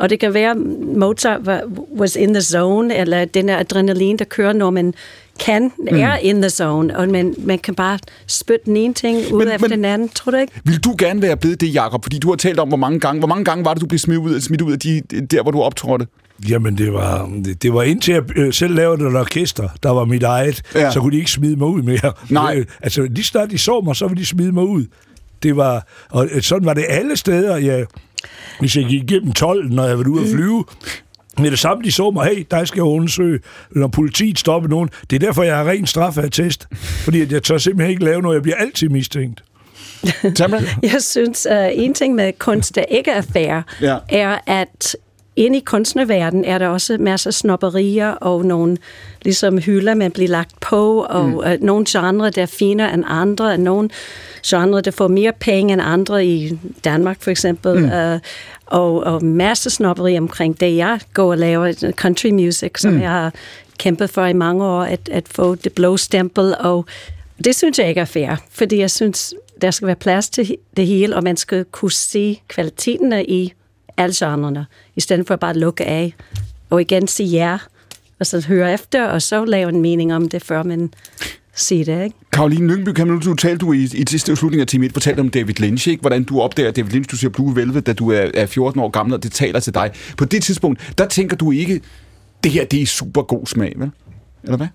og 0.00 0.10
det 0.10 0.20
kan 0.20 0.34
være, 0.34 0.54
Mozart 0.96 1.46
var, 1.46 1.62
was 1.98 2.16
in 2.16 2.34
the 2.34 2.40
zone, 2.42 2.96
eller 2.96 3.24
den 3.24 3.48
der 3.48 3.58
adrenalin, 3.58 4.16
der 4.16 4.24
kører, 4.24 4.52
når 4.52 4.70
man 4.70 4.94
kan, 5.40 5.72
mm. 5.78 5.86
er 6.00 6.16
in 6.16 6.42
the 6.42 6.50
zone, 6.50 6.96
og 6.98 7.08
man, 7.08 7.34
man 7.38 7.58
kan 7.58 7.74
bare 7.74 7.98
spytte 8.26 8.64
den 8.64 8.76
ene 8.76 8.94
ting 8.94 9.18
ud 9.32 9.38
Men- 9.44 9.48
efter 9.54 9.68
men- 9.68 9.78
den 9.78 9.84
anden, 9.84 10.08
tror 10.08 10.30
du 10.32 10.36
ikke? 10.38 10.52
Vil 10.64 10.78
du 10.84 10.94
gerne 10.98 11.22
være 11.22 11.36
blevet 11.36 11.60
det, 11.60 11.74
Jacob? 11.74 12.04
Fordi 12.04 12.18
du 12.18 12.28
har 12.28 12.36
talt 12.36 12.58
om, 12.58 12.68
hvor 12.68 12.76
mange 12.76 13.00
gange, 13.00 13.18
hvor 13.18 13.28
mange 13.28 13.44
gange 13.44 13.64
var 13.64 13.74
det, 13.74 13.80
du 13.80 13.86
blev 13.86 13.98
smidt 13.98 14.18
ud, 14.18 14.40
smidt 14.40 14.60
ud 14.62 14.72
af 14.72 14.78
de, 14.78 15.00
der, 15.30 15.42
hvor 15.42 15.50
du 15.50 15.62
optrådte? 15.62 16.06
Jamen, 16.48 16.78
det 16.78 16.92
var, 16.92 17.30
det, 17.44 17.62
det 17.62 17.74
var 17.74 17.82
indtil 17.82 18.14
jeg 18.14 18.22
øh, 18.38 18.52
selv 18.52 18.74
lavede 18.74 19.06
et 19.08 19.16
orkester, 19.16 19.68
der 19.82 19.90
var 19.90 20.04
mit 20.04 20.22
eget, 20.22 20.62
Ja. 20.74 20.80
ja. 20.80 20.90
så 20.90 21.00
kunne 21.00 21.12
de 21.12 21.18
ikke 21.18 21.30
smide 21.30 21.56
mig 21.56 21.66
ud 21.68 21.82
mere. 21.82 22.12
Nej. 22.30 22.54
Øh, 22.58 22.66
altså, 22.80 23.02
lige 23.02 23.24
snart 23.24 23.50
de 23.50 23.58
så 23.58 23.80
mig, 23.80 23.96
så 23.96 24.06
ville 24.08 24.20
de 24.20 24.26
smide 24.26 24.52
mig 24.52 24.64
ud. 24.64 24.84
Det 25.42 25.56
var, 25.56 25.86
og 26.10 26.28
øh, 26.32 26.42
sådan 26.42 26.66
var 26.66 26.74
det 26.74 26.84
alle 26.88 27.16
steder. 27.16 27.56
Jeg, 27.56 27.86
hvis 28.60 28.76
jeg 28.76 28.84
gik 28.84 29.02
igennem 29.02 29.32
12, 29.32 29.68
når 29.70 29.86
jeg 29.86 29.98
var 29.98 30.08
ude 30.08 30.22
at 30.22 30.28
flyve, 30.34 30.64
med 31.38 31.50
det 31.50 31.58
samme, 31.58 31.82
de 31.84 31.92
så 31.92 32.10
mig, 32.10 32.26
hey, 32.26 32.46
der 32.50 32.64
skal 32.64 32.78
jeg 32.78 32.84
undersøge, 32.84 33.38
når 33.70 33.88
politiet 33.88 34.38
stopper 34.38 34.68
nogen. 34.68 34.88
Det 35.10 35.16
er 35.22 35.26
derfor, 35.26 35.42
jeg 35.42 35.56
har 35.56 35.64
ren 35.68 35.86
straffeattest, 35.86 36.66
fordi 37.04 37.20
at 37.20 37.32
jeg 37.32 37.42
tør 37.42 37.58
simpelthen 37.58 37.90
ikke 37.90 38.04
lave 38.04 38.22
noget. 38.22 38.34
Jeg 38.34 38.42
bliver 38.42 38.56
altid 38.56 38.88
mistænkt. 38.88 39.44
Jeg 40.82 41.02
synes, 41.02 41.46
uh, 41.50 41.56
en 41.72 41.94
ting 41.94 42.14
med 42.14 42.32
kunst, 42.38 42.74
der 42.74 42.82
ikke 42.82 43.10
er 43.10 43.22
fair, 43.22 43.60
Ja. 43.80 43.96
er, 44.08 44.38
at 44.46 44.96
inde 45.40 45.58
i 45.58 45.60
kunstnerverdenen 45.60 46.44
er 46.44 46.58
der 46.58 46.68
også 46.68 46.96
masser 47.00 47.30
af 47.30 47.34
snopperier 47.34 48.10
og 48.10 48.44
nogle 48.44 48.76
ligesom 49.22 49.58
hylder, 49.58 49.94
man 49.94 50.10
bliver 50.10 50.28
lagt 50.28 50.60
på, 50.60 51.06
og 51.10 51.28
mm. 51.28 51.36
uh, 51.36 51.44
nogle 51.60 51.84
genre, 51.88 52.30
der 52.30 52.42
er 52.42 52.46
finere 52.46 52.94
end 52.94 53.04
andre, 53.06 53.52
og 53.52 53.60
nogle 53.60 53.90
genre, 54.46 54.80
der 54.80 54.90
får 54.90 55.08
mere 55.08 55.32
penge 55.40 55.72
end 55.72 55.82
andre 55.82 56.26
i 56.26 56.58
Danmark 56.84 57.22
for 57.22 57.30
eksempel, 57.30 57.78
mm. 57.78 57.84
uh, 57.84 58.20
og, 58.66 59.04
og 59.04 59.24
masser 59.24 59.68
af 59.68 59.72
snopperi 59.72 60.18
omkring 60.18 60.60
det. 60.60 60.76
Jeg 60.76 61.00
går 61.14 61.30
og 61.30 61.38
laver 61.38 61.92
country 61.92 62.30
music, 62.30 62.70
som 62.80 62.92
mm. 62.92 63.00
jeg 63.00 63.10
har 63.10 63.32
kæmpet 63.78 64.10
for 64.10 64.26
i 64.26 64.32
mange 64.32 64.64
år, 64.64 64.82
at, 64.82 65.08
at 65.12 65.28
få 65.28 65.54
det 65.54 65.72
blå 65.72 65.96
stempel, 65.96 66.54
og 66.60 66.86
det 67.44 67.56
synes 67.56 67.78
jeg 67.78 67.88
ikke 67.88 68.00
er 68.00 68.04
fair, 68.04 68.36
fordi 68.50 68.78
jeg 68.78 68.90
synes, 68.90 69.34
der 69.62 69.70
skal 69.70 69.86
være 69.86 69.96
plads 69.96 70.30
til 70.30 70.56
det 70.76 70.86
hele, 70.86 71.16
og 71.16 71.24
man 71.24 71.36
skal 71.36 71.64
kunne 71.64 71.92
se 71.92 72.40
kvaliteten 72.48 73.12
i 73.28 73.52
alle 74.00 74.14
genrerne, 74.18 74.66
i 74.96 75.00
stedet 75.00 75.26
for 75.26 75.36
bare 75.36 75.50
at 75.50 75.56
lukke 75.56 75.84
af, 75.84 76.14
og 76.70 76.80
igen 76.80 77.08
sige 77.08 77.28
ja, 77.28 77.58
og 78.20 78.26
så 78.26 78.46
høre 78.48 78.72
efter, 78.72 79.06
og 79.06 79.22
så 79.22 79.44
lave 79.44 79.68
en 79.68 79.82
mening 79.82 80.14
om 80.14 80.28
det, 80.28 80.42
før 80.42 80.62
man 80.62 80.92
siger 81.54 81.84
det, 81.84 82.04
ikke? 82.04 82.16
Karoline 82.32 82.74
Lyngby, 82.74 82.88
kan 82.88 83.06
man, 83.06 83.20
du 83.20 83.34
talte 83.34 83.66
du 83.66 83.72
i, 83.72 83.82
i 83.82 84.04
sidste 84.08 84.36
slutning 84.36 84.60
af 84.60 84.66
time 84.66 84.86
1, 84.86 84.92
fortalte 84.92 85.20
om 85.20 85.28
David 85.28 85.54
Lynch, 85.54 85.88
ikke? 85.88 86.00
hvordan 86.00 86.24
du 86.24 86.40
opdager 86.40 86.70
David 86.70 86.90
Lynch, 86.90 87.10
du 87.10 87.16
siger 87.16 87.30
Blue 87.30 87.56
Velvet, 87.56 87.86
da 87.86 87.92
du 87.92 88.10
er, 88.10 88.30
er 88.34 88.46
14 88.46 88.80
år 88.80 88.88
gammel, 88.88 89.14
og 89.14 89.22
det 89.22 89.32
taler 89.32 89.60
til 89.60 89.74
dig. 89.74 89.90
På 90.16 90.24
det 90.24 90.42
tidspunkt, 90.42 90.92
der 90.98 91.06
tænker 91.06 91.36
du 91.36 91.50
ikke, 91.50 91.80
det 92.44 92.52
her 92.52 92.64
det 92.64 92.82
er 92.82 92.86
super 92.86 93.22
god 93.22 93.46
smag, 93.46 93.72
vel? 93.76 93.90
Eller 94.44 94.56
hvad? 94.56 94.66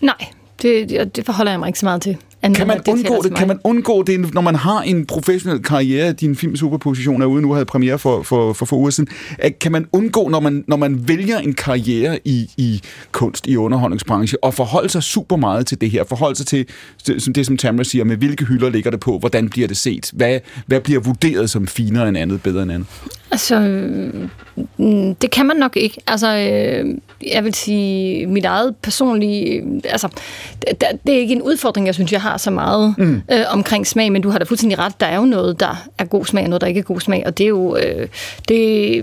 Nej, 0.00 0.26
det, 0.62 0.88
det 0.88 1.16
det 1.16 1.26
forholder 1.26 1.52
jeg 1.52 1.58
mig 1.58 1.66
ikke 1.66 1.78
så 1.78 1.86
meget 1.86 2.02
til. 2.02 2.16
Kan 2.42 2.66
man 2.66 2.80
undgå 2.88 3.22
det? 3.22 3.34
Kan 3.34 3.48
man 3.48 3.58
undgå 3.64 4.02
det, 4.02 4.34
når 4.34 4.40
man 4.40 4.54
har 4.54 4.82
en 4.82 5.06
professionel 5.06 5.62
karriere? 5.62 6.12
Din 6.12 6.36
film 6.36 6.56
Superposition 6.56 7.22
er 7.22 7.26
ude 7.26 7.42
nu, 7.42 7.52
havde 7.52 7.66
premiere 7.66 7.98
for, 7.98 8.22
for, 8.22 8.52
for 8.52 8.66
få 8.66 8.76
uger 8.76 8.90
siden. 8.90 9.10
At 9.38 9.58
Kan 9.58 9.72
man 9.72 9.86
undgå, 9.92 10.28
når 10.28 10.40
man, 10.40 10.64
når 10.68 10.76
man 10.76 11.08
vælger 11.08 11.38
en 11.38 11.52
karriere 11.52 12.18
i, 12.24 12.50
i 12.56 12.82
kunst, 13.12 13.46
i 13.46 13.56
underholdningsbranche, 13.56 14.44
og 14.44 14.54
forholde 14.54 14.88
sig 14.88 15.02
super 15.02 15.36
meget 15.36 15.66
til 15.66 15.80
det 15.80 15.90
her? 15.90 16.04
Forholde 16.04 16.36
sig 16.36 16.46
til 16.46 16.66
det, 17.06 17.22
som, 17.22 17.32
det, 17.32 17.46
som 17.46 17.56
Tamara 17.56 17.84
siger, 17.84 18.04
med 18.04 18.16
hvilke 18.16 18.44
hylder 18.44 18.70
ligger 18.70 18.90
det 18.90 19.00
på? 19.00 19.18
Hvordan 19.18 19.48
bliver 19.48 19.68
det 19.68 19.76
set? 19.76 20.10
Hvad, 20.12 20.38
hvad 20.66 20.80
bliver 20.80 21.00
vurderet 21.00 21.50
som 21.50 21.66
finere 21.66 22.08
end 22.08 22.18
andet, 22.18 22.42
bedre 22.42 22.62
end 22.62 22.72
andet? 22.72 22.88
Altså, 23.30 23.54
det 25.22 25.30
kan 25.30 25.46
man 25.46 25.56
nok 25.56 25.76
ikke. 25.76 26.00
Altså, 26.06 26.36
øh, 26.36 26.98
jeg 27.34 27.44
vil 27.44 27.54
sige, 27.54 28.26
mit 28.26 28.44
eget 28.44 28.76
personlige... 28.76 29.60
øh, 29.60 29.80
Altså, 29.84 30.08
det, 30.60 30.82
det 31.06 31.14
er 31.14 31.18
ikke 31.18 31.34
en 31.34 31.42
udfordring, 31.42 31.86
jeg 31.86 31.94
synes, 31.94 32.12
jeg 32.12 32.22
har 32.22 32.36
så 32.36 32.50
meget 32.50 32.94
mm. 32.98 33.22
øh, 33.32 33.44
omkring 33.48 33.86
smag, 33.86 34.12
men 34.12 34.22
du 34.22 34.30
har 34.30 34.38
da 34.38 34.44
fuldstændig 34.44 34.78
ret. 34.78 35.00
Der 35.00 35.06
er 35.06 35.16
jo 35.16 35.24
noget, 35.24 35.60
der 35.60 35.88
er 35.98 36.04
god 36.04 36.24
smag, 36.24 36.42
og 36.42 36.48
noget, 36.48 36.60
der 36.60 36.66
ikke 36.66 36.80
er 36.80 36.84
god 36.84 37.00
smag, 37.00 37.22
og 37.26 37.38
det 37.38 37.44
er 37.44 37.48
jo, 37.48 37.76
øh, 37.76 38.08
det 38.48 38.96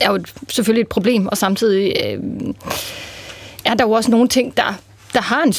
er 0.00 0.12
jo 0.12 0.18
selvfølgelig 0.48 0.82
et 0.82 0.88
problem, 0.88 1.26
og 1.26 1.36
samtidig 1.36 1.96
øh, 2.04 2.18
er 3.64 3.74
der 3.74 3.84
jo 3.84 3.90
også 3.90 4.10
nogle 4.10 4.28
ting, 4.28 4.56
der, 4.56 4.80
der 5.12 5.20
har 5.20 5.42
en 5.42 5.52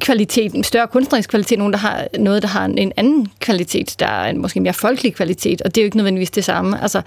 kvalitet, 0.00 0.52
en 0.52 0.64
større 0.64 0.86
kunstnerisk 0.86 1.30
kvalitet, 1.30 1.58
nogen, 1.58 1.72
der 1.72 1.78
har 1.78 2.06
noget, 2.18 2.42
der 2.42 2.48
har 2.48 2.64
en, 2.64 2.78
en 2.78 2.92
anden 2.96 3.28
kvalitet, 3.40 3.96
der 3.98 4.06
er 4.06 4.30
en 4.30 4.38
måske 4.38 4.60
mere 4.60 4.72
folkelig 4.72 5.14
kvalitet, 5.14 5.62
og 5.62 5.74
det 5.74 5.80
er 5.80 5.84
jo 5.84 5.86
ikke 5.86 5.96
nødvendigvis 5.96 6.30
det 6.30 6.44
samme. 6.44 6.82
Altså, 6.82 7.02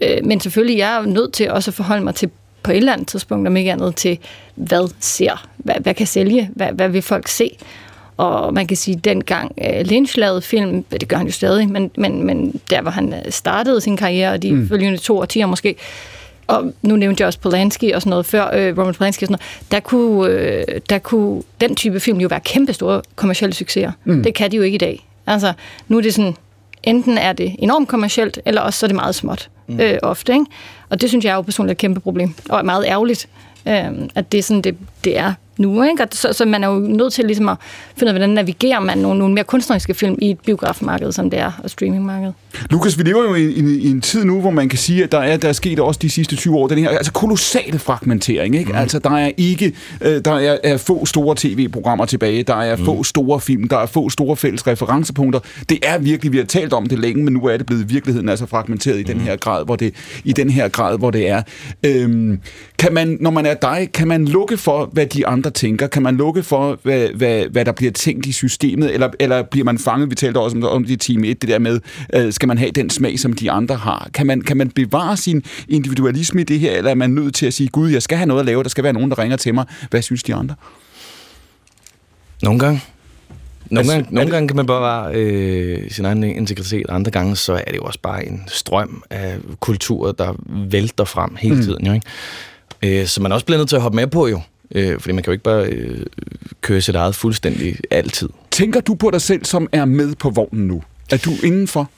øh, 0.00 0.24
men 0.24 0.40
selvfølgelig, 0.40 0.78
jeg 0.78 0.96
er 0.96 1.06
nødt 1.06 1.32
til 1.32 1.50
også 1.50 1.70
at 1.70 1.74
forholde 1.74 2.04
mig 2.04 2.14
til 2.14 2.30
på 2.62 2.70
et 2.70 2.76
eller 2.76 2.92
andet 2.92 3.08
tidspunkt, 3.08 3.48
om 3.48 3.56
ikke 3.56 3.72
andet 3.72 3.96
til, 3.96 4.18
hvad 4.54 4.90
ser, 5.00 5.48
hvad, 5.56 5.74
hvad 5.80 5.94
kan 5.94 6.06
sælge, 6.06 6.50
hvad, 6.54 6.68
hvad 6.72 6.88
vil 6.88 7.02
folk 7.02 7.28
se, 7.28 7.56
og 8.16 8.54
man 8.54 8.66
kan 8.66 8.76
sige, 8.76 8.96
at 8.96 9.04
dengang 9.04 9.52
øh, 9.58 9.86
Lynch 9.86 10.18
lavede 10.18 10.42
film, 10.42 10.82
det 10.82 11.08
gør 11.08 11.16
han 11.16 11.26
jo 11.26 11.32
stadig, 11.32 11.68
men, 11.68 11.90
men, 11.96 12.26
men 12.26 12.60
der, 12.70 12.82
hvor 12.82 12.90
han 12.90 13.14
øh, 13.14 13.32
startede 13.32 13.80
sin 13.80 13.96
karriere, 13.96 14.32
og 14.32 14.42
de 14.42 14.52
mm. 14.52 14.68
følgende 14.68 14.98
to 14.98 15.18
årtier 15.18 15.46
måske, 15.46 15.76
og 16.50 16.72
nu 16.82 16.96
nævnte 16.96 17.20
jeg 17.20 17.26
også 17.26 17.40
Polanski 17.40 17.90
og 17.90 18.02
sådan 18.02 18.10
noget 18.10 18.26
før, 18.26 18.50
øh, 18.54 18.78
Roman 18.78 18.94
Polanski 18.94 19.24
og 19.24 19.26
sådan 19.26 19.32
noget, 19.32 19.72
der 19.72 19.80
kunne, 19.80 20.30
øh, 20.30 20.80
der 20.90 20.98
kunne 20.98 21.42
den 21.60 21.76
type 21.76 22.00
film 22.00 22.20
jo 22.20 22.28
være 22.28 22.40
kæmpe 22.40 22.72
store 22.72 23.02
kommersielle 23.16 23.54
succeser. 23.54 23.92
Mm. 24.04 24.22
Det 24.22 24.34
kan 24.34 24.50
de 24.50 24.56
jo 24.56 24.62
ikke 24.62 24.74
i 24.74 24.78
dag. 24.78 25.06
Altså, 25.26 25.52
nu 25.88 25.98
er 25.98 26.02
det 26.02 26.14
sådan, 26.14 26.36
enten 26.82 27.18
er 27.18 27.32
det 27.32 27.56
enormt 27.58 27.88
kommercielt, 27.88 28.40
eller 28.44 28.60
også 28.60 28.78
så 28.78 28.86
er 28.86 28.88
det 28.88 28.94
meget 28.94 29.14
småt 29.14 29.48
mm. 29.66 29.80
øh, 29.80 29.98
ofte. 30.02 30.32
Ikke? 30.32 30.44
Og 30.88 31.00
det 31.00 31.08
synes 31.08 31.24
jeg 31.24 31.30
er 31.30 31.34
jo 31.34 31.42
personligt 31.42 31.72
et 31.72 31.78
kæmpe 31.78 32.00
problem, 32.00 32.34
og 32.48 32.58
er 32.58 32.62
meget 32.62 32.84
ærgerligt, 32.86 33.28
øh, 33.68 33.90
at 34.14 34.32
det 34.32 34.38
er 34.38 34.42
sådan, 34.42 34.62
det, 34.62 34.76
det 35.04 35.18
er 35.18 35.34
nu. 35.60 35.82
Ikke? 35.82 36.02
Og 36.02 36.08
så, 36.12 36.32
så 36.32 36.44
man 36.44 36.64
er 36.64 36.68
jo 36.68 36.78
nødt 36.78 37.12
til 37.12 37.24
ligesom 37.24 37.48
at 37.48 37.56
finde 37.96 38.10
ud 38.10 38.14
af, 38.14 38.20
hvordan 38.20 38.30
navigerer 38.30 38.80
man 38.80 38.98
nogle, 38.98 39.18
nogle 39.18 39.34
mere 39.34 39.44
kunstneriske 39.44 39.94
film 39.94 40.18
i 40.22 40.30
et 40.30 40.40
biografmarked, 40.40 41.12
som 41.12 41.30
det 41.30 41.38
er, 41.38 41.60
og 41.64 41.70
streamingmarked. 41.70 42.32
Lukas, 42.70 42.98
vi 42.98 43.02
lever 43.02 43.22
jo 43.22 43.34
i, 43.34 43.44
i, 43.44 43.78
i 43.78 43.90
en 43.90 44.00
tid 44.00 44.24
nu, 44.24 44.40
hvor 44.40 44.50
man 44.50 44.68
kan 44.68 44.78
sige, 44.78 45.04
at 45.04 45.12
der 45.12 45.18
er, 45.18 45.36
der 45.36 45.48
er 45.48 45.52
sket 45.52 45.80
også 45.80 45.98
de 46.02 46.10
sidste 46.10 46.36
20 46.36 46.56
år, 46.56 46.68
den 46.68 46.78
her 46.78 46.88
altså 46.88 47.12
kolossal 47.12 47.78
fragmentering. 47.78 48.56
Ikke? 48.56 48.72
Mm. 48.72 48.78
Altså, 48.78 48.98
der 48.98 49.10
er 49.10 49.30
ikke, 49.36 49.72
øh, 50.00 50.24
der 50.24 50.32
er, 50.32 50.58
er 50.64 50.76
få 50.76 51.06
store 51.06 51.34
tv-programmer 51.38 52.04
tilbage, 52.04 52.42
der 52.42 52.54
er 52.54 52.76
mm. 52.76 52.84
få 52.84 53.02
store 53.02 53.40
film, 53.40 53.68
der 53.68 53.78
er 53.78 53.86
få 53.86 54.10
store 54.10 54.36
fælles 54.36 54.66
referencepunkter. 54.66 55.40
Det 55.68 55.78
er 55.82 55.98
virkelig, 55.98 56.32
vi 56.32 56.36
har 56.36 56.44
talt 56.44 56.72
om 56.72 56.86
det 56.86 56.98
længe, 56.98 57.24
men 57.24 57.32
nu 57.32 57.44
er 57.44 57.56
det 57.56 57.66
blevet 57.66 57.90
virkeligheden 57.90 58.28
altså 58.28 58.46
fragmenteret 58.46 58.98
i 58.98 59.02
mm. 59.02 59.06
den 59.06 59.20
her 59.20 59.36
grad, 59.36 59.64
hvor 59.64 59.76
det, 59.76 59.94
i 60.24 60.32
den 60.32 60.50
her 60.50 60.68
grad, 60.68 60.98
hvor 60.98 61.10
det 61.10 61.28
er. 61.28 61.42
Øhm, 61.86 62.40
kan 62.80 62.94
man, 62.94 63.16
når 63.20 63.30
man 63.30 63.46
er 63.46 63.54
dig, 63.54 63.88
kan 63.94 64.08
man 64.08 64.24
lukke 64.28 64.56
for, 64.56 64.86
hvad 64.92 65.06
de 65.06 65.26
andre 65.26 65.50
tænker? 65.50 65.86
Kan 65.86 66.02
man 66.02 66.16
lukke 66.16 66.42
for, 66.42 66.78
hvad, 66.82 67.08
hvad, 67.08 67.44
hvad 67.50 67.64
der 67.64 67.72
bliver 67.72 67.92
tænkt 67.92 68.26
i 68.26 68.32
systemet? 68.32 68.94
Eller, 68.94 69.08
eller 69.20 69.42
bliver 69.42 69.64
man 69.64 69.78
fanget? 69.78 70.10
Vi 70.10 70.14
talte 70.14 70.38
også 70.38 70.56
om, 70.56 70.64
om 70.64 70.82
det 70.84 70.90
i 70.90 70.96
time 70.96 71.26
1, 71.26 71.40
det 71.42 71.48
der 71.50 71.58
med, 71.58 71.80
øh, 72.14 72.32
skal 72.32 72.46
man 72.48 72.58
have 72.58 72.70
den 72.70 72.90
smag, 72.90 73.18
som 73.18 73.32
de 73.32 73.50
andre 73.50 73.74
har? 73.76 74.08
Kan 74.14 74.26
man, 74.26 74.40
kan 74.40 74.56
man 74.56 74.70
bevare 74.70 75.16
sin 75.16 75.42
individualisme 75.68 76.40
i 76.40 76.44
det 76.44 76.60
her, 76.60 76.72
eller 76.72 76.90
er 76.90 76.94
man 76.94 77.10
nødt 77.10 77.34
til 77.34 77.46
at 77.46 77.54
sige, 77.54 77.68
gud, 77.68 77.90
jeg 77.90 78.02
skal 78.02 78.18
have 78.18 78.26
noget 78.28 78.40
at 78.40 78.46
lave, 78.46 78.62
der 78.62 78.68
skal 78.68 78.84
være 78.84 78.92
nogen, 78.92 79.10
der 79.10 79.18
ringer 79.18 79.36
til 79.36 79.54
mig. 79.54 79.64
Hvad 79.90 80.02
synes 80.02 80.22
de 80.22 80.34
andre? 80.34 80.54
Nogle 82.42 82.58
gange. 82.60 82.80
Nogle, 83.70 83.80
Altså, 83.80 83.92
gange, 83.92 84.14
nogle 84.14 84.26
det- 84.26 84.32
gange 84.32 84.48
kan 84.48 84.56
man 84.56 84.66
bare 84.66 85.12
være 85.12 85.14
øh, 85.20 85.90
sin 85.90 86.04
egen 86.04 86.22
integritet, 86.24 86.86
og 86.86 86.94
andre 86.94 87.10
gange 87.10 87.36
så 87.36 87.52
er 87.52 87.64
det 87.70 87.76
jo 87.76 87.82
også 87.82 87.98
bare 88.02 88.26
en 88.26 88.42
strøm 88.48 89.02
af 89.10 89.36
kulturer, 89.60 90.12
der 90.12 90.34
vælter 90.70 91.04
frem 91.04 91.36
hele 91.38 91.54
Mm. 91.54 91.62
tiden. 91.62 91.86
Jo, 91.86 91.92
ikke? 91.92 92.06
Øh, 92.84 93.06
så 93.06 93.22
man 93.22 93.32
er 93.32 93.34
også 93.34 93.46
bliver 93.46 93.58
nødt 93.58 93.68
til 93.68 93.76
at 93.76 93.82
hoppe 93.82 93.96
med 93.96 94.06
på 94.06 94.26
jo, 94.26 94.40
øh, 94.70 95.00
fordi 95.00 95.12
man 95.12 95.24
kan 95.24 95.30
jo 95.30 95.32
ikke 95.32 95.44
bare 95.44 95.64
øh, 95.64 96.06
køre 96.60 96.80
sit 96.80 96.94
eget 96.94 97.14
fuldstændig 97.14 97.76
altid. 97.90 98.28
Tænker 98.50 98.80
du 98.80 98.94
på 98.94 99.10
dig 99.10 99.22
selv, 99.22 99.44
som 99.44 99.68
er 99.72 99.84
med 99.84 100.14
på 100.14 100.30
vognen 100.30 100.66
nu? 100.66 100.82
Er 101.10 101.16
du 101.16 101.30
indenfor? 101.44 101.90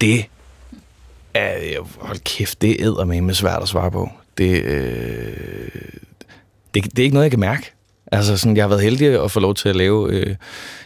Det 0.00 0.24
er, 1.34 1.56
hold 1.98 2.18
kæft, 2.18 2.62
det 2.62 2.82
er 2.82 3.20
med 3.20 3.34
svært 3.34 3.62
at 3.62 3.68
svare 3.68 3.90
på. 3.90 4.10
Det, 4.38 4.62
øh, 4.62 5.82
det, 6.74 6.84
det 6.84 6.98
er 6.98 7.02
ikke 7.02 7.14
noget, 7.14 7.24
jeg 7.24 7.30
kan 7.30 7.40
mærke. 7.40 7.72
Altså, 8.12 8.36
sådan, 8.36 8.56
jeg 8.56 8.64
har 8.64 8.68
været 8.68 8.82
heldig 8.82 9.24
at 9.24 9.30
få 9.30 9.40
lov 9.40 9.54
til 9.54 9.68
at 9.68 9.76
lave 9.76 10.12
øh, 10.12 10.36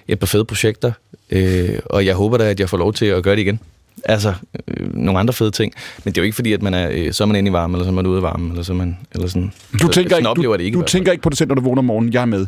et 0.09 0.19
par 0.19 0.27
fede 0.27 0.44
projekter, 0.44 0.93
øh, 1.31 1.78
og 1.85 2.07
jeg 2.07 2.15
håber 2.15 2.39
da, 2.39 2.44
at 2.44 2.61
jeg 2.61 2.69
får 2.69 2.77
lov 2.77 2.93
til 2.93 3.07
at 3.07 3.23
gøre 3.23 3.36
det 3.36 3.43
igen. 3.43 3.61
Altså, 4.05 4.35
øh, 4.69 4.95
nogle 4.95 5.21
andre 5.21 5.35
fede 5.35 5.51
ting. 5.51 5.73
Men 6.05 6.13
det 6.15 6.19
er 6.19 6.23
jo 6.23 6.25
ikke 6.25 6.35
fordi, 6.35 6.53
at 6.53 6.63
man 6.63 6.75
er, 6.75 6.89
øh, 6.93 7.13
så 7.13 7.25
er 7.25 7.27
man 7.27 7.37
inde 7.37 7.51
i 7.51 7.53
varmen, 7.53 7.75
eller 7.75 7.85
så 7.85 7.91
er 7.91 7.95
man 7.95 8.07
ude 8.07 8.19
i 8.19 8.23
varmen, 8.23 8.51
eller 8.51 8.63
så 8.63 8.73
er 8.73 8.77
man, 8.77 8.99
eller 9.15 9.29
sådan. 9.29 9.53
Du, 9.73 9.79
så, 9.79 9.89
tænker, 9.89 10.11
sådan 10.11 10.31
ikke, 10.37 10.49
du, 10.49 10.53
det 10.53 10.61
ikke. 10.61 10.79
du 10.79 10.83
tænker 10.83 11.13
ikke 11.13 11.23
på 11.23 11.31
dig 11.31 11.39
selv, 11.39 11.49
når 11.49 11.55
du 11.55 11.63
vågner 11.63 11.79
om 11.79 11.85
morgenen, 11.85 12.13
jeg 12.13 12.23
er 12.23 12.27
med. 12.27 12.47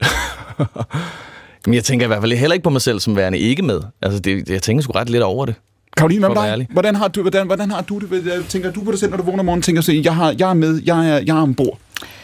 Men 1.66 1.74
jeg 1.74 1.84
tænker 1.84 2.06
i 2.06 2.08
hvert 2.08 2.20
fald 2.20 2.32
heller 2.32 2.54
ikke 2.54 2.64
på 2.64 2.70
mig 2.70 2.82
selv 2.82 3.00
som 3.00 3.16
værende 3.16 3.38
ikke 3.38 3.62
med. 3.62 3.80
Altså, 4.02 4.20
det, 4.20 4.48
jeg 4.48 4.62
tænker 4.62 4.82
sgu 4.82 4.92
ret 4.92 5.10
lidt 5.10 5.22
over 5.22 5.46
det. 5.46 5.54
Karoline, 5.96 6.26
hvad 6.26 6.56
dig? 6.56 6.66
Hvordan 6.70 6.94
har 6.94 7.08
du, 7.08 7.22
hvordan, 7.22 7.46
hvordan 7.46 7.70
har 7.70 7.82
du 7.82 7.98
det? 7.98 8.44
Tænker 8.48 8.72
du 8.72 8.84
på 8.84 8.90
dig 8.90 9.00
selv, 9.00 9.10
når 9.10 9.16
du 9.16 9.22
vågner 9.22 9.38
om 9.38 9.46
morgenen? 9.46 9.62
Tænker 9.62 9.82
du, 9.82 9.92
jeg, 9.92 10.14
har, 10.14 10.34
jeg 10.38 10.50
er 10.50 10.54
med, 10.54 10.82
jeg 10.84 11.08
er, 11.08 11.18
jeg 11.26 11.36
er 11.36 11.42
ombord. 11.42 11.78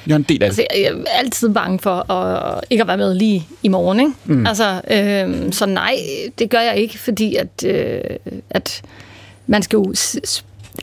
Jeg 0.07 0.13
er 0.13 0.17
en 0.17 0.23
del 0.23 0.43
af 0.43 0.51
det. 0.51 0.59
Altså, 0.59 0.67
jeg 0.77 0.85
er 0.85 1.19
altid 1.19 1.49
bange 1.49 1.79
for 1.79 2.13
at 2.13 2.65
ikke 2.71 2.83
at 2.83 2.89
være 2.89 2.97
med 2.97 3.15
lige 3.15 3.47
i 3.63 3.69
morgen. 3.69 4.01
Ikke? 4.01 4.13
Mm. 4.25 4.47
Altså, 4.47 4.81
øh, 4.91 5.53
så 5.53 5.67
nej, 5.67 5.97
det 6.39 6.51
gør 6.51 6.61
jeg 6.61 6.77
ikke, 6.77 6.99
fordi 6.99 7.37
at, 7.37 7.65
øh, 7.67 8.01
at 8.51 8.83
man 9.47 9.63
skal 9.63 9.77
jo 9.77 9.95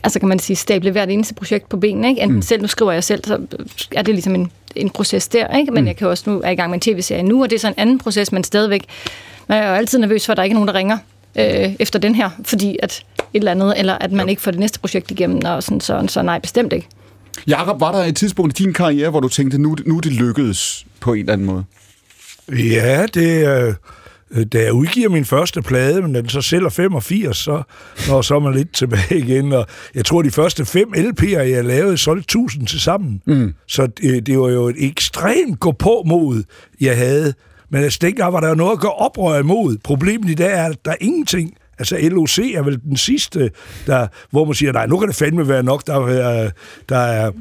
altså 0.03 0.19
kan 0.19 0.29
man 0.29 0.39
sige, 0.39 0.57
stable 0.57 0.91
hvert 0.91 1.09
eneste 1.09 1.33
projekt 1.33 1.69
på 1.69 1.77
benene. 1.77 2.09
Ikke? 2.09 2.21
Enten 2.21 2.35
mm. 2.35 2.41
selv, 2.41 2.61
nu 2.61 2.67
skriver 2.67 2.91
jeg 2.91 3.03
selv, 3.03 3.23
så 3.25 3.39
er 3.91 4.01
det 4.01 4.13
ligesom 4.15 4.35
en, 4.35 4.51
en 4.75 4.89
proces 4.89 5.27
der. 5.27 5.57
Ikke? 5.57 5.71
Men 5.71 5.83
mm. 5.83 5.87
jeg 5.87 5.95
kan 5.95 6.07
også 6.07 6.29
nu 6.29 6.41
er 6.43 6.49
i 6.49 6.55
gang 6.55 6.69
med 6.69 6.75
en 6.75 6.81
tv-serie 6.81 7.23
nu, 7.23 7.43
og 7.43 7.49
det 7.49 7.55
er 7.55 7.59
så 7.59 7.67
en 7.67 7.73
anden 7.77 7.97
proces, 7.97 8.31
men 8.31 8.43
stadigvæk. 8.43 8.83
Man 9.47 9.63
er 9.63 9.67
jo 9.67 9.73
altid 9.73 9.99
nervøs 9.99 10.25
for, 10.25 10.33
at 10.33 10.37
der 10.37 10.43
ikke 10.43 10.53
er 10.53 10.55
nogen, 10.55 10.67
der 10.67 10.73
ringer 10.73 10.97
øh, 11.35 11.75
efter 11.79 11.99
den 11.99 12.15
her, 12.15 12.29
fordi 12.43 12.77
at 12.83 13.03
eller 13.33 13.51
andet, 13.51 13.73
eller 13.77 13.93
at 13.93 14.11
man 14.11 14.29
ikke 14.29 14.41
får 14.41 14.51
det 14.51 14.59
næste 14.59 14.79
projekt 14.79 15.11
igennem, 15.11 15.41
og 15.45 15.63
sådan, 15.63 15.81
så, 15.81 16.05
så 16.07 16.21
nej, 16.21 16.39
bestemt 16.39 16.73
ikke. 16.73 16.87
Jakob, 17.47 17.81
var 17.81 17.91
der 17.91 17.99
et 17.99 18.15
tidspunkt 18.15 18.59
i 18.59 18.63
din 18.63 18.73
karriere, 18.73 19.09
hvor 19.09 19.19
du 19.19 19.27
tænkte, 19.27 19.57
nu, 19.57 19.75
nu 19.85 19.99
det 19.99 20.11
lykkedes 20.11 20.85
på 20.99 21.13
en 21.13 21.19
eller 21.19 21.33
anden 21.33 21.47
måde? 21.47 21.63
Ja, 22.51 23.05
det. 23.05 23.47
Øh, 23.47 23.73
da 24.53 24.63
jeg 24.63 24.73
udgiver 24.73 25.09
min 25.09 25.25
første 25.25 25.61
plade, 25.61 26.01
men 26.01 26.15
den 26.15 26.29
så 26.29 26.41
sælger 26.41 26.69
85, 26.69 27.37
så 27.37 27.63
når 28.07 28.21
så 28.21 28.35
er 28.35 28.39
man 28.39 28.53
lidt 28.53 28.73
tilbage 28.73 29.17
igen. 29.17 29.53
Og 29.53 29.67
jeg 29.95 30.05
tror, 30.05 30.21
de 30.21 30.31
første 30.31 30.65
fem 30.65 30.93
LP'er, 30.95 31.39
jeg 31.39 31.65
lavede, 31.65 31.97
solgte 31.97 32.23
1000 32.23 32.67
til 32.67 32.79
sammen. 32.79 33.21
Mm. 33.25 33.53
Så 33.67 33.87
det, 33.87 34.25
det 34.25 34.39
var 34.39 34.49
jo 34.49 34.67
et 34.67 34.75
ekstremt 34.77 35.59
gå 35.59 35.71
på 35.71 36.03
mod, 36.05 36.43
jeg 36.81 36.97
havde. 36.97 37.33
Men 37.69 37.83
altså, 37.83 37.99
dengang 38.01 38.33
var 38.33 38.39
der 38.39 38.49
jo 38.49 38.55
noget 38.55 38.71
at 38.71 38.79
gå 38.79 38.87
oprør 38.87 39.39
imod. 39.39 39.77
Problemet 39.83 40.29
i 40.29 40.33
dag 40.33 40.53
er, 40.53 40.65
at 40.65 40.85
der 40.85 40.91
er 40.91 40.95
ingenting. 41.01 41.53
Altså 41.79 41.97
LOC 42.01 42.39
er 42.39 42.63
vel 42.63 42.79
den 42.81 42.97
sidste, 42.97 43.51
der, 43.87 44.07
hvor 44.31 44.45
man 44.45 44.53
siger, 44.53 44.71
nej, 44.71 44.87
nu 44.87 44.97
kan 44.97 45.07
det 45.07 45.15
fandme 45.15 45.47
være 45.47 45.63
nok, 45.63 45.87
der 45.87 46.07
er, 46.07 46.49
der 46.89 46.97
er 46.97 47.31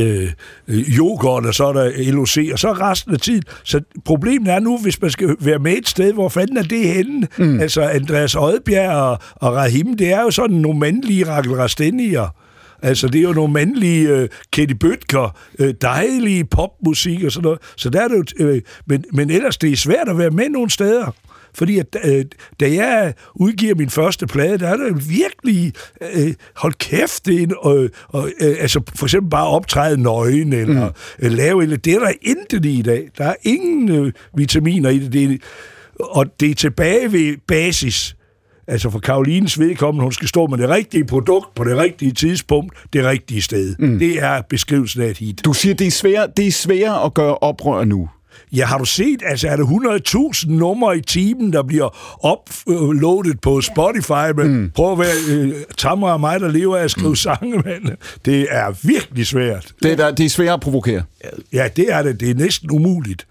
øh, 0.00 0.28
yoghurt, 0.68 1.46
og 1.46 1.54
så 1.54 1.64
er 1.64 1.72
der 1.72 2.12
LOC, 2.12 2.38
og 2.52 2.58
så 2.58 2.72
resten 2.72 3.14
af 3.14 3.20
tiden. 3.20 3.42
Så 3.64 3.80
problemet 4.04 4.52
er 4.52 4.58
nu, 4.58 4.78
hvis 4.78 5.02
man 5.02 5.10
skal 5.10 5.36
være 5.40 5.58
med 5.58 5.72
et 5.72 5.88
sted, 5.88 6.12
hvor 6.12 6.28
fanden 6.28 6.56
er 6.56 6.62
det 6.62 6.88
henne? 6.88 7.28
Mm. 7.38 7.60
Altså 7.60 7.82
Andreas 7.82 8.34
Oddbjerg 8.34 8.96
og, 8.96 9.18
og 9.34 9.54
Rahim, 9.54 9.96
det 9.96 10.12
er 10.12 10.22
jo 10.22 10.30
sådan 10.30 10.56
nogle 10.56 10.78
mandlige 10.78 11.28
Rakel 11.28 11.54
Rastenier. 11.54 12.34
Altså, 12.82 13.08
det 13.08 13.18
er 13.18 13.22
jo 13.22 13.32
nogle 13.32 13.52
mandlige 13.52 14.22
uh, 14.22 14.28
Katie 14.52 14.74
Bøtker, 14.74 15.36
uh, 15.58 15.68
dejlige 15.82 16.44
popmusik 16.44 17.24
og 17.24 17.32
sådan 17.32 17.44
noget. 17.44 17.58
Så 17.76 17.90
der 17.90 18.00
er 18.00 18.08
det 18.08 18.32
jo... 18.40 18.48
Uh, 18.48 18.58
men, 18.86 19.04
men 19.12 19.30
ellers, 19.30 19.56
det 19.56 19.72
er 19.72 19.76
svært 19.76 20.08
at 20.08 20.18
være 20.18 20.30
med 20.30 20.48
nogle 20.48 20.70
steder. 20.70 21.14
Fordi 21.54 21.78
at, 21.78 21.96
øh, 22.04 22.24
da 22.60 22.72
jeg 22.72 23.14
udgiver 23.34 23.74
min 23.74 23.90
første 23.90 24.26
plade, 24.26 24.58
der 24.58 24.68
er 24.68 24.76
det 24.76 25.10
virkelig, 25.10 25.72
øh, 26.14 26.34
hold 26.56 26.74
kæft, 26.74 27.26
det 27.26 27.34
er 27.34 27.42
en, 27.42 27.54
øh, 27.66 27.90
øh, 28.14 28.56
altså 28.60 28.80
for 28.94 29.06
eksempel 29.06 29.30
bare 29.30 29.46
optræde 29.46 30.02
nøgen, 30.02 30.52
eller 30.52 30.88
mm. 30.88 31.26
øh, 31.26 31.32
lave, 31.32 31.62
eller 31.62 31.76
det 31.76 31.92
er 31.92 31.98
der 31.98 32.12
intet 32.22 32.64
i 32.64 32.78
i 32.78 32.82
dag. 32.82 33.08
Der 33.18 33.24
er 33.24 33.34
ingen 33.42 33.88
øh, 33.88 34.12
vitaminer 34.36 34.90
i 34.90 34.98
det, 34.98 35.12
det 35.12 35.24
er, 35.24 35.36
og 36.00 36.40
det 36.40 36.50
er 36.50 36.54
tilbage 36.54 37.12
ved 37.12 37.36
basis. 37.48 38.16
Altså 38.66 38.90
for 38.90 38.98
Karolines 38.98 39.58
vedkommende, 39.58 40.02
hun 40.02 40.12
skal 40.12 40.28
stå 40.28 40.46
med 40.46 40.58
det 40.58 40.68
rigtige 40.68 41.04
produkt 41.04 41.54
på 41.54 41.64
det 41.64 41.76
rigtige 41.76 42.12
tidspunkt, 42.12 42.74
det 42.92 43.04
rigtige 43.04 43.42
sted. 43.42 43.76
Mm. 43.78 43.98
Det 43.98 44.22
er 44.22 44.42
beskrivelsen 44.42 45.02
af 45.02 45.06
et 45.06 45.18
hit. 45.18 45.44
Du 45.44 45.52
siger, 45.52 45.74
det 45.74 45.86
er 45.86 45.90
svært, 45.90 46.36
det 46.36 46.46
er 46.46 46.52
svært 46.52 47.04
at 47.04 47.14
gøre 47.14 47.38
oprør 47.38 47.84
nu. 47.84 48.08
Ja, 48.52 48.66
har 48.66 48.78
du 48.78 48.84
set, 48.84 49.22
altså 49.26 49.48
er 49.48 49.56
det 49.56 49.64
100.000 49.64 50.50
numre 50.50 50.98
i 50.98 51.00
timen, 51.00 51.52
der 51.52 51.62
bliver 51.62 51.96
uploadet 52.24 53.40
på 53.40 53.60
Spotify, 53.60 54.32
men 54.36 54.48
mm. 54.48 54.70
prøv 54.74 54.92
at 54.92 54.98
være 54.98 55.14
øh, 55.28 55.54
Tamra 55.78 56.12
og 56.12 56.20
mig, 56.20 56.40
der 56.40 56.48
lever 56.48 56.76
af 56.76 56.84
at 56.84 56.90
skrive 56.90 57.08
mm. 57.08 57.16
sange, 57.16 57.62
men 57.64 57.96
det 58.24 58.46
er 58.50 58.86
virkelig 58.86 59.26
svært. 59.26 59.72
Det 59.82 59.92
er, 59.92 59.96
der, 59.96 60.10
det 60.10 60.26
er 60.26 60.30
svært 60.30 60.54
at 60.54 60.60
provokere. 60.60 61.02
Ja, 61.52 61.68
det 61.76 61.92
er 61.92 62.02
det. 62.02 62.20
Det 62.20 62.30
er 62.30 62.34
næsten 62.34 62.70
umuligt. 62.70 63.26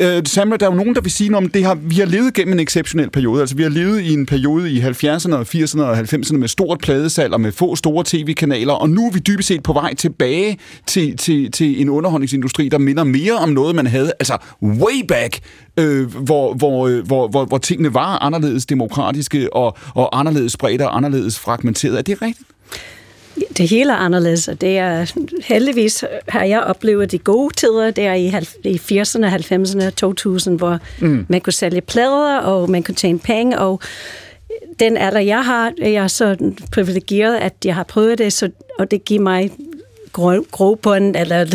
Øh, 0.00 0.22
Samuel, 0.26 0.60
der 0.60 0.66
er 0.66 0.70
jo 0.70 0.76
nogen, 0.76 0.94
der 0.94 1.00
vil 1.00 1.10
sige, 1.10 1.36
om 1.36 1.48
det 1.48 1.64
har, 1.64 1.74
vi 1.74 1.94
har 1.94 2.06
levet 2.06 2.34
gennem 2.34 2.52
en 2.52 2.60
exceptionel 2.60 3.10
periode. 3.10 3.40
Altså, 3.40 3.56
vi 3.56 3.62
har 3.62 3.70
levet 3.70 4.00
i 4.00 4.12
en 4.12 4.26
periode 4.26 4.70
i 4.70 4.80
70'erne 4.80 5.34
og 5.34 5.46
80'erne 5.54 5.82
og 5.82 5.98
90'erne 5.98 6.36
med 6.36 6.48
stort 6.48 6.78
pladesalg 6.78 7.32
og 7.32 7.40
med 7.40 7.52
få 7.52 7.76
store 7.76 8.04
tv-kanaler, 8.06 8.72
og 8.72 8.90
nu 8.90 9.06
er 9.06 9.10
vi 9.10 9.18
dybest 9.18 9.48
set 9.48 9.62
på 9.62 9.72
vej 9.72 9.94
tilbage 9.94 10.58
til, 10.86 11.16
til, 11.16 11.50
til 11.50 11.80
en 11.80 11.88
underholdningsindustri, 11.88 12.68
der 12.68 12.78
minder 12.78 13.04
mere 13.04 13.32
om 13.32 13.48
noget, 13.48 13.74
man 13.74 13.86
havde, 13.86 14.12
altså 14.20 14.36
way 14.62 15.06
back, 15.08 15.40
øh, 15.76 16.14
hvor, 16.14 16.54
hvor, 16.54 16.88
øh, 16.88 17.06
hvor, 17.06 17.28
hvor, 17.28 17.44
hvor 17.44 17.58
tingene 17.58 17.94
var 17.94 18.18
anderledes 18.22 18.66
demokratiske 18.66 19.52
og, 19.52 19.76
og 19.94 20.18
anderledes 20.20 20.52
spredt 20.52 20.82
og 20.82 20.96
anderledes 20.96 21.38
fragmenteret. 21.38 21.98
Er 21.98 22.02
det 22.02 22.22
rigtigt? 22.22 22.48
Det 23.58 23.68
hele 23.68 23.92
er 23.92 23.96
anderledes, 23.96 24.48
og 24.48 24.60
det 24.60 24.78
er 24.78 25.12
heldigvis 25.44 26.04
har 26.28 26.44
jeg 26.44 26.60
oplevet 26.60 27.12
de 27.12 27.18
gode 27.18 27.54
tider 27.54 27.90
der 27.90 28.14
i, 28.14 28.26
i 28.64 28.76
80'erne, 28.76 29.26
90'erne, 29.26 29.90
2000, 29.90 30.58
hvor 30.58 30.78
mm. 31.00 31.26
man 31.28 31.40
kunne 31.40 31.52
sælge 31.52 31.80
plader, 31.80 32.38
og 32.38 32.70
man 32.70 32.82
kunne 32.82 32.94
tjene 32.94 33.18
penge, 33.18 33.58
og 33.58 33.80
den 34.78 34.96
alder, 34.96 35.20
jeg 35.20 35.44
har, 35.44 35.72
jeg 35.78 35.92
er 35.92 36.08
så 36.08 36.52
privilegeret, 36.72 37.36
at 37.36 37.54
jeg 37.64 37.74
har 37.74 37.82
prøvet 37.82 38.18
det, 38.18 38.32
så, 38.32 38.50
og 38.78 38.90
det 38.90 39.04
giver 39.04 39.20
mig 39.20 39.50
grobund 40.50 41.16
eller 41.16 41.46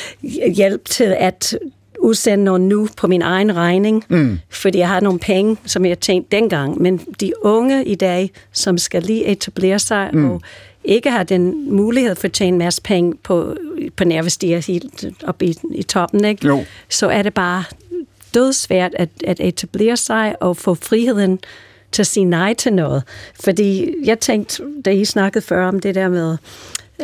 hjælp 0.58 0.84
til 0.84 1.16
at 1.18 1.58
udsende 1.98 2.44
noget 2.44 2.60
nu 2.60 2.88
på 2.96 3.06
min 3.06 3.22
egen 3.22 3.56
regning, 3.56 4.04
mm. 4.08 4.38
fordi 4.50 4.78
jeg 4.78 4.88
har 4.88 5.00
nogle 5.00 5.18
penge, 5.18 5.56
som 5.64 5.86
jeg 5.86 6.00
tjente 6.00 6.28
dengang. 6.32 6.82
Men 6.82 7.00
de 7.20 7.32
unge 7.42 7.84
i 7.84 7.94
dag, 7.94 8.30
som 8.52 8.78
skal 8.78 9.02
lige 9.02 9.26
etablere 9.26 9.78
sig 9.78 10.10
mm. 10.12 10.30
og 10.30 10.40
ikke 10.86 11.10
har 11.10 11.22
den 11.22 11.74
mulighed 11.74 12.14
for 12.14 12.24
at 12.24 12.32
tjene 12.32 12.54
en 12.54 12.58
masse 12.58 12.82
penge 12.82 13.14
på, 13.22 13.56
på 13.96 14.04
nervestiger 14.04 14.58
helt 14.66 15.04
op 15.24 15.42
i, 15.42 15.54
i 15.74 15.82
toppen, 15.82 16.24
ikke? 16.24 16.46
Jo. 16.46 16.64
så 16.88 17.08
er 17.08 17.22
det 17.22 17.34
bare 17.34 17.64
dødsvært 18.34 18.94
at, 18.94 19.08
at 19.24 19.40
etablere 19.40 19.96
sig 19.96 20.42
og 20.42 20.56
få 20.56 20.74
friheden 20.74 21.38
til 21.92 22.02
at 22.02 22.06
sige 22.06 22.24
nej 22.24 22.54
til 22.54 22.72
noget. 22.72 23.02
Fordi 23.40 23.94
jeg 24.04 24.20
tænkte, 24.20 24.62
da 24.84 24.90
I 24.90 25.04
snakkede 25.04 25.44
før 25.44 25.68
om 25.68 25.80
det 25.80 25.94
der 25.94 26.08
med 26.08 26.36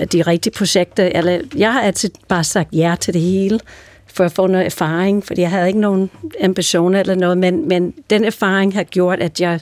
de 0.06 0.22
rigtige 0.22 0.52
projekter, 0.52 1.10
eller 1.14 1.40
jeg 1.56 1.72
har 1.72 1.80
altid 1.80 2.10
bare 2.28 2.44
sagt 2.44 2.68
ja 2.72 2.94
til 3.00 3.14
det 3.14 3.22
hele, 3.22 3.60
for 4.06 4.24
at 4.24 4.32
få 4.32 4.46
noget 4.46 4.66
erfaring, 4.66 5.26
fordi 5.26 5.40
jeg 5.40 5.50
havde 5.50 5.66
ikke 5.66 5.80
nogen 5.80 6.10
ambitioner 6.42 7.00
eller 7.00 7.14
noget, 7.14 7.38
men, 7.38 7.68
men 7.68 7.94
den 8.10 8.24
erfaring 8.24 8.74
har 8.74 8.82
gjort, 8.82 9.20
at 9.20 9.40
jeg 9.40 9.60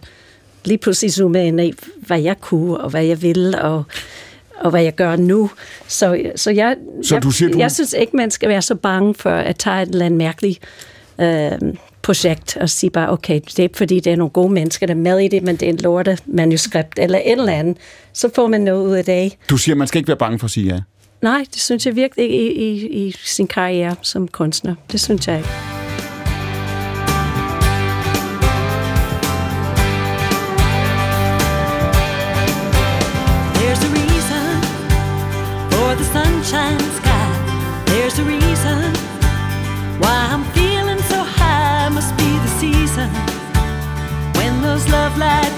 lige 0.65 0.79
pludselig 0.79 1.13
zoomede 1.13 1.47
ind 1.47 1.61
i, 1.61 1.73
hvad 1.97 2.21
jeg 2.21 2.41
kunne, 2.41 2.81
og 2.81 2.91
hvad 2.91 3.05
jeg 3.05 3.23
ville, 3.23 3.63
og, 3.63 3.85
og 4.61 4.71
hvad 4.71 4.83
jeg 4.83 4.95
gør 4.95 5.17
nu. 5.17 5.51
Så, 5.89 6.23
så, 6.37 6.51
jeg, 6.51 6.77
så 7.03 7.15
jeg, 7.15 7.23
du 7.23 7.31
siger, 7.31 7.53
du... 7.53 7.59
jeg 7.59 7.73
synes 7.73 7.93
ikke, 7.93 8.17
man 8.17 8.31
skal 8.31 8.49
være 8.49 8.63
så 8.63 8.75
bange 8.75 9.15
for 9.15 9.31
at 9.31 9.57
tage 9.57 9.83
et 9.83 9.89
eller 9.89 10.07
andet 10.07 10.19
mærkeligt 10.19 10.61
øh, 11.21 11.53
projekt 12.03 12.57
og 12.57 12.71
sige 12.71 12.91
bare, 12.91 13.11
okay, 13.11 13.41
det 13.57 13.65
er 13.65 13.69
fordi, 13.75 14.01
det 14.01 14.13
er 14.13 14.17
nogle 14.17 14.31
gode 14.31 14.53
mennesker, 14.53 14.87
der 14.87 14.95
er 14.95 14.99
med 14.99 15.19
i 15.19 15.29
det, 15.29 15.43
men 15.43 15.57
det 15.57 15.67
er 15.67 15.71
en 15.71 15.77
lorte 15.77 16.19
manuskript 16.27 16.99
eller 16.99 17.19
et 17.19 17.33
eller 17.33 17.53
andet. 17.53 17.77
Så 18.13 18.31
får 18.35 18.49
man 18.49 18.61
noget 18.61 18.87
ud 18.87 18.93
af 18.93 19.05
det. 19.05 19.33
Du 19.51 19.57
siger, 19.57 19.75
man 19.75 19.87
skal 19.87 19.99
ikke 19.99 20.09
være 20.09 20.17
bange 20.17 20.39
for 20.39 20.45
at 20.45 20.51
sige 20.51 20.75
ja? 20.75 20.81
Nej, 21.23 21.45
det 21.53 21.61
synes 21.61 21.87
jeg 21.87 21.97
virkelig 21.97 22.31
ikke 22.31 22.55
i, 22.55 22.73
i, 22.73 23.07
i 23.07 23.15
sin 23.25 23.47
karriere 23.47 23.97
som 24.03 24.29
kunstner. 24.29 24.75
Det 24.93 25.01
synes 25.01 25.29
jeg 25.29 25.37
ikke. 25.37 25.80
Those 45.11 45.19
love 45.19 45.50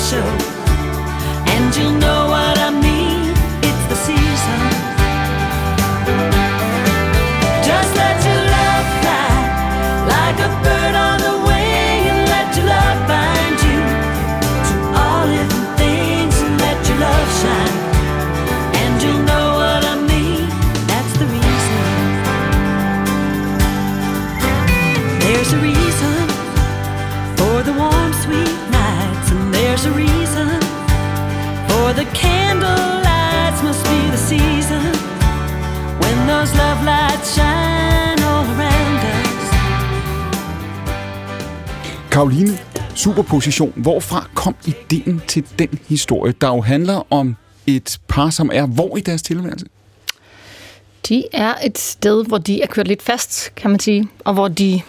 And 0.00 1.76
you'll 1.76 1.98
know 1.98 2.28
what 2.28 2.56
I 2.56 2.70
mean, 2.70 2.87
Karoline, 42.18 42.58
superposition. 42.94 43.72
Hvorfra 43.76 44.28
kom 44.34 44.54
ideen 44.66 45.22
til 45.26 45.44
den 45.58 45.78
historie, 45.88 46.34
der 46.40 46.48
jo 46.48 46.60
handler 46.60 47.12
om 47.12 47.36
et 47.66 47.98
par, 48.08 48.30
som 48.30 48.50
er 48.52 48.66
hvor 48.66 48.96
i 48.96 49.00
deres 49.00 49.22
tilværelse? 49.22 49.66
De 51.08 51.24
er 51.32 51.54
et 51.64 51.78
sted, 51.78 52.26
hvor 52.26 52.38
de 52.38 52.62
er 52.62 52.66
kørt 52.66 52.88
lidt 52.88 53.02
fast, 53.02 53.54
kan 53.56 53.70
man 53.70 53.80
sige, 53.80 54.08
og 54.24 54.34
hvor 54.34 54.48
de 54.48 54.80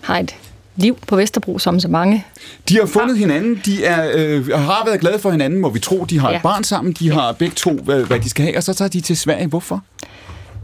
har 0.00 0.18
et 0.18 0.34
liv 0.76 0.98
på 1.06 1.16
Vesterbro, 1.16 1.58
som 1.58 1.80
så 1.80 1.88
mange. 1.88 2.24
De 2.68 2.76
har 2.76 2.86
fundet 2.86 3.18
hinanden, 3.18 3.60
de 3.64 3.84
er, 3.84 4.10
øh, 4.14 4.48
har 4.48 4.84
været 4.84 5.00
glade 5.00 5.18
for 5.18 5.30
hinanden, 5.30 5.60
må 5.60 5.70
vi 5.70 5.78
tro. 5.78 6.04
De 6.04 6.18
har 6.18 6.30
ja. 6.30 6.36
Et 6.36 6.42
barn 6.42 6.64
sammen, 6.64 6.92
de 6.92 7.12
har 7.12 7.32
begge 7.32 7.54
to, 7.54 7.72
hvad, 7.72 8.04
hvad 8.04 8.20
de 8.20 8.30
skal 8.30 8.44
have, 8.44 8.56
og 8.56 8.62
så 8.62 8.74
tager 8.74 8.88
de 8.88 9.00
til 9.00 9.16
Sverige. 9.16 9.46
Hvorfor? 9.46 9.82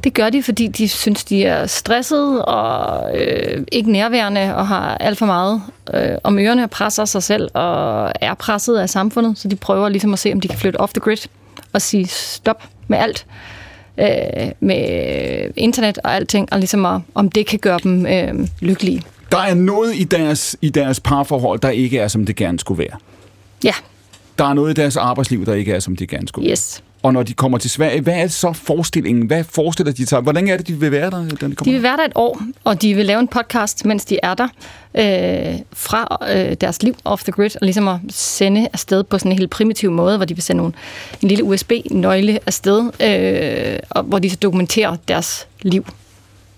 Det 0.05 0.15
gør 0.15 0.31
de, 0.31 0.43
fordi 0.43 0.66
de 0.66 0.89
synes, 0.89 1.24
de 1.24 1.45
er 1.45 1.66
stressede 1.66 2.45
og 2.45 3.11
øh, 3.19 3.62
ikke 3.73 3.93
nærværende 3.93 4.55
og 4.57 4.66
har 4.69 4.97
alt 4.99 5.19
for 5.19 5.27
meget 5.27 5.62
øh, 5.95 6.11
om 6.24 6.39
ørerne 6.39 6.65
og 6.65 6.70
presser 6.70 7.05
sig 7.05 7.23
selv 7.23 7.49
og 7.55 8.12
er 8.20 8.35
presset 8.35 8.77
af 8.79 8.91
samfundet. 8.91 9.39
Så 9.39 9.49
de 9.49 9.57
prøver 9.57 9.89
ligesom 9.89 10.12
at 10.12 10.19
se, 10.19 10.33
om 10.33 10.41
de 10.41 10.49
kan 10.49 10.59
flytte 10.59 10.81
off 10.81 10.93
the 10.93 11.01
grid 11.01 11.16
og 11.73 11.83
sige 11.83 12.07
stop 12.07 12.62
med 12.89 12.99
alt. 12.99 13.27
Øh, 13.99 14.07
med 14.61 15.51
internet 15.57 15.99
og 16.05 16.15
alting, 16.15 16.49
og 16.53 16.59
ligesom 16.59 16.87
at, 16.87 17.01
om 17.15 17.31
det 17.31 17.47
kan 17.47 17.59
gøre 17.59 17.79
dem 17.83 18.07
øh, 18.07 18.49
lykkelige. 18.61 19.03
Der 19.33 19.39
er 19.39 19.55
noget 19.55 19.95
i 19.97 20.05
deres, 20.05 20.57
i 20.61 20.69
deres 20.69 21.01
parforhold, 21.01 21.61
der 21.61 21.70
ikke 21.70 21.99
er, 21.99 22.09
som 22.09 22.27
det 22.27 22.37
gerne 22.37 22.59
skulle 22.61 22.79
være. 22.79 22.99
Ja, 23.65 23.73
Der 24.39 24.45
er 24.45 24.55
noget 24.55 24.70
i 24.70 24.74
deres 24.74 24.97
arbejdsliv, 24.97 25.47
der 25.47 25.55
ikke 25.55 25.73
er, 25.73 25.81
som 25.81 25.97
det 25.97 26.09
gerne 26.09 26.29
skulle 26.29 26.45
være. 26.45 26.53
yes. 26.53 26.83
Og 27.03 27.12
når 27.12 27.23
de 27.23 27.35
kommer 27.35 27.59
til 27.59 27.70
Sverige, 27.70 28.01
hvad 28.01 28.15
er 28.15 28.29
så 28.29 28.53
forestillingen? 28.53 29.27
Hvad 29.27 29.45
forestiller 29.45 29.93
de 29.93 30.07
sig? 30.07 30.20
Hvor 30.20 30.33
længe 30.33 30.53
er 30.53 30.57
det, 30.57 30.69
de 30.69 30.73
vil 30.73 30.93
være 30.93 31.11
der, 31.11 31.29
da 31.41 31.47
de 31.47 31.55
De 31.55 31.73
vil 31.73 31.83
være 31.83 31.97
der 31.97 32.05
et 32.05 32.12
år, 32.15 32.43
og 32.65 32.83
de 32.83 32.95
vil 32.95 33.07
lave 33.07 33.20
en 33.20 33.29
podcast, 33.29 33.85
mens 33.85 34.05
de 34.05 34.19
er 34.23 34.35
der, 34.35 34.49
øh, 34.95 35.61
fra 35.73 36.19
øh, 36.31 36.57
deres 36.61 36.83
liv 36.83 36.97
off 37.05 37.23
the 37.23 37.33
grid, 37.33 37.57
og 37.61 37.62
ligesom 37.62 37.89
at 37.89 37.99
sende 38.11 38.69
afsted 38.73 39.05
på 39.05 39.19
sådan 39.19 39.33
en 39.33 39.39
helt 39.39 39.51
primitiv 39.51 39.91
måde, 39.91 40.16
hvor 40.16 40.27
de 40.27 40.35
vil 40.35 40.43
sende 40.43 40.59
nogle, 40.59 40.73
en 41.23 41.29
lille 41.29 41.45
USB-nøgle 41.45 42.39
afsted, 42.47 42.91
øh, 43.01 43.79
og 43.91 44.03
hvor 44.03 44.19
de 44.19 44.31
så 44.31 44.37
dokumenterer 44.37 44.97
deres 45.09 45.47
liv 45.62 45.87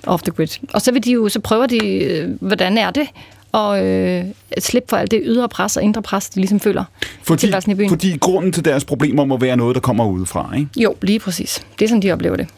off 0.06 0.22
the 0.22 0.32
grid. 0.32 0.48
Og 0.72 0.82
så 0.82 0.92
vil 0.92 1.04
de 1.04 1.12
jo, 1.12 1.28
så 1.28 1.40
prøver 1.40 1.66
de, 1.66 1.86
øh, 1.86 2.36
hvordan 2.40 2.78
er 2.78 2.90
det, 2.90 3.06
og 3.54 3.84
øh, 3.84 4.24
slippe 4.58 4.88
for 4.88 4.96
alt 4.96 5.10
det 5.10 5.20
ydre 5.24 5.48
pres 5.48 5.76
og 5.76 5.82
indre 5.82 6.02
pres, 6.02 6.28
de 6.28 6.40
ligesom 6.40 6.60
føler 6.60 6.84
fordi, 7.22 7.40
tilværelsen 7.40 7.72
i 7.72 7.74
byen. 7.74 7.88
fordi 7.88 8.16
grunden 8.20 8.52
til 8.52 8.64
deres 8.64 8.84
problemer 8.84 9.24
må 9.24 9.36
være 9.38 9.56
noget, 9.56 9.74
der 9.74 9.80
kommer 9.80 10.06
udefra, 10.06 10.54
ikke? 10.56 10.70
Jo, 10.76 10.94
lige 11.02 11.18
præcis. 11.18 11.66
Det 11.78 11.84
er 11.84 11.88
sådan, 11.88 12.02
de 12.02 12.12
oplever 12.12 12.36
det. 12.36 12.48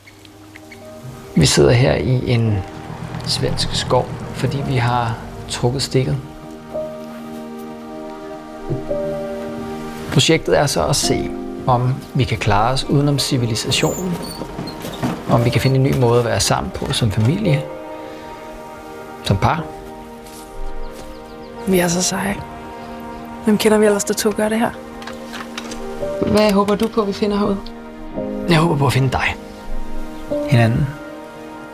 Vi 1.37 1.47
sidder 1.47 1.71
her 1.71 1.95
i 1.95 2.31
en 2.31 2.55
svensk 3.27 3.75
skov, 3.75 4.09
fordi 4.35 4.59
vi 4.69 4.77
har 4.77 5.19
trukket 5.49 5.83
stikket. 5.83 6.17
Projektet 10.13 10.59
er 10.59 10.67
så 10.67 10.87
at 10.87 10.97
se, 10.97 11.31
om 11.67 11.95
vi 12.15 12.25
kan 12.25 12.39
klare 12.39 12.73
os 12.73 12.85
udenom 12.85 13.19
civilisationen. 13.19 14.15
Om 15.31 15.45
vi 15.45 15.51
kan 15.51 15.61
finde 15.61 15.77
en 15.77 15.83
ny 15.83 15.97
måde 15.97 16.19
at 16.19 16.25
være 16.25 16.41
sammen 16.41 16.73
på 16.75 16.93
som 16.93 17.11
familie, 17.11 17.63
som 19.25 19.37
par. 19.37 19.76
Vi 21.69 21.79
er 21.79 21.89
så 21.89 22.03
seje. 22.03 22.37
Hvem 23.45 23.59
kender 23.59 23.79
vi 23.79 23.87
ellers, 23.87 24.05
der 24.05 24.15
to 24.15 24.33
gør 24.37 24.49
det 24.49 24.59
her? 24.59 24.71
Hvad 26.31 26.53
håber 26.53 26.75
du 26.75 26.89
på, 26.89 27.05
vi 27.05 27.13
finder 27.13 27.39
herude? 27.39 27.59
Jeg 28.49 28.59
håber 28.59 28.77
på 28.77 28.87
at 28.87 28.93
finde 28.93 29.11
dig. 29.11 29.37
Hinanden. 30.51 30.87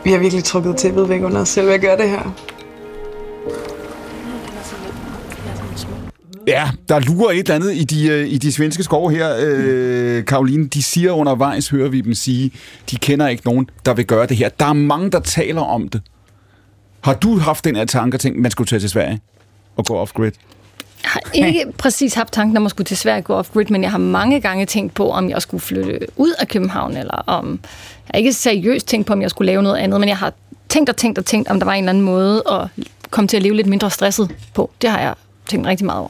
Vi 0.03 0.11
har 0.11 0.19
virkelig 0.19 0.43
trukket 0.43 0.77
tæppet 0.77 1.09
væk 1.09 1.21
under 1.23 1.41
os 1.41 1.49
selv 1.49 1.67
ved 1.67 1.73
at 1.73 1.81
gøre 1.81 1.97
det 1.97 2.09
her. 2.09 2.33
Ja, 6.47 6.69
der 6.89 6.99
lurer 6.99 7.31
et 7.31 7.39
eller 7.39 7.55
andet 7.55 7.73
i 7.73 7.83
de, 7.83 8.07
øh, 8.07 8.27
i 8.27 8.37
de 8.37 8.51
svenske 8.51 8.83
skove 8.83 9.11
her, 9.11 9.35
øh, 9.39 10.25
Karoline. 10.25 10.67
De 10.67 10.83
siger 10.83 11.11
undervejs, 11.11 11.69
hører 11.69 11.89
vi 11.89 12.01
dem 12.01 12.13
sige, 12.13 12.51
de 12.91 12.97
kender 12.97 13.27
ikke 13.27 13.45
nogen, 13.45 13.69
der 13.85 13.93
vil 13.93 14.05
gøre 14.05 14.25
det 14.25 14.37
her. 14.37 14.49
Der 14.49 14.65
er 14.65 14.73
mange, 14.73 15.11
der 15.11 15.19
taler 15.19 15.61
om 15.61 15.87
det. 15.87 16.01
Har 17.01 17.13
du 17.13 17.37
haft 17.37 17.65
den 17.65 17.75
her 17.75 17.85
tanke 17.85 18.15
og 18.15 18.19
tænkt, 18.19 18.39
man 18.39 18.51
skulle 18.51 18.67
tage 18.67 18.79
til 18.79 18.89
Sverige 18.89 19.21
og 19.75 19.85
gå 19.85 19.97
off-grid? 19.97 20.31
Jeg 21.35 21.43
har 21.43 21.47
ikke 21.47 21.65
præcis 21.77 22.13
haft 22.13 22.33
tanken 22.33 22.57
om 22.57 22.65
at 22.65 22.69
skulle 22.69 22.85
til 22.85 22.97
Sverige 22.97 23.21
gå 23.21 23.33
off-grid, 23.33 23.65
men 23.69 23.83
jeg 23.83 23.91
har 23.91 23.97
mange 23.97 24.41
gange 24.41 24.65
tænkt 24.65 24.93
på, 24.93 25.11
om 25.11 25.29
jeg 25.29 25.41
skulle 25.41 25.61
flytte 25.61 25.99
ud 26.15 26.33
af 26.39 26.47
København, 26.47 26.97
eller 26.97 27.23
om... 27.27 27.59
Jeg 27.63 28.11
har 28.13 28.17
ikke 28.17 28.33
seriøst 28.33 28.87
tænkt 28.87 29.07
på, 29.07 29.13
om 29.13 29.21
jeg 29.21 29.29
skulle 29.29 29.45
lave 29.45 29.63
noget 29.63 29.77
andet, 29.77 29.99
men 29.99 30.09
jeg 30.09 30.17
har 30.17 30.33
tænkt 30.69 30.89
og 30.89 30.97
tænkt 30.97 31.17
og 31.17 31.25
tænkt, 31.25 31.49
om 31.49 31.59
der 31.59 31.65
var 31.65 31.73
en 31.73 31.83
eller 31.83 31.89
anden 31.89 32.03
måde 32.03 32.43
at 32.51 32.85
komme 33.09 33.27
til 33.27 33.37
at 33.37 33.43
leve 33.43 33.55
lidt 33.55 33.67
mindre 33.67 33.89
stresset 33.89 34.35
på. 34.53 34.71
Det 34.81 34.89
har 34.89 34.99
jeg 34.99 35.13
tænkt 35.47 35.67
rigtig 35.67 35.85
meget 35.85 35.99
over. 35.99 36.09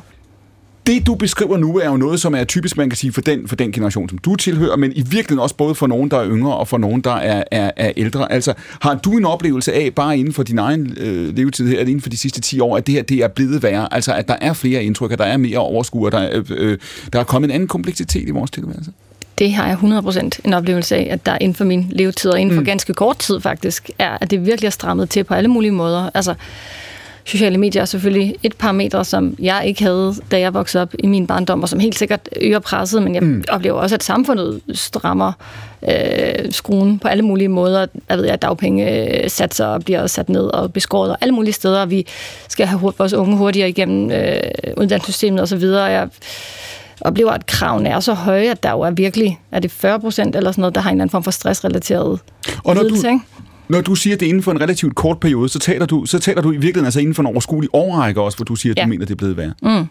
Det, 0.88 1.08
du 1.08 1.16
beskriver 1.16 1.58
nu, 1.58 1.80
er 1.80 1.90
jo 1.90 1.98
noget, 1.98 2.22
som 2.22 2.36
er 2.36 2.44
typisk, 2.44 2.78
man 2.78 2.90
kan 2.90 2.98
sige, 2.98 3.14
for 3.14 3.22
den, 3.22 3.48
for 3.48 3.56
den 3.56 3.72
generation, 3.72 4.10
som 4.10 4.18
du 4.18 4.36
tilhører, 4.36 4.76
men 4.76 4.92
i 4.92 5.02
virkeligheden 5.02 5.40
også 5.40 5.56
både 5.56 5.76
for 5.76 5.88
nogen, 5.88 6.12
der 6.12 6.18
er 6.18 6.30
yngre, 6.30 6.58
og 6.58 6.68
for 6.68 6.78
nogen, 6.78 7.02
der 7.02 7.14
er, 7.14 7.44
er, 7.52 7.72
er 7.76 7.92
ældre. 7.98 8.32
Altså, 8.32 8.54
har 8.82 8.96
du 8.96 9.18
en 9.18 9.26
oplevelse 9.26 9.74
af, 9.74 9.94
bare 9.96 10.18
inden 10.18 10.34
for 10.34 10.44
din 10.44 10.60
egen 10.60 10.98
øh, 11.00 11.36
levetid 11.36 11.68
her, 11.68 11.80
inden 11.80 12.02
for 12.02 12.10
de 12.10 12.18
sidste 12.18 12.42
10 12.42 12.60
år, 12.60 12.78
at 12.78 12.88
det 12.88 12.96
her 12.96 13.02
det 13.02 13.18
er 13.18 13.28
blevet 13.28 13.64
værre? 13.64 13.94
Altså, 13.94 14.14
at 14.14 14.28
der 14.28 14.36
er 14.42 14.54
flere 14.54 14.84
indtryk, 14.84 15.12
at 15.12 15.20
der 15.20 15.26
er 15.26 15.38
mere 15.38 15.58
overskud, 15.58 16.06
og 16.06 16.12
der, 16.12 16.20
er, 16.20 16.42
øh, 16.50 16.78
der 17.14 17.20
er 17.20 17.24
kommet 17.24 17.48
en 17.48 17.54
anden 17.54 17.68
kompleksitet 17.68 18.28
i 18.28 18.32
vores 18.32 18.52
tilværelse? 18.52 18.92
Det 19.38 19.54
har 19.54 19.68
jeg 19.68 19.78
100% 19.78 20.30
en 20.46 20.54
oplevelse 20.54 20.96
af, 20.96 21.08
at 21.12 21.26
der 21.26 21.38
inden 21.42 21.56
for 21.56 21.66
min 21.66 21.88
levetid, 21.90 22.32
og 22.32 22.40
inden 22.40 22.56
for 22.56 22.62
mm. 22.62 22.66
ganske 22.66 22.94
kort 22.94 23.18
tid 23.18 23.42
faktisk, 23.42 23.90
er, 24.00 24.18
at 24.22 24.32
det 24.32 24.46
virkelig 24.46 24.68
er 24.68 24.72
strammet 24.72 25.10
til 25.10 25.24
på 25.24 25.34
alle 25.34 25.50
mulige 25.50 25.72
måder. 25.72 26.10
Altså, 26.14 26.34
sociale 27.26 27.58
medier 27.58 27.82
er 27.82 27.86
selvfølgelig 27.86 28.36
et 28.44 28.56
parameter, 28.56 29.04
som 29.04 29.36
jeg 29.40 29.64
ikke 29.66 29.84
havde, 29.84 30.16
da 30.32 30.40
jeg 30.40 30.54
voksede 30.54 30.82
op 30.82 30.94
i 31.00 31.08
min 31.08 31.28
barndom, 31.28 31.62
og 31.62 31.70
som 31.70 31.80
helt 31.80 31.98
sikkert 31.98 32.30
øger 32.42 32.60
presset, 32.60 33.04
men 33.04 33.16
jeg 33.16 33.24
mm. 33.24 33.44
oplever 33.50 33.80
også, 33.80 33.96
at 33.96 34.04
samfundet 34.04 34.62
strammer 34.74 35.32
øh, 35.90 36.52
skruen 36.52 37.00
på 37.00 37.08
alle 37.08 37.24
mulige 37.24 37.48
måder. 37.48 37.86
Jeg 38.10 38.18
ved, 38.18 38.28
at 38.28 38.42
dagpengesatser 38.42 39.80
bliver 39.80 40.08
sat 40.08 40.30
ned 40.30 40.44
og 40.44 40.74
beskåret 40.74 41.12
og 41.12 41.18
alle 41.22 41.32
mulige 41.32 41.54
steder, 41.54 41.82
og 41.82 41.90
vi 41.90 42.08
skal 42.48 42.68
have 42.68 42.94
vores 42.98 43.14
unge 43.14 43.38
hurtigere 43.38 43.70
igennem 43.70 44.12
øh, 44.12 44.38
uddannelsessystemet 44.78 45.42
osv., 45.42 45.64
og 45.64 45.92
jeg 45.92 46.10
oplever, 47.02 47.32
at 47.32 47.46
kravene 47.46 47.90
er 47.90 48.00
så 48.00 48.14
høje, 48.14 48.52
at 48.52 48.64
der 48.64 48.72
jo 48.72 48.82
er 48.82 48.92
virkelig, 48.92 49.40
er 49.52 49.60
det 49.60 49.72
40 49.72 50.00
procent 50.00 50.36
eller 50.36 50.52
sådan 50.52 50.62
noget, 50.62 50.76
der 50.76 50.82
har 50.82 50.90
en 50.90 50.96
eller 50.96 51.04
anden 51.04 51.12
form 51.12 51.24
for 51.24 51.32
stressrelateret 51.32 52.20
Og 52.64 52.76
når 52.76 52.82
du, 52.82 52.88
lidelse, 52.88 53.08
ikke? 53.08 53.20
Når 53.70 53.82
du 53.82 53.96
siger, 53.96 54.14
at 54.16 54.20
det 54.20 54.26
er 54.26 54.30
inden 54.30 54.44
for 54.44 54.52
en 54.52 54.62
relativt 54.62 54.96
kort 54.96 55.20
periode, 55.20 55.50
så 55.50 55.60
taler 55.60 55.86
du, 55.86 56.06
så 56.06 56.20
taler 56.20 56.42
du 56.42 56.50
i 56.50 56.54
virkeligheden 56.54 56.86
altså 56.86 57.00
inden 57.00 57.16
for 57.16 57.24
en 57.24 57.28
overskuelig 57.28 57.70
årrække 57.74 58.22
også, 58.22 58.38
hvor 58.38 58.44
du 58.46 58.56
siger, 58.56 58.74
at 58.74 58.78
Ja. 58.78 58.84
du 58.84 58.88
mener, 58.90 59.06
det 59.06 59.12
er 59.14 59.18
blevet 59.18 59.38
værre. 59.38 59.54
Mm. 59.62 59.86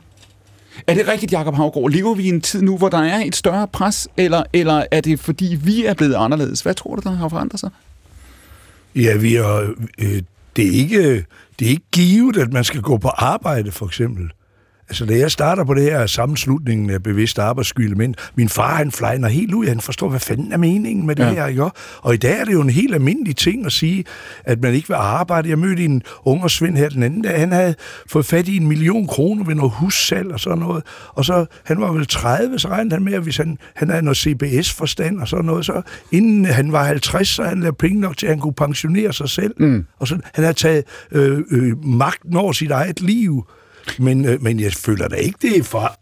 Er 0.87 0.95
det 0.95 1.09
rigtigt, 1.09 1.33
Jacob 1.33 1.55
Havgård? 1.55 1.91
Lever 1.91 2.15
vi 2.15 2.23
i 2.23 2.29
en 2.29 2.41
tid 2.41 2.63
nu, 2.63 2.77
hvor 2.79 2.89
der 2.89 2.99
er 2.99 3.23
et 3.25 3.37
større 3.37 3.69
pres, 3.69 4.09
eller, 4.17 4.43
eller 4.53 4.85
er 4.91 5.01
det 5.01 5.21
fordi, 5.21 5.59
vi 5.65 5.85
er 5.85 5.95
blevet 5.95 6.15
anderledes? 6.15 6.61
Hvad 6.61 6.75
tror 6.75 6.95
du, 6.97 7.01
der 7.05 7.17
har 7.17 7.29
forandret 7.29 7.61
sig? 7.61 7.71
Ja, 8.97 9.17
vi 9.17 9.37
er, 9.37 9.73
øh, 9.99 10.23
det, 10.57 10.67
er 10.67 10.73
ikke, 10.73 11.25
det 11.59 11.67
er 11.67 11.71
ikke 11.71 11.87
givet, 11.93 12.37
at 12.37 12.53
man 12.53 12.65
skal 12.65 12.81
gå 12.81 12.97
på 12.97 13.09
arbejde, 13.09 13.71
for 13.73 13.87
eksempel. 13.87 14.31
Altså, 14.93 15.07
da 15.07 15.19
jeg 15.19 15.31
starter 15.31 15.65
på 15.65 15.75
det 15.75 15.83
her 15.83 16.07
sammenslutningen 16.07 16.91
af 16.91 17.03
bevidste 17.03 17.43
arbejdsskylde, 17.43 17.95
men 17.95 18.15
min 18.35 18.49
far, 18.49 18.75
han 18.77 18.91
flejner 18.93 19.29
helt 19.29 19.55
ud. 19.55 19.67
Han 19.67 19.81
forstår, 19.81 20.09
hvad 20.09 20.21
fanden 20.21 20.53
er 20.53 20.57
meningen 20.57 21.07
med 21.07 21.17
det 21.17 21.23
Ja. 21.25 21.33
her, 21.33 21.47
ikke? 21.47 21.65
Og 22.03 22.15
i 22.15 22.17
dag 22.17 22.41
er 22.41 22.45
det 22.45 22.53
jo 22.53 22.61
en 22.61 22.71
helt 22.71 22.95
almindelig 22.95 23.37
ting 23.37 23.67
at 23.67 23.73
sige, 23.73 24.05
at 24.45 24.63
man 24.63 24.75
ikke 24.75 24.89
vil 24.89 24.95
arbejde. 24.95 25.49
Jeg 25.49 25.59
mødte 25.59 25.85
en 25.85 26.03
unge 26.25 26.51
Svend 26.51 26.77
her 26.77 26.89
den 26.89 27.03
anden 27.03 27.23
dag. 27.23 27.39
Han 27.41 27.53
havde 27.53 27.75
fået 28.09 28.27
fat 28.27 28.49
i 28.49 28.57
en 28.57 28.67
million 28.69 29.07
kroner 29.07 29.45
ved 29.45 29.55
noget 29.55 29.73
hussalg 29.73 30.33
og 30.33 30.41
sådan 30.41 30.59
noget. 30.59 30.83
Og 31.09 31.25
så, 31.25 31.47
han 31.65 31.81
var 31.81 31.93
vel 31.93 32.07
30, 32.07 32.59
så 32.59 32.69
regnede 32.69 32.95
han 32.97 33.05
med, 33.05 33.13
at 33.13 33.23
hvis 33.23 33.37
han, 33.37 33.59
han 33.75 33.91
havde 33.91 34.03
noget 34.03 34.17
CBS-forstand 34.17 35.21
og 35.21 35.29
sådan 35.29 35.45
noget, 35.45 35.67
så 35.67 35.83
inden 36.13 36.45
han 36.45 36.73
var 36.73 36.85
50, 36.85 37.29
så 37.29 37.43
han 37.43 37.61
lavet 37.61 37.77
penge 37.77 38.01
nok 38.01 38.17
til, 38.17 38.27
at 38.27 38.33
han 38.33 38.41
kunne 38.41 38.53
pensionere 38.55 39.13
sig 39.13 39.29
selv. 39.29 39.55
Mm. 39.59 39.85
Og 39.99 40.09
så, 40.09 40.15
han 40.35 40.45
havde 40.45 40.57
taget 40.57 40.85
øh, 41.13 41.39
øh, 41.51 41.85
magten 41.85 42.37
over 42.37 42.53
sit 42.53 42.71
eget 42.71 43.01
liv. 43.01 43.45
Men, 43.99 44.25
øh, 44.25 44.43
men 44.43 44.61
jeg 44.61 44.73
føler 44.73 45.09
da 45.09 45.17
ikke, 45.17 45.39
det 45.43 45.59
er 45.59 45.63
for 45.63 45.99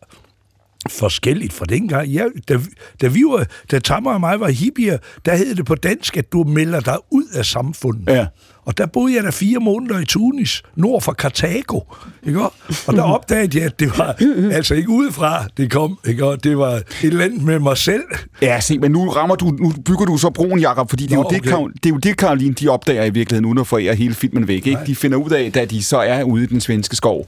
forskelligt 0.89 1.53
fra 1.53 1.65
dengang. 1.65 2.09
Ja, 2.09 2.25
da, 2.49 2.59
da 3.01 3.09
vi 3.09 3.23
var, 3.25 3.47
da 3.71 3.79
Tammer 3.79 4.13
og 4.13 4.21
mig 4.21 4.41
var 4.41 4.49
hippier, 4.49 4.99
der 5.25 5.37
hed 5.37 5.55
det 5.55 5.67
på 5.67 5.75
dansk, 5.75 6.17
at 6.17 6.33
du 6.33 6.45
melder 6.45 6.81
dig 6.81 6.97
ud 7.11 7.25
af 7.35 7.47
samfundet. 7.47 8.13
Ja. 8.13 8.27
Og 8.65 8.79
der 8.79 8.87
boede 8.87 9.15
jeg 9.15 9.25
der 9.25 9.31
fire 9.31 9.61
måneder 9.61 9.99
i 10.01 10.05
Tunis, 10.05 10.63
nord 10.77 11.03
for 11.03 11.13
Karthago. 11.13 11.81
Ikke? 12.27 12.41
Og 12.87 12.95
der 12.95 13.03
opdagede 13.03 13.59
jeg, 13.59 13.67
at 13.67 13.81
det 13.81 13.99
var 13.99 14.17
altså 14.53 14.75
ikke 14.75 14.89
udefra, 14.89 15.45
det 15.57 15.71
kom. 15.71 15.99
Ikke? 16.07 16.27
Og 16.27 16.45
det 16.45 16.59
var 16.59 16.73
et 16.73 16.85
eller 17.03 17.25
andet 17.25 17.43
med 17.43 17.59
mig 17.59 17.77
selv. 17.77 18.03
Ja, 18.43 18.61
se, 18.61 18.79
men 18.79 18.93
nu 18.93 19.09
rammer 19.09 19.35
du, 19.35 19.47
nu 19.47 19.73
bygger 19.85 20.05
du 20.05 20.19
så 20.19 20.31
broen, 20.31 20.61
Jacob, 20.61 20.91
fordi 20.91 21.07
det 21.07 21.13
er, 21.13 21.17
Nå, 21.17 21.23
jo 21.23 21.29
det, 21.31 21.53
okay. 21.53 21.73
Det 21.75 21.87
er 21.87 21.91
jo 21.91 21.99
det, 21.99 22.17
Karoline, 22.17 22.55
de 22.55 22.69
opdager 22.69 23.05
i 23.05 23.11
virkeligheden, 23.11 23.45
uden 23.45 23.59
at 23.59 23.67
forære 23.67 23.95
hele 23.95 24.15
filmen 24.15 24.49
væk. 24.49 24.67
Ikke? 24.67 24.81
De 24.87 24.97
finder 24.97 25.19
ud 25.19 25.31
af, 25.31 25.53
da 25.53 25.65
de 25.65 25.83
så 25.83 25.99
er 25.99 26.23
ude 26.23 26.45
i 26.45 26.47
den 26.47 26.61
svenske 26.61 26.97
skov, 26.97 27.27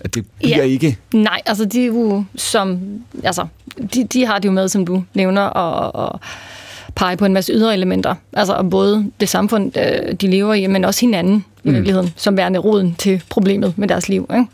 at 0.00 0.14
det 0.14 0.26
bliver 0.38 0.56
Ja. 0.56 0.62
ikke... 0.62 0.96
Nej, 1.14 1.40
altså 1.46 1.64
de 1.64 1.82
er 1.82 1.86
jo 1.86 2.24
som, 2.36 2.80
altså, 3.24 3.46
de, 3.94 4.04
de 4.04 4.26
har 4.26 4.38
det 4.38 4.44
jo 4.48 4.52
med, 4.52 4.68
som 4.68 4.86
du 4.86 5.04
nævner, 5.14 5.42
og, 5.42 5.94
og 6.04 6.20
pege 6.94 7.16
på 7.16 7.24
en 7.24 7.32
masse 7.32 7.52
ydre 7.52 7.74
elementer. 7.74 8.14
Altså 8.32 8.62
både 8.70 9.10
det 9.20 9.28
samfund, 9.28 9.72
øh, 9.78 10.12
de 10.14 10.26
lever 10.30 10.54
i, 10.54 10.66
men 10.66 10.84
også 10.84 11.00
hinanden 11.00 11.44
i 11.64 11.68
Mm. 11.68 11.74
virkeligheden, 11.74 12.12
som 12.16 12.36
værende 12.36 12.58
roden 12.58 12.94
til 12.98 13.22
problemet 13.30 13.78
med 13.78 13.88
deres 13.88 14.08
liv. 14.08 14.30
Ikke? 14.34 14.46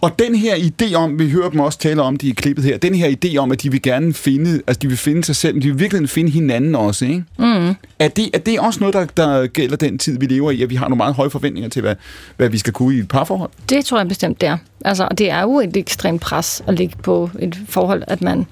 Og 0.00 0.18
den 0.18 0.34
her 0.34 0.54
idé 0.54 0.94
om, 0.94 1.18
vi 1.18 1.30
hører 1.30 1.50
dem 1.50 1.60
også 1.60 1.78
tale 1.78 2.02
om 2.02 2.16
det 2.16 2.28
i 2.28 2.30
klippet 2.30 2.64
her, 2.64 2.78
den 2.78 2.94
her 2.94 3.14
idé 3.24 3.36
om, 3.36 3.52
at 3.52 3.62
de 3.62 3.70
vil 3.70 3.82
gerne 3.82 4.14
finde, 4.14 4.62
altså 4.66 4.78
de 4.82 4.88
vil 4.88 4.96
finde 4.96 5.24
sig 5.24 5.36
selv, 5.36 5.54
men 5.54 5.62
de 5.62 5.68
vil 5.68 5.80
virkelig 5.80 6.10
finde 6.10 6.30
hinanden 6.30 6.74
også, 6.74 7.04
ikke? 7.04 7.24
Mm. 7.38 7.74
Er 7.98 8.08
det, 8.08 8.30
er 8.34 8.38
det 8.38 8.60
også 8.60 8.80
noget, 8.80 8.94
der, 8.94 9.04
der 9.04 9.46
gælder 9.46 9.76
den 9.76 9.98
tid, 9.98 10.18
vi 10.18 10.26
lever 10.26 10.50
i, 10.50 10.62
at 10.62 10.70
vi 10.70 10.74
har 10.74 10.88
nogle 10.88 10.96
meget 10.96 11.14
høje 11.14 11.30
forventninger 11.30 11.70
til, 11.70 11.82
hvad, 11.82 11.94
hvad 12.36 12.48
vi 12.48 12.58
skal 12.58 12.72
kunne 12.72 12.94
i 12.94 12.98
et 12.98 13.08
parforhold? 13.08 13.50
Det 13.68 13.84
tror 13.84 13.98
jeg 13.98 14.08
bestemt, 14.08 14.40
det 14.40 14.48
er. 14.48 14.58
Altså, 14.84 15.06
og 15.10 15.18
det 15.18 15.30
er 15.30 15.40
jo 15.40 15.60
et 15.60 15.76
ekstremt 15.76 16.20
pres 16.20 16.62
at 16.66 16.74
ligge 16.74 16.96
på 17.02 17.30
et 17.38 17.58
forhold, 17.68 18.02
at 18.06 18.22
man 18.22 18.46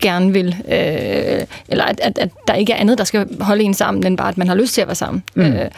gerne 0.00 0.32
vil, 0.32 0.56
øh, 0.68 1.46
eller 1.68 1.84
at, 1.84 2.00
at, 2.02 2.18
at 2.18 2.28
der 2.48 2.54
ikke 2.54 2.72
er 2.72 2.76
andet, 2.76 2.98
der 2.98 3.04
skal 3.04 3.26
holde 3.40 3.64
en 3.64 3.74
sammen, 3.74 4.06
end 4.06 4.16
bare, 4.16 4.28
at 4.28 4.38
man 4.38 4.48
har 4.48 4.54
lyst 4.54 4.74
til 4.74 4.80
at 4.80 4.86
være 4.86 4.94
sammen. 4.94 5.22
Mm. 5.34 5.42
Øh, 5.42 5.70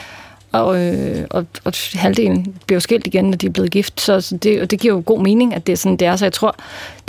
og, 0.55 0.85
øh, 0.94 1.24
og, 1.31 1.47
og 1.64 1.72
halvdelen 1.94 2.55
bliver 2.66 2.76
jo 2.76 2.81
skilt 2.81 3.06
igen, 3.06 3.24
når 3.24 3.36
de 3.36 3.47
er 3.47 3.51
blevet 3.51 3.70
gift, 3.70 4.01
så, 4.01 4.20
så 4.20 4.36
det, 4.36 4.62
og 4.62 4.70
det 4.70 4.81
giver 4.81 4.94
jo 4.94 5.02
god 5.06 5.20
mening, 5.22 5.55
at 5.55 5.66
det 5.66 5.72
er 5.72 5.76
sådan, 5.76 5.97
det 5.97 6.06
er. 6.09 6.16
Så 6.16 6.24
jeg 6.24 6.32
tror, 6.32 6.56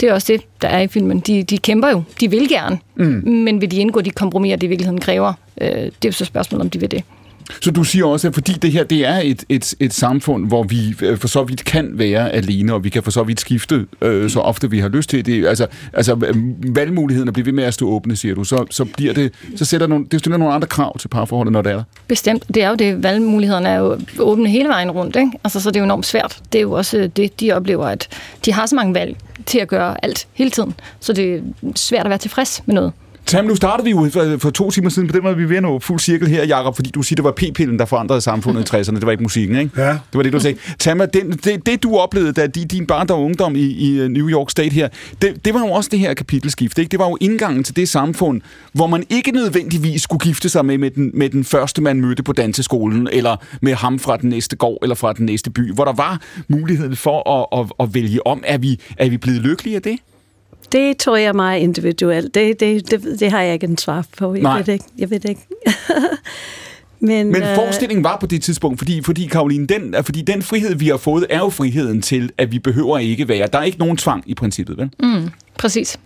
det 0.00 0.08
er 0.08 0.12
også 0.12 0.32
det, 0.32 0.40
der 0.62 0.68
er 0.68 0.80
i 0.80 0.86
filmen. 0.88 1.20
De, 1.20 1.42
de 1.42 1.58
kæmper 1.58 1.88
jo, 1.88 2.02
de 2.20 2.30
vil 2.30 2.48
gerne, 2.48 2.78
Mm. 2.98 3.22
men 3.26 3.60
vil 3.60 3.70
de 3.70 3.76
indgå 3.76 4.00
de 4.00 4.10
kompromiser, 4.10 4.56
det 4.56 4.66
i 4.66 4.68
virkeligheden 4.68 5.00
kræver? 5.00 5.32
Øh, 5.60 5.68
det 5.70 5.80
er 5.80 5.90
jo 6.06 6.12
så 6.12 6.24
spørgsmålet, 6.24 6.62
om 6.64 6.70
de 6.70 6.80
vil 6.80 6.90
det. 6.90 7.02
Så 7.60 7.70
du 7.70 7.84
siger 7.84 8.04
også, 8.04 8.28
at 8.28 8.34
fordi 8.34 8.52
det 8.52 8.72
her 8.72 8.84
det 8.84 9.06
er 9.06 9.20
et, 9.24 9.44
et, 9.48 9.74
et 9.80 9.94
samfund, 9.94 10.46
hvor 10.46 10.62
vi 10.62 10.94
øh, 11.02 11.18
for 11.18 11.28
så 11.28 11.44
vidt 11.44 11.64
kan 11.64 11.90
være 11.92 12.32
alene, 12.32 12.74
og 12.74 12.84
vi 12.84 12.88
kan 12.88 13.02
for 13.02 13.10
så 13.10 13.22
vidt 13.22 13.40
skifte 13.40 13.86
øh, 14.02 14.30
så 14.30 14.40
ofte 14.40 14.70
vi 14.70 14.78
har 14.78 14.88
lyst 14.88 15.10
til 15.10 15.26
det. 15.26 15.46
Altså, 15.46 15.66
altså 15.92 16.16
øh, 16.26 16.36
valgmulighederne 16.76 17.32
bliver 17.32 17.44
ved 17.44 17.52
med 17.52 17.64
at 17.64 17.74
stå 17.74 17.88
åbne, 17.88 18.16
siger 18.16 18.34
du. 18.34 18.44
Så, 18.44 18.66
så 18.70 18.84
bliver 18.84 19.14
det, 19.14 19.32
så 19.56 19.64
sætter 19.64 19.86
nogle, 19.86 20.06
det 20.10 20.20
stiller 20.20 20.36
nogle 20.36 20.54
andre 20.54 20.68
krav 20.68 20.98
til 20.98 21.08
parforholdet, 21.08 21.52
når 21.52 21.62
det 21.62 21.72
er 21.72 21.76
der. 21.76 21.82
Bestemt. 22.08 22.44
Det 22.54 22.62
er 22.62 22.68
jo 22.68 22.74
det. 22.74 23.02
Valgmulighederne 23.02 23.68
er 23.68 23.78
jo 23.78 23.98
åbne 24.18 24.48
hele 24.48 24.68
vejen 24.68 24.90
rundt. 24.90 25.16
Ikke? 25.16 25.30
Altså, 25.44 25.60
så 25.60 25.70
det 25.70 25.76
er 25.76 25.80
jo 25.80 25.84
enormt 25.84 26.06
svært. 26.06 26.38
Det 26.52 26.58
er 26.58 26.62
jo 26.62 26.72
også 26.72 27.10
det, 27.16 27.40
de 27.40 27.52
oplever, 27.52 27.86
at 27.86 28.08
de 28.44 28.52
har 28.52 28.66
så 28.66 28.74
mange 28.74 28.94
valg 28.94 29.16
til 29.46 29.58
at 29.58 29.68
gøre 29.68 30.04
alt 30.04 30.26
hele 30.32 30.50
tiden. 30.50 30.74
Så 31.00 31.12
det 31.12 31.34
er 31.34 31.40
svært 31.76 32.06
at 32.06 32.10
være 32.10 32.18
tilfreds 32.18 32.62
med 32.66 32.74
noget. 32.74 32.92
Tam, 33.26 33.44
nu 33.44 33.54
startede 33.54 33.84
vi 33.84 33.90
jo 33.90 34.08
for, 34.12 34.36
for 34.38 34.50
to 34.50 34.70
timer 34.70 34.90
siden, 34.90 35.08
på 35.08 35.12
den 35.16 35.22
måde 35.22 35.36
vi 35.36 35.48
ved 35.48 35.60
nå 35.60 35.78
fuld 35.78 35.98
cirkel 36.00 36.28
her, 36.28 36.44
Jacob, 36.44 36.74
fordi 36.76 36.90
du 36.90 37.02
siger, 37.02 37.16
det 37.16 37.24
var 37.24 37.30
p-pillen, 37.32 37.78
der 37.78 37.84
forandrede 37.84 38.20
samfundet 38.20 38.72
i 38.72 38.76
60'erne, 38.76 38.94
det 38.94 39.06
var 39.06 39.10
ikke 39.10 39.22
musikken, 39.22 39.56
ikke? 39.56 39.82
Ja. 39.82 39.88
Det 39.88 39.98
var 40.14 40.22
det, 40.22 40.32
du 40.32 40.40
sagde. 40.40 40.58
Tam, 40.78 41.00
den, 41.14 41.30
det, 41.32 41.66
det, 41.66 41.82
du 41.82 41.96
oplevede, 41.96 42.32
da 42.32 42.46
di- 42.56 42.64
din 42.64 42.86
barndom 42.86 43.18
og 43.18 43.24
ungdom 43.24 43.56
i, 43.56 43.60
i 43.60 44.00
øh, 44.00 44.08
New 44.08 44.28
York 44.30 44.50
State 44.50 44.70
her, 44.74 44.88
det, 45.22 45.44
det 45.44 45.54
var 45.54 45.60
jo 45.60 45.66
også 45.66 45.88
det 45.92 45.98
her 45.98 46.14
kapitelskift, 46.14 46.78
ikke? 46.78 46.90
Det 46.90 46.98
var 46.98 47.06
jo 47.08 47.16
indgangen 47.20 47.64
til 47.64 47.76
det 47.76 47.88
samfund, 47.88 48.40
hvor 48.72 48.86
man 48.86 49.04
ikke 49.10 49.30
nødvendigvis 49.30 50.02
skulle 50.02 50.20
gifte 50.20 50.48
sig 50.48 50.64
med, 50.64 50.78
med, 50.78 50.90
den, 50.90 51.10
med 51.14 51.28
den 51.30 51.44
første, 51.44 51.82
man 51.82 52.00
mødte 52.00 52.22
på 52.22 52.32
danseskolen, 52.32 53.08
eller 53.12 53.36
med 53.62 53.74
ham 53.74 53.98
fra 53.98 54.16
den 54.16 54.30
næste 54.30 54.56
gård, 54.56 54.78
eller 54.82 54.94
fra 54.94 55.12
den 55.12 55.26
næste 55.26 55.50
by, 55.50 55.72
hvor 55.74 55.84
der 55.84 55.92
var 55.92 56.20
mulighed 56.48 56.96
for 56.96 57.30
at, 57.52 57.60
at, 57.60 57.86
at 57.86 57.94
vælge 57.94 58.26
om. 58.26 58.42
Er 58.46 58.58
vi, 58.58 58.80
er 58.98 59.08
vi 59.08 59.16
blevet 59.16 59.40
lykkelige 59.40 59.76
af 59.76 59.82
det? 59.82 59.98
Det 60.76 60.96
tror 60.96 61.16
jeg 61.16 61.26
er 61.26 61.32
meget 61.32 61.60
individuelt. 61.60 62.34
Det, 62.34 62.60
det, 62.60 62.90
det, 62.90 63.20
det 63.20 63.30
har 63.30 63.42
jeg 63.42 63.54
ikke 63.54 63.66
en 63.66 63.78
svar 63.78 64.04
på. 64.18 64.34
Jeg 64.34 64.42
Nej. 64.42 64.56
ved 64.56 64.64
det 64.64 64.72
ikke. 64.72 64.84
Jeg 64.98 65.10
ved 65.10 65.20
det 65.20 65.28
ikke. 65.28 65.46
Men, 67.00 67.32
Men 67.32 67.42
øh, 67.42 67.54
forestillingen 67.54 68.04
var 68.04 68.16
på 68.20 68.26
det 68.26 68.42
tidspunkt, 68.42 68.78
fordi, 68.78 69.02
fordi 69.02 69.26
Karoline, 69.26 69.66
den, 69.66 69.94
fordi 70.02 70.22
den 70.22 70.42
frihed, 70.42 70.74
vi 70.74 70.88
har 70.88 70.96
fået, 70.96 71.26
er 71.30 71.38
jo 71.38 71.48
friheden 71.50 72.02
til, 72.02 72.30
at 72.38 72.52
vi 72.52 72.58
behøver 72.58 72.98
ikke 72.98 73.28
være. 73.28 73.46
Der 73.52 73.58
er 73.58 73.62
ikke 73.62 73.78
nogen 73.78 73.96
tvang 73.96 74.22
i 74.26 74.34
princippet, 74.34 74.78
vel? 74.78 74.90
Mm, 75.02 75.28
præcis. 75.58 75.98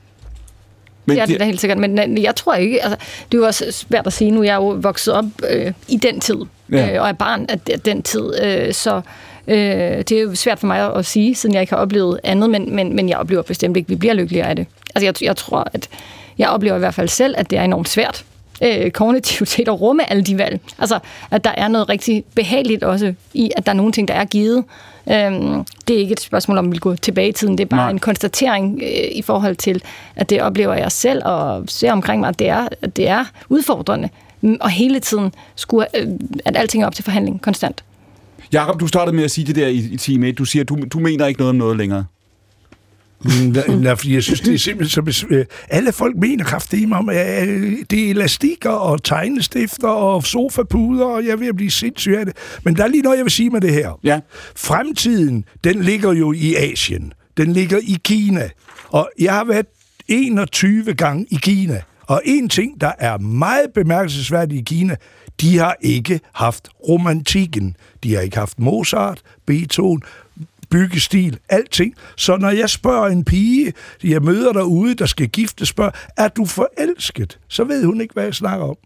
Men 1.06 1.16
det 1.16 1.22
er 1.22 1.26
det 1.26 1.40
da 1.40 1.44
helt 1.44 1.60
sikkert, 1.60 1.78
men 1.78 1.98
øh, 1.98 2.22
jeg 2.22 2.36
tror 2.36 2.54
ikke, 2.54 2.84
altså, 2.84 2.96
det 3.32 3.38
er 3.38 3.42
jo 3.42 3.46
også 3.46 3.64
svært 3.72 4.06
at 4.06 4.12
sige 4.12 4.30
nu, 4.30 4.42
jeg 4.42 4.50
er 4.52 4.56
jo 4.56 4.68
vokset 4.82 5.14
op 5.14 5.24
øh, 5.50 5.72
i 5.88 5.96
den 5.96 6.20
tid, 6.20 6.36
Ja. 6.72 6.94
øh, 6.96 7.02
og 7.02 7.08
er 7.08 7.12
barn 7.12 7.46
af 7.48 7.60
de- 7.60 7.76
den 7.84 8.02
tid, 8.02 8.42
øh, 8.44 8.72
så 8.74 9.00
øh, 9.50 9.98
det 9.98 10.12
er 10.12 10.20
jo 10.20 10.34
svært 10.34 10.58
for 10.58 10.66
mig 10.66 10.94
at 10.94 11.06
sige, 11.06 11.34
siden 11.34 11.54
jeg 11.54 11.60
ikke 11.60 11.72
har 11.72 11.80
oplevet 11.80 12.20
andet, 12.24 12.50
men, 12.50 12.74
men, 12.74 12.96
men 12.96 13.08
jeg 13.08 13.18
oplever 13.18 13.42
bestemt 13.42 13.76
ikke, 13.76 13.86
at 13.86 13.90
vi 13.90 13.96
bliver 13.96 14.14
lykkeligere 14.14 14.48
af 14.48 14.56
det. 14.56 14.66
Altså 14.94 15.06
jeg, 15.06 15.22
jeg 15.22 15.36
tror, 15.36 15.68
at 15.72 15.88
jeg 16.38 16.48
oplever 16.48 16.76
i 16.76 16.78
hvert 16.78 16.94
fald 16.94 17.08
selv, 17.08 17.34
at 17.38 17.50
det 17.50 17.58
er 17.58 17.62
enormt 17.62 17.88
svært 17.88 18.24
øh, 18.62 18.90
kognitivt 18.90 19.48
set 19.48 19.68
at 19.68 19.80
rumme 19.80 20.10
alle 20.10 20.22
de 20.22 20.38
valg. 20.38 20.60
Altså, 20.78 20.98
at 21.30 21.44
der 21.44 21.52
er 21.56 21.68
noget 21.68 21.88
rigtig 21.88 22.24
behageligt 22.34 22.84
også 22.84 23.14
i, 23.34 23.50
at 23.56 23.66
der 23.66 23.72
er 23.72 23.76
nogle 23.76 23.92
ting, 23.92 24.08
der 24.08 24.14
er 24.14 24.24
givet. 24.24 24.64
Øhm, 25.10 25.64
det 25.88 25.96
er 25.96 26.00
ikke 26.00 26.12
et 26.12 26.20
spørgsmål 26.20 26.58
om, 26.58 26.64
at 26.64 26.68
vi 26.68 26.70
vil 26.70 26.80
gå 26.80 26.96
tilbage 26.96 27.28
i 27.28 27.32
tiden. 27.32 27.58
Det 27.58 27.64
er 27.64 27.68
bare 27.68 27.80
Nej. 27.80 27.90
En 27.90 27.98
konstatering 27.98 28.80
øh, 28.82 29.08
i 29.12 29.22
forhold 29.22 29.56
til, 29.56 29.82
at 30.16 30.30
det 30.30 30.42
oplever 30.42 30.74
jeg 30.74 30.92
selv 30.92 31.22
og 31.24 31.64
ser 31.68 31.92
omkring 31.92 32.20
mig, 32.20 32.28
at 32.28 32.38
det 32.38 32.48
er, 32.48 32.68
at 32.82 32.96
det 32.96 33.08
er 33.08 33.24
udfordrende. 33.48 34.08
Og 34.60 34.70
hele 34.70 35.00
tiden 35.00 35.32
skulle, 35.54 35.86
øh, 35.96 36.08
at 36.44 36.56
alting 36.56 36.82
er 36.82 36.86
op 36.86 36.94
til 36.94 37.04
forhandling 37.04 37.42
konstant. 37.42 37.84
Jakob, 38.52 38.80
du 38.80 38.86
startede 38.86 39.16
med 39.16 39.24
at 39.24 39.30
sige 39.30 39.46
det 39.46 39.56
der 39.56 39.66
i, 39.66 39.76
i 39.76 39.96
time 39.96 40.28
1. 40.28 40.38
Du 40.38 40.44
siger, 40.44 40.64
du, 40.64 40.78
du 40.92 40.98
mener 40.98 41.26
ikke 41.26 41.40
noget 41.40 41.50
om 41.50 41.56
noget 41.56 41.76
længere. 41.76 42.04
Mm, 43.24 43.30
Nej, 43.80 43.94
fordi 43.94 44.14
jeg 44.14 44.22
synes, 44.22 44.40
det 44.40 44.54
er 44.54 44.58
simpelthen 44.58 45.04
så 45.04 45.10
besv- 45.26 45.66
Alle 45.68 45.92
folk 45.92 46.16
mener 46.16 46.44
kraftigt 46.44 46.92
om, 46.92 47.08
at 47.08 47.48
øh, 47.48 47.72
det 47.90 48.06
er 48.06 48.10
elastikker 48.10 48.70
og 48.70 49.02
tegnestifter 49.04 49.88
og 49.88 50.24
sofapuder, 50.24 51.04
og 51.06 51.26
jeg 51.26 51.42
at 51.42 51.56
blive 51.56 51.70
sindssyg 51.70 52.16
af 52.18 52.26
det. 52.26 52.36
Men 52.64 52.76
der 52.76 52.84
er 52.84 52.88
lige 52.88 53.02
noget, 53.02 53.16
jeg 53.16 53.24
vil 53.24 53.30
sige 53.32 53.50
med 53.50 53.60
det 53.60 53.72
her. 53.72 53.98
Ja. 54.04 54.20
Fremtiden, 54.56 55.44
den 55.64 55.82
ligger 55.82 56.12
jo 56.12 56.32
i 56.32 56.54
Asien. 56.54 57.12
Den 57.36 57.52
ligger 57.52 57.78
i 57.82 57.96
Kina. 58.04 58.48
Og 58.88 59.10
jeg 59.18 59.32
har 59.32 59.44
været 59.44 59.66
21 60.08 60.94
gange 60.94 61.26
i 61.30 61.38
Kina. 61.42 61.80
Og 62.06 62.22
en 62.24 62.48
ting, 62.48 62.80
der 62.80 62.92
er 62.98 63.18
meget 63.18 63.66
bemærkelsesværdigt 63.74 64.60
i 64.60 64.74
Kina, 64.74 64.96
de 65.40 65.58
har 65.58 65.76
ikke 65.80 66.20
haft 66.34 66.68
romantikken. 66.88 67.76
De 68.02 68.14
har 68.14 68.20
ikke 68.20 68.38
haft 68.38 68.58
Mozart, 68.58 69.20
Beethoven, 69.46 70.02
byggestil, 70.70 71.38
alting. 71.48 71.94
Så 72.16 72.36
når 72.36 72.50
jeg 72.50 72.70
spørger 72.70 73.08
en 73.08 73.24
pige, 73.24 73.72
jeg 74.04 74.22
møder 74.22 74.52
derude, 74.52 74.94
der 74.94 75.06
skal 75.06 75.28
gifte, 75.28 75.66
spørger, 75.66 75.90
er 76.16 76.28
du 76.28 76.44
forelsket? 76.44 77.38
Så 77.48 77.64
ved 77.64 77.84
hun 77.84 78.00
ikke, 78.00 78.14
hvad 78.14 78.24
jeg 78.24 78.34
snakker 78.34 78.66
om. 78.66 78.76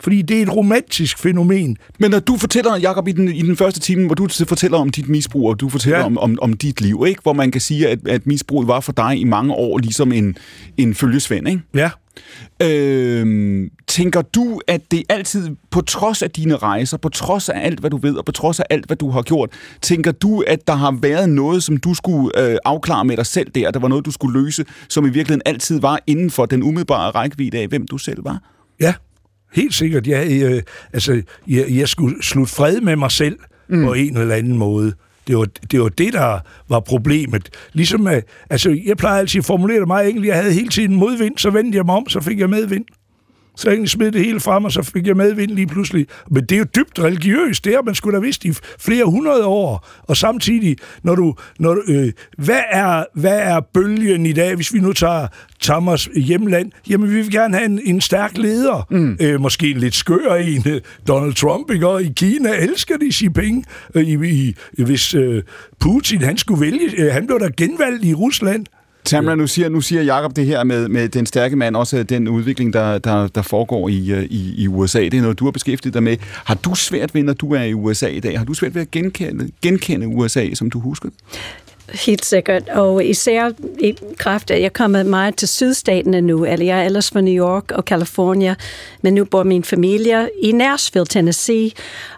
Fordi 0.00 0.22
det 0.22 0.38
er 0.38 0.42
et 0.42 0.56
romantisk 0.56 1.18
fænomen. 1.18 1.76
Men 1.98 2.10
når 2.10 2.20
du 2.20 2.36
fortæller, 2.36 2.76
Jacob, 2.76 3.08
i 3.08 3.12
den, 3.12 3.28
i 3.28 3.42
den 3.42 3.56
første 3.56 3.80
time, 3.80 4.06
hvor 4.06 4.14
du 4.14 4.28
fortæller 4.28 4.78
om 4.78 4.90
dit 4.90 5.08
misbrug, 5.08 5.48
og 5.48 5.60
du 5.60 5.68
fortæller 5.68 5.98
ja. 5.98 6.04
Om, 6.04 6.18
om, 6.18 6.38
om 6.42 6.52
dit 6.52 6.80
liv, 6.80 7.04
ikke? 7.06 7.22
hvor 7.22 7.32
man 7.32 7.50
kan 7.50 7.60
sige, 7.60 7.88
at, 7.88 8.08
at 8.08 8.26
misbruget 8.26 8.68
var 8.68 8.80
for 8.80 8.92
dig 8.92 9.20
i 9.20 9.24
mange 9.24 9.54
år 9.54 9.78
ligesom 9.78 10.12
en, 10.12 10.36
en 10.76 10.94
følgesvend, 10.94 11.48
ikke? 11.48 11.62
Ja. 11.74 11.90
Øhm, 12.62 13.70
tænker 13.86 14.22
du, 14.22 14.60
at 14.66 14.80
det 14.90 15.02
altid, 15.08 15.56
på 15.70 15.80
trods 15.80 16.22
af 16.22 16.30
dine 16.30 16.56
rejser, 16.56 16.96
på 16.96 17.08
trods 17.08 17.48
af 17.48 17.60
alt, 17.64 17.80
hvad 17.80 17.90
du 17.90 17.96
ved, 17.96 18.14
og 18.14 18.24
på 18.24 18.32
trods 18.32 18.60
af 18.60 18.64
alt, 18.70 18.86
hvad 18.86 18.96
du 18.96 19.10
har 19.10 19.22
gjort, 19.22 19.50
tænker 19.82 20.12
du, 20.12 20.44
at 20.46 20.66
der 20.66 20.74
har 20.74 20.98
været 21.02 21.28
noget, 21.28 21.62
som 21.62 21.76
du 21.76 21.94
skulle 21.94 22.50
øh, 22.50 22.56
afklare 22.64 23.04
med 23.04 23.16
dig 23.16 23.26
selv 23.26 23.50
der, 23.50 23.70
der 23.70 23.80
var 23.80 23.88
noget, 23.88 24.06
du 24.06 24.10
skulle 24.10 24.42
løse, 24.42 24.64
som 24.88 25.04
i 25.04 25.10
virkeligheden 25.10 25.42
altid 25.46 25.80
var 25.80 26.00
inden 26.06 26.30
for 26.30 26.46
den 26.46 26.62
umiddelbare 26.62 27.10
rækkevidde 27.10 27.58
af, 27.58 27.68
hvem 27.68 27.86
du 27.86 27.98
selv 27.98 28.24
var? 28.24 28.42
Ja, 28.80 28.94
helt 29.52 29.74
sikkert. 29.74 30.06
Jeg, 30.06 30.42
øh, 30.42 30.62
altså, 30.92 31.22
jeg, 31.48 31.66
jeg 31.68 31.88
skulle 31.88 32.22
slutte 32.22 32.54
fred 32.54 32.80
med 32.80 32.96
mig 32.96 33.10
selv 33.10 33.38
mm. 33.68 33.84
på 33.84 33.92
en 33.92 34.16
eller 34.16 34.34
anden 34.34 34.58
måde. 34.58 34.92
Det 35.28 35.38
var, 35.38 35.46
det 35.70 35.80
var 35.80 35.88
det, 35.88 36.12
der 36.12 36.40
var 36.68 36.80
problemet. 36.80 37.48
Ligesom, 37.72 38.08
øh, 38.08 38.22
altså, 38.50 38.80
jeg 38.86 38.96
plejer 38.96 39.18
altid 39.18 39.38
at 39.38 39.44
formulere 39.44 39.80
det 39.80 39.86
meget 39.86 40.08
enkelt. 40.08 40.26
Jeg 40.26 40.36
havde 40.36 40.52
hele 40.52 40.68
tiden 40.68 40.94
modvind, 40.94 41.38
så 41.38 41.50
vendte 41.50 41.76
jeg 41.76 41.86
mig 41.86 41.94
om, 41.94 42.08
så 42.08 42.20
fik 42.20 42.40
jeg 42.40 42.50
medvind. 42.50 42.84
Så 43.58 43.70
jeg 43.70 43.88
smed 43.88 44.12
det 44.12 44.24
hele 44.24 44.40
frem, 44.40 44.64
og 44.64 44.72
så 44.72 44.82
fik 44.82 45.06
jeg 45.06 45.16
medvind 45.16 45.50
lige 45.50 45.66
pludselig. 45.66 46.06
Men 46.30 46.44
det 46.44 46.52
er 46.52 46.58
jo 46.58 46.64
dybt 46.76 46.98
religiøst. 46.98 47.64
Det 47.64 47.72
har 47.72 47.82
man 47.82 47.94
skulle 47.94 48.16
da 48.16 48.20
vidst 48.20 48.44
i 48.44 48.52
flere 48.78 49.04
hundrede 49.04 49.44
år. 49.44 49.88
Og 50.02 50.16
samtidig, 50.16 50.76
når 51.02 51.14
du... 51.14 51.34
Når 51.58 51.74
du 51.74 51.82
øh, 51.88 52.12
hvad, 52.38 52.60
er, 52.70 53.04
hvad 53.14 53.38
er 53.38 53.60
bølgen 53.60 54.26
i 54.26 54.32
dag, 54.32 54.54
hvis 54.54 54.74
vi 54.74 54.78
nu 54.78 54.92
tager 54.92 55.26
Thomas 55.62 56.08
hjemland? 56.16 56.72
Jamen, 56.90 57.10
vi 57.10 57.14
vil 57.14 57.30
gerne 57.30 57.56
have 57.56 57.66
en, 57.66 57.80
en 57.84 58.00
stærk 58.00 58.38
leder. 58.38 58.86
Mm. 58.90 59.16
Øh, 59.20 59.40
måske 59.40 59.70
en 59.70 59.78
lidt 59.78 59.94
skør 59.94 60.34
en. 60.34 60.80
Donald 61.08 61.34
Trump, 61.34 61.70
ikke? 61.70 61.88
Og 61.88 62.02
i 62.02 62.12
Kina 62.16 62.50
elsker 62.56 62.96
de 62.96 63.12
Xi 63.12 63.24
Jinping. 63.24 63.64
Øh, 63.94 64.04
i, 64.04 64.28
i, 64.28 64.82
hvis 64.84 65.14
øh, 65.14 65.42
Putin, 65.80 66.22
han 66.22 66.36
skulle 66.36 66.60
vælge... 66.60 66.90
Øh, 66.96 67.12
han 67.12 67.26
blev 67.26 67.40
da 67.40 67.48
genvalgt 67.56 68.04
i 68.04 68.14
Rusland. 68.14 68.66
Tamla, 69.08 69.34
nu 69.34 69.46
siger, 69.46 69.68
nu 69.68 69.80
siger 69.80 70.02
Jacob 70.02 70.36
det 70.36 70.46
her 70.46 70.64
med, 70.64 70.88
med 70.88 71.08
den 71.08 71.26
stærke 71.26 71.56
mand, 71.56 71.76
også 71.76 72.02
den 72.02 72.28
udvikling, 72.28 72.72
der, 72.72 72.98
der, 72.98 73.28
der 73.28 73.42
foregår 73.42 73.88
i, 73.88 74.10
øh, 74.10 74.24
i, 74.24 74.54
i 74.62 74.68
USA. 74.68 75.00
Det 75.00 75.14
er 75.14 75.22
noget, 75.22 75.38
du 75.38 75.44
har 75.44 75.50
beskæftiget 75.50 75.94
dig 75.94 76.02
med. 76.02 76.16
Har 76.20 76.54
du 76.54 76.74
svært 76.74 77.14
ved, 77.14 77.22
når 77.22 77.32
du 77.32 77.54
er 77.54 77.62
i 77.62 77.74
USA 77.74 78.06
i 78.06 78.20
dag, 78.20 78.38
har 78.38 78.44
du 78.44 78.54
svært 78.54 78.74
ved 78.74 78.82
at 78.82 78.90
genkende, 78.90 79.50
genkende 79.62 80.06
USA, 80.06 80.54
som 80.54 80.70
du 80.70 80.80
husker? 80.80 81.08
Helt 81.92 82.24
sikkert, 82.24 82.68
og 82.68 83.04
især 83.04 83.50
i 83.80 83.94
kraft 84.16 84.50
af, 84.50 84.56
at 84.56 84.62
jeg 84.62 84.72
kommer 84.72 85.02
meget 85.02 85.36
til 85.36 85.48
sydstaterne 85.48 86.20
nu, 86.20 86.44
eller 86.44 86.66
jeg 86.66 86.80
er 86.80 86.84
ellers 86.84 87.10
fra 87.10 87.20
New 87.20 87.46
York 87.46 87.70
og 87.70 87.82
California, 87.82 88.54
men 89.02 89.14
nu 89.14 89.24
bor 89.24 89.42
min 89.42 89.64
familie 89.64 90.30
i 90.42 90.52
Nashville, 90.52 91.06
Tennessee, 91.06 91.70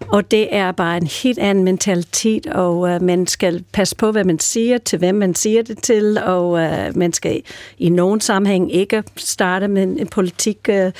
og 0.08 0.30
det 0.30 0.56
er 0.56 0.72
bare 0.72 0.96
en 0.96 1.06
helt 1.06 1.38
anden 1.38 1.64
mentalitet, 1.64 2.46
og 2.46 2.78
uh, 2.78 3.02
man 3.02 3.26
skal 3.26 3.64
passe 3.72 3.96
på, 3.96 4.12
hvad 4.12 4.24
man 4.24 4.38
siger, 4.38 4.78
til 4.78 4.98
hvem 4.98 5.14
man 5.14 5.34
siger 5.34 5.62
det 5.62 5.82
til, 5.82 6.18
og 6.18 6.50
uh, 6.50 6.96
man 6.96 7.12
skal 7.12 7.42
i 7.78 7.88
nogen 7.88 8.20
sammenhæng 8.20 8.74
ikke 8.74 9.02
starte 9.16 9.68
med 9.68 9.82
en 9.82 10.06
politik 10.06 10.58
uh, 10.68 10.74
øh, 10.74 10.92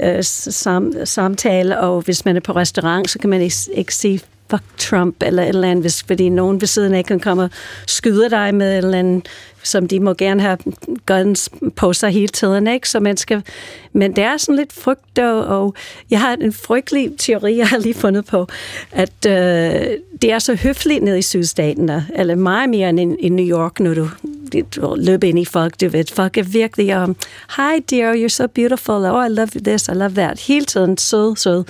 øh 0.00 0.24
sam, 0.24 0.92
samtale, 1.04 1.80
og 1.80 2.02
hvis 2.02 2.24
man 2.24 2.36
er 2.36 2.40
på 2.40 2.52
restaurant, 2.52 3.10
så 3.10 3.18
kan 3.18 3.30
man 3.30 3.40
ikke, 3.40 3.56
ikke 3.74 3.94
sige 3.94 4.20
fuck 4.52 4.78
Trump 4.78 5.22
eller 5.22 5.42
et 5.42 5.48
eller 5.48 5.70
andet, 5.70 5.82
hvis, 5.82 6.02
fordi 6.06 6.28
nogen 6.28 6.60
ved 6.60 6.68
siden 6.68 6.94
af 6.94 7.04
kan 7.04 7.20
komme 7.20 7.42
og 7.42 7.50
skyde 7.86 8.30
dig 8.30 8.54
med 8.54 8.72
et 8.72 8.84
eller 8.84 8.98
andet, 8.98 9.28
som 9.62 9.88
de 9.88 10.00
må 10.00 10.14
gerne 10.14 10.42
have 10.42 10.58
guns 11.06 11.50
på 11.76 11.92
sig 11.92 12.10
hele 12.10 12.28
tiden, 12.28 12.66
ikke? 12.66 12.88
Så 12.88 13.00
man 13.00 13.16
skal, 13.16 13.42
men 13.92 14.16
det 14.16 14.24
er 14.24 14.36
sådan 14.36 14.56
lidt 14.56 14.72
frygt, 14.72 15.18
og, 15.18 15.44
og 15.44 15.74
jeg 16.10 16.20
har 16.20 16.32
en 16.32 16.52
frygtelig 16.52 17.12
teori, 17.18 17.56
jeg 17.56 17.68
har 17.68 17.78
lige 17.78 17.94
fundet 17.94 18.24
på, 18.24 18.46
at 18.92 19.26
øh, 19.26 19.32
det 20.22 20.32
er 20.32 20.38
så 20.38 20.54
høfligt 20.54 21.02
nede 21.04 21.18
i 21.18 21.22
sydstaten, 21.22 21.90
eller 22.14 22.34
meget 22.34 22.70
mere 22.70 22.88
end 22.88 23.00
i, 23.00 23.26
i 23.26 23.28
New 23.28 23.46
York, 23.58 23.80
når 23.80 23.94
du, 23.94 24.08
løbe 24.96 25.28
ind 25.28 25.38
i 25.38 25.44
folk, 25.44 25.80
du 25.80 25.88
ved, 25.88 26.04
folk 26.14 26.36
er 26.38 26.42
virkelig 26.42 26.96
om, 26.96 27.10
um, 27.10 27.16
hi 27.56 27.80
dear, 27.90 28.14
you're 28.14 28.28
so 28.28 28.46
beautiful, 28.46 28.94
oh 28.94 29.26
I 29.26 29.28
love 29.28 29.48
this, 29.64 29.88
I 29.88 29.92
love 29.94 30.14
that, 30.14 30.40
hele 30.40 30.64
tiden 30.64 30.98
sød, 30.98 31.36
sød. 31.36 31.64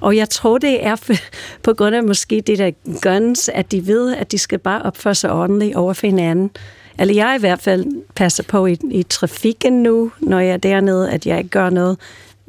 Og 0.00 0.16
jeg 0.16 0.28
tror, 0.28 0.58
det 0.58 0.86
er 0.86 0.96
på 1.64 1.74
grund 1.74 1.94
af 1.96 2.04
måske 2.04 2.40
det 2.40 2.58
der 2.58 2.70
guns, 3.02 3.48
at 3.48 3.72
de 3.72 3.86
ved, 3.86 4.16
at 4.16 4.32
de 4.32 4.38
skal 4.38 4.58
bare 4.58 4.82
opføre 4.82 5.14
sig 5.14 5.32
ordentligt 5.32 5.76
over 5.76 5.92
for 5.92 6.06
hinanden. 6.06 6.50
Eller 6.98 7.14
jeg 7.14 7.34
i 7.36 7.40
hvert 7.40 7.60
fald 7.60 7.86
passer 8.14 8.42
på 8.42 8.66
i, 8.66 8.76
i 8.90 9.02
trafikken 9.02 9.82
nu, 9.82 10.12
når 10.20 10.40
jeg 10.40 10.52
er 10.52 10.56
dernede, 10.56 11.10
at 11.10 11.26
jeg 11.26 11.38
ikke 11.38 11.50
gør 11.50 11.70
noget 11.70 11.98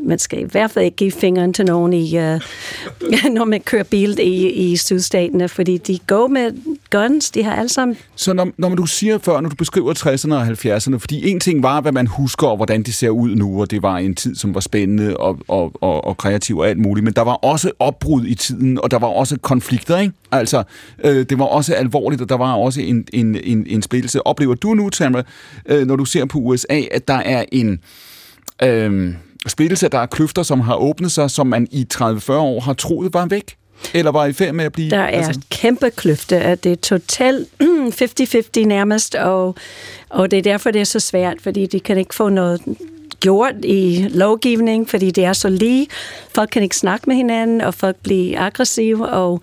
man 0.04 0.20
skal 0.20 0.40
i 0.40 0.44
hvert 0.44 0.72
fald 0.72 0.86
ikke 0.86 0.98
give 0.98 1.12
fingeren 1.12 1.54
til 1.54 1.66
nogen, 1.66 1.94
i, 1.94 2.18
uh, 2.18 2.24
når 3.38 3.46
man 3.46 3.62
kører 3.62 3.84
bil 3.84 4.20
i, 4.20 4.50
i 4.50 4.78
sydstaterne, 4.78 5.50
fordi 5.50 5.78
de 5.78 6.00
går 6.08 6.28
med 6.28 6.52
guns, 6.90 7.32
de 7.32 7.44
har 7.44 7.56
alle 7.56 7.70
sammen... 7.70 7.98
Så 8.16 8.34
når, 8.34 8.50
når 8.58 8.76
du 8.76 8.86
siger 8.86 9.18
før, 9.18 9.42
når 9.42 9.50
du 9.50 9.56
beskriver 9.56 9.94
60'erne 9.94 10.34
og 10.34 10.48
70'erne, 10.48 10.98
fordi 10.98 11.30
en 11.30 11.40
ting 11.40 11.64
var, 11.64 11.82
hvad 11.82 11.92
man 11.92 12.08
husker, 12.08 12.48
og 12.48 12.56
hvordan 12.56 12.84
det 12.84 12.94
ser 12.94 13.10
ud 13.10 13.36
nu, 13.36 13.62
og 13.62 13.72
det 13.72 13.84
var 13.84 13.98
en 13.98 14.16
tid, 14.16 14.36
som 14.36 14.54
var 14.54 14.60
spændende 14.60 15.18
og, 15.18 15.40
og, 15.48 15.72
og, 15.82 16.06
og 16.06 16.18
kreativ 16.18 16.58
og 16.58 16.70
alt 16.70 16.80
muligt, 16.80 17.04
men 17.04 17.14
der 17.14 17.22
var 17.22 17.34
også 17.34 17.72
opbrud 17.80 18.26
i 18.26 18.36
tiden, 18.36 18.80
og 18.84 18.92
der 18.92 19.00
var 19.00 19.08
også 19.08 19.38
konflikter, 19.42 19.98
ikke? 19.98 20.14
Altså, 20.32 20.64
øh, 21.04 21.26
det 21.30 21.40
var 21.40 21.46
også 21.46 21.74
alvorligt, 21.74 22.22
og 22.22 22.30
der 22.30 22.38
var 22.38 22.54
også 22.54 22.82
en, 22.82 23.08
en, 23.14 23.38
en, 23.44 23.66
en 23.68 23.82
splittelse. 23.82 24.28
Oplever 24.28 24.56
du 24.56 24.74
nu, 24.74 24.90
Tamara, 24.90 25.24
øh, 25.66 25.88
når 25.88 25.96
du 25.96 26.06
ser 26.06 26.26
på 26.26 26.38
USA, 26.38 26.82
at 26.92 27.08
der 27.08 27.14
er 27.14 27.46
en... 27.52 27.80
Øh, 28.64 29.14
splittelse, 29.48 29.88
der 29.88 30.00
er 30.00 30.06
kløfter, 30.06 30.44
som 30.44 30.60
har 30.60 30.76
åbnet 30.76 31.12
sig, 31.12 31.32
som 31.32 31.48
man 31.48 31.68
i 31.72 31.88
30-40 31.94 32.34
år 32.34 32.60
har 32.60 32.74
troet 32.74 33.14
var 33.14 33.26
væk? 33.26 33.56
Eller 33.94 34.12
var 34.12 34.26
I 34.26 34.34
færd 34.34 34.54
med 34.54 34.66
at 34.66 34.72
blive... 34.72 34.90
Der 34.90 34.98
er 34.98 35.08
altså... 35.08 35.42
kæmpe 35.50 35.90
kløfte, 35.90 36.36
at 36.36 36.64
det 36.64 36.72
er 36.72 36.76
totalt 36.76 37.48
50-50 38.62 38.66
nærmest, 38.66 39.16
og, 39.16 39.56
og 40.10 40.32
det 40.32 40.38
er 40.40 40.44
derfor, 40.44 40.72
det 40.72 40.82
er 40.82 40.86
så 40.86 41.00
svært, 41.00 41.38
fordi 41.42 41.66
de 41.66 41.80
kan 41.80 41.98
ikke 41.98 42.16
få 42.16 42.30
noget 42.30 42.62
gjort 43.20 43.56
i 43.64 44.08
lovgivning, 44.10 44.90
fordi 44.90 45.12
det 45.12 45.26
er 45.26 45.34
så 45.34 45.50
lige. 45.50 45.88
Folk 46.36 46.50
kan 46.50 46.64
ikke 46.64 46.78
snakke 46.78 47.04
med 47.08 47.16
hinanden, 47.16 47.62
og 47.62 47.74
folk 47.74 47.96
bliver 48.04 48.42
aggressive, 48.42 49.10
og 49.10 49.42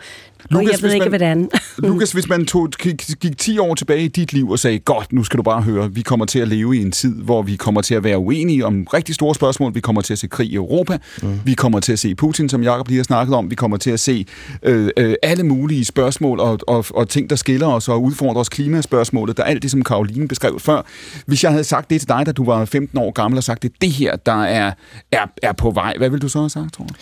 Lukas, 0.50 0.72
jeg 0.72 0.82
ved 0.82 0.94
ikke, 0.94 1.04
man, 1.04 1.08
hvordan. 1.10 1.50
Lukas, 1.88 2.12
hvis 2.12 2.28
man 2.28 2.46
tog, 2.46 2.70
gik, 2.70 3.04
gik 3.20 3.38
10 3.38 3.58
år 3.58 3.74
tilbage 3.74 4.04
i 4.04 4.08
dit 4.08 4.32
liv 4.32 4.50
og 4.50 4.58
sagde, 4.58 4.78
godt, 4.78 5.12
nu 5.12 5.24
skal 5.24 5.38
du 5.38 5.42
bare 5.42 5.62
høre, 5.62 5.94
vi 5.94 6.02
kommer 6.02 6.26
til 6.26 6.38
at 6.38 6.48
leve 6.48 6.76
i 6.76 6.82
en 6.82 6.92
tid, 6.92 7.22
hvor 7.22 7.42
vi 7.42 7.56
kommer 7.56 7.80
til 7.80 7.94
at 7.94 8.04
være 8.04 8.18
uenige 8.18 8.66
om 8.66 8.86
rigtig 8.94 9.14
store 9.14 9.34
spørgsmål. 9.34 9.74
Vi 9.74 9.80
kommer 9.80 10.02
til 10.02 10.12
at 10.12 10.18
se 10.18 10.26
krig 10.26 10.50
i 10.50 10.54
Europa. 10.54 10.98
Mm. 11.22 11.40
Vi 11.44 11.54
kommer 11.54 11.80
til 11.80 11.92
at 11.92 11.98
se 11.98 12.14
Putin, 12.14 12.48
som 12.48 12.62
Jacob 12.62 12.88
lige 12.88 12.96
har 12.96 13.04
snakket 13.04 13.34
om. 13.34 13.50
Vi 13.50 13.54
kommer 13.54 13.76
til 13.76 13.90
at 13.90 14.00
se 14.00 14.26
øh, 14.62 14.90
øh, 14.96 15.14
alle 15.22 15.42
mulige 15.42 15.84
spørgsmål 15.84 16.40
og, 16.40 16.58
og, 16.66 16.84
og 16.94 17.08
ting, 17.08 17.30
der 17.30 17.36
skiller 17.36 17.66
os 17.66 17.88
og 17.88 18.02
udfordrer 18.02 18.40
os. 18.40 18.48
Klimaspørgsmålet, 18.48 19.36
der 19.36 19.42
er 19.42 19.46
alt 19.46 19.62
det, 19.62 19.70
som 19.70 19.82
Karoline 19.82 20.28
beskrev 20.28 20.60
før. 20.60 20.82
Hvis 21.26 21.44
jeg 21.44 21.50
havde 21.50 21.64
sagt 21.64 21.90
det 21.90 22.00
til 22.00 22.08
dig, 22.08 22.26
da 22.26 22.32
du 22.32 22.44
var 22.44 22.64
15 22.64 22.98
år 22.98 23.10
gammel, 23.10 23.38
og 23.38 23.44
sagt, 23.44 23.62
det 23.62 23.72
det 23.80 23.90
her, 23.90 24.16
der 24.16 24.42
er, 24.44 24.72
er, 25.12 25.26
er 25.42 25.52
på 25.52 25.70
vej, 25.70 25.94
hvad 25.98 26.10
vil 26.10 26.22
du 26.22 26.28
så 26.28 26.38
have 26.38 26.50
sagt, 26.50 26.72
tror 26.74 26.84
du? 26.84 26.94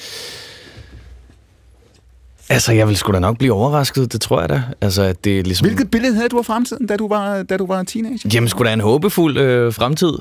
Altså, 2.48 2.73
jeg 2.73 2.89
vil 2.89 2.97
sgu 2.97 3.12
da 3.12 3.18
nok 3.18 3.39
blive 3.39 3.52
overrasket, 3.52 4.12
det 4.12 4.20
tror 4.20 4.40
jeg 4.40 4.48
da. 4.48 4.62
Altså, 4.81 5.02
at 5.02 5.24
det 5.24 5.39
er 5.39 5.43
ligesom... 5.43 5.66
Hvilket 5.66 5.90
billede 5.90 6.14
havde 6.14 6.28
du 6.28 6.39
af 6.39 6.44
fremtiden, 6.44 6.86
da 6.86 6.97
du 6.97 7.09
var, 7.09 7.43
da 7.43 7.56
du 7.56 7.66
var 7.66 7.82
teenager? 7.82 8.31
Jamen, 8.35 8.48
sgu 8.48 8.64
da 8.64 8.73
en 8.73 8.81
håbefuld 8.81 9.39
øh, 9.39 9.73
fremtid, 9.73 10.12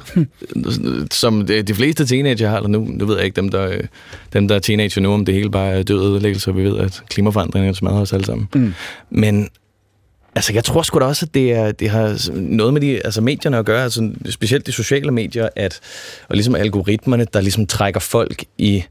som 1.12 1.46
de, 1.46 1.62
de 1.62 1.76
fleste 1.76 2.06
teenager 2.06 2.50
har. 2.50 2.58
Eller 2.58 2.70
nu, 2.70 2.88
nu 2.90 3.06
ved 3.06 3.16
jeg 3.16 3.26
ikke, 3.26 3.36
dem 3.36 3.50
der, 3.50 3.68
øh, 3.68 3.84
dem, 4.34 4.48
der 4.48 4.56
er 4.56 4.60
teenager 4.60 5.02
nu, 5.02 5.14
om 5.14 5.26
det 5.26 5.34
hele 5.36 5.52
bare 5.52 5.68
er 5.68 5.84
død 5.84 6.04
ødelæggelse, 6.04 6.52
og 6.52 6.58
vi 6.58 6.64
ved, 6.64 6.78
at 6.78 7.04
klimaforandringerne 7.10 7.76
smadrer 7.76 8.02
os 8.02 8.14
alle 8.14 8.26
sammen. 8.26 8.48
Mm. 8.56 8.74
Men 9.10 9.50
Altså, 10.36 10.54
jeg 10.54 10.64
tror 10.64 10.82
sgu 10.82 11.00
da 11.00 11.06
også, 11.06 11.26
at 11.26 11.34
det, 11.34 11.52
er, 11.54 11.72
det 11.72 11.90
har 11.90 12.32
noget 12.34 12.74
med 12.74 12.82
de, 12.82 13.06
altså 13.06 13.22
medierne 13.22 13.58
at 13.58 13.66
gøre, 13.66 13.84
altså 13.84 14.12
specielt 14.30 14.68
de 14.68 14.72
sociale 14.72 15.12
medier, 15.12 15.50
at, 15.56 15.80
og 16.30 16.36
ligesom 16.36 16.56
algoritmerne, 16.56 17.26
der 17.34 17.42
ligesom 17.42 17.68
trækker 17.68 18.00
folk 18.00 18.44
i 18.58 18.84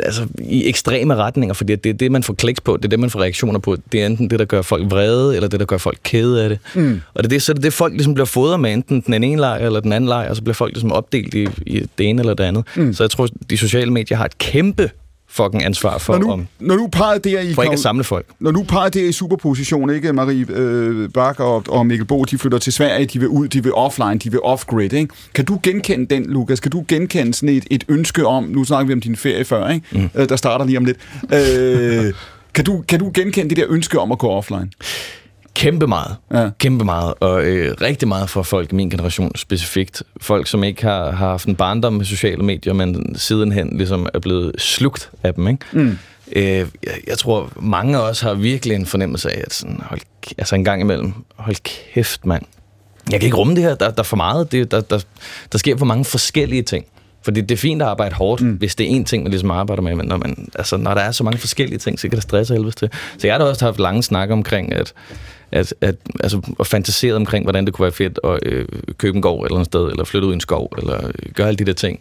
altså, 0.00 0.26
i 0.38 0.68
ekstreme 0.68 1.14
retninger, 1.14 1.54
fordi 1.54 1.76
det 1.76 1.90
er 1.90 1.94
det, 1.94 2.12
man 2.12 2.22
får 2.22 2.34
kliks 2.34 2.60
på, 2.60 2.76
det 2.76 2.84
er 2.84 2.88
det, 2.88 3.00
man 3.00 3.10
får 3.10 3.20
reaktioner 3.20 3.58
på. 3.58 3.76
Det 3.92 4.02
er 4.02 4.06
enten 4.06 4.30
det, 4.30 4.38
der 4.38 4.44
gør 4.44 4.62
folk 4.62 4.90
vrede, 4.90 5.36
eller 5.36 5.48
det, 5.48 5.60
der 5.60 5.66
gør 5.66 5.78
folk 5.78 5.98
kede 6.04 6.42
af 6.42 6.48
det. 6.48 6.58
Mm. 6.74 7.00
Og 7.14 7.22
det 7.22 7.24
er 7.24 7.28
det, 7.28 7.42
så 7.42 7.52
det, 7.52 7.62
det, 7.62 7.72
folk 7.72 7.92
ligesom 7.92 8.14
bliver 8.14 8.26
fodret 8.26 8.60
med, 8.60 8.72
enten 8.72 9.00
den 9.06 9.24
ene 9.24 9.40
lejr 9.40 9.66
eller 9.66 9.80
den 9.80 9.92
anden 9.92 10.08
lejr, 10.08 10.30
og 10.30 10.36
så 10.36 10.42
bliver 10.42 10.54
folk 10.54 10.72
ligesom 10.72 10.92
opdelt 10.92 11.34
i, 11.34 11.48
i 11.66 11.86
det 11.98 12.08
ene 12.08 12.20
eller 12.20 12.34
det 12.34 12.44
andet. 12.44 12.64
Mm. 12.76 12.94
Så 12.94 13.02
jeg 13.02 13.10
tror, 13.10 13.28
de 13.50 13.56
sociale 13.56 13.92
medier 13.92 14.18
har 14.18 14.24
et 14.24 14.38
kæmpe 14.38 14.90
fucking 15.30 15.64
ansvar 15.64 15.98
for, 15.98 16.12
når 16.12 16.20
nu, 16.20 16.32
om, 16.32 16.46
når 16.60 16.76
nu 16.76 16.86
peger 16.86 17.18
der 17.18 17.40
i, 17.40 17.54
for 17.54 17.62
ikke 17.62 17.72
at 17.72 17.78
samle 17.78 18.04
folk. 18.04 18.26
Når 18.40 18.50
nu 18.50 18.62
peger 18.62 18.88
der 18.88 19.08
i 19.08 19.12
superposition, 19.12 19.90
ikke 19.90 20.12
Marie 20.12 20.46
øh, 20.48 21.10
Bak 21.10 21.40
og, 21.40 21.64
og 21.68 21.86
Mikkel 21.86 22.06
Bo, 22.06 22.24
de 22.24 22.38
flytter 22.38 22.58
til 22.58 22.72
Sverige, 22.72 23.06
de 23.06 23.18
vil 23.18 23.28
ud, 23.28 23.48
de 23.48 23.62
vil 23.62 23.74
offline, 23.74 24.18
de 24.18 24.30
vil 24.30 24.40
off-grid, 24.40 24.92
ikke? 24.92 25.08
Kan 25.34 25.44
du 25.44 25.60
genkende 25.62 26.14
den, 26.14 26.26
Lukas? 26.26 26.60
Kan 26.60 26.70
du 26.70 26.84
genkende 26.88 27.34
sådan 27.34 27.48
et, 27.48 27.64
et 27.70 27.84
ønske 27.88 28.26
om, 28.26 28.44
nu 28.44 28.64
snakker 28.64 28.86
vi 28.86 28.92
om 28.92 29.00
din 29.00 29.16
ferie 29.16 29.44
før, 29.44 29.68
ikke? 29.68 29.86
Mm. 29.92 30.10
Øh, 30.14 30.28
der 30.28 30.36
starter 30.36 30.64
lige 30.64 30.78
om 30.78 30.84
lidt. 30.84 30.98
Øh, 31.32 32.14
kan, 32.54 32.64
du, 32.64 32.84
kan 32.88 32.98
du 32.98 33.10
genkende 33.14 33.48
det 33.48 33.56
der 33.56 33.66
ønske 33.68 34.00
om 34.00 34.12
at 34.12 34.18
gå 34.18 34.28
offline? 34.28 34.70
Kæmpe 35.54 35.86
meget. 35.86 36.16
Ja. 36.32 36.50
Kæmpe 36.58 36.84
meget. 36.84 37.14
Og 37.20 37.44
øh, 37.44 37.76
rigtig 37.80 38.08
meget 38.08 38.30
for 38.30 38.42
folk 38.42 38.72
i 38.72 38.74
min 38.74 38.90
generation 38.90 39.32
specifikt. 39.36 40.02
Folk, 40.20 40.46
som 40.46 40.64
ikke 40.64 40.82
har, 40.82 41.10
har 41.10 41.28
haft 41.28 41.48
en 41.48 41.56
barndom 41.56 41.92
med 41.92 42.04
sociale 42.04 42.42
medier, 42.42 42.72
men 42.72 43.16
sidenhen 43.18 43.76
ligesom 43.76 44.08
er 44.14 44.18
blevet 44.18 44.52
slugt 44.58 45.10
af 45.22 45.34
dem. 45.34 45.48
Ikke? 45.48 45.64
Mm. 45.72 45.98
Øh, 46.32 46.44
jeg, 46.44 46.66
jeg 47.06 47.18
tror, 47.18 47.52
mange 47.60 47.96
af 47.96 48.00
os 48.00 48.20
har 48.20 48.34
virkelig 48.34 48.74
en 48.74 48.86
fornemmelse 48.86 49.30
af, 49.30 49.42
at 49.46 49.54
sådan, 49.54 49.80
hold, 49.84 50.00
altså 50.38 50.54
en 50.54 50.64
gang 50.64 50.80
imellem, 50.80 51.12
hold 51.36 51.56
kæft, 51.94 52.26
mand. 52.26 52.42
Jeg 53.10 53.20
kan 53.20 53.26
ikke 53.26 53.36
rumme 53.36 53.54
det 53.54 53.62
her. 53.62 53.74
Der, 53.74 53.90
der 53.90 53.98
er 53.98 54.02
for 54.02 54.16
meget. 54.16 54.52
Det, 54.52 54.70
der, 54.70 54.80
der, 54.80 55.00
der 55.52 55.58
sker 55.58 55.76
for 55.76 55.86
mange 55.86 56.04
forskellige 56.04 56.62
ting. 56.62 56.84
Fordi 57.22 57.40
det 57.40 57.50
er 57.50 57.56
fint 57.56 57.82
at 57.82 57.88
arbejde 57.88 58.14
hårdt, 58.14 58.42
mm. 58.42 58.52
hvis 58.52 58.74
det 58.74 58.92
er 58.92 59.00
én 59.00 59.04
ting, 59.04 59.22
man 59.22 59.30
ligesom 59.30 59.50
arbejder 59.50 59.82
med, 59.82 59.94
men 59.94 60.06
når, 60.06 60.16
man, 60.16 60.48
altså, 60.54 60.76
når 60.76 60.94
der 60.94 61.00
er 61.00 61.10
så 61.10 61.24
mange 61.24 61.38
forskellige 61.38 61.78
ting, 61.78 62.00
så 62.00 62.08
kan 62.08 62.16
det 62.16 62.22
stresse 62.22 62.54
helvedes 62.54 62.74
til. 62.74 62.90
Så 63.18 63.26
jeg 63.26 63.34
har 63.34 63.38
da 63.38 63.44
også 63.44 63.64
haft 63.64 63.80
lange 63.80 64.02
snakke 64.02 64.34
omkring, 64.34 64.72
at 64.72 64.92
at, 65.52 65.74
at, 65.80 65.94
altså, 66.20 66.40
og 66.58 66.66
fantaseret 66.66 67.16
omkring, 67.16 67.44
hvordan 67.44 67.66
det 67.66 67.74
kunne 67.74 67.82
være 67.82 67.92
fedt 67.92 68.20
at 68.24 68.38
øh, 68.42 68.66
købe 68.98 69.16
en 69.16 69.22
gård 69.22 69.44
eller 69.44 69.56
andet 69.56 69.66
sted, 69.66 69.90
eller 69.90 70.04
flytte 70.04 70.26
ud 70.26 70.32
i 70.32 70.34
en 70.34 70.40
skov, 70.40 70.72
eller 70.78 71.06
øh, 71.06 71.32
gøre 71.34 71.46
alle 71.46 71.56
de 71.56 71.64
der 71.64 71.72
ting 71.72 72.00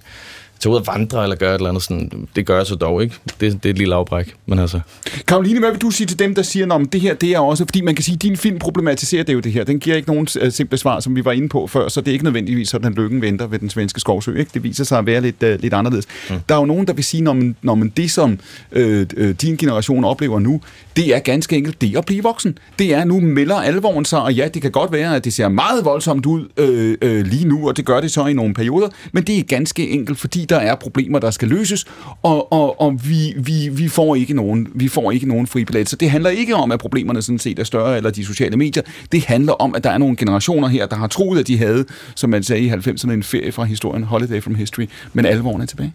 tage 0.60 0.74
ud 0.74 0.78
og 0.78 0.88
vandre 0.88 1.24
eller 1.24 1.36
gøre 1.36 1.50
et 1.50 1.56
eller 1.56 1.70
andet 1.70 1.84
sådan. 1.84 2.28
Det 2.36 2.46
gør 2.46 2.58
jeg 2.58 2.66
så 2.66 2.76
dog 2.76 3.04
ikke. 3.04 3.16
Det, 3.26 3.64
det 3.64 3.66
er 3.66 3.70
et 3.70 3.78
lille 3.78 3.96
afbræk, 3.96 4.36
men 4.46 4.60
altså... 4.60 4.80
Karoline, 5.28 5.60
hvad 5.60 5.72
vil 5.72 5.82
du 5.82 5.92
sige 5.92 6.08
til 6.08 6.20
dem, 6.20 6.36
der 6.36 6.42
siger, 6.42 6.74
at 6.74 6.94
det 6.94 7.02
her 7.02 7.14
det 7.14 7.32
er 7.32 7.40
også... 7.40 7.66
Fordi 7.66 7.82
man 7.82 7.96
kan 7.96 8.04
sige, 8.04 8.16
at 8.16 8.22
din 8.22 8.38
film 8.38 8.60
problematiserer 8.60 9.24
det 9.24 9.34
jo 9.34 9.40
det 9.40 9.52
her. 9.52 9.64
Den 9.64 9.80
giver 9.80 9.96
ikke 9.96 10.10
nogen 10.10 10.28
uh, 10.44 10.50
simple 10.50 10.78
svar, 10.78 11.00
som 11.00 11.16
vi 11.16 11.26
var 11.26 11.32
inde 11.32 11.50
på 11.50 11.68
før, 11.68 11.88
så 11.88 12.02
det 12.02 12.08
er 12.08 12.14
ikke 12.14 12.26
nødvendigvis 12.26 12.70
sådan, 12.70 12.92
at 12.92 12.98
lykken 12.98 13.22
venter 13.22 13.48
ved 13.48 13.60
den 13.60 13.70
svenske 13.70 14.00
skovsø. 14.00 14.36
Ikke? 14.36 14.52
Det 14.54 14.64
viser 14.64 14.84
sig 14.84 15.00
at 15.00 15.06
være 15.06 15.22
lidt, 15.22 15.44
uh, 15.44 15.50
lidt 15.50 15.74
anderledes. 15.74 16.06
Mm. 16.30 16.36
Der 16.50 16.56
er 16.56 16.60
jo 16.60 16.66
nogen, 16.66 16.88
der 16.88 16.94
vil 16.94 17.04
sige, 17.04 17.24
når 17.24 17.34
man, 17.34 17.56
når 17.62 17.76
man 17.76 17.90
det, 17.98 18.12
som 18.12 18.40
uh, 18.76 18.82
din 19.42 19.58
generation 19.58 20.04
oplever 20.04 20.40
nu, 20.40 20.62
det 20.98 21.16
er 21.16 21.20
ganske 21.20 21.58
enkelt 21.58 21.82
det 21.82 21.98
at 21.98 22.06
blive 22.06 22.24
voksen. 22.24 22.58
Det 22.80 22.94
er, 22.94 23.04
nu 23.04 23.20
melder 23.20 23.56
alvoren 23.56 24.06
sig, 24.06 24.22
og 24.22 24.34
ja, 24.34 24.48
det 24.48 24.62
kan 24.62 24.72
godt 24.72 24.92
være, 24.92 25.16
at 25.16 25.26
det 25.26 25.34
ser 25.34 25.48
meget 25.48 25.86
voldsomt 25.86 26.26
ud 26.26 26.48
øh, 26.58 26.98
øh, 27.02 27.26
lige 27.26 27.48
nu, 27.48 27.68
og 27.68 27.78
det 27.78 27.86
gør 27.86 28.02
det 28.02 28.12
så 28.12 28.26
i 28.26 28.34
nogle 28.34 28.54
perioder, 28.54 28.88
men 29.12 29.24
det 29.24 29.40
er 29.40 29.44
ganske 29.44 29.90
enkelt, 29.90 30.20
fordi 30.20 30.46
der 30.46 30.58
er 30.58 30.76
problemer, 30.76 31.20
der 31.20 31.32
skal 31.32 31.48
løses, 31.48 31.86
og, 32.24 32.54
og, 32.54 32.82
og 32.82 33.00
vi, 33.04 33.34
vi, 33.38 33.70
vi, 33.72 33.88
får 33.88 34.16
ikke 34.16 34.34
nogen, 34.34 34.68
vi 34.76 34.88
får 34.88 35.12
ikke 35.12 35.28
nogen 35.28 35.48
fri 35.48 35.66
billet. 35.66 35.90
Så 35.90 35.96
det 35.96 36.10
handler 36.10 36.30
ikke 36.30 36.56
om, 36.56 36.72
at 36.72 36.80
problemerne 36.80 37.22
sådan 37.22 37.40
set 37.40 37.60
er 37.60 37.64
større, 37.64 37.98
eller 37.98 38.10
de 38.10 38.26
sociale 38.26 38.58
medier. 38.58 38.84
Det 39.12 39.26
handler 39.26 39.54
om, 39.54 39.76
at 39.76 39.84
der 39.84 39.90
er 39.90 39.98
nogle 39.98 40.16
generationer 40.16 40.68
her, 40.68 40.86
der 40.86 40.96
har 40.96 41.08
troet, 41.08 41.40
at 41.40 41.48
de 41.48 41.58
havde, 41.58 41.86
som 42.16 42.30
man 42.30 42.44
sagde 42.44 42.62
i 42.62 42.70
90'erne, 42.72 43.12
en 43.12 43.24
ferie 43.24 43.52
fra 43.52 43.64
historien, 43.64 44.04
holiday 44.04 44.42
from 44.42 44.56
history, 44.56 44.86
men 45.14 45.26
alvoren 45.26 45.62
er 45.62 45.66
tilbage. 45.66 45.94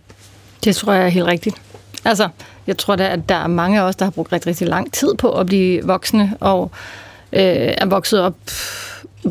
Det 0.64 0.76
tror 0.76 0.92
jeg 0.92 1.04
er 1.04 1.08
helt 1.08 1.26
rigtigt. 1.26 1.56
Altså, 2.04 2.28
jeg 2.66 2.78
tror 2.78 2.96
da, 2.96 3.08
at 3.08 3.28
der 3.28 3.34
er 3.34 3.46
mange 3.46 3.80
af 3.80 3.82
os, 3.82 3.96
der 3.96 4.04
har 4.04 4.10
brugt 4.10 4.32
rigtig, 4.32 4.46
rigtig 4.46 4.68
lang 4.68 4.92
tid 4.92 5.14
på 5.14 5.32
at 5.32 5.46
blive 5.46 5.84
voksne, 5.84 6.36
og 6.40 6.70
øh, 7.32 7.74
er 7.78 7.86
vokset 7.86 8.20
op 8.20 8.34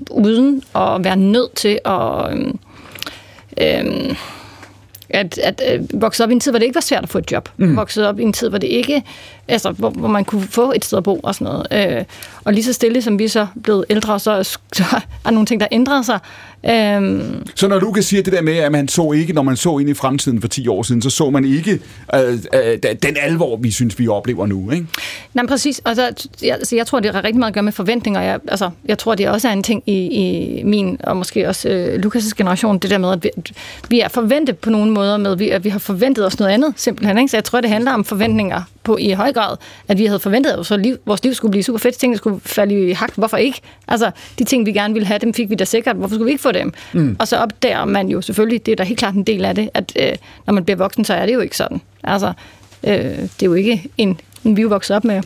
uden 0.09 0.63
at 0.75 1.03
være 1.03 1.15
nødt 1.15 1.55
til 1.55 1.79
at... 1.85 2.33
Øh, 2.33 2.53
øh, 3.57 4.15
at, 5.13 5.37
at 5.37 5.61
øh, 5.73 6.01
vokse 6.01 6.23
op 6.23 6.29
i 6.29 6.33
en 6.33 6.39
tid, 6.39 6.51
hvor 6.51 6.59
det 6.59 6.65
ikke 6.65 6.75
var 6.75 6.81
svært 6.81 7.03
at 7.03 7.09
få 7.09 7.17
et 7.17 7.31
job. 7.31 7.49
Mm. 7.57 7.75
Vokse 7.75 8.07
op 8.07 8.19
i 8.19 8.23
en 8.23 8.33
tid, 8.33 8.49
hvor 8.49 8.57
det 8.57 8.67
ikke, 8.67 9.03
altså, 9.51 9.71
hvor, 9.71 9.89
hvor 9.89 10.07
man 10.07 10.25
kunne 10.25 10.47
få 10.49 10.71
et 10.75 10.85
sted 10.85 10.97
at 10.97 11.03
bo 11.03 11.19
og 11.23 11.35
sådan 11.35 11.45
noget. 11.45 11.97
Øh, 11.97 12.05
og 12.43 12.53
lige 12.53 12.63
så 12.63 12.73
stille, 12.73 13.01
som 13.01 13.19
vi 13.19 13.27
så 13.27 13.47
blevet 13.63 13.85
ældre, 13.89 14.19
så, 14.19 14.43
så 14.73 14.83
er 14.93 14.99
der 15.25 15.31
nogle 15.31 15.45
ting, 15.45 15.59
der 15.59 15.67
ændrer 15.71 16.01
sig. 16.01 16.19
Øhm, 16.69 17.47
Så 17.55 17.67
når 17.67 17.79
du 17.79 17.91
kan 17.91 18.03
sige 18.03 18.21
det 18.21 18.33
der 18.33 18.41
med, 18.41 18.57
at 18.57 18.71
man 18.71 18.87
så 18.87 19.11
ikke, 19.11 19.33
når 19.33 19.41
man 19.41 19.57
så 19.57 19.77
ind 19.77 19.89
i 19.89 19.93
fremtiden 19.93 20.41
for 20.41 20.47
10 20.47 20.67
år 20.67 20.83
siden, 20.83 21.01
så 21.01 21.09
så 21.09 21.29
man 21.29 21.45
ikke 21.45 21.79
øh, 22.15 22.33
øh, 22.53 22.77
den 23.03 23.17
alvor, 23.21 23.57
vi 23.57 23.71
synes, 23.71 23.99
vi 23.99 24.07
oplever 24.07 24.45
nu, 24.45 24.71
ikke? 24.71 24.87
Nej, 25.33 25.45
præcis. 25.45 25.81
Altså, 25.85 26.27
jeg, 26.43 26.53
altså, 26.53 26.75
jeg 26.75 26.87
tror, 26.87 26.99
det 26.99 27.11
har 27.13 27.23
rigtig 27.23 27.39
meget 27.39 27.49
at 27.49 27.53
gøre 27.53 27.63
med 27.63 27.71
forventninger. 27.71 28.21
Jeg, 28.21 28.39
altså, 28.47 28.69
jeg 28.85 28.97
tror, 28.97 29.15
det 29.15 29.29
også 29.29 29.47
er 29.47 29.51
en 29.53 29.63
ting 29.63 29.83
i, 29.85 29.93
i 29.93 30.63
min, 30.63 30.97
og 31.03 31.17
måske 31.17 31.47
også 31.47 31.69
øh, 31.69 32.03
Lukas' 32.05 32.33
generation, 32.37 32.79
det 32.79 32.89
der 32.89 32.97
med, 32.97 33.11
at 33.11 33.23
vi, 33.23 33.29
vi 33.89 33.99
er 33.99 34.07
forventet 34.07 34.57
på 34.57 34.69
nogle 34.69 34.91
måder 34.91 35.17
med, 35.17 35.31
at 35.31 35.39
vi, 35.39 35.49
at 35.49 35.63
vi 35.63 35.69
har 35.69 35.79
forventet 35.79 36.25
os 36.25 36.39
noget 36.39 36.51
andet, 36.51 36.73
simpelthen. 36.75 37.17
Ikke? 37.17 37.31
Så 37.31 37.37
jeg 37.37 37.43
tror, 37.43 37.61
det 37.61 37.69
handler 37.69 37.91
om 37.91 38.05
forventninger 38.05 38.61
på 38.83 38.97
i 38.97 39.11
høj 39.11 39.33
grad, 39.33 39.57
at 39.87 39.97
vi 39.97 40.05
havde 40.05 40.19
forventet, 40.19 40.51
at 40.51 40.57
vores 40.57 40.71
liv, 40.79 40.97
vores 41.05 41.23
liv 41.23 41.33
skulle 41.33 41.51
blive 41.51 41.63
super 41.63 41.79
fedt, 41.79 41.95
tingene 41.95 42.17
skulle 42.17 42.41
falde 42.45 42.89
i 42.89 42.91
hak. 42.91 43.13
Hvorfor 43.15 43.37
ikke? 43.37 43.61
Altså, 43.87 44.11
de 44.39 44.43
ting, 44.43 44.65
vi 44.65 44.71
gerne 44.71 44.93
ville 44.93 45.07
have, 45.07 45.19
dem 45.19 45.33
fik 45.33 45.49
vi 45.49 45.55
da 45.55 45.65
sikkert. 45.65 45.95
Hvorfor 45.95 46.15
skulle 46.15 46.25
vi 46.25 46.31
ikke 46.31 46.41
få 46.41 46.51
dem? 46.51 46.73
Mm. 46.93 47.15
Og 47.19 47.27
så 47.27 47.37
opdager 47.37 47.85
man 47.85 48.09
jo 48.09 48.21
selvfølgelig, 48.21 48.65
det 48.65 48.71
er 48.71 48.75
da 48.75 48.83
helt 48.83 48.99
klart 48.99 49.13
en 49.13 49.23
del 49.23 49.45
af 49.45 49.55
det, 49.55 49.69
at 49.73 49.93
øh, 49.99 50.15
når 50.45 50.53
man 50.53 50.63
bliver 50.63 50.77
voksen, 50.77 51.05
så 51.05 51.13
er 51.13 51.25
det 51.25 51.33
jo 51.33 51.39
ikke 51.39 51.57
sådan. 51.57 51.81
Altså, 52.03 52.33
øh, 52.83 52.93
det 52.93 53.41
er 53.41 53.45
jo 53.45 53.53
ikke 53.53 53.89
en, 53.97 54.19
en 54.43 54.57
vi 54.57 54.61
er 54.61 54.67
vokset 54.67 54.95
op 54.95 55.03
med 55.03 55.21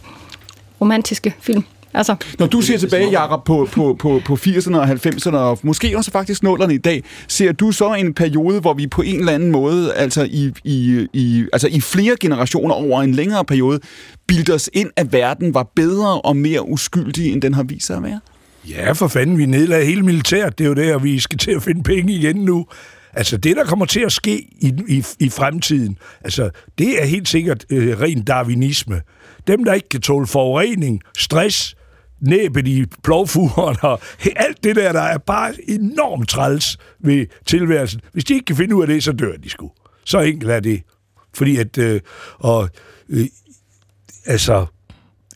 romantiske 0.81 1.35
film. 1.39 1.63
Altså, 1.95 2.15
Når 2.39 2.47
du 2.47 2.61
ser 2.61 2.77
tilbage, 2.77 3.21
Jacob, 3.21 3.45
på, 3.45 3.67
på, 3.71 3.95
på, 3.99 4.21
på 4.25 4.33
80'erne 4.33 4.77
og 4.77 4.89
90'erne, 4.89 5.35
og 5.35 5.59
måske 5.63 5.97
også 5.97 6.11
faktisk 6.11 6.43
0'erne 6.43 6.71
i 6.71 6.77
dag, 6.77 7.03
ser 7.27 7.51
du 7.51 7.71
så 7.71 7.93
en 7.93 8.13
periode, 8.13 8.59
hvor 8.61 8.73
vi 8.73 8.87
på 8.87 9.01
en 9.01 9.19
eller 9.19 9.33
anden 9.33 9.51
måde, 9.51 9.93
altså 9.93 10.23
i, 10.23 10.51
i, 10.63 11.07
i, 11.13 11.45
altså 11.53 11.67
i 11.67 11.81
flere 11.81 12.15
generationer 12.19 12.75
over 12.75 13.01
en 13.01 13.11
længere 13.11 13.45
periode, 13.45 13.79
bildte 14.27 14.53
os 14.53 14.69
ind, 14.73 14.89
at 14.95 15.13
verden 15.13 15.53
var 15.53 15.71
bedre 15.75 16.21
og 16.21 16.37
mere 16.37 16.69
uskyldig, 16.69 17.33
end 17.33 17.41
den 17.41 17.53
har 17.53 17.63
vist 17.63 17.87
sig 17.87 17.97
at 17.97 18.03
være? 18.03 18.19
Ja, 18.69 18.91
for 18.91 19.07
fanden, 19.07 19.37
vi 19.37 19.45
nedlagde 19.45 19.85
hele 19.85 20.01
militæret. 20.01 20.57
Det 20.57 20.63
er 20.63 20.67
jo 20.67 20.75
der, 20.75 20.99
vi 20.99 21.19
skal 21.19 21.37
til 21.37 21.51
at 21.51 21.63
finde 21.63 21.83
penge 21.83 22.13
igen 22.13 22.35
nu. 22.35 22.65
Altså, 23.13 23.37
det, 23.37 23.55
der 23.55 23.63
kommer 23.63 23.85
til 23.85 23.99
at 23.99 24.11
ske 24.11 24.37
i, 24.61 24.73
i, 24.87 25.05
i 25.19 25.29
fremtiden, 25.29 25.97
altså, 26.23 26.49
det 26.77 27.01
er 27.01 27.05
helt 27.05 27.27
sikkert 27.27 27.65
øh, 27.69 28.01
ren 28.01 28.21
darwinisme. 28.21 29.01
Dem, 29.47 29.63
der 29.63 29.73
ikke 29.73 29.89
kan 29.89 30.01
tåle 30.01 30.27
forurening, 30.27 31.01
stress, 31.17 31.75
næbet 32.21 32.67
i 32.67 32.85
plovfugeren 33.03 33.77
og 33.81 33.99
alt 34.35 34.63
det 34.63 34.75
der, 34.75 34.91
der 34.91 35.01
er 35.01 35.17
bare 35.17 35.53
enormt 35.67 36.29
træls 36.29 36.77
ved 36.99 37.25
tilværelsen. 37.45 38.01
Hvis 38.13 38.23
de 38.23 38.33
ikke 38.33 38.45
kan 38.45 38.55
finde 38.55 38.75
ud 38.75 38.81
af 38.81 38.87
det, 38.87 39.03
så 39.03 39.11
dør 39.11 39.35
de 39.43 39.49
sgu. 39.49 39.71
Så 40.05 40.19
enkelt 40.19 40.51
er 40.51 40.59
det. 40.59 40.81
Fordi 41.33 41.57
at, 41.57 41.77
øh, 41.77 42.01
og, 42.39 42.69
øh, 43.09 43.25
altså, 44.25 44.65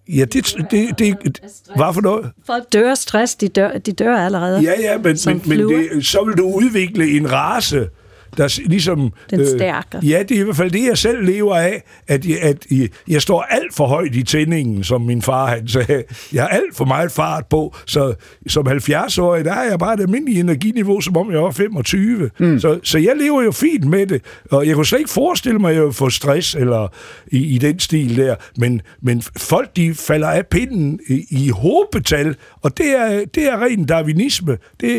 ja, 0.08 0.26
det, 0.26 0.56
det, 0.72 1.00
det, 1.00 1.42
hvad 1.76 1.94
for 1.94 2.02
noget? 2.02 2.32
Folk 2.46 2.74
dør 2.74 2.96
stress, 2.96 3.36
de 3.36 3.48
dør, 3.48 3.78
de 3.78 3.92
dør 3.92 4.18
allerede. 4.18 4.60
Ja, 4.60 4.74
ja, 4.80 4.98
men, 4.98 5.18
men, 5.26 5.42
men 5.46 5.60
det, 5.60 6.06
så 6.06 6.24
vil 6.24 6.38
du 6.38 6.54
udvikle 6.54 7.10
en 7.18 7.32
race, 7.32 7.90
der 8.38 8.60
ligesom... 8.66 9.14
Den 9.30 9.48
stærker. 9.48 10.00
ja, 10.04 10.24
det 10.30 10.38
er 10.38 10.42
i 10.42 10.44
hvert 10.44 10.56
fald 10.56 10.72
det, 10.72 10.86
jeg 10.88 10.98
selv 10.98 11.26
lever 11.26 11.56
af, 11.56 11.84
at, 12.08 12.26
jeg, 12.26 12.38
at 12.42 12.66
jeg, 12.72 12.90
jeg 13.08 13.22
står 13.22 13.42
alt 13.42 13.74
for 13.76 13.88
højt 13.88 14.16
i 14.16 14.24
tændingen, 14.24 14.84
som 14.84 15.02
min 15.02 15.22
far 15.22 15.48
han 15.48 15.68
sagde. 15.68 16.04
Jeg 16.34 16.44
har 16.44 16.48
alt 16.50 16.76
for 16.76 16.86
meget 16.86 17.12
fart 17.12 17.46
på, 17.50 17.76
så 17.86 18.14
som 18.48 18.68
70-årig, 18.68 19.46
der 19.46 19.54
har 19.54 19.64
jeg 19.64 19.80
bare 19.80 19.94
et 19.94 20.00
almindeligt 20.00 20.40
energiniveau, 20.40 21.02
som 21.02 21.18
om 21.18 21.32
jeg 21.32 21.42
var 21.44 21.52
25. 21.52 22.30
Mm. 22.40 22.60
Så, 22.60 22.80
så 22.84 22.98
jeg 22.98 23.14
lever 23.18 23.42
jo 23.44 23.52
fint 23.52 23.86
med 23.86 24.06
det, 24.06 24.22
og 24.52 24.68
jeg 24.68 24.76
kunne 24.76 24.86
slet 24.86 25.00
ikke 25.00 25.12
forestille 25.12 25.60
mig, 25.60 25.70
at 25.70 25.76
jeg 25.76 25.84
ville 25.84 25.94
få 25.94 26.10
stress 26.10 26.56
eller 26.56 26.88
i, 27.32 27.56
i 27.56 27.58
den 27.58 27.80
stil 27.80 28.18
der, 28.18 28.36
men, 28.58 28.82
men 29.02 29.22
folk, 29.38 29.76
de 29.76 29.94
falder 29.94 30.28
af 30.28 30.48
pinden 30.48 31.00
i, 31.08 31.26
i 31.30 31.50
hobetal, 31.50 32.36
og 32.62 32.78
det 32.78 32.86
er, 33.00 33.26
det 33.36 33.44
er 33.48 33.62
ren 33.62 33.86
darwinisme. 33.86 34.52
Det, 34.52 34.60
det 34.82 34.92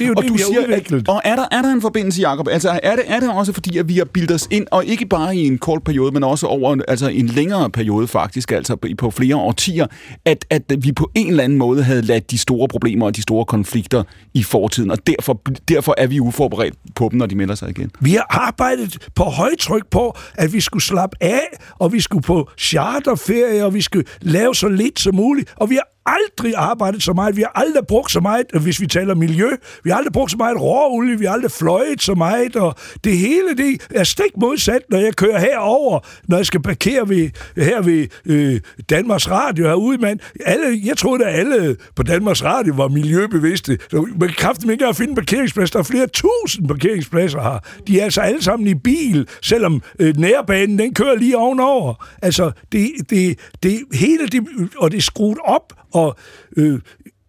er 0.00 0.06
jo 0.06 0.14
Og 0.16 0.22
det, 0.22 0.28
du 0.28 0.34
vi 0.34 0.40
har 0.40 0.46
siger, 0.46 0.60
udviklet. 0.62 1.00
at, 1.00 1.08
og 1.08 1.20
er 1.24 1.36
der, 1.36 1.44
er 1.52 1.62
der 1.62 1.72
en 1.72 1.80
forbindelse, 1.82 2.22
Jacob? 2.22 2.48
Altså, 2.48 2.77
er 2.82 2.96
det, 2.96 3.04
er 3.08 3.20
det 3.20 3.30
også 3.30 3.52
fordi, 3.52 3.78
at 3.78 3.88
vi 3.88 3.96
har 3.96 4.04
bildet 4.04 4.30
os 4.30 4.48
ind, 4.50 4.66
og 4.70 4.84
ikke 4.84 5.06
bare 5.06 5.36
i 5.36 5.46
en 5.46 5.58
kort 5.58 5.84
periode, 5.84 6.12
men 6.12 6.24
også 6.24 6.46
over 6.46 6.76
altså 6.88 7.08
en 7.08 7.26
længere 7.26 7.70
periode 7.70 8.08
faktisk, 8.08 8.52
altså 8.52 8.76
på 8.98 9.10
flere 9.10 9.36
årtier, 9.36 9.86
at, 10.24 10.44
at 10.50 10.62
vi 10.78 10.92
på 10.92 11.10
en 11.14 11.28
eller 11.28 11.44
anden 11.44 11.58
måde 11.58 11.82
havde 11.82 12.02
ladt 12.02 12.30
de 12.30 12.38
store 12.38 12.68
problemer 12.68 13.06
og 13.06 13.16
de 13.16 13.22
store 13.22 13.44
konflikter 13.44 14.02
i 14.34 14.42
fortiden, 14.42 14.90
og 14.90 15.06
derfor, 15.06 15.40
derfor 15.68 15.94
er 15.98 16.06
vi 16.06 16.20
uforberedt 16.20 16.74
på 16.94 17.08
dem, 17.10 17.18
når 17.18 17.26
de 17.26 17.34
melder 17.34 17.54
sig 17.54 17.70
igen. 17.70 17.90
Vi 18.00 18.10
har 18.10 18.26
arbejdet 18.28 19.08
på 19.14 19.24
højtryk 19.24 19.86
på, 19.90 20.16
at 20.34 20.52
vi 20.52 20.60
skulle 20.60 20.84
slappe 20.84 21.16
af, 21.20 21.46
og 21.78 21.92
vi 21.92 22.00
skulle 22.00 22.22
på 22.22 22.50
charterferie, 22.58 23.64
og 23.64 23.74
vi 23.74 23.80
skulle 23.80 24.04
lave 24.20 24.54
så 24.54 24.68
lidt 24.68 25.00
som 25.00 25.14
muligt, 25.14 25.54
og 25.56 25.70
vi 25.70 25.74
har 25.74 25.97
aldrig 26.16 26.54
arbejdet 26.56 27.02
så 27.02 27.12
meget. 27.12 27.36
Vi 27.36 27.42
har 27.42 27.52
aldrig 27.54 27.86
brugt 27.86 28.12
så 28.12 28.20
meget, 28.20 28.46
øh, 28.54 28.62
hvis 28.62 28.80
vi 28.80 28.86
taler 28.86 29.14
miljø. 29.14 29.50
Vi 29.84 29.90
har 29.90 29.96
aldrig 29.96 30.12
brugt 30.12 30.30
så 30.30 30.36
meget 30.36 30.60
råolie. 30.60 31.18
Vi 31.18 31.24
har 31.24 31.32
aldrig 31.32 31.50
fløjet 31.50 32.02
så 32.02 32.14
meget. 32.14 32.56
Og 32.56 32.74
det 33.04 33.18
hele 33.18 33.56
det 33.56 33.86
er 33.90 34.04
stik 34.04 34.36
modsat, 34.40 34.82
når 34.90 34.98
jeg 34.98 35.16
kører 35.16 35.38
herover, 35.38 36.00
når 36.28 36.36
jeg 36.36 36.46
skal 36.46 36.62
parkere 36.62 37.08
ved, 37.08 37.30
her 37.56 37.82
ved 37.82 38.06
øh, 38.26 38.60
Danmarks 38.90 39.30
Radio 39.30 39.66
herude, 39.66 39.98
mand. 39.98 40.20
Alle, 40.46 40.80
jeg 40.84 40.96
troede, 40.96 41.26
at 41.26 41.38
alle 41.38 41.76
på 41.96 42.02
Danmarks 42.02 42.44
Radio 42.44 42.74
var 42.74 42.88
miljøbevidste. 42.88 43.78
Så 43.90 44.08
Man 44.16 44.28
kan 44.28 44.36
kraftigt 44.38 44.72
ikke 44.72 44.86
at 44.86 44.96
finde 44.96 45.10
en 45.10 45.16
parkeringsplads. 45.16 45.70
Der 45.70 45.78
er 45.78 45.82
flere 45.82 46.06
tusind 46.06 46.68
parkeringspladser 46.68 47.42
her. 47.42 47.58
De 47.86 48.00
er 48.00 48.04
altså 48.04 48.20
alle 48.20 48.42
sammen 48.42 48.68
i 48.68 48.74
bil, 48.74 49.28
selvom 49.42 49.82
øh, 49.98 50.16
nærbanen, 50.16 50.78
den 50.78 50.94
kører 50.94 51.14
lige 51.14 51.36
ovenover. 51.36 52.06
Altså, 52.22 52.50
det, 52.72 52.90
det, 53.10 53.38
det 53.62 53.80
hele 53.94 54.26
det, 54.26 54.42
og 54.76 54.90
det 54.90 54.96
er 54.96 55.02
skruet 55.02 55.38
op, 55.44 55.72
og 55.98 56.16
øh, 56.56 56.80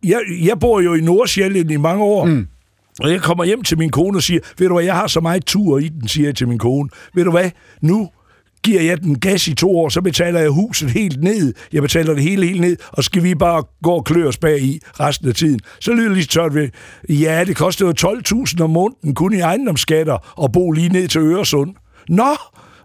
jeg, 0.04 0.20
jeg 0.44 0.60
bor 0.60 0.82
jo 0.82 0.94
i 0.94 1.02
Nordsjælland 1.02 1.72
i 1.72 1.78
mange 1.78 2.04
år. 2.04 2.26
Mm. 2.26 2.48
Og 3.00 3.12
jeg 3.12 3.22
kommer 3.22 3.44
hjem 3.44 3.64
til 3.64 3.78
min 3.78 3.90
kone 3.90 4.18
og 4.18 4.24
siger, 4.24 4.40
ved 4.58 4.68
du 4.68 4.74
hvad, 4.74 4.86
jeg 4.86 4.96
har 4.96 5.08
så 5.08 5.20
meget 5.20 5.46
tur 5.46 5.80
i 5.80 5.88
den, 5.88 6.08
siger 6.08 6.28
jeg 6.28 6.36
til 6.36 6.48
min 6.48 6.58
kone. 6.58 6.90
Ved 7.14 7.24
du 7.24 7.32
hvad, 7.32 7.52
nu 7.82 8.10
giver 8.64 8.82
jeg 8.82 9.02
den 9.02 9.20
gas 9.20 9.48
i 9.48 9.54
to 9.54 9.78
år, 9.78 9.90
så 9.90 10.02
betaler 10.02 10.40
jeg 10.40 10.50
huset 10.50 10.90
helt 10.90 11.24
ned. 11.24 11.54
Jeg 11.74 11.82
betaler 11.82 12.14
det 12.14 12.24
hele 12.24 12.46
helt 12.46 12.62
ned, 12.62 12.78
og 12.92 13.04
skal 13.04 13.24
vi 13.24 13.36
bare 13.36 13.64
gå 13.84 13.92
og 13.92 14.06
klø 14.06 14.28
os 14.28 14.38
bag 14.38 14.62
i 14.62 14.80
resten 15.00 15.28
af 15.28 15.36
tiden. 15.36 15.60
Så 15.80 15.94
lyder 15.94 16.08
det 16.08 16.18
lige 16.18 16.28
tørt 16.28 16.56
ved, 16.56 16.70
ja, 17.10 17.44
det 17.48 17.56
koster 17.56 17.86
jo 17.86 17.94
12.000 18.48 18.64
om 18.64 18.70
måneden 18.70 19.16
kun 19.16 19.34
i 19.34 19.40
ejendomsskatter 19.40 20.44
at 20.44 20.52
bo 20.52 20.72
lige 20.72 20.90
ned 20.90 21.08
til 21.08 21.22
Øresund. 21.22 21.76
Nå, 22.10 22.36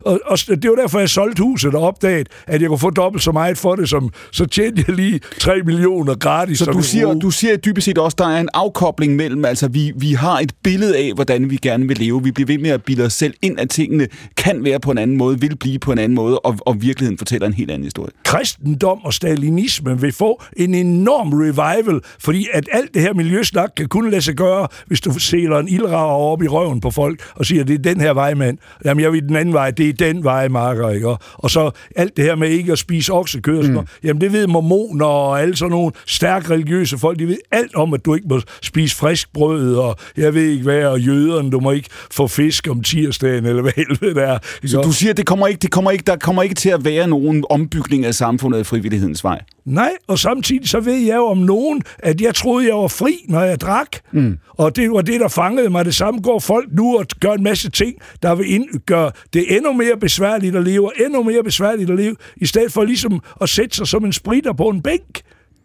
og, 0.05 0.21
og 0.27 0.39
det 0.49 0.71
var 0.71 0.77
derfor, 0.77 0.99
jeg 0.99 1.09
solgte 1.09 1.43
huset 1.43 1.75
og 1.75 1.83
opdagede, 1.83 2.25
at 2.47 2.61
jeg 2.61 2.69
kunne 2.69 2.79
få 2.79 2.91
dobbelt 2.91 3.23
så 3.23 3.33
meget 3.33 3.59
for 3.59 3.77
det, 3.77 3.89
som 3.89 4.11
så 4.33 4.47
tjente 4.47 4.85
jeg 4.87 4.97
lige 4.97 5.21
3 5.41 5.63
millioner 5.65 6.15
gratis. 6.15 6.59
Så 6.59 6.65
du 6.65 6.83
siger, 6.83 7.15
du 7.15 7.31
siger 7.31 7.57
dybest 7.57 7.85
set 7.85 7.99
også, 7.99 8.15
der 8.19 8.29
er 8.29 8.41
en 8.41 8.49
afkobling 8.55 9.17
mellem, 9.17 9.45
altså 9.45 9.69
vi, 9.69 9.93
vi 9.97 10.13
har 10.13 10.39
et 10.41 10.53
billede 10.63 10.97
af, 10.97 11.13
hvordan 11.15 11.51
vi 11.51 11.57
gerne 11.57 11.89
vil 11.89 11.99
leve. 11.99 12.23
Vi 12.23 12.33
bliver 12.33 12.47
ved 12.47 12.59
med 12.59 12.71
at 12.71 12.85
bilde 12.85 13.05
os 13.05 13.13
selv 13.13 13.35
ind, 13.43 13.61
at 13.61 13.71
tingene 13.71 14.09
kan 14.37 14.65
være 14.65 14.81
på 14.81 14.91
en 14.91 14.99
anden 14.99 15.17
måde, 15.17 15.41
vil 15.41 15.57
blive 15.57 15.79
på 15.79 15.93
en 15.93 15.99
anden 15.99 16.15
måde, 16.17 16.39
og, 16.39 16.57
og 16.61 16.83
virkeligheden 16.83 17.19
fortæller 17.19 17.47
en 17.47 17.55
helt 17.55 17.71
anden 17.71 17.85
historie. 17.85 18.11
kristendom 18.25 19.05
og 19.05 19.15
stalinisme 19.15 20.01
vil 20.01 20.13
få 20.13 20.43
en 20.57 20.75
enorm 20.75 21.33
revival, 21.33 22.01
fordi 22.19 22.47
at 22.53 22.69
alt 22.73 22.95
det 22.95 23.03
her 23.03 23.15
miljøsnak 23.15 23.71
kan 23.77 23.89
kun 23.89 24.11
lade 24.11 24.23
sig 24.23 24.35
gøre, 24.35 24.69
hvis 24.87 25.01
du 25.01 25.19
sæler 25.19 25.59
en 25.59 25.69
ildrager 25.69 26.15
op 26.15 26.43
i 26.43 26.49
røven 26.49 26.81
på 26.81 26.91
folk 26.91 27.23
og 27.35 27.47
siger, 27.47 27.65
det 27.65 27.75
er 27.75 27.93
den 27.93 28.01
her 28.01 28.13
vej, 28.13 28.35
mand. 28.35 28.59
Jamen, 28.85 29.03
jeg 29.03 29.13
vil 29.13 29.23
den 29.29 29.37
anden 29.37 29.55
vej, 29.55 29.71
det 29.71 29.89
er 29.89 29.94
den 29.99 30.25
vej, 30.25 30.49
marker, 30.49 30.91
ikke? 30.91 31.09
Og, 31.09 31.19
og 31.35 31.51
så 31.51 31.71
alt 31.97 32.17
det 32.17 32.25
her 32.25 32.35
med 32.35 32.49
ikke 32.49 32.73
at 32.73 32.79
spise 32.79 33.13
oksekød, 33.13 33.59
og 33.59 33.65
sådan 33.65 33.75
noget. 33.75 33.89
jamen 34.05 34.21
det 34.21 34.33
ved 34.33 34.47
mormoner 34.47 35.07
og 35.07 35.43
alle 35.43 35.57
sådan 35.57 35.71
nogle 35.71 35.93
stærkt 36.07 36.51
religiøse 36.51 36.99
folk, 36.99 37.19
de 37.19 37.29
ved 37.29 37.39
alt 37.51 37.75
om, 37.75 37.95
at 37.95 38.05
du 38.05 38.15
ikke 38.15 38.29
må 38.29 38.41
spise 38.63 38.97
frisk 38.97 39.33
brød, 39.33 39.77
og 39.77 39.97
jeg 40.17 40.35
ved 40.35 40.49
ikke 40.49 40.63
hvad, 40.63 40.85
og 40.85 41.01
jøderne, 41.01 41.51
du 41.51 41.61
må 41.61 41.71
ikke 41.71 41.89
få 42.11 42.27
fisk 42.27 42.69
om 42.71 42.83
tirsdagen, 42.83 43.47
eller 43.47 43.63
hvad 43.63 43.73
helvede 43.77 44.15
det 44.15 44.23
er. 44.23 44.39
Så 44.67 44.81
du 44.81 44.93
siger, 44.93 45.13
det 45.13 45.27
kommer 45.27 45.47
ikke, 45.47 45.59
det 45.59 45.71
kommer 45.71 45.91
ikke, 45.91 46.05
der 46.07 46.17
kommer 46.17 46.43
ikke 46.43 46.55
til 46.55 46.71
at 46.71 46.85
være 46.85 47.09
nogen 47.09 47.45
ombygning 47.51 48.05
af 48.05 48.15
samfundet 48.15 48.59
af 48.59 48.67
frivillighedens 48.67 49.25
vej. 49.25 49.41
Nej, 49.67 49.93
og 50.09 50.19
samtidig 50.19 50.69
så 50.69 50.81
ved 50.81 50.97
jeg 50.97 51.17
jo 51.17 51.25
om 51.27 51.39
nogen, 51.39 51.83
at 51.99 52.21
jeg 52.21 52.35
troede, 52.35 52.67
jeg 52.67 52.77
var 52.77 52.89
fri, 52.89 53.25
når 53.29 53.43
jeg 53.43 53.61
drak. 53.61 53.89
Mm. 54.13 54.39
Og 54.49 54.77
det 54.77 54.91
var 54.91 55.01
det, 55.01 55.21
der 55.21 55.29
fangede 55.29 55.71
mig. 55.71 55.85
Det 55.85 55.95
samme 55.95 56.21
går 56.21 56.39
folk 56.39 56.69
nu 56.73 56.99
og 56.99 57.07
gør 57.21 57.33
en 57.33 57.43
masse 57.43 57.71
ting, 57.71 57.95
der 58.23 58.35
vil 58.35 58.53
ind, 58.53 58.69
gøre 58.87 59.11
det 59.33 59.57
endnu 59.57 59.73
mere 59.73 59.97
besværligt 60.01 60.57
at 60.57 60.65
leve, 60.65 60.85
og 60.87 60.93
endnu 61.07 61.23
mere 61.23 61.43
besværligt 61.43 61.91
at 61.91 61.97
leve, 61.97 62.17
i 62.37 62.47
stedet 62.47 62.73
for 62.73 62.85
ligesom 62.85 63.21
at 63.41 63.49
sætte 63.49 63.77
sig 63.77 63.87
som 63.87 64.05
en 64.05 64.13
spritter 64.13 64.53
på 64.53 64.69
en 64.69 64.83
bænk. 64.83 65.21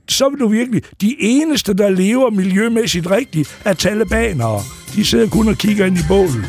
Så 0.09 0.29
vil 0.29 0.39
du 0.39 0.47
virkelig... 0.47 0.81
De 1.01 1.15
eneste, 1.19 1.73
der 1.73 1.89
lever 1.89 2.29
miljømæssigt 2.29 3.11
rigtigt, 3.11 3.61
er 3.65 3.73
talibanere. 3.73 4.61
De 4.95 5.05
sidder 5.05 5.29
kun 5.29 5.47
og 5.47 5.55
kigger 5.55 5.85
ind 5.85 5.97
i 5.97 6.01
bålet. 6.07 6.45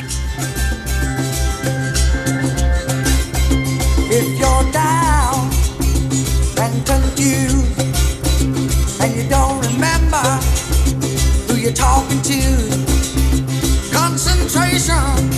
If 4.11 4.27
you're 4.41 4.73
down 4.73 5.51
and 6.59 7.10
who 11.49 11.57
you're 11.57 11.73
talking 11.73 12.21
to. 12.23 12.41
Concentration, 13.93 15.31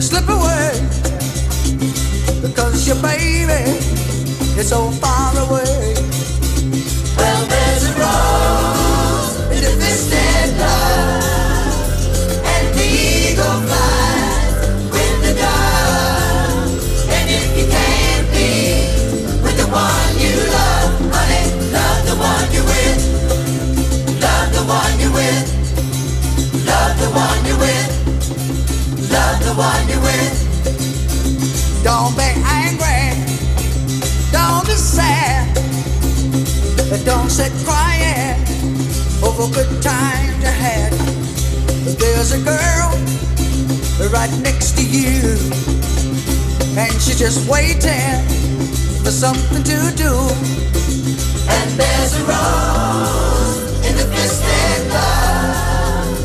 slip 0.00 0.28
away, 0.28 0.72
because 2.40 2.86
your 2.86 3.00
baby 3.02 3.78
is 4.58 4.68
so 4.68 4.90
far 4.90 5.36
away. 5.48 5.91
Don't 34.72 34.80
sad. 34.80 35.58
Oh, 35.58 36.86
but 36.88 37.04
don't 37.04 37.28
sit 37.28 37.52
crying 37.62 38.40
over 39.22 39.52
good 39.52 39.82
times 39.82 40.38
you 40.38 40.48
had. 40.48 40.92
There's 42.00 42.32
a 42.32 42.38
girl 42.38 42.88
right 44.10 44.32
next 44.40 44.72
to 44.78 44.82
you. 44.82 45.36
And 46.80 46.90
she's 47.02 47.18
just 47.18 47.46
waiting 47.50 48.16
for 49.04 49.10
something 49.10 49.62
to 49.62 49.92
do. 49.94 50.14
And 51.52 51.68
there's 51.78 52.14
a 52.16 52.24
rose 52.24 53.86
in 53.86 53.94
the 53.98 54.06
misted 54.08 54.88
blood. 54.88 56.16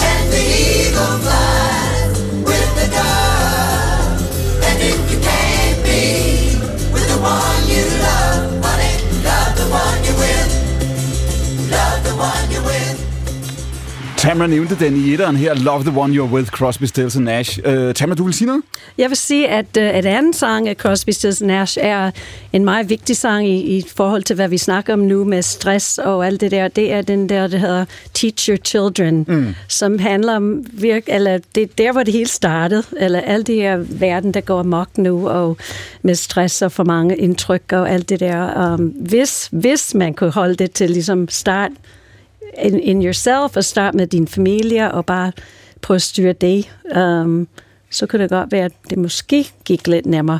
And 0.00 0.32
the 0.32 0.42
eagle 0.42 1.18
flies 1.22 1.53
one 7.24 7.66
you 7.66 7.84
love, 8.04 8.62
honey, 8.62 8.94
love 9.24 9.56
the 9.56 9.66
one 9.72 10.04
you're 10.04 10.18
with. 10.20 11.70
Love 11.70 12.04
the 12.04 12.14
one 12.16 12.50
you're 12.50 12.62
with. 12.62 13.03
Tamara 14.24 14.46
nævnte 14.46 14.74
den 14.84 14.96
i 14.96 15.12
etteren 15.12 15.36
her, 15.36 15.54
Love 15.54 15.82
the 15.82 16.00
One 16.00 16.14
You're 16.14 16.32
With, 16.34 16.50
Crosby, 16.50 16.84
Stills 16.84 17.16
and 17.16 17.24
Nash. 17.24 17.58
Uh, 17.58 17.92
Tamara, 17.92 18.14
du 18.14 18.24
vil 18.24 18.34
sige 18.34 18.46
noget? 18.46 18.62
Jeg 18.98 19.08
vil 19.10 19.16
sige, 19.16 19.48
at 19.48 19.76
et 19.76 20.06
andet 20.06 20.36
sang 20.36 20.68
af 20.68 20.76
Crosby, 20.76 21.10
Stills 21.10 21.42
Nash 21.42 21.78
er 21.80 22.10
en 22.52 22.64
meget 22.64 22.90
vigtig 22.90 23.16
sang 23.16 23.48
i, 23.48 23.76
i 23.76 23.84
forhold 23.96 24.22
til, 24.22 24.36
hvad 24.36 24.48
vi 24.48 24.58
snakker 24.58 24.92
om 24.92 24.98
nu 24.98 25.24
med 25.24 25.42
stress 25.42 25.98
og 25.98 26.26
alt 26.26 26.40
det 26.40 26.50
der. 26.50 26.68
Det 26.68 26.92
er 26.92 27.02
den 27.02 27.28
der, 27.28 27.46
der 27.46 27.58
hedder 27.58 27.84
Teach 28.14 28.50
Your 28.50 28.56
Children, 28.56 29.24
mm. 29.28 29.54
som 29.68 29.98
handler 29.98 30.36
om, 30.36 30.64
virk, 30.72 31.02
eller 31.06 31.38
det 31.54 31.62
er 31.62 31.66
der, 31.78 31.92
hvor 31.92 32.02
det 32.02 32.14
hele 32.14 32.28
startede, 32.28 32.82
eller 32.96 33.20
alt 33.20 33.46
det 33.46 33.54
her 33.54 33.76
verden, 33.76 34.34
der 34.34 34.40
går 34.40 34.60
amok 34.60 34.98
nu, 34.98 35.28
og 35.28 35.56
med 36.02 36.14
stress 36.14 36.62
og 36.62 36.72
for 36.72 36.84
mange 36.84 37.16
indtryk 37.16 37.72
og 37.72 37.90
alt 37.90 38.08
det 38.08 38.20
der. 38.20 38.72
Um, 38.72 38.86
hvis, 38.86 39.48
hvis 39.52 39.94
man 39.94 40.14
kunne 40.14 40.30
holde 40.30 40.54
det 40.54 40.72
til 40.72 40.90
ligesom 40.90 41.28
start 41.28 41.70
in, 42.58 42.78
in 42.78 43.02
yourself, 43.02 43.56
og 43.56 43.64
starte 43.64 43.96
med 43.96 44.06
din 44.06 44.28
familie, 44.28 44.92
og 44.92 45.06
bare 45.06 45.32
prøve 45.80 45.96
at 45.96 46.02
styre 46.02 46.32
det, 46.32 46.76
um, 46.96 47.48
så 47.90 48.06
kunne 48.06 48.22
det 48.22 48.30
godt 48.30 48.52
være, 48.52 48.64
at 48.64 48.72
det 48.90 48.98
måske 48.98 49.46
gik 49.64 49.86
lidt 49.86 50.06
nemmere. 50.06 50.38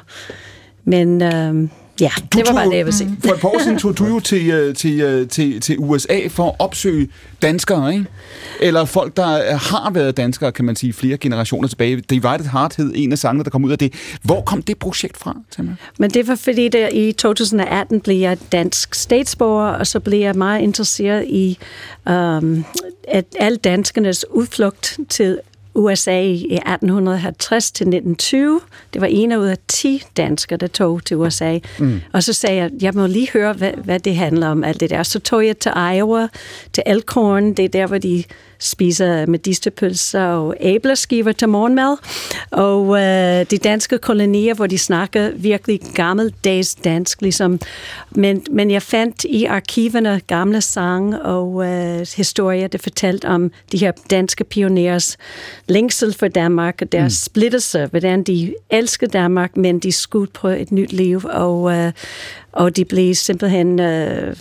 Men 0.85 1.23
um, 1.23 1.71
ja, 2.01 2.11
Du 2.33 2.39
det 2.39 2.47
var 2.49 2.53
bare 2.55 2.65
tog- 2.65 2.73
det, 2.73 2.79
jeg 2.79 2.87
vil 2.87 2.95
sige. 2.95 3.17
For 3.25 3.33
et 3.35 3.41
par 3.41 3.49
år 3.49 3.59
siden 3.63 3.79
tog 3.79 3.99
du 3.99 4.05
jo 4.07 4.21
til, 4.31 4.51
øh, 4.51 4.75
til, 4.75 5.01
øh, 5.01 5.29
til, 5.29 5.61
til 5.61 5.77
USA 5.79 6.19
for 6.29 6.49
at 6.49 6.55
opsøge 6.59 7.09
danskere, 7.43 7.93
ikke? 7.93 8.07
Eller 8.61 8.85
folk, 8.85 9.17
der 9.17 9.35
øh, 9.35 9.59
har 9.61 9.91
været 9.91 10.17
danskere, 10.17 10.53
kan 10.53 10.65
man 10.65 10.77
sige, 10.77 10.93
flere 10.93 11.17
generationer 11.17 11.69
tilbage. 11.69 11.97
Divided 12.01 12.51
Heart 12.53 12.77
hed 12.77 12.93
en 12.95 13.13
af 13.13 13.19
sangene, 13.19 13.45
der 13.45 13.51
kom 13.51 13.65
ud 13.65 13.73
af 13.73 13.79
det. 13.79 13.93
Hvor 14.23 14.41
kom 14.41 14.63
det 14.63 14.79
projekt 14.79 15.17
fra, 15.17 15.37
Tamara? 15.57 15.75
Men 15.99 16.11
det 16.11 16.29
var 16.29 16.35
fordi, 16.35 16.69
der 16.69 16.89
i 16.93 17.13
2018 17.13 18.01
blev 18.01 18.17
jeg 18.17 18.39
dansk 18.53 18.95
statsborger, 18.95 19.69
og 19.69 19.87
så 19.87 20.01
blev 20.01 20.19
jeg 20.21 20.35
meget 20.35 20.61
interesseret 20.63 21.25
i 21.29 21.59
um, 22.11 22.65
at 23.09 23.25
alle 23.41 23.57
danskernes 23.59 24.25
udflugt 24.31 24.99
til 25.09 25.39
USA 25.75 26.21
i 26.23 26.35
1850 26.35 27.71
til 27.71 27.85
1920. 27.85 28.61
Det 28.93 29.01
var 29.01 29.07
en 29.07 29.37
ud 29.37 29.47
af 29.47 29.59
10 29.69 30.03
danskere, 30.17 30.57
der 30.57 30.67
tog 30.67 31.05
til 31.05 31.17
USA. 31.17 31.59
Mm. 31.79 32.01
Og 32.13 32.23
så 32.23 32.33
sagde 32.33 32.57
jeg, 32.57 32.71
jeg 32.81 32.95
må 32.95 33.07
lige 33.07 33.31
høre, 33.33 33.53
hvad, 33.53 33.73
hvad 33.85 34.01
det 34.01 34.17
handler 34.17 34.49
om, 34.49 34.65
alt 34.65 34.81
det 34.81 34.91
der. 34.91 35.03
Så 35.03 35.19
tog 35.21 35.47
jeg 35.47 35.59
til 35.59 35.73
Iowa, 35.95 36.29
til 36.73 36.83
Elkhorn, 36.87 37.53
det 37.53 37.65
er 37.65 37.69
der, 37.69 37.87
hvor 37.87 37.99
de 37.99 38.25
spiser 38.59 39.27
medisterpølser 39.27 40.25
og 40.25 40.55
æbleskiver 40.61 41.33
til 41.33 41.49
morgenmad. 41.49 41.97
Og 42.51 43.03
øh, 43.03 43.47
de 43.51 43.59
danske 43.59 43.99
kolonier, 43.99 44.55
hvor 44.55 44.67
de 44.67 44.79
snakker 44.79 45.31
virkelig 45.31 45.81
gammeldags 45.95 46.75
dansk, 46.75 47.23
ligesom. 47.23 47.61
Men, 48.11 48.43
men 48.51 48.71
jeg 48.71 48.83
fandt 48.83 49.25
i 49.25 49.45
arkiverne 49.45 50.21
gamle 50.27 50.61
sange 50.61 51.23
og 51.23 51.67
øh, 51.67 52.07
historier, 52.17 52.69
der 52.69 52.79
fortalte 52.79 53.29
om 53.29 53.51
de 53.73 53.79
her 53.79 53.93
danske 54.11 54.45
pionerers 54.45 55.17
længsel 55.69 56.15
for 56.15 56.29
Danmark, 56.29 56.83
og 56.83 56.93
deres 56.93 57.13
mm. 57.13 57.33
splittelse, 57.33 57.87
hvordan 57.87 58.23
de 58.23 58.55
elskede 58.71 59.11
Danmark, 59.11 59.57
men 59.57 59.79
de 59.79 59.93
skulle 59.93 60.31
på 60.33 60.49
et 60.49 60.73
nyt 60.73 60.93
liv, 60.93 61.21
og, 61.25 61.73
øh, 61.73 61.93
og 62.53 62.77
de 62.77 62.85
blev 62.85 63.15
simpelthen 63.15 63.81
øh, 63.81 64.37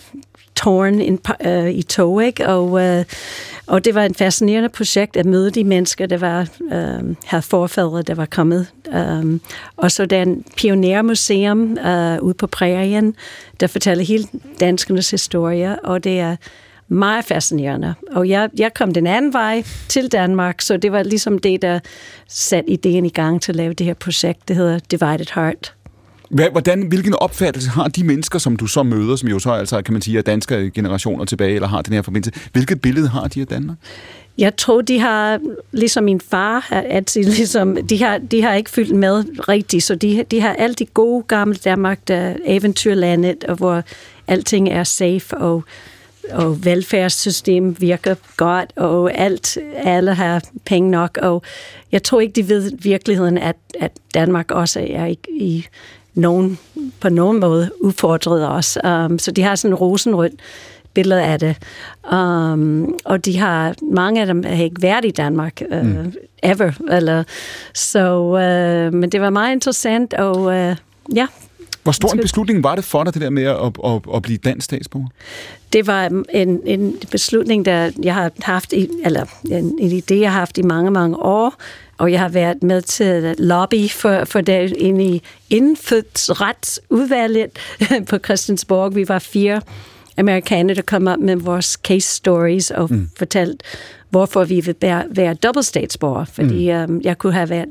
Torn 0.56 1.00
in, 1.00 1.20
øh, 1.46 1.70
i 1.70 1.82
tog, 1.82 2.24
ikke? 2.24 2.48
Og, 2.48 2.82
øh, 2.82 3.06
og 3.68 3.86
det 3.86 3.96
var 3.96 4.04
et 4.06 4.18
fascinerende 4.18 4.70
projekt 4.70 5.18
at 5.18 5.26
møde 5.26 5.52
de 5.52 5.64
mennesker, 5.64 6.06
der 6.06 6.18
var, 6.18 6.48
øh, 6.72 7.16
havde 7.26 7.42
forfædre, 7.42 8.02
der 8.02 8.16
var 8.16 8.26
kommet. 8.26 8.68
Um, 8.96 9.42
og 9.78 9.92
så 9.92 10.06
der 10.06 10.22
en 10.22 10.46
pionermuseum 10.58 11.78
øh, 11.78 12.22
ude 12.22 12.34
på 12.34 12.48
prærien, 12.48 13.16
der 13.60 13.68
fortæller 13.68 14.04
hele 14.04 14.28
danskernes 14.60 15.12
historie, 15.12 15.86
og 15.86 16.04
det 16.04 16.20
er 16.20 16.36
meget 16.88 17.26
fascinerende. 17.26 17.94
Og 18.12 18.30
jeg, 18.30 18.50
jeg 18.58 18.74
kom 18.74 18.94
den 18.94 19.08
anden 19.08 19.34
vej 19.34 19.64
til 19.90 20.12
Danmark, 20.12 20.62
så 20.62 20.78
det 20.78 20.92
var 20.92 21.04
ligesom 21.04 21.40
det, 21.40 21.62
der 21.62 21.80
satte 22.28 22.70
ideen 22.70 23.06
i 23.06 23.10
gang 23.10 23.42
til 23.42 23.52
at 23.52 23.56
lave 23.56 23.74
det 23.74 23.86
her 23.86 23.94
projekt, 23.94 24.48
det 24.48 24.56
hedder 24.56 24.80
Divided 24.92 25.34
Heart. 25.36 25.74
Hvad, 26.34 26.50
hvordan, 26.52 26.82
hvilken 26.82 27.16
opfattelse 27.16 27.70
har 27.70 27.88
de 27.88 28.04
mennesker, 28.04 28.40
som 28.40 28.56
du 28.56 28.68
så 28.68 28.84
møder, 28.84 29.16
som 29.16 29.30
jo 29.30 29.40
så 29.40 29.52
altså, 29.52 29.82
kan 29.82 29.94
man 29.94 30.02
sige, 30.02 30.18
er 30.18 30.22
danske 30.22 30.72
generationer 30.72 31.26
tilbage, 31.26 31.56
eller 31.56 31.68
har 31.68 31.82
den 31.82 31.94
her 31.94 32.02
forbindelse, 32.02 32.32
hvilket 32.52 32.82
billede 32.82 33.08
har 33.08 33.28
de 33.28 33.42
af 33.42 33.48
Danmark? 33.48 33.78
Jeg 34.38 34.56
tror, 34.56 34.82
de 34.82 35.00
har, 35.00 35.40
ligesom 35.72 36.04
min 36.04 36.22
far, 36.22 36.68
at 36.72 37.14
de, 37.14 37.24
ligesom, 37.24 37.78
de, 37.88 38.04
har, 38.04 38.18
de 38.18 38.42
har 38.42 38.54
ikke 38.54 38.70
fyldt 38.70 38.96
med 38.96 39.24
rigtigt, 39.50 39.84
så 39.84 39.96
de, 39.96 40.26
de 40.32 40.42
har 40.42 40.54
alt 40.54 40.80
de 40.80 40.86
gode 40.86 41.24
gamle 41.24 41.56
Danmark, 41.56 42.08
der 42.08 42.36
eventyrlandet, 42.46 43.44
og 43.44 43.56
hvor 43.56 43.84
alting 44.28 44.70
er 44.70 44.84
safe, 44.84 45.38
og, 45.38 45.64
og 46.32 46.66
velfærdssystem 46.66 47.82
virker 47.82 48.16
godt, 48.38 48.74
og 48.76 49.18
alt, 49.18 49.58
alle 49.76 50.14
har 50.14 50.42
penge 50.66 50.92
nok, 50.92 51.18
og 51.22 51.44
jeg 51.92 52.04
tror 52.04 52.20
ikke, 52.20 52.34
de 52.34 52.50
ved 52.50 52.72
virkeligheden, 52.78 53.38
at, 53.38 53.56
at 53.80 53.92
Danmark 54.14 54.52
også 54.52 54.80
er 54.90 55.06
i, 55.06 55.18
i 55.30 55.66
nogen, 56.16 56.60
på 57.00 57.10
nogen 57.10 57.40
måde 57.40 57.72
udfordret 57.82 58.50
os. 58.50 58.78
Um, 58.84 59.20
så 59.20 59.32
de 59.32 59.42
har 59.42 59.56
sådan 59.56 59.72
en 59.72 59.76
rosenrødt 59.76 60.34
billede 60.94 61.24
af 61.24 61.40
det. 61.40 61.56
Um, 62.14 62.96
og 63.06 63.26
de 63.26 63.40
har, 63.40 63.76
mange 63.92 64.22
af 64.22 64.28
dem 64.28 64.44
har 64.44 64.64
ikke 64.64 64.82
været 64.82 65.06
i 65.06 65.12
Danmark 65.12 65.62
uh, 65.72 65.86
mm. 65.86 66.14
ever. 66.44 66.72
Eller, 66.92 67.24
så, 67.74 68.20
uh, 68.20 68.94
men 68.94 69.10
det 69.10 69.22
var 69.22 69.30
meget 69.30 69.54
interessant, 69.54 70.14
og 70.14 70.42
uh, 70.42 70.76
ja. 71.16 71.28
Hvor 71.84 71.92
stor 71.92 72.14
en 72.14 72.20
beslutning 72.20 72.64
var 72.64 72.76
det 72.76 72.84
for 72.84 73.04
dig, 73.04 73.14
det 73.14 73.22
der 73.22 73.30
med 73.30 73.44
at, 73.44 73.72
at, 73.86 74.16
at 74.16 74.22
blive 74.22 74.38
dansk 74.38 74.66
statsborger? 74.66 75.08
Det 75.74 75.88
var 75.88 76.24
en, 76.34 76.60
en 76.66 76.96
beslutning, 77.12 77.66
der 77.66 77.92
jeg 78.04 78.14
har 78.14 78.32
haft, 78.42 78.74
i, 78.74 78.90
eller 79.06 79.26
en, 79.52 79.78
en 79.80 79.92
idé, 79.92 80.16
jeg 80.16 80.32
har 80.32 80.40
haft 80.40 80.58
i 80.58 80.62
mange, 80.62 80.92
mange 80.92 81.18
år, 81.18 81.54
og 82.04 82.12
jeg 82.12 82.20
har 82.20 82.30
været 82.30 82.64
med 82.64 82.82
til 82.82 83.36
lobby 83.38 83.90
for, 83.90 84.26
for 84.26 84.42
det 84.42 84.72
inde 84.72 85.06
i 85.06 85.22
indfødsretsudvalget 85.50 87.50
på 88.10 88.18
Christiansborg. 88.18 88.96
Vi 88.96 89.08
var 89.08 89.20
fire 89.20 89.62
amerikanere, 90.18 90.76
der 90.76 90.82
kom 90.82 91.08
op 91.08 91.20
med 91.20 91.36
vores 91.36 91.66
case 91.66 92.16
stories 92.16 92.72
og 92.72 92.94
mm. 92.94 93.10
fortalt, 93.18 93.64
hvorfor 94.10 94.44
vi 94.44 94.62
vil 94.62 94.76
være, 94.82 95.04
være 95.10 95.34
dobbelt 95.34 95.66
statsborger. 95.66 96.26
Fordi 96.26 96.72
mm. 96.72 96.84
um, 96.84 97.02
jeg 97.04 97.18
kunne 97.18 97.34
have 97.34 97.50
været, 97.50 97.66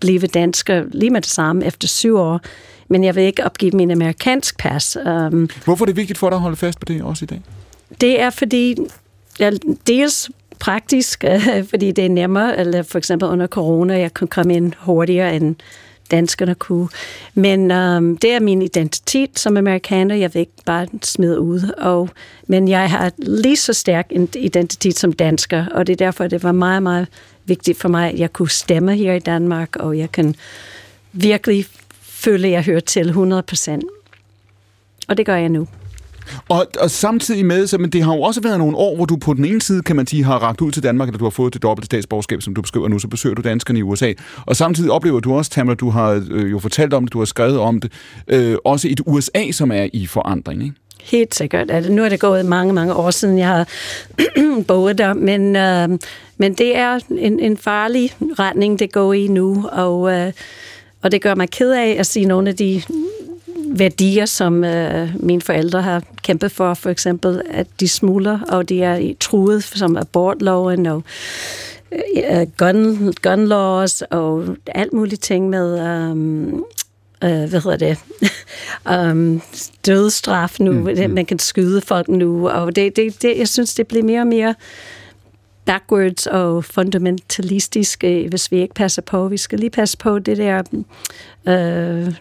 blevet 0.00 0.34
dansker 0.34 0.84
lige 0.92 1.10
med 1.10 1.20
det 1.20 1.30
samme 1.30 1.66
efter 1.66 1.88
syv 1.88 2.16
år, 2.16 2.40
men 2.88 3.04
jeg 3.04 3.14
vil 3.14 3.22
ikke 3.22 3.44
opgive 3.44 3.72
min 3.72 3.90
amerikansk 3.90 4.58
pas. 4.58 4.96
Um, 5.06 5.48
Hvorfor 5.64 5.84
er 5.84 5.86
det 5.86 5.96
vigtigt 5.96 6.18
for 6.18 6.30
dig 6.30 6.36
at 6.36 6.42
holde 6.42 6.56
fast 6.56 6.80
på 6.80 6.84
det 6.84 7.02
også 7.02 7.24
i 7.24 7.26
dag? 7.26 7.42
det 8.00 8.20
er 8.20 8.30
fordi, 8.30 8.76
ja, 9.40 9.50
dels 9.86 10.30
praktisk, 10.60 11.24
øh, 11.24 11.64
fordi 11.70 11.92
det 11.92 12.04
er 12.04 12.08
nemmere, 12.08 12.58
eller 12.58 12.82
for 12.82 12.98
eksempel 12.98 13.28
under 13.28 13.46
corona, 13.46 13.98
jeg 13.98 14.14
kunne 14.14 14.28
komme 14.28 14.54
ind 14.54 14.72
hurtigere 14.78 15.36
end 15.36 15.56
danskerne 16.10 16.54
kunne. 16.54 16.88
Men 17.34 17.70
øhm, 17.70 18.16
det 18.16 18.32
er 18.32 18.40
min 18.40 18.62
identitet 18.62 19.38
som 19.38 19.56
amerikaner, 19.56 20.14
jeg 20.14 20.34
vil 20.34 20.40
ikke 20.40 20.62
bare 20.64 20.86
smide 21.02 21.40
ud. 21.40 21.74
Og, 21.78 22.10
men 22.46 22.68
jeg 22.68 22.90
har 22.90 23.12
lige 23.18 23.56
så 23.56 23.72
stærk 23.72 24.06
en 24.10 24.28
identitet 24.36 24.98
som 24.98 25.12
dansker, 25.12 25.66
og 25.66 25.86
det 25.86 25.92
er 25.92 25.96
derfor, 25.96 26.26
det 26.26 26.42
var 26.42 26.52
meget, 26.52 26.82
meget 26.82 27.06
vigtigt 27.44 27.78
for 27.78 27.88
mig, 27.88 28.12
at 28.12 28.18
jeg 28.18 28.32
kunne 28.32 28.50
stemme 28.50 28.96
her 28.96 29.12
i 29.12 29.18
Danmark, 29.18 29.76
og 29.76 29.98
jeg 29.98 30.12
kan 30.12 30.34
virkelig 31.12 31.66
føle, 32.02 32.46
at 32.46 32.52
jeg 32.52 32.62
hører 32.62 32.80
til 32.80 33.08
100 33.08 33.42
procent. 33.42 33.84
og 35.08 35.16
det 35.16 35.26
gør 35.26 35.36
jeg 35.36 35.48
nu. 35.48 35.68
Og, 36.48 36.66
og 36.80 36.90
samtidig 36.90 37.46
med, 37.46 37.66
så, 37.66 37.78
men 37.78 37.90
det 37.90 38.02
har 38.02 38.14
jo 38.14 38.22
også 38.22 38.40
været 38.40 38.58
nogle 38.58 38.76
år, 38.76 38.96
hvor 38.96 39.04
du 39.04 39.16
på 39.16 39.34
den 39.34 39.44
ene 39.44 39.62
side, 39.62 39.82
kan 39.82 39.96
man 39.96 40.06
sige, 40.06 40.24
har 40.24 40.38
ragt 40.38 40.60
ud 40.60 40.72
til 40.72 40.82
Danmark, 40.82 41.08
eller 41.08 41.18
du 41.18 41.24
har 41.24 41.30
fået 41.30 41.54
det 41.54 41.62
dobbelte 41.62 41.86
statsborgerskab, 41.86 42.42
som 42.42 42.54
du 42.54 42.62
beskriver 42.62 42.88
nu, 42.88 42.98
så 42.98 43.08
besøger 43.08 43.34
du 43.34 43.42
danskerne 43.42 43.78
i 43.78 43.82
USA. 43.82 44.12
Og 44.46 44.56
samtidig 44.56 44.90
oplever 44.90 45.20
du 45.20 45.34
også, 45.34 45.50
Tamara, 45.50 45.74
du 45.74 45.90
har 45.90 46.24
øh, 46.30 46.50
jo 46.50 46.58
fortalt 46.58 46.94
om 46.94 47.04
det, 47.04 47.12
du 47.12 47.18
har 47.18 47.24
skrevet 47.24 47.58
om 47.58 47.80
det, 47.80 47.92
øh, 48.28 48.56
også 48.64 48.88
et 48.88 49.00
USA, 49.06 49.50
som 49.52 49.70
er 49.70 49.88
i 49.92 50.06
forandring, 50.06 50.62
ikke? 50.62 50.74
Helt 51.02 51.34
sikkert. 51.34 51.70
Altså, 51.70 51.92
nu 51.92 52.04
er 52.04 52.08
det 52.08 52.20
gået 52.20 52.46
mange, 52.46 52.72
mange 52.72 52.94
år 52.94 53.10
siden, 53.10 53.38
jeg 53.38 53.48
har 53.48 53.68
boet 54.68 54.98
der, 54.98 55.14
men, 55.14 55.56
øh, 55.56 55.98
men 56.38 56.54
det 56.54 56.76
er 56.76 56.98
en, 57.10 57.40
en 57.40 57.56
farlig 57.56 58.14
retning, 58.38 58.78
det 58.78 58.92
går 58.92 59.12
i 59.12 59.26
nu, 59.26 59.68
og, 59.72 60.12
øh, 60.12 60.32
og 61.02 61.12
det 61.12 61.22
gør 61.22 61.34
mig 61.34 61.50
ked 61.50 61.70
af 61.70 61.96
at 61.98 62.06
sige 62.06 62.26
nogle 62.26 62.48
af 62.48 62.56
de 62.56 62.82
værdier, 63.66 64.26
som 64.26 64.64
øh, 64.64 65.08
mine 65.16 65.40
forældre 65.40 65.82
har 65.82 66.02
kæmpet 66.22 66.52
for, 66.52 66.74
for 66.74 66.90
eksempel, 66.90 67.42
at 67.50 67.66
de 67.80 67.88
smuler, 67.88 68.40
og 68.48 68.68
de 68.68 68.82
er 68.82 69.14
truet 69.20 69.64
som 69.64 69.96
abortloven 69.96 70.86
og 70.86 71.02
øh, 71.92 72.46
gun, 72.56 73.12
gun 73.22 73.46
laws 73.46 74.02
og 74.02 74.44
alt 74.66 74.92
muligt 74.92 75.22
ting 75.22 75.48
med, 75.48 76.00
um, 76.10 76.64
øh, 77.24 77.48
hvad 77.48 77.62
hedder 77.62 77.76
det, 77.76 77.98
um, 79.10 79.42
dødsstraf 79.86 80.60
nu, 80.60 80.72
mm, 80.72 81.10
man 81.10 81.26
kan 81.26 81.38
skyde 81.38 81.80
folk 81.80 82.08
nu, 82.08 82.48
og 82.48 82.76
det, 82.76 82.96
det, 82.96 83.22
det, 83.22 83.38
jeg 83.38 83.48
synes, 83.48 83.74
det 83.74 83.86
bliver 83.86 84.04
mere 84.04 84.20
og 84.20 84.26
mere 84.26 84.54
backwards 85.68 86.26
og 86.26 86.64
fundamentalistisk, 86.64 88.04
øh, 88.04 88.28
hvis 88.28 88.52
vi 88.52 88.56
ikke 88.60 88.74
passer 88.74 89.02
på. 89.02 89.28
Vi 89.28 89.36
skal 89.36 89.58
lige 89.58 89.70
passe 89.70 89.98
på 89.98 90.18
det 90.18 90.36
der, 90.36 90.62
øh, 91.48 92.14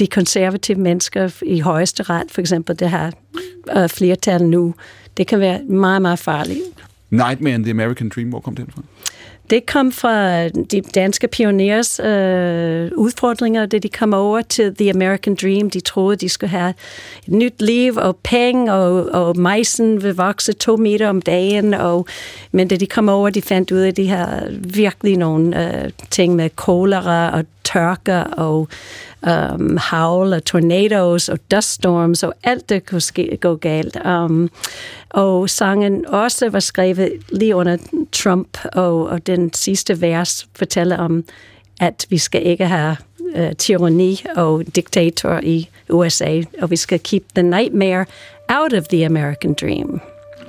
de 0.00 0.06
konservative 0.06 0.78
mennesker 0.78 1.42
i 1.42 1.60
højeste 1.60 2.02
ret, 2.02 2.30
for 2.30 2.40
eksempel 2.40 2.78
det 2.78 2.90
her 2.90 3.10
øh, 3.76 3.88
flertal 3.88 4.44
nu, 4.44 4.74
det 5.16 5.26
kan 5.26 5.40
være 5.40 5.62
meget, 5.62 6.02
meget 6.02 6.18
farligt. 6.18 6.60
Nightmare 7.10 7.54
and 7.54 7.64
the 7.64 7.70
American 7.70 8.08
Dream, 8.14 8.28
hvor 8.28 8.40
kom 8.40 8.56
den 8.56 8.66
fra? 8.74 8.82
Det 9.50 9.66
kom 9.66 9.92
fra 9.92 10.48
de 10.48 10.80
danske 10.80 11.28
pionerers 11.28 12.00
øh, 12.00 12.90
udfordringer, 12.96 13.66
da 13.66 13.78
de 13.78 13.88
kom 13.88 14.14
over 14.14 14.42
til 14.42 14.74
The 14.74 14.90
American 14.90 15.34
Dream. 15.42 15.70
De 15.70 15.80
troede, 15.80 16.16
de 16.16 16.28
skulle 16.28 16.50
have 16.50 16.74
et 17.26 17.32
nyt 17.32 17.62
liv 17.62 17.96
og 17.96 18.16
penge, 18.16 18.72
og, 18.72 19.06
og 19.06 19.38
majsen 19.38 20.02
vil 20.02 20.14
vokse 20.14 20.52
to 20.52 20.76
meter 20.76 21.08
om 21.08 21.22
dagen. 21.22 21.74
Og, 21.74 22.06
men 22.52 22.68
da 22.68 22.76
de 22.76 22.86
kom 22.86 23.08
over, 23.08 23.30
de 23.30 23.42
fandt 23.42 23.70
ud 23.70 23.78
af, 23.78 23.88
at 23.88 23.96
de 23.96 24.08
har 24.08 24.46
virkelig 24.50 25.16
nogle 25.16 25.82
øh, 25.84 25.90
ting 26.10 26.36
med 26.36 26.50
kolera 26.50 27.30
og 27.30 27.44
tørker 27.64 28.22
og 28.22 28.68
um, 29.22 29.76
havl 29.76 30.32
og 30.32 30.44
tornadoes 30.44 31.28
og 31.28 31.38
dust 31.50 31.72
storms 31.72 32.22
og 32.22 32.34
alt 32.44 32.68
det 32.68 32.86
kunne 32.86 33.00
ske, 33.00 33.38
gå 33.40 33.54
galt. 33.56 33.98
Um, 34.04 34.50
og 35.10 35.50
sangen 35.50 36.06
også 36.06 36.48
var 36.48 36.60
skrevet 36.60 37.12
lige 37.32 37.56
under 37.56 37.76
Trump, 38.12 38.58
og, 38.72 39.06
og 39.06 39.26
den 39.26 39.52
sidste 39.52 40.00
vers 40.00 40.48
fortæller 40.56 40.96
om, 40.96 41.24
at 41.80 42.06
vi 42.08 42.18
skal 42.18 42.46
ikke 42.46 42.66
have 42.66 42.96
uh, 43.36 43.52
tyranni 43.58 44.24
og 44.36 44.64
diktator 44.76 45.40
i 45.42 45.68
USA, 45.90 46.42
og 46.62 46.70
vi 46.70 46.76
skal 46.76 47.00
keep 47.00 47.22
the 47.34 47.42
nightmare 47.42 48.06
out 48.48 48.72
of 48.72 48.84
the 48.84 49.06
American 49.06 49.54
dream. 49.54 50.00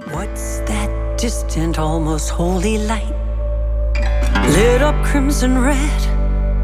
What's 0.07 0.65
that 0.65 0.89
distant, 1.21 1.79
almost 1.79 2.29
holy 2.29 2.77
light? 2.77 3.15
Lit 4.55 4.81
up 4.81 4.95
crimson 5.05 5.57
red 5.57 6.01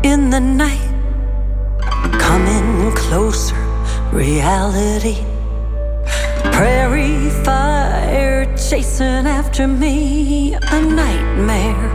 in 0.04 0.32
the 0.32 0.40
night. 0.40 0.97
Coming 2.28 2.92
closer, 2.94 3.56
reality. 4.12 5.24
Prairie 6.52 7.30
fire 7.46 8.46
chasing 8.58 9.26
after 9.26 9.66
me, 9.66 10.54
a 10.56 10.82
nightmare 10.82 11.90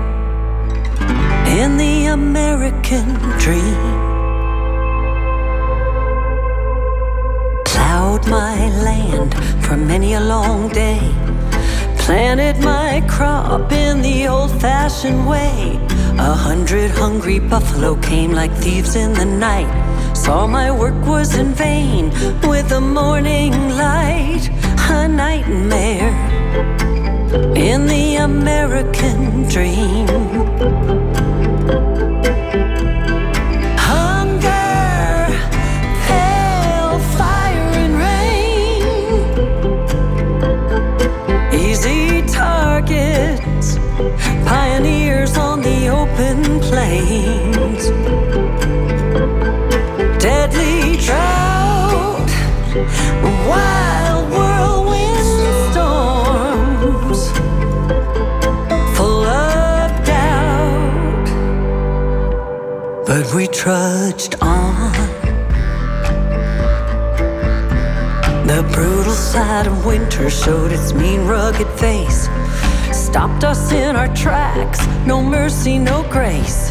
in 1.60 1.76
the 1.76 2.06
American 2.06 3.08
dream. 3.38 3.82
Plowed 7.66 8.26
my 8.26 8.56
land 8.86 9.34
for 9.62 9.76
many 9.76 10.14
a 10.14 10.20
long 10.20 10.70
day. 10.70 11.31
Planted 12.04 12.58
my 12.64 13.00
crop 13.08 13.70
in 13.70 14.02
the 14.02 14.26
old 14.26 14.50
fashioned 14.60 15.24
way. 15.28 15.78
A 16.18 16.34
hundred 16.34 16.90
hungry 16.90 17.38
buffalo 17.38 17.94
came 17.94 18.32
like 18.32 18.52
thieves 18.54 18.96
in 18.96 19.12
the 19.12 19.24
night. 19.24 19.70
Saw 20.12 20.48
my 20.48 20.72
work 20.72 21.06
was 21.06 21.36
in 21.36 21.54
vain 21.54 22.10
with 22.42 22.68
the 22.68 22.80
morning 22.80 23.52
light. 23.78 24.50
A 24.90 25.06
nightmare 25.06 26.12
in 27.56 27.86
the 27.86 28.16
American 28.16 29.48
dream. 29.48 31.01
We 63.34 63.46
trudged 63.46 64.34
on. 64.42 64.92
The 68.46 68.68
brutal 68.72 69.14
side 69.14 69.66
of 69.66 69.86
winter 69.86 70.28
showed 70.28 70.72
its 70.72 70.92
mean, 70.92 71.26
rugged 71.26 71.68
face. 71.78 72.28
Stopped 72.92 73.44
us 73.44 73.72
in 73.72 73.96
our 73.96 74.14
tracks, 74.14 74.86
no 75.06 75.22
mercy, 75.22 75.78
no 75.78 76.02
grace. 76.10 76.70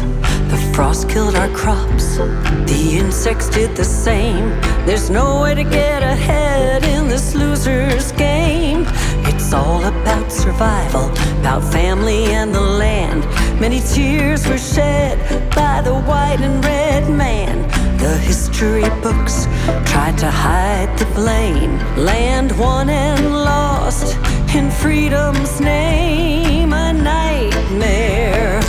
The 0.50 0.72
frost 0.74 1.08
killed 1.08 1.34
our 1.34 1.48
crops, 1.48 2.16
the 2.16 2.96
insects 2.96 3.48
did 3.48 3.76
the 3.76 3.84
same. 3.84 4.50
There's 4.86 5.10
no 5.10 5.42
way 5.42 5.54
to 5.54 5.64
get 5.64 6.02
ahead 6.02 6.84
in 6.84 7.08
this 7.08 7.34
loser's 7.34 8.12
game. 8.12 8.84
It's 9.24 9.52
all 9.52 9.84
about 9.84 10.30
survival, 10.30 11.10
about 11.42 11.64
family 11.72 12.26
and 12.26 12.54
the 12.54 12.60
land. 12.60 13.24
Many 13.60 13.80
tears 13.80 14.46
were 14.46 14.58
shed 14.58 15.18
by 15.56 15.82
the 15.82 15.92
white 15.92 16.40
and 16.40 16.64
red 16.64 17.10
man. 17.10 17.66
The 17.98 18.16
history 18.16 18.88
books 19.02 19.46
tried 19.90 20.16
to 20.18 20.30
hide 20.30 20.96
the 21.00 21.06
blame. 21.16 21.78
Land 21.96 22.56
won 22.56 22.88
and 22.88 23.32
lost 23.32 24.16
in 24.54 24.70
freedom's 24.70 25.60
name. 25.60 26.72
A 26.72 26.92
nightmare 26.92 28.60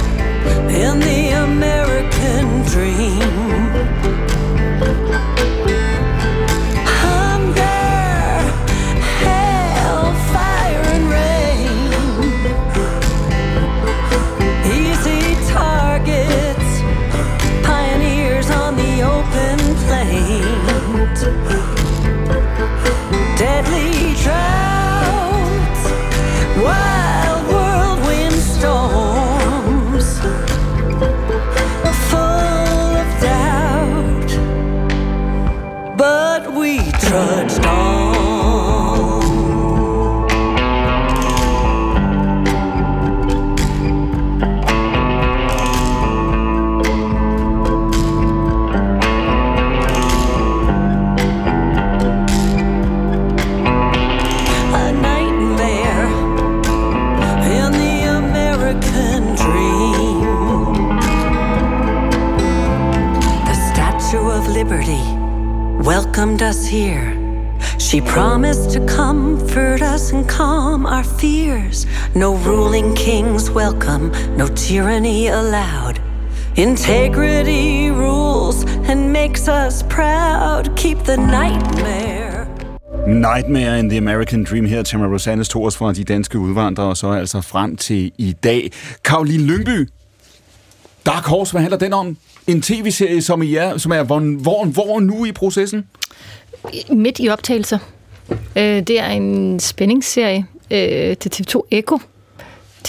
in 0.84 1.00
the 1.00 1.22
American 1.44 1.93
welcomed 66.24 66.42
us 66.42 66.66
here. 66.66 67.12
She 67.80 68.00
promised 68.00 68.72
to 68.72 68.80
comfort 68.86 69.82
us 69.82 70.14
and 70.14 70.26
calm 70.30 70.86
our 70.86 71.04
fears. 71.04 71.86
No 72.16 72.36
ruling 72.36 72.96
kings 72.96 73.52
welcome, 73.52 74.10
no 74.38 74.48
tyranny 74.48 75.28
allowed. 75.28 76.00
Integrity 76.56 77.92
rules 77.92 78.64
and 78.90 79.12
makes 79.12 79.50
us 79.50 79.84
proud. 79.90 80.74
Keep 80.78 81.00
the 81.00 81.18
nightmare. 81.18 82.48
Nightmare 83.06 83.78
in 83.80 83.90
the 83.90 83.98
American 83.98 84.46
Dream 84.46 84.66
her, 84.66 84.84
Tamara 84.84 85.10
Rosanes 85.10 85.56
os 85.56 85.78
fra 85.78 85.94
de 85.94 86.04
danske 86.04 86.40
udvandrere, 86.40 86.88
og 86.88 86.98
så 86.98 87.12
altså 87.12 87.42
frem 87.42 87.76
til 87.76 88.12
i 88.18 88.32
dag. 88.44 88.72
Karoline 89.04 89.44
Lyngby, 89.44 89.90
Dark 91.06 91.26
Horse, 91.26 91.52
hvad 91.52 91.62
handler 91.62 91.78
den 91.78 91.94
om? 91.94 92.18
En 92.48 92.62
tv-serie, 92.62 93.22
som, 93.22 93.42
I 93.42 93.56
er, 93.56 93.78
som 93.78 93.92
er 93.92 94.04
hvor, 94.04 94.20
hvor, 94.20 94.66
hvor 94.66 95.00
nu 95.00 95.26
i 95.26 95.32
processen? 95.32 95.86
Midt 96.90 97.20
i 97.20 97.30
optagelser. 97.30 97.78
Øh, 98.32 98.82
det 98.82 99.00
er 99.00 99.08
en 99.08 99.60
spændingsserie 99.60 100.46
øh, 100.72 101.18
til 101.18 101.32
TV2 101.36 101.62
Echo. 101.72 102.00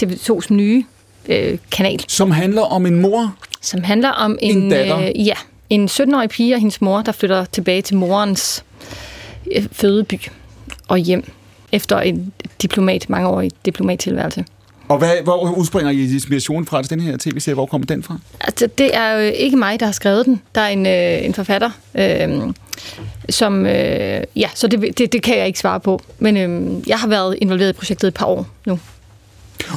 TV2's 0.01 0.53
nye 0.53 0.83
øh, 1.29 1.57
kanal. 1.71 2.05
Som 2.07 2.31
handler 2.31 2.61
om 2.61 2.85
en 2.85 3.01
mor? 3.01 3.35
Som 3.61 3.83
handler 3.83 4.09
om 4.09 4.37
en, 4.41 4.57
En 4.57 4.69
datter? 4.69 4.99
Øh, 4.99 5.27
ja, 5.27 5.33
en 5.69 5.85
17-årig 5.85 6.29
pige 6.29 6.53
og 6.55 6.59
hendes 6.59 6.81
mor, 6.81 7.01
der 7.01 7.11
flytter 7.11 7.45
tilbage 7.45 7.81
til 7.81 7.95
morens 7.95 8.63
øh, 9.55 9.63
fødeby 9.71 10.19
og 10.87 10.97
hjem 10.97 11.31
efter 11.71 11.99
en 11.99 12.33
diplomat, 12.61 13.09
mangeårig 13.09 13.51
diplomattilværelse. 13.65 14.45
Og 14.89 14.97
hvad, 14.97 15.11
hvor 15.23 15.51
udspringer 15.57 15.91
I 15.91 16.13
inspiration 16.13 16.65
fra 16.65 16.81
til 16.81 16.89
den 16.89 16.99
her 16.99 17.17
tv-serie? 17.17 17.53
Hvor 17.53 17.65
kommer 17.65 17.87
den 17.87 18.03
fra? 18.03 18.17
Altså, 18.41 18.67
det 18.67 18.95
er 18.95 19.11
jo 19.11 19.19
ikke 19.19 19.57
mig, 19.57 19.79
der 19.79 19.85
har 19.85 19.93
skrevet 19.93 20.25
den. 20.25 20.41
Der 20.55 20.61
er 20.61 20.67
en, 20.67 20.85
øh, 20.85 21.25
en 21.25 21.33
forfatter, 21.33 21.69
øh, 21.95 22.53
som... 23.29 23.65
Øh, 23.65 24.23
ja, 24.35 24.49
så 24.55 24.67
det, 24.67 24.97
det, 24.97 25.13
det 25.13 25.23
kan 25.23 25.37
jeg 25.37 25.47
ikke 25.47 25.59
svare 25.59 25.79
på. 25.79 26.01
Men 26.19 26.37
øh, 26.37 26.89
jeg 26.89 26.99
har 26.99 27.07
været 27.07 27.37
involveret 27.41 27.69
i 27.69 27.73
projektet 27.73 28.07
et 28.07 28.13
par 28.13 28.25
år 28.25 28.47
nu. 28.65 28.79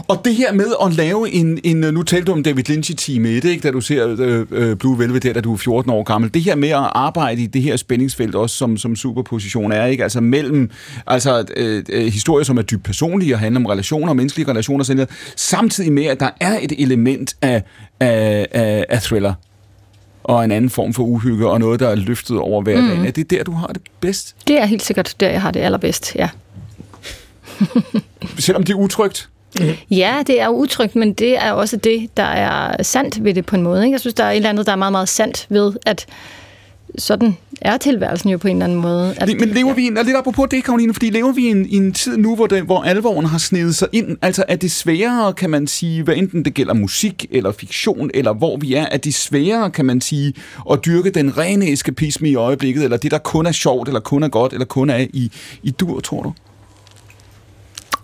Og 0.08 0.20
det 0.24 0.34
her 0.34 0.52
med 0.52 0.66
at 0.84 0.94
lave 0.94 1.30
en, 1.30 1.58
en 1.64 1.76
nu 1.76 2.02
talte 2.02 2.24
du 2.24 2.32
om 2.32 2.42
David 2.42 2.64
Lynch 2.64 2.90
i 2.90 2.94
time 2.94 3.28
1, 3.28 3.44
ikke, 3.44 3.62
da 3.62 3.70
du 3.70 3.80
ser 3.80 4.16
øh, 4.18 4.46
øh, 4.50 4.76
Blue 4.76 4.98
Velvet 4.98 5.22
der, 5.22 5.32
da 5.32 5.40
du 5.40 5.52
er 5.52 5.56
14 5.56 5.90
år 5.90 6.02
gammel. 6.02 6.34
Det 6.34 6.42
her 6.42 6.54
med 6.54 6.68
at 6.68 6.90
arbejde 6.92 7.42
i 7.42 7.46
det 7.46 7.62
her 7.62 7.76
spændingsfelt 7.76 8.34
også 8.34 8.56
som, 8.56 8.76
som 8.76 8.96
superposition 8.96 9.72
er, 9.72 9.86
ikke? 9.86 10.02
Altså 10.02 10.20
mellem 10.20 10.70
altså, 11.06 11.44
øh, 11.56 11.84
øh, 11.88 12.06
historier, 12.06 12.44
som 12.44 12.58
er 12.58 12.62
dybt 12.62 12.84
personlige 12.84 13.34
og 13.34 13.38
handler 13.38 13.60
om 13.60 13.66
relationer, 13.66 14.12
menneskelige 14.12 14.48
relationer, 14.48 14.84
sådan 14.84 14.96
noget, 14.96 15.10
samtidig 15.36 15.92
med, 15.92 16.04
at 16.04 16.20
der 16.20 16.30
er 16.40 16.58
et 16.62 16.72
element 16.78 17.36
af, 17.42 17.62
af, 18.00 18.46
af, 18.50 18.86
af 18.88 19.02
thriller 19.02 19.34
og 20.24 20.44
en 20.44 20.50
anden 20.50 20.70
form 20.70 20.94
for 20.94 21.02
uhygge, 21.02 21.48
og 21.48 21.58
noget, 21.58 21.80
der 21.80 21.88
er 21.88 21.94
løftet 21.94 22.38
over 22.38 22.62
hverdagen. 22.62 22.98
Mm. 22.98 23.06
Er 23.06 23.10
det 23.10 23.30
der, 23.30 23.44
du 23.44 23.52
har 23.52 23.66
det 23.66 23.82
bedst? 24.00 24.36
Det 24.48 24.60
er 24.60 24.66
helt 24.66 24.82
sikkert 24.82 25.14
der, 25.20 25.30
jeg 25.30 25.42
har 25.42 25.50
det 25.50 25.60
allerbedst, 25.60 26.14
ja. 26.14 26.28
Selvom 28.38 28.62
det 28.62 28.72
er 28.72 28.76
utrygt? 28.76 29.28
Ja, 29.90 30.22
det 30.26 30.40
er 30.40 30.46
jo 30.46 30.52
utrygt, 30.52 30.96
men 30.96 31.12
det 31.12 31.36
er 31.44 31.52
også 31.52 31.76
det, 31.76 32.16
der 32.16 32.22
er 32.22 32.82
sandt 32.82 33.24
ved 33.24 33.34
det 33.34 33.46
på 33.46 33.56
en 33.56 33.62
måde. 33.62 33.84
Ikke? 33.84 33.94
Jeg 33.94 34.00
synes, 34.00 34.14
der 34.14 34.24
er 34.24 34.30
et 34.30 34.36
eller 34.36 34.48
andet, 34.48 34.66
der 34.66 34.72
er 34.72 34.76
meget, 34.76 34.92
meget 34.92 35.08
sandt 35.08 35.46
ved, 35.48 35.72
at 35.86 36.06
sådan 36.98 37.36
er 37.60 37.76
tilværelsen 37.76 38.30
jo 38.30 38.38
på 38.38 38.48
en 38.48 38.56
eller 38.56 38.64
anden 38.64 38.80
måde. 38.80 39.14
At, 39.16 39.28
Men 39.40 39.48
lever 39.48 39.74
vi 39.74 39.86
en, 39.86 39.96
og 39.96 40.04
lidt 40.04 40.16
apropos 40.16 40.48
det, 40.50 40.64
Karoline, 40.64 40.94
fordi 40.94 41.10
lever 41.10 41.32
vi 41.32 41.46
i 41.46 41.50
en, 41.50 41.66
i 41.66 41.76
en 41.76 41.92
tid 41.92 42.16
nu, 42.16 42.34
hvor, 42.34 42.46
det, 42.46 42.62
hvor 42.62 42.82
alvoren 42.82 43.26
har 43.26 43.38
snedet 43.38 43.74
sig 43.74 43.88
ind? 43.92 44.16
Altså 44.22 44.44
er 44.48 44.56
det 44.56 44.70
sværere, 44.70 45.32
kan 45.32 45.50
man 45.50 45.66
sige, 45.66 46.02
hvad 46.02 46.16
enten 46.16 46.44
det 46.44 46.54
gælder 46.54 46.74
musik 46.74 47.26
eller 47.30 47.52
fiktion, 47.52 48.10
eller 48.14 48.32
hvor 48.32 48.56
vi 48.56 48.74
er, 48.74 48.86
er 48.90 48.96
det 48.96 49.14
sværere, 49.14 49.70
kan 49.70 49.84
man 49.84 50.00
sige, 50.00 50.34
at 50.70 50.84
dyrke 50.84 51.10
den 51.10 51.38
rene 51.38 51.72
eskapisme 51.72 52.28
i 52.28 52.34
øjeblikket, 52.34 52.84
eller 52.84 52.96
det, 52.96 53.10
der 53.10 53.18
kun 53.18 53.46
er 53.46 53.52
sjovt, 53.52 53.88
eller 53.88 54.00
kun 54.00 54.22
er 54.22 54.28
godt, 54.28 54.52
eller 54.52 54.66
kun 54.66 54.90
er 54.90 55.06
i, 55.12 55.32
i 55.62 55.70
dur, 55.70 56.00
tror 56.00 56.22
du? 56.22 56.32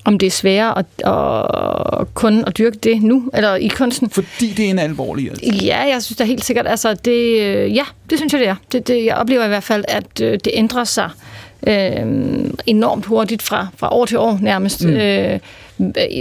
Om 0.05 0.19
det 0.19 0.27
er 0.27 0.31
sværere 0.31 0.79
at, 0.79 0.87
at 2.01 2.15
kun 2.15 2.45
at 2.47 2.59
dyrke 2.59 2.79
det 2.79 3.03
nu, 3.03 3.31
eller 3.35 3.55
i 3.55 3.69
kunsten. 3.69 4.11
Fordi 4.11 4.53
det 4.57 4.67
er 4.67 4.71
en 4.71 4.79
alvorlig 4.79 5.31
altså. 5.31 5.65
Ja, 5.65 5.79
jeg 5.79 6.03
synes 6.03 6.17
da 6.17 6.25
helt 6.25 6.45
sikkert, 6.45 6.67
altså 6.67 6.95
det, 6.95 7.41
øh, 7.41 7.75
ja, 7.77 7.85
det 8.11 8.19
synes 8.19 8.33
jeg 8.33 8.41
det 8.41 8.49
er. 8.49 8.57
Det, 8.73 8.89
det, 8.89 9.05
jeg 9.05 9.17
oplever 9.17 9.45
i 9.45 9.49
hvert 9.49 9.63
fald, 9.63 9.85
at 9.89 10.21
øh, 10.23 10.33
det 10.33 10.51
ændrer 10.55 10.85
sig 10.85 11.11
øh, 11.67 12.07
enormt 12.67 13.07
hurtigt 13.07 13.43
fra, 13.43 13.67
fra 13.77 13.93
år 13.93 14.07
til 14.07 14.19
år 14.19 14.39
nærmest. 14.43 14.85
Mm. 14.85 14.91
Øh, 14.91 15.39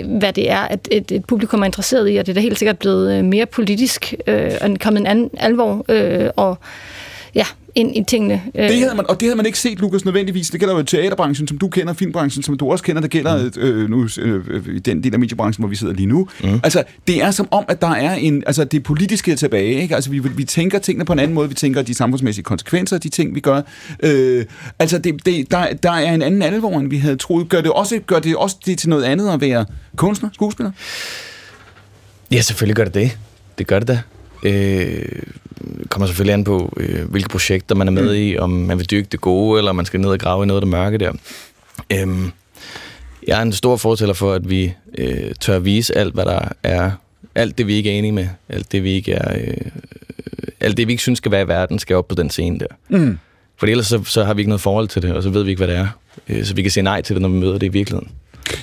hvad 0.05 0.33
det 0.33 0.51
er, 0.51 0.59
at 0.59 0.87
et, 0.91 1.11
et 1.11 1.25
publikum 1.25 1.61
er 1.61 1.65
interesseret 1.65 2.13
i, 2.13 2.17
og 2.17 2.25
det 2.25 2.31
er 2.31 2.33
da 2.33 2.41
helt 2.41 2.59
sikkert 2.59 2.79
blevet 2.79 3.13
øh, 3.13 3.23
mere 3.23 3.45
politisk, 3.45 4.13
øh, 4.27 4.51
og 4.61 4.69
kommet 4.79 4.99
en 4.99 5.07
anden 5.07 5.29
alvor, 5.37 5.85
øh, 5.89 6.29
og 6.35 6.57
ja, 7.35 7.45
ind 7.75 7.97
i 7.97 8.03
tingene. 8.07 8.41
Øh, 8.55 8.69
Det 8.69 8.79
havde 8.79 8.95
man, 8.95 9.05
og 9.09 9.19
det 9.19 9.25
havde 9.27 9.35
man 9.35 9.45
ikke 9.45 9.59
set, 9.59 9.79
Lukas, 9.79 10.05
nødvendigvis. 10.05 10.49
Det 10.49 10.59
gælder 10.59 10.75
jo 10.75 10.83
teaterbranchen, 10.83 11.47
som 11.47 11.57
du 11.57 11.67
kender, 11.67 11.93
filmbranchen, 11.93 12.43
som 12.43 12.57
du 12.57 12.71
også 12.71 12.83
kender. 12.83 13.01
Det 13.01 13.11
gælder 13.11 13.49
øh, 13.57 13.89
nu 13.89 14.07
øh, 14.19 14.75
i 14.75 14.79
den 14.79 15.03
del 15.03 15.13
af 15.13 15.19
mediebranchen, 15.19 15.61
hvor 15.61 15.69
vi 15.69 15.75
sidder 15.75 15.93
lige 15.93 16.05
nu. 16.05 16.27
Mm. 16.43 16.59
Altså, 16.63 16.83
det 17.07 17.23
er 17.23 17.31
som 17.31 17.47
om, 17.51 17.65
at 17.67 17.81
der 17.81 17.91
er 17.91 18.15
en... 18.15 18.43
Altså, 18.47 18.63
det 18.63 18.83
politiske 18.83 19.31
er 19.31 19.35
tilbage, 19.35 19.81
ikke? 19.81 19.95
Altså, 19.95 20.09
vi, 20.09 20.19
vi 20.19 20.43
tænker 20.43 20.79
tingene 20.79 21.05
på 21.05 21.13
en 21.13 21.19
anden 21.19 21.33
måde. 21.33 21.49
Vi 21.49 21.55
tænker 21.55 21.81
de 21.81 21.93
samfundsmæssige 21.93 22.43
konsekvenser 22.43 22.95
af 22.95 23.01
de 23.01 23.09
ting, 23.09 23.35
vi 23.35 23.39
gør. 23.39 23.61
Øh, 24.03 24.45
altså, 24.79 24.97
det, 24.97 25.25
det, 25.25 25.51
der, 25.51 25.73
der 25.73 25.91
er 25.91 26.13
en 26.13 26.21
anden 26.21 26.41
alvor, 26.41 26.79
end 26.79 26.89
vi 26.89 26.97
havde 26.97 27.15
troet. 27.15 27.49
Gør 27.49 27.61
det 27.61 27.71
også, 27.71 27.99
gør 28.07 28.19
det 28.19 28.35
også 28.35 28.55
det 28.65 28.77
til 28.77 28.89
noget 28.89 29.03
andet 29.03 29.29
at 29.29 29.41
være 29.41 29.65
kunstner, 29.95 30.29
skuespiller? 30.33 30.71
Ja, 32.31 32.41
selvfølgelig 32.41 32.75
gør 32.75 32.83
det 32.83 32.93
det. 32.93 33.17
Det 33.57 33.67
gør 33.67 33.79
det 33.79 33.87
da. 33.87 33.99
Øh, 34.43 35.05
kommer 35.89 36.05
selvfølgelig 36.07 36.33
an 36.33 36.43
på, 36.43 36.73
øh, 36.77 37.09
hvilke 37.09 37.29
projekter 37.29 37.75
man 37.75 37.87
er 37.87 37.91
med 37.91 38.15
i, 38.15 38.37
om 38.37 38.49
man 38.49 38.77
vil 38.77 38.91
dyrke 38.91 39.07
det 39.11 39.21
gode, 39.21 39.57
eller 39.57 39.69
om 39.69 39.75
man 39.75 39.85
skal 39.85 39.99
ned 39.99 40.09
og 40.09 40.19
grave 40.19 40.43
i 40.43 40.47
noget 40.47 40.61
af 40.61 40.61
det 40.61 40.71
mørke 40.71 40.97
der. 40.97 41.13
Øhm, 41.93 42.31
jeg 43.27 43.37
er 43.37 43.41
en 43.41 43.51
stor 43.51 43.77
fortæller 43.77 44.13
for, 44.13 44.33
at 44.33 44.49
vi 44.49 44.73
øh, 44.97 45.35
tør 45.39 45.59
vise 45.59 45.97
alt, 45.97 46.13
hvad 46.13 46.25
der 46.25 46.49
er, 46.63 46.91
alt 47.35 47.57
det, 47.57 47.67
vi 47.67 47.73
ikke 47.73 47.91
er 47.91 47.97
enige 47.97 48.11
med, 48.11 48.27
alt 48.49 48.71
det, 48.71 48.83
vi 48.83 48.91
ikke 48.91 49.11
er, 49.11 49.37
øh, 49.37 49.57
alt 50.59 50.77
det, 50.77 50.87
vi 50.87 50.93
ikke 50.93 51.03
synes 51.03 51.17
skal 51.17 51.31
være 51.31 51.41
i 51.41 51.47
verden, 51.47 51.79
skal 51.79 51.95
op 51.95 52.07
på 52.07 52.15
den 52.15 52.29
scene 52.29 52.59
der. 52.59 52.97
Mm. 52.97 53.17
For 53.57 53.67
ellers 53.67 53.87
så, 53.87 54.03
så 54.03 54.23
har 54.23 54.33
vi 54.33 54.41
ikke 54.41 54.49
noget 54.49 54.61
forhold 54.61 54.87
til 54.87 55.01
det, 55.01 55.13
og 55.13 55.23
så 55.23 55.29
ved 55.29 55.43
vi 55.43 55.49
ikke, 55.49 55.59
hvad 55.65 55.67
det 55.67 55.77
er. 55.77 55.87
Øh, 56.29 56.45
så 56.45 56.55
vi 56.55 56.61
kan 56.61 56.71
sige 56.71 56.83
nej 56.83 57.01
til 57.01 57.15
det, 57.15 57.21
når 57.21 57.29
vi 57.29 57.35
møder 57.35 57.57
det 57.57 57.63
i 57.63 57.69
virkeligheden. 57.69 58.11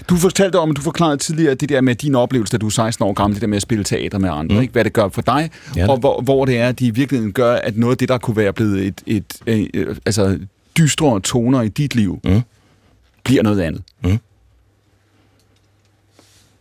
Du 0.08 0.16
fortalte 0.16 0.58
om, 0.58 0.74
du 0.74 0.80
forklarede 0.80 1.16
tidligere 1.16 1.54
det 1.54 1.68
der 1.68 1.80
med 1.80 1.94
din 1.94 2.14
oplevelse, 2.14 2.52
da 2.52 2.56
du 2.58 2.66
er 2.66 2.70
16 2.70 3.04
år 3.04 3.12
gammel, 3.12 3.34
det 3.34 3.40
der 3.42 3.48
med 3.48 3.56
at 3.56 3.62
spille 3.62 3.84
teater 3.84 4.18
med 4.18 4.30
andre, 4.32 4.56
mm. 4.56 4.62
ikke? 4.62 4.72
hvad 4.72 4.84
det 4.84 4.92
gør 4.92 5.08
for 5.08 5.22
dig, 5.22 5.50
Ja, 5.76 5.88
og 5.88 5.98
hvor, 5.98 6.20
hvor 6.20 6.44
det 6.44 6.58
er, 6.58 6.68
at 6.68 6.78
de 6.78 6.86
i 6.86 6.90
virkeligheden 6.90 7.32
gør, 7.32 7.52
at 7.54 7.76
noget 7.76 7.94
af 7.94 7.98
det, 7.98 8.08
der 8.08 8.18
kunne 8.18 8.36
være 8.36 8.52
blevet 8.52 8.86
et, 8.86 9.02
et, 9.06 9.24
et, 9.46 9.70
et 9.74 9.98
altså 10.06 10.38
dystre 10.78 11.20
toner 11.20 11.62
i 11.62 11.68
dit 11.68 11.94
liv, 11.94 12.20
mm. 12.24 12.40
bliver 13.24 13.42
noget 13.42 13.60
andet. 13.60 13.82
Mm. 14.04 14.18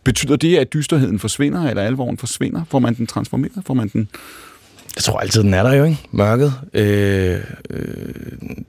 Betyder 0.04 0.36
det, 0.36 0.56
at 0.56 0.72
dysterheden 0.72 1.18
forsvinder, 1.18 1.68
eller 1.68 1.82
alvoren 1.82 2.18
forsvinder? 2.18 2.62
Får 2.70 2.78
man 2.78 2.94
den 2.94 3.06
transformeret? 3.06 3.62
Får 3.66 3.74
man 3.74 3.88
den... 3.88 4.08
Jeg 4.96 5.02
tror 5.02 5.18
altid, 5.18 5.42
den 5.42 5.54
er 5.54 5.62
der 5.62 5.72
jo, 5.72 5.84
ikke? 5.84 5.98
Mørket. 6.10 6.54
Øh, 6.72 7.40
øh, 7.70 8.14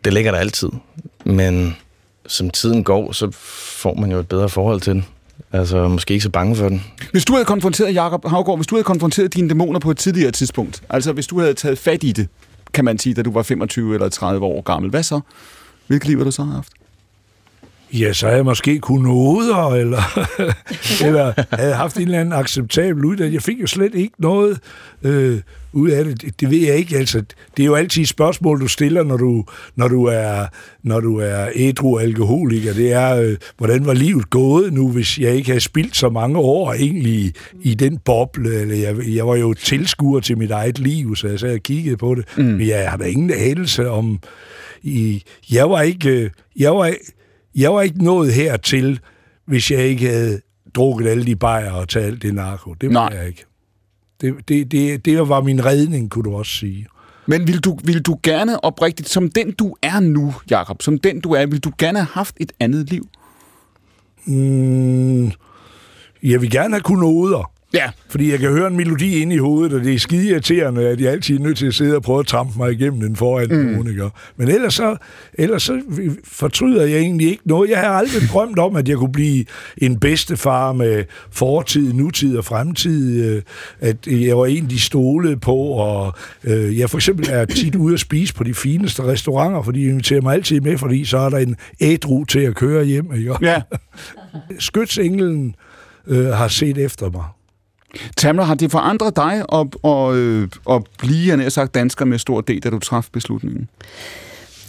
det 0.05 0.13
ligger 0.13 0.31
der 0.31 0.39
altid. 0.39 0.69
Men 1.25 1.75
som 2.31 2.49
tiden 2.49 2.83
går, 2.83 3.11
så 3.11 3.31
får 3.31 3.95
man 3.95 4.11
jo 4.11 4.19
et 4.19 4.27
bedre 4.27 4.49
forhold 4.49 4.81
til 4.81 4.93
den. 4.93 5.05
Altså, 5.51 5.87
måske 5.87 6.13
ikke 6.13 6.23
så 6.23 6.29
bange 6.29 6.55
for 6.55 6.69
den. 6.69 6.83
Hvis 7.11 7.25
du 7.25 7.33
havde 7.33 7.45
konfronteret, 7.45 7.95
Jacob 7.95 8.25
Havgård, 8.25 8.57
hvis 8.57 8.67
du 8.67 8.75
havde 8.75 8.83
konfronteret 8.83 9.33
dine 9.33 9.49
dæmoner 9.49 9.79
på 9.79 9.91
et 9.91 9.97
tidligere 9.97 10.31
tidspunkt, 10.31 10.83
altså 10.89 11.13
hvis 11.13 11.27
du 11.27 11.39
havde 11.39 11.53
taget 11.53 11.77
fat 11.77 12.03
i 12.03 12.11
det, 12.11 12.27
kan 12.73 12.85
man 12.85 12.99
sige, 12.99 13.13
da 13.13 13.21
du 13.21 13.31
var 13.31 13.43
25 13.43 13.93
eller 13.93 14.09
30 14.09 14.45
år 14.45 14.61
gammel, 14.61 14.89
hvad 14.89 15.03
så? 15.03 15.19
Hvilket 15.87 16.07
liv 16.07 16.17
har 16.17 16.25
du 16.25 16.31
så 16.31 16.43
haft? 16.43 16.69
Ja, 17.93 18.13
så 18.13 18.25
havde 18.25 18.37
jeg 18.37 18.45
måske 18.45 18.79
kunnet 18.79 19.03
noder, 19.03 19.67
eller, 19.67 20.01
eller 21.07 21.55
havde 21.55 21.73
haft 21.73 21.95
en 21.97 22.01
eller 22.01 22.19
anden 22.19 22.33
acceptabel 22.33 23.05
uddannelse. 23.05 23.33
Jeg 23.33 23.41
fik 23.41 23.61
jo 23.61 23.67
slet 23.67 23.95
ikke 23.95 24.13
noget 24.17 24.59
øh, 25.03 25.41
ud 25.73 25.89
af 25.89 26.05
det. 26.05 26.39
det. 26.39 26.49
Ved 26.51 26.57
jeg 26.57 26.75
ikke. 26.75 26.97
Altså, 26.97 27.23
det 27.57 27.63
er 27.63 27.67
jo 27.67 27.75
altid 27.75 28.01
et 28.01 28.07
spørgsmål, 28.07 28.61
du 28.61 28.67
stiller, 28.67 29.03
når 29.03 29.17
du, 29.17 29.45
når 29.75 29.87
du 29.87 30.03
er, 30.05 30.45
når 30.83 30.99
du 30.99 31.17
er 31.17 31.47
ædru 31.55 31.97
alkoholiker. 31.97 32.73
Det 32.73 32.91
er, 32.93 33.15
øh, 33.15 33.37
hvordan 33.57 33.85
var 33.85 33.93
livet 33.93 34.29
gået 34.29 34.73
nu, 34.73 34.91
hvis 34.91 35.19
jeg 35.19 35.35
ikke 35.35 35.47
havde 35.47 35.59
spildt 35.61 35.97
så 35.97 36.09
mange 36.09 36.37
år 36.37 36.73
egentlig 36.73 37.13
i, 37.13 37.31
i 37.61 37.73
den 37.73 37.97
boble? 37.97 38.53
Eller 38.61 38.75
jeg, 38.75 38.95
jeg 39.15 39.27
var 39.27 39.35
jo 39.35 39.53
tilskuer 39.53 40.19
til 40.19 40.37
mit 40.37 40.51
eget 40.51 40.79
liv, 40.79 41.15
så 41.15 41.27
jeg 41.27 41.39
sad 41.39 41.53
og 41.53 41.59
kiggede 41.63 41.97
på 41.97 42.15
det. 42.15 42.25
Mm. 42.37 42.43
Men 42.43 42.67
jeg 42.67 42.89
har 42.89 42.97
da 42.97 43.03
ingen 43.05 43.31
anelse 43.31 43.89
om... 43.89 44.19
I, 44.83 45.23
jeg 45.51 45.69
var 45.69 45.81
ikke... 45.81 46.09
øh, 46.09 46.29
Jeg 46.59 46.71
var, 46.75 46.93
jeg 47.55 47.73
var 47.73 47.81
ikke 47.81 48.03
nået 48.03 48.33
hertil, 48.33 48.99
hvis 49.47 49.71
jeg 49.71 49.83
ikke 49.83 50.07
havde 50.07 50.41
drukket 50.75 51.07
alle 51.07 51.25
de 51.25 51.35
bajer 51.35 51.71
og 51.71 51.89
taget 51.89 52.07
alt 52.07 52.21
det 52.21 52.33
narko. 52.33 52.73
Det 52.81 52.93
var 52.93 53.09
Nej. 53.09 53.19
jeg 53.19 53.27
ikke. 53.27 53.45
Det, 54.21 54.47
det, 54.47 54.71
det, 54.71 55.05
det 55.05 55.29
var 55.29 55.41
min 55.41 55.65
redning, 55.65 56.09
kunne 56.09 56.23
du 56.23 56.35
også 56.35 56.51
sige. 56.51 56.87
Men 57.25 57.47
vil 57.47 57.59
du, 57.59 57.77
vil 57.83 58.01
du 58.01 58.19
gerne 58.23 58.63
oprigtigt, 58.63 59.09
som 59.09 59.29
den 59.29 59.51
du 59.51 59.75
er 59.81 59.99
nu, 59.99 60.33
Jakob, 60.49 60.81
som 60.81 60.97
den 60.97 61.21
du 61.21 61.31
er, 61.31 61.45
vil 61.45 61.59
du 61.59 61.71
gerne 61.77 61.99
have 61.99 62.07
haft 62.13 62.35
et 62.39 62.51
andet 62.59 62.89
liv? 62.89 63.07
Mm, 64.25 65.31
jeg 66.23 66.41
vil 66.41 66.51
gerne 66.51 66.73
have 66.73 66.81
kunnet 66.81 67.01
noder. 67.01 67.51
Ja. 67.73 67.89
Fordi 68.09 68.31
jeg 68.31 68.39
kan 68.39 68.49
høre 68.49 68.67
en 68.67 68.77
melodi 68.77 69.21
inde 69.21 69.35
i 69.35 69.37
hovedet, 69.37 69.73
og 69.73 69.83
det 69.83 69.93
er 69.93 69.99
skide 69.99 70.29
irriterende, 70.29 70.87
at 70.87 71.01
jeg 71.01 71.11
altid 71.11 71.39
er 71.39 71.43
nødt 71.43 71.57
til 71.57 71.65
at 71.65 71.73
sidde 71.73 71.95
og 71.95 72.01
prøve 72.03 72.19
at 72.19 72.27
trampe 72.27 72.53
mig 72.57 72.71
igennem 72.71 73.01
den 73.01 73.15
foran 73.15 73.47
mm. 73.51 73.55
nogen, 73.55 73.89
ikke? 73.89 74.09
Men 74.37 74.47
ellers 74.47 74.73
så, 74.73 74.97
ellers 75.33 75.63
så 75.63 75.81
fortryder 76.23 76.85
jeg 76.85 76.99
egentlig 76.99 77.27
ikke 77.27 77.47
noget. 77.47 77.69
Jeg 77.69 77.79
har 77.79 77.87
aldrig 77.89 78.21
drømt 78.33 78.59
om, 78.59 78.75
at 78.75 78.89
jeg 78.89 78.97
kunne 78.97 79.11
blive 79.11 79.45
en 79.77 79.99
bedstefar 79.99 80.73
med 80.73 81.03
fortid, 81.31 81.93
nutid 81.93 82.37
og 82.37 82.45
fremtid. 82.45 83.25
øh, 83.25 83.41
At 83.79 84.07
jeg 84.07 84.37
var 84.37 84.45
en, 84.45 84.69
de 84.69 84.79
stolede 84.79 85.37
på, 85.37 85.55
og 85.55 86.13
øh, 86.43 86.79
jeg 86.79 86.89
for 86.89 86.97
eksempel 86.97 87.27
er 87.29 87.45
tit 87.45 87.75
ude 87.75 87.93
at 87.93 87.99
spise 87.99 88.33
på 88.33 88.43
de 88.43 88.53
fineste 88.53 89.03
restauranter, 89.03 89.61
fordi 89.61 89.79
de 89.79 89.85
inviterer 89.85 90.21
mig 90.21 90.33
altid 90.33 90.61
med, 90.61 90.77
fordi 90.77 91.05
så 91.05 91.17
er 91.17 91.29
der 91.29 91.37
en 91.37 91.55
ædru 91.81 92.23
til 92.23 92.39
at 92.39 92.55
køre 92.55 92.85
hjem, 92.85 93.13
ikke? 93.13 93.35
Ja. 93.41 93.61
Skytsenglen 94.59 95.55
øh, 96.07 96.25
har 96.25 96.47
set 96.47 96.77
efter 96.77 97.09
mig. 97.09 97.23
Tamra, 98.17 98.43
har 98.43 98.55
det 98.55 98.71
forandret 98.71 99.15
dig 99.15 99.45
at, 99.53 99.67
at, 99.91 100.15
øh, 100.15 100.47
at 100.69 100.83
blive, 100.97 101.41
jeg 101.41 101.51
sagt, 101.51 101.75
dansker 101.75 102.05
med 102.05 102.19
stor 102.19 102.41
D, 102.41 102.59
da 102.63 102.69
du 102.69 102.79
traf 102.79 103.07
beslutningen? 103.11 103.69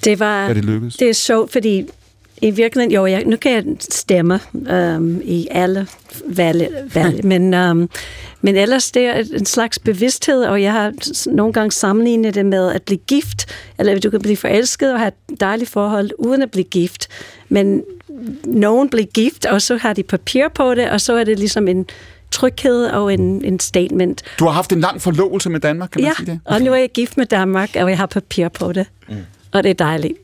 Det 0.05 0.19
var... 0.21 0.49
Er 0.49 0.55
det 0.55 0.65
lykkedes? 0.65 0.97
Det 0.97 1.09
er 1.09 1.13
sjovt, 1.13 1.53
fordi 1.53 1.87
i 2.43 2.51
virkeligheden, 2.51 2.95
jo, 2.95 3.07
jeg, 3.07 3.25
nu 3.25 3.37
kan 3.37 3.53
jeg 3.53 3.65
stemme 3.81 4.41
øhm, 4.71 5.21
i 5.25 5.49
alle 5.51 5.87
valg, 6.27 6.69
valg 6.95 7.25
men, 7.33 7.55
øhm, 7.55 7.89
men 8.41 8.57
ellers 8.57 8.91
det 8.91 9.07
er 9.07 9.25
en 9.35 9.47
slags 9.47 9.79
bevidsthed, 9.79 10.45
og 10.45 10.63
jeg 10.63 10.73
har 10.73 10.93
nogle 11.31 11.53
gange 11.53 11.73
sammenlignet 11.73 12.35
det 12.35 12.47
med 12.47 12.73
at 12.73 12.83
blive 12.83 12.99
gift, 12.99 13.47
eller 13.79 13.99
du 13.99 14.11
kan 14.11 14.21
blive 14.21 14.37
forelsket 14.37 14.93
og 14.93 14.99
have 14.99 15.13
et 15.33 15.41
dejligt 15.41 15.71
forhold 15.71 16.11
uden 16.19 16.43
at 16.43 16.51
blive 16.51 16.65
gift, 16.65 17.09
men 17.49 17.83
nogen 18.45 18.89
bliver 18.89 19.07
gift, 19.07 19.47
og 19.47 19.63
så 19.63 19.77
har 19.77 19.93
de 19.93 20.03
papir 20.03 20.49
på 20.55 20.75
det, 20.75 20.91
og 20.91 21.01
så 21.01 21.17
er 21.17 21.25
det 21.25 21.39
ligesom 21.39 21.69
en 21.69 21.87
tryghed 22.33 22.87
og 22.87 23.15
en, 23.15 23.45
en 23.45 23.61
statement. 23.61 24.23
Du 24.39 24.45
har 24.45 24.53
haft 24.53 24.73
en 24.73 24.81
lang 24.81 25.03
forlovelse 25.03 25.51
med 25.51 25.61
Danmark, 25.61 25.91
kan 25.91 26.03
man 26.03 26.09
Ja, 26.09 26.15
sige 26.17 26.27
det? 26.27 26.41
og 26.45 26.61
nu 26.61 26.73
er 26.73 26.77
jeg 26.77 26.91
gift 26.95 27.17
med 27.17 27.27
Danmark, 27.27 27.71
og 27.77 27.89
jeg 27.91 27.99
har 27.99 28.07
papir 28.07 28.49
på 28.49 28.73
det, 28.73 28.87
mm. 29.09 29.15
og 29.53 29.63
det 29.63 29.71
er 29.71 29.75
dejligt. 29.75 30.15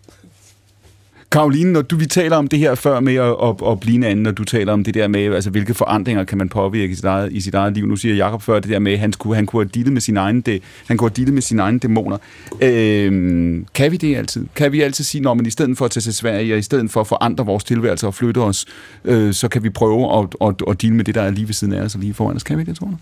Karoline, 1.30 1.72
når 1.72 1.82
du, 1.82 1.96
vi 1.96 2.06
taler 2.06 2.36
om 2.36 2.48
det 2.48 2.58
her 2.58 2.74
før 2.74 3.00
med 3.00 3.14
at, 3.14 3.36
at, 3.42 3.70
at 3.70 3.80
blive 3.80 3.94
en 3.94 4.04
anden, 4.04 4.26
og 4.26 4.38
du 4.38 4.44
taler 4.44 4.72
om 4.72 4.84
det 4.84 4.94
der 4.94 5.08
med, 5.08 5.34
altså 5.34 5.50
hvilke 5.50 5.74
forandringer 5.74 6.24
kan 6.24 6.38
man 6.38 6.48
påvirke 6.48 6.92
i 6.92 6.94
sit 6.94 7.04
eget, 7.04 7.32
i 7.32 7.40
sit 7.40 7.54
eget 7.54 7.74
liv. 7.74 7.86
Nu 7.86 7.96
siger 7.96 8.14
Jakob 8.14 8.42
før 8.42 8.60
det 8.60 8.70
der 8.70 8.78
med, 8.78 8.92
at 8.92 8.98
han, 8.98 9.12
skulle, 9.12 9.36
han 9.36 9.46
kunne 9.46 9.64
have 9.64 9.70
dealet 9.74 9.92
med 9.92 10.00
sin 10.00 10.16
egen, 10.16 10.40
de, 10.40 10.60
han 10.86 10.96
kunne 10.96 11.10
have 11.10 11.14
dealet 11.16 11.34
med 11.34 11.42
sine 11.42 11.62
egne 11.62 11.78
dæmoner. 11.78 12.18
Øh, 12.60 13.62
kan 13.74 13.92
vi 13.92 13.96
det 13.96 14.16
altid? 14.16 14.46
Kan 14.54 14.72
vi 14.72 14.80
altid 14.80 15.04
sige, 15.04 15.22
når 15.22 15.34
man 15.34 15.46
i 15.46 15.50
stedet 15.50 15.78
for 15.78 15.84
at 15.84 15.90
tage 15.90 16.02
til 16.02 16.14
Sverige, 16.14 16.54
og 16.54 16.58
i 16.58 16.62
stedet 16.62 16.90
for 16.90 17.00
at 17.00 17.06
forandre 17.06 17.46
vores 17.46 17.64
tilværelse 17.64 18.06
og 18.06 18.14
flytte 18.14 18.38
os, 18.38 18.66
øh, 19.04 19.34
så 19.34 19.48
kan 19.48 19.62
vi 19.62 19.70
prøve 19.70 20.18
at, 20.18 20.48
at, 20.48 20.54
at 20.70 20.82
deal 20.82 20.94
med 20.94 21.04
det, 21.04 21.14
der 21.14 21.22
er 21.22 21.30
lige 21.30 21.46
ved 21.46 21.54
siden 21.54 21.72
af 21.72 21.80
os 21.80 21.94
og 21.94 22.00
lige 22.00 22.14
foran 22.14 22.36
os. 22.36 22.42
Kan 22.42 22.58
vi 22.58 22.64
det, 22.64 22.76
tror 22.76 22.86
du? 22.86 22.96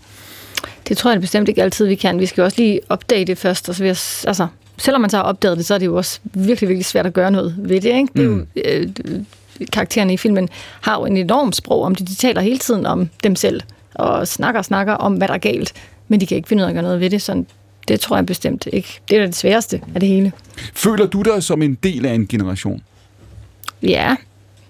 Det 0.87 0.97
tror 0.97 1.11
jeg 1.11 1.21
bestemt 1.21 1.49
ikke 1.49 1.63
altid, 1.63 1.87
vi 1.87 1.95
kan. 1.95 2.19
Vi 2.19 2.25
skal 2.25 2.41
jo 2.41 2.45
også 2.45 2.61
lige 2.61 2.79
opdage 2.89 3.25
det 3.25 3.37
først. 3.37 3.69
Og 3.69 3.75
så 3.75 3.83
vil 3.83 3.87
jeg, 3.87 3.97
altså, 4.27 4.47
selvom 4.77 5.01
man 5.01 5.09
så 5.09 5.17
har 5.17 5.23
opdaget 5.23 5.57
det, 5.57 5.65
så 5.65 5.73
er 5.73 5.77
det 5.77 5.85
jo 5.85 5.95
også 5.95 6.19
virkelig, 6.23 6.69
virkelig 6.69 6.85
svært 6.85 7.05
at 7.05 7.13
gøre 7.13 7.31
noget 7.31 7.55
ved 7.57 7.81
det. 7.81 7.95
Ikke? 7.95 8.07
det 8.15 8.21
er 8.21 8.25
jo, 8.25 8.45
øh, 8.65 9.23
karaktererne 9.71 10.13
i 10.13 10.17
filmen 10.17 10.49
har 10.81 10.99
jo 10.99 11.05
en 11.05 11.17
enorm 11.17 11.51
sprog 11.51 11.83
om 11.83 11.95
det. 11.95 12.07
De 12.07 12.15
taler 12.15 12.41
hele 12.41 12.57
tiden 12.57 12.85
om 12.85 13.09
dem 13.23 13.35
selv, 13.35 13.61
og 13.93 14.27
snakker 14.27 14.59
og 14.59 14.65
snakker 14.65 14.93
om, 14.93 15.13
hvad 15.13 15.27
der 15.27 15.33
er 15.33 15.37
galt. 15.37 15.73
Men 16.07 16.21
de 16.21 16.27
kan 16.27 16.37
ikke 16.37 16.49
finde 16.49 16.61
ud 16.61 16.65
af 16.65 16.69
at 16.69 16.73
gøre 16.73 16.83
noget 16.83 16.99
ved 16.99 17.09
det. 17.09 17.21
Så 17.21 17.43
det 17.87 17.99
tror 17.99 18.15
jeg 18.15 18.25
bestemt 18.25 18.67
ikke. 18.73 18.99
Det 19.09 19.17
er 19.17 19.25
det 19.25 19.35
sværeste 19.35 19.81
af 19.95 19.99
det 19.99 20.09
hele. 20.09 20.31
Føler 20.73 21.05
du 21.05 21.21
dig 21.21 21.43
som 21.43 21.61
en 21.61 21.75
del 21.75 22.05
af 22.05 22.13
en 22.13 22.27
generation? 22.27 22.81
Ja, 23.83 24.15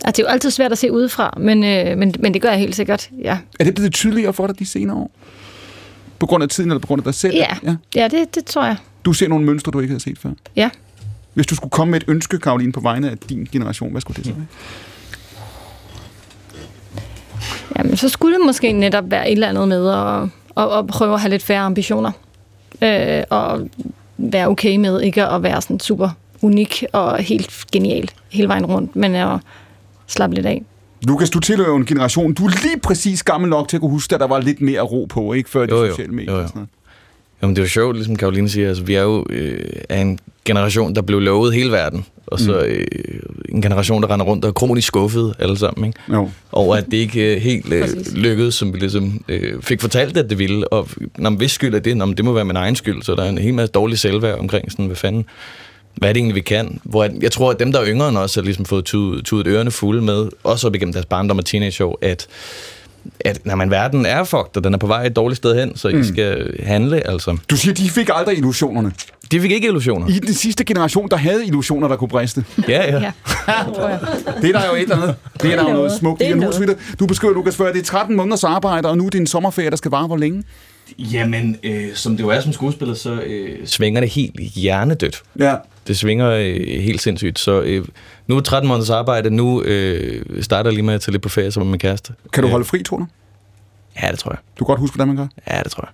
altså, 0.06 0.12
det 0.12 0.20
er 0.20 0.24
jo 0.24 0.28
altid 0.34 0.52
svært 0.52 0.72
at 0.72 0.78
se 0.78 0.92
udefra, 0.92 1.38
men, 1.38 1.64
øh, 1.64 1.98
men, 1.98 2.14
men 2.20 2.34
det 2.34 2.42
gør 2.42 2.50
jeg 2.50 2.60
helt 2.60 2.76
sikkert, 2.76 3.10
ja. 3.24 3.38
Er 3.60 3.64
det 3.64 3.76
blevet 3.76 3.94
tydeligere 3.94 4.34
for 4.34 4.48
dig 4.48 4.60
de 4.60 4.66
senere 4.66 4.98
år? 4.98 5.12
På 6.20 6.26
grund 6.26 6.44
af 6.44 6.50
tiden 6.50 6.72
eller 6.72 6.80
på 6.80 6.88
grund 6.88 7.00
af 7.00 7.04
dig 7.04 7.14
selv? 7.14 7.36
Ja, 7.36 7.58
ja. 7.64 7.76
ja 7.96 8.08
det, 8.08 8.36
det 8.36 8.46
tror 8.46 8.66
jeg. 8.66 8.76
Du 9.08 9.14
ser 9.14 9.28
nogle 9.28 9.46
mønstre, 9.46 9.72
du 9.72 9.80
ikke 9.80 9.92
havde 9.92 10.04
set 10.04 10.18
før? 10.20 10.30
Ja. 10.56 10.70
Hvis 11.34 11.48
du 11.48 11.56
skulle 11.56 11.72
komme 11.72 11.92
med 11.92 12.02
et 12.02 12.06
ønske, 12.08 12.40
Karoline, 12.40 12.72
på 12.72 12.80
vegne 12.80 13.12
af 13.12 13.18
din 13.18 13.48
generation, 13.52 13.92
hvad 13.92 14.02
skulle 14.02 14.16
det 14.18 14.26
så 14.26 14.32
være? 14.32 14.46
Jamen, 17.78 17.98
så 17.98 18.10
skulle 18.10 18.38
det 18.38 18.46
måske 18.46 18.72
netop 18.72 19.12
være 19.12 19.28
et 19.28 19.32
eller 19.32 19.50
andet 19.50 19.68
med 19.68 19.90
at, 19.90 20.24
at, 20.64 20.78
at 20.80 20.88
prøve 20.88 21.14
at 21.14 21.22
have 21.22 21.30
lidt 21.30 21.44
færre 21.44 21.62
ambitioner. 21.62 22.12
Øh, 22.82 23.24
og 23.30 23.70
være 24.18 24.48
okay 24.48 24.78
med 24.78 25.02
ikke 25.02 25.26
at 25.26 25.44
være 25.44 25.62
sådan 25.62 25.80
super 25.80 26.10
unik 26.42 26.84
og 26.94 27.18
helt 27.18 27.66
genial 27.72 28.10
hele 28.30 28.48
vejen 28.48 28.66
rundt, 28.66 28.96
men 28.96 29.16
at 29.16 29.40
slappe 30.08 30.36
lidt 30.36 30.46
af. 30.46 30.64
Lukas, 31.02 31.30
du 31.30 31.40
tilhører 31.40 31.76
en 31.76 31.86
generation, 31.86 32.34
du 32.34 32.46
er 32.46 32.50
lige 32.64 32.80
præcis 32.80 33.24
gammel 33.24 33.50
nok 33.50 33.68
til 33.68 33.78
at 33.78 33.82
kunne 33.82 33.92
huske, 33.92 34.14
at 34.16 34.20
der 34.22 34.28
var 34.28 34.40
lidt 34.40 34.62
mere 34.62 34.82
ro 34.82 35.06
på, 35.10 35.34
ikke? 35.34 35.50
Før 35.50 35.66
de 35.66 35.76
Jo, 35.76 35.84
jo. 35.84 35.92
sociale 35.92 36.12
medier. 36.14 36.32
Jo, 36.32 36.38
jo. 36.38 36.44
og 36.44 36.50
sådan 36.50 36.60
noget. 36.60 36.70
Jamen, 37.42 37.56
det 37.56 37.62
er 37.62 37.66
jo 37.66 37.70
sjovt, 37.70 37.96
ligesom 37.96 38.16
Karoline 38.16 38.50
siger. 38.50 38.68
Altså, 38.68 38.84
vi 38.84 38.96
er 38.96 39.02
jo 39.02 39.26
øh, 39.30 39.70
af 39.90 40.00
en 40.00 40.20
generation, 40.46 40.96
der 40.96 41.02
blev 41.02 41.20
lovet 41.20 41.54
hele 41.54 41.72
verden. 41.72 42.06
Og 42.28 42.40
så 42.40 42.60
øh, 42.60 42.86
en 43.50 43.62
generation, 43.62 44.02
der 44.02 44.12
render 44.12 44.26
rundt 44.26 44.46
og 44.46 44.50
er 44.50 44.54
kronisk 44.54 44.88
skuffet 44.88 45.34
alle 45.40 45.58
sammen. 45.58 45.88
Ikke? 45.88 46.00
Jo. 46.14 46.30
Og 46.52 46.78
at 46.78 46.86
det 46.86 46.98
ikke 46.98 47.36
øh, 47.36 47.42
helt 47.42 47.74
øh, 47.74 47.88
lykkedes, 48.16 48.56
som 48.56 48.74
vi 48.74 48.80
ligesom 48.80 49.24
øh, 49.28 49.62
fik 49.62 49.82
fortalt, 49.82 50.18
at 50.18 50.30
det 50.30 50.40
ville. 50.40 50.68
Og 50.74 50.90
når 51.18 51.30
man 51.30 51.38
hvis 51.38 51.52
skyld 51.52 51.76
er 51.76 51.80
det, 51.80 51.98
når 51.98 52.06
det 52.06 52.26
må 52.26 52.34
være 52.34 52.46
min 52.46 52.56
egen 52.56 52.76
skyld. 52.76 53.02
Så 53.02 53.16
der 53.16 53.24
er 53.24 53.30
en 53.30 53.38
hel 53.38 53.54
masse 53.54 53.72
dårlig 53.72 54.00
selvværd 54.00 54.40
omkring 54.40 54.72
sådan, 54.72 54.86
hvad 54.86 54.96
fanden 54.96 55.26
hvad 55.96 56.10
er 56.10 56.14
det 56.14 56.20
egentlig, 56.20 56.36
vi 56.36 56.42
kan? 56.42 56.80
Hvor 56.84 57.04
jeg, 57.04 57.14
jeg 57.22 57.32
tror, 57.32 57.52
at 57.52 57.60
dem, 57.60 57.72
der 57.72 57.80
er 57.80 57.88
yngre 57.88 58.10
end 58.10 58.18
os, 58.18 58.36
har 58.36 58.42
ligesom 58.42 58.66
fået 58.66 58.86
tudet, 58.86 59.26
tudet 59.26 59.48
ørerne 59.48 59.72
fulde 59.72 60.02
med, 60.02 60.30
også 60.44 60.68
op 60.68 60.76
igennem 60.76 60.94
deres 60.94 61.06
barndom 61.06 61.38
og 61.38 61.46
teenageår, 61.46 62.00
at 62.02 62.28
at 63.20 63.46
når 63.46 63.56
man 63.56 63.72
verden 63.72 64.06
er 64.06 64.24
fucked, 64.24 64.58
og 64.58 64.64
den 64.64 64.74
er 64.74 64.78
på 64.78 64.88
vej 64.88 65.06
et 65.06 65.16
dårligt 65.16 65.38
sted 65.38 65.60
hen, 65.60 65.78
så 65.78 65.90
mm. 65.90 66.00
I 66.00 66.04
skal 66.04 66.56
handle, 66.64 67.08
altså. 67.08 67.38
Du 67.50 67.58
siger, 67.58 67.74
de 67.74 67.90
fik 67.90 68.10
aldrig 68.14 68.38
illusionerne. 68.38 68.92
De 69.32 69.42
fik 69.42 69.52
ikke 69.52 69.68
illusioner. 69.68 70.08
I 70.08 70.20
den 70.20 70.34
sidste 70.34 70.64
generation, 70.64 71.10
der 71.10 71.18
havde 71.18 71.46
illusioner, 71.46 71.88
der 71.88 71.96
kunne 71.96 72.08
briste. 72.08 72.46
Ja, 72.68 72.92
ja. 72.92 73.00
Ja. 73.00 73.12
Det 74.42 74.50
er 74.50 74.60
der 74.60 74.68
jo 74.70 74.76
et 74.76 74.82
eller 74.82 74.96
andet. 74.96 75.16
Det 75.42 75.54
er 75.54 75.56
der 75.56 75.70
jo 75.70 75.76
noget 75.76 75.92
smukt. 75.92 76.20
Det 76.20 76.30
er 76.30 76.36
noget. 76.36 76.78
Du 77.00 77.06
beskriver, 77.06 77.34
Lukas, 77.34 77.56
før, 77.56 77.72
det 77.72 77.80
er 77.80 77.86
13 77.86 78.16
måneders 78.16 78.44
arbejde, 78.44 78.90
og 78.90 78.98
nu 78.98 79.06
er 79.06 79.10
det 79.10 79.20
en 79.20 79.28
sommerferie, 79.28 79.70
der 79.70 79.76
skal 79.76 79.92
vare 79.92 80.08
hvor 80.08 80.18
længe? 80.18 80.44
Jamen, 80.98 81.58
øh, 81.64 81.94
som 81.96 82.18
det 82.18 82.24
jo 82.24 82.30
er 82.30 82.40
som 82.40 82.54
skuespiller, 82.54 82.94
så 82.96 83.14
øh, 83.14 83.68
svinger 83.68 84.02
det 84.02 84.10
helt 84.10 84.40
hjernedødt. 84.40 85.24
Ja. 85.40 85.56
Det 85.88 85.98
svinger 85.98 86.30
øh, 86.30 86.82
helt 86.82 87.02
sindssygt. 87.02 87.40
Så 87.40 87.62
øh, 87.62 87.86
nu 88.28 88.38
er 88.38 88.42
13 88.42 88.68
måneders 88.68 88.90
arbejde, 88.90 89.30
nu 89.30 89.62
øh, 89.62 90.44
starter 90.44 90.70
jeg 90.70 90.74
lige 90.76 90.86
med 90.86 90.94
at 90.94 91.02
tage 91.02 91.12
lidt 91.12 91.24
på 91.24 91.30
ferie 91.30 91.52
sammen 91.52 91.68
med 91.68 91.72
min 91.72 91.80
kæreste. 91.80 92.14
Kan 92.34 92.44
du 92.44 92.48
Øh, 92.48 92.52
holde 92.52 92.66
fri, 92.66 92.84
tror 92.84 92.98
du? 92.98 93.06
Ja, 94.02 94.12
det 94.12 94.20
tror 94.20 94.32
jeg. 94.32 94.38
Du 94.60 94.66
kan 94.66 94.72
godt 94.74 94.80
huske, 94.80 94.96
hvordan 94.96 95.08
man 95.16 95.18
gør? 95.18 95.28
Ja, 95.54 95.62
det 95.64 95.72
tror 95.72 95.84
jeg. 95.84 95.90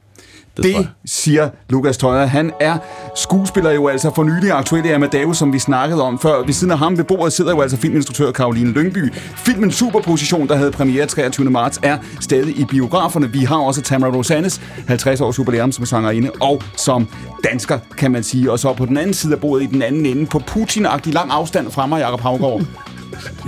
Det, 0.57 0.63
det 0.63 0.89
siger 1.05 1.49
Lukas 1.69 1.97
Tøjer. 1.97 2.25
Han 2.25 2.51
er 2.59 2.77
skuespiller 3.15 3.71
jo 3.71 3.87
altså 3.87 4.11
for 4.15 4.23
nylig 4.23 4.51
aktuelle 4.51 4.89
i 4.89 4.91
Amadeus, 4.91 5.37
som 5.37 5.53
vi 5.53 5.59
snakkede 5.59 6.01
om 6.01 6.19
før. 6.19 6.45
Ved 6.45 6.53
siden 6.53 6.71
af 6.71 6.77
ham 6.77 6.97
ved 6.97 7.03
bordet 7.03 7.33
sidder 7.33 7.51
jo 7.51 7.61
altså 7.61 7.77
filminstruktør 7.77 8.31
Karoline 8.31 8.71
Lyngby. 8.71 9.13
Filmen 9.35 9.71
Superposition, 9.71 10.47
der 10.47 10.55
havde 10.55 10.71
premiere 10.71 11.05
23. 11.05 11.49
marts, 11.49 11.79
er 11.83 11.97
stadig 12.19 12.59
i 12.59 12.65
biograferne. 12.65 13.31
Vi 13.31 13.39
har 13.39 13.57
også 13.57 13.81
Tamara 13.81 14.15
Rosanes 14.15 14.61
50 14.87 15.21
års 15.21 15.39
jubilæum 15.39 15.71
som 15.71 15.85
sangerinde 15.85 16.31
og 16.41 16.61
som 16.77 17.07
dansker, 17.51 17.79
kan 17.97 18.11
man 18.11 18.23
sige. 18.23 18.51
Og 18.51 18.59
så 18.59 18.73
på 18.73 18.85
den 18.85 18.97
anden 18.97 19.13
side 19.13 19.33
af 19.33 19.39
bordet 19.39 19.63
i 19.63 19.67
den 19.67 19.81
anden 19.81 20.05
ende, 20.05 20.25
på 20.25 20.39
Putin-agtig 20.39 21.13
lang 21.13 21.31
afstand 21.31 21.71
fra 21.71 21.85
mig, 21.85 21.99
Jacob 21.99 22.21
Havgaard. 22.21 22.61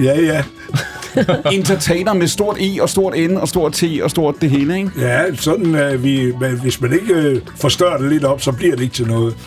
Ja, 0.03 0.21
ja. 0.21 0.43
Entertainer 1.51 2.13
med 2.13 2.27
stort 2.27 2.57
E 2.61 2.81
og 2.81 2.89
stort 2.89 3.13
N 3.17 3.37
og 3.37 3.47
stort 3.47 3.73
T 3.73 3.83
og 4.03 4.11
stort 4.11 4.41
det 4.41 4.49
hele, 4.49 4.77
ikke? 4.77 4.91
Ja, 4.99 5.35
sådan 5.35 5.75
er 5.75 5.97
vi, 5.97 6.31
men 6.39 6.59
hvis 6.59 6.81
man 6.81 6.93
ikke 6.93 7.13
øh, 7.13 7.41
forstørrer 7.55 7.97
det 7.97 8.09
lidt 8.11 8.23
op, 8.23 8.41
så 8.41 8.51
bliver 8.51 8.75
det 8.75 8.83
ikke 8.83 8.95
til 8.95 9.07
noget. 9.07 9.37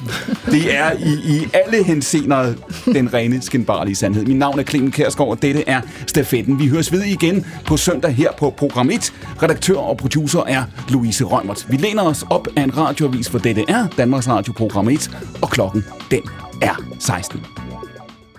Det 0.47 0.77
er 0.77 0.93
i, 0.93 1.35
i 1.35 1.49
alle 1.53 1.85
henseender 1.85 2.55
den 2.85 3.15
rene, 3.15 3.43
skinbarlige 3.43 3.95
sandhed. 3.95 4.27
Mit 4.27 4.37
navn 4.37 4.59
er 4.59 4.63
Clemen 4.63 4.91
Kærsgaard, 4.91 5.31
og 5.31 5.43
dette 5.43 5.65
er 5.69 5.81
Stafetten. 6.07 6.59
Vi 6.59 6.67
høres 6.67 6.93
ved 6.93 7.03
igen 7.03 7.47
på 7.67 7.77
søndag 7.77 8.13
her 8.13 8.29
på 8.39 8.51
Program 8.51 8.91
1. 8.91 9.13
Redaktør 9.43 9.77
og 9.77 9.97
producer 9.97 10.41
er 10.47 10.63
Louise 10.89 11.25
Rømert. 11.25 11.67
Vi 11.71 11.77
læner 11.77 12.03
os 12.03 12.25
op 12.31 12.49
af 12.57 12.63
en 12.63 12.77
radioavis, 12.77 13.31
for 13.31 13.39
dette 13.39 13.65
er 13.69 13.87
Danmarks 13.99 14.29
Radio 14.29 14.53
Program 14.53 14.89
1, 14.89 15.11
og 15.43 15.51
klokken 15.51 15.85
den 16.11 16.23
er 16.63 16.83
16. 16.99 17.68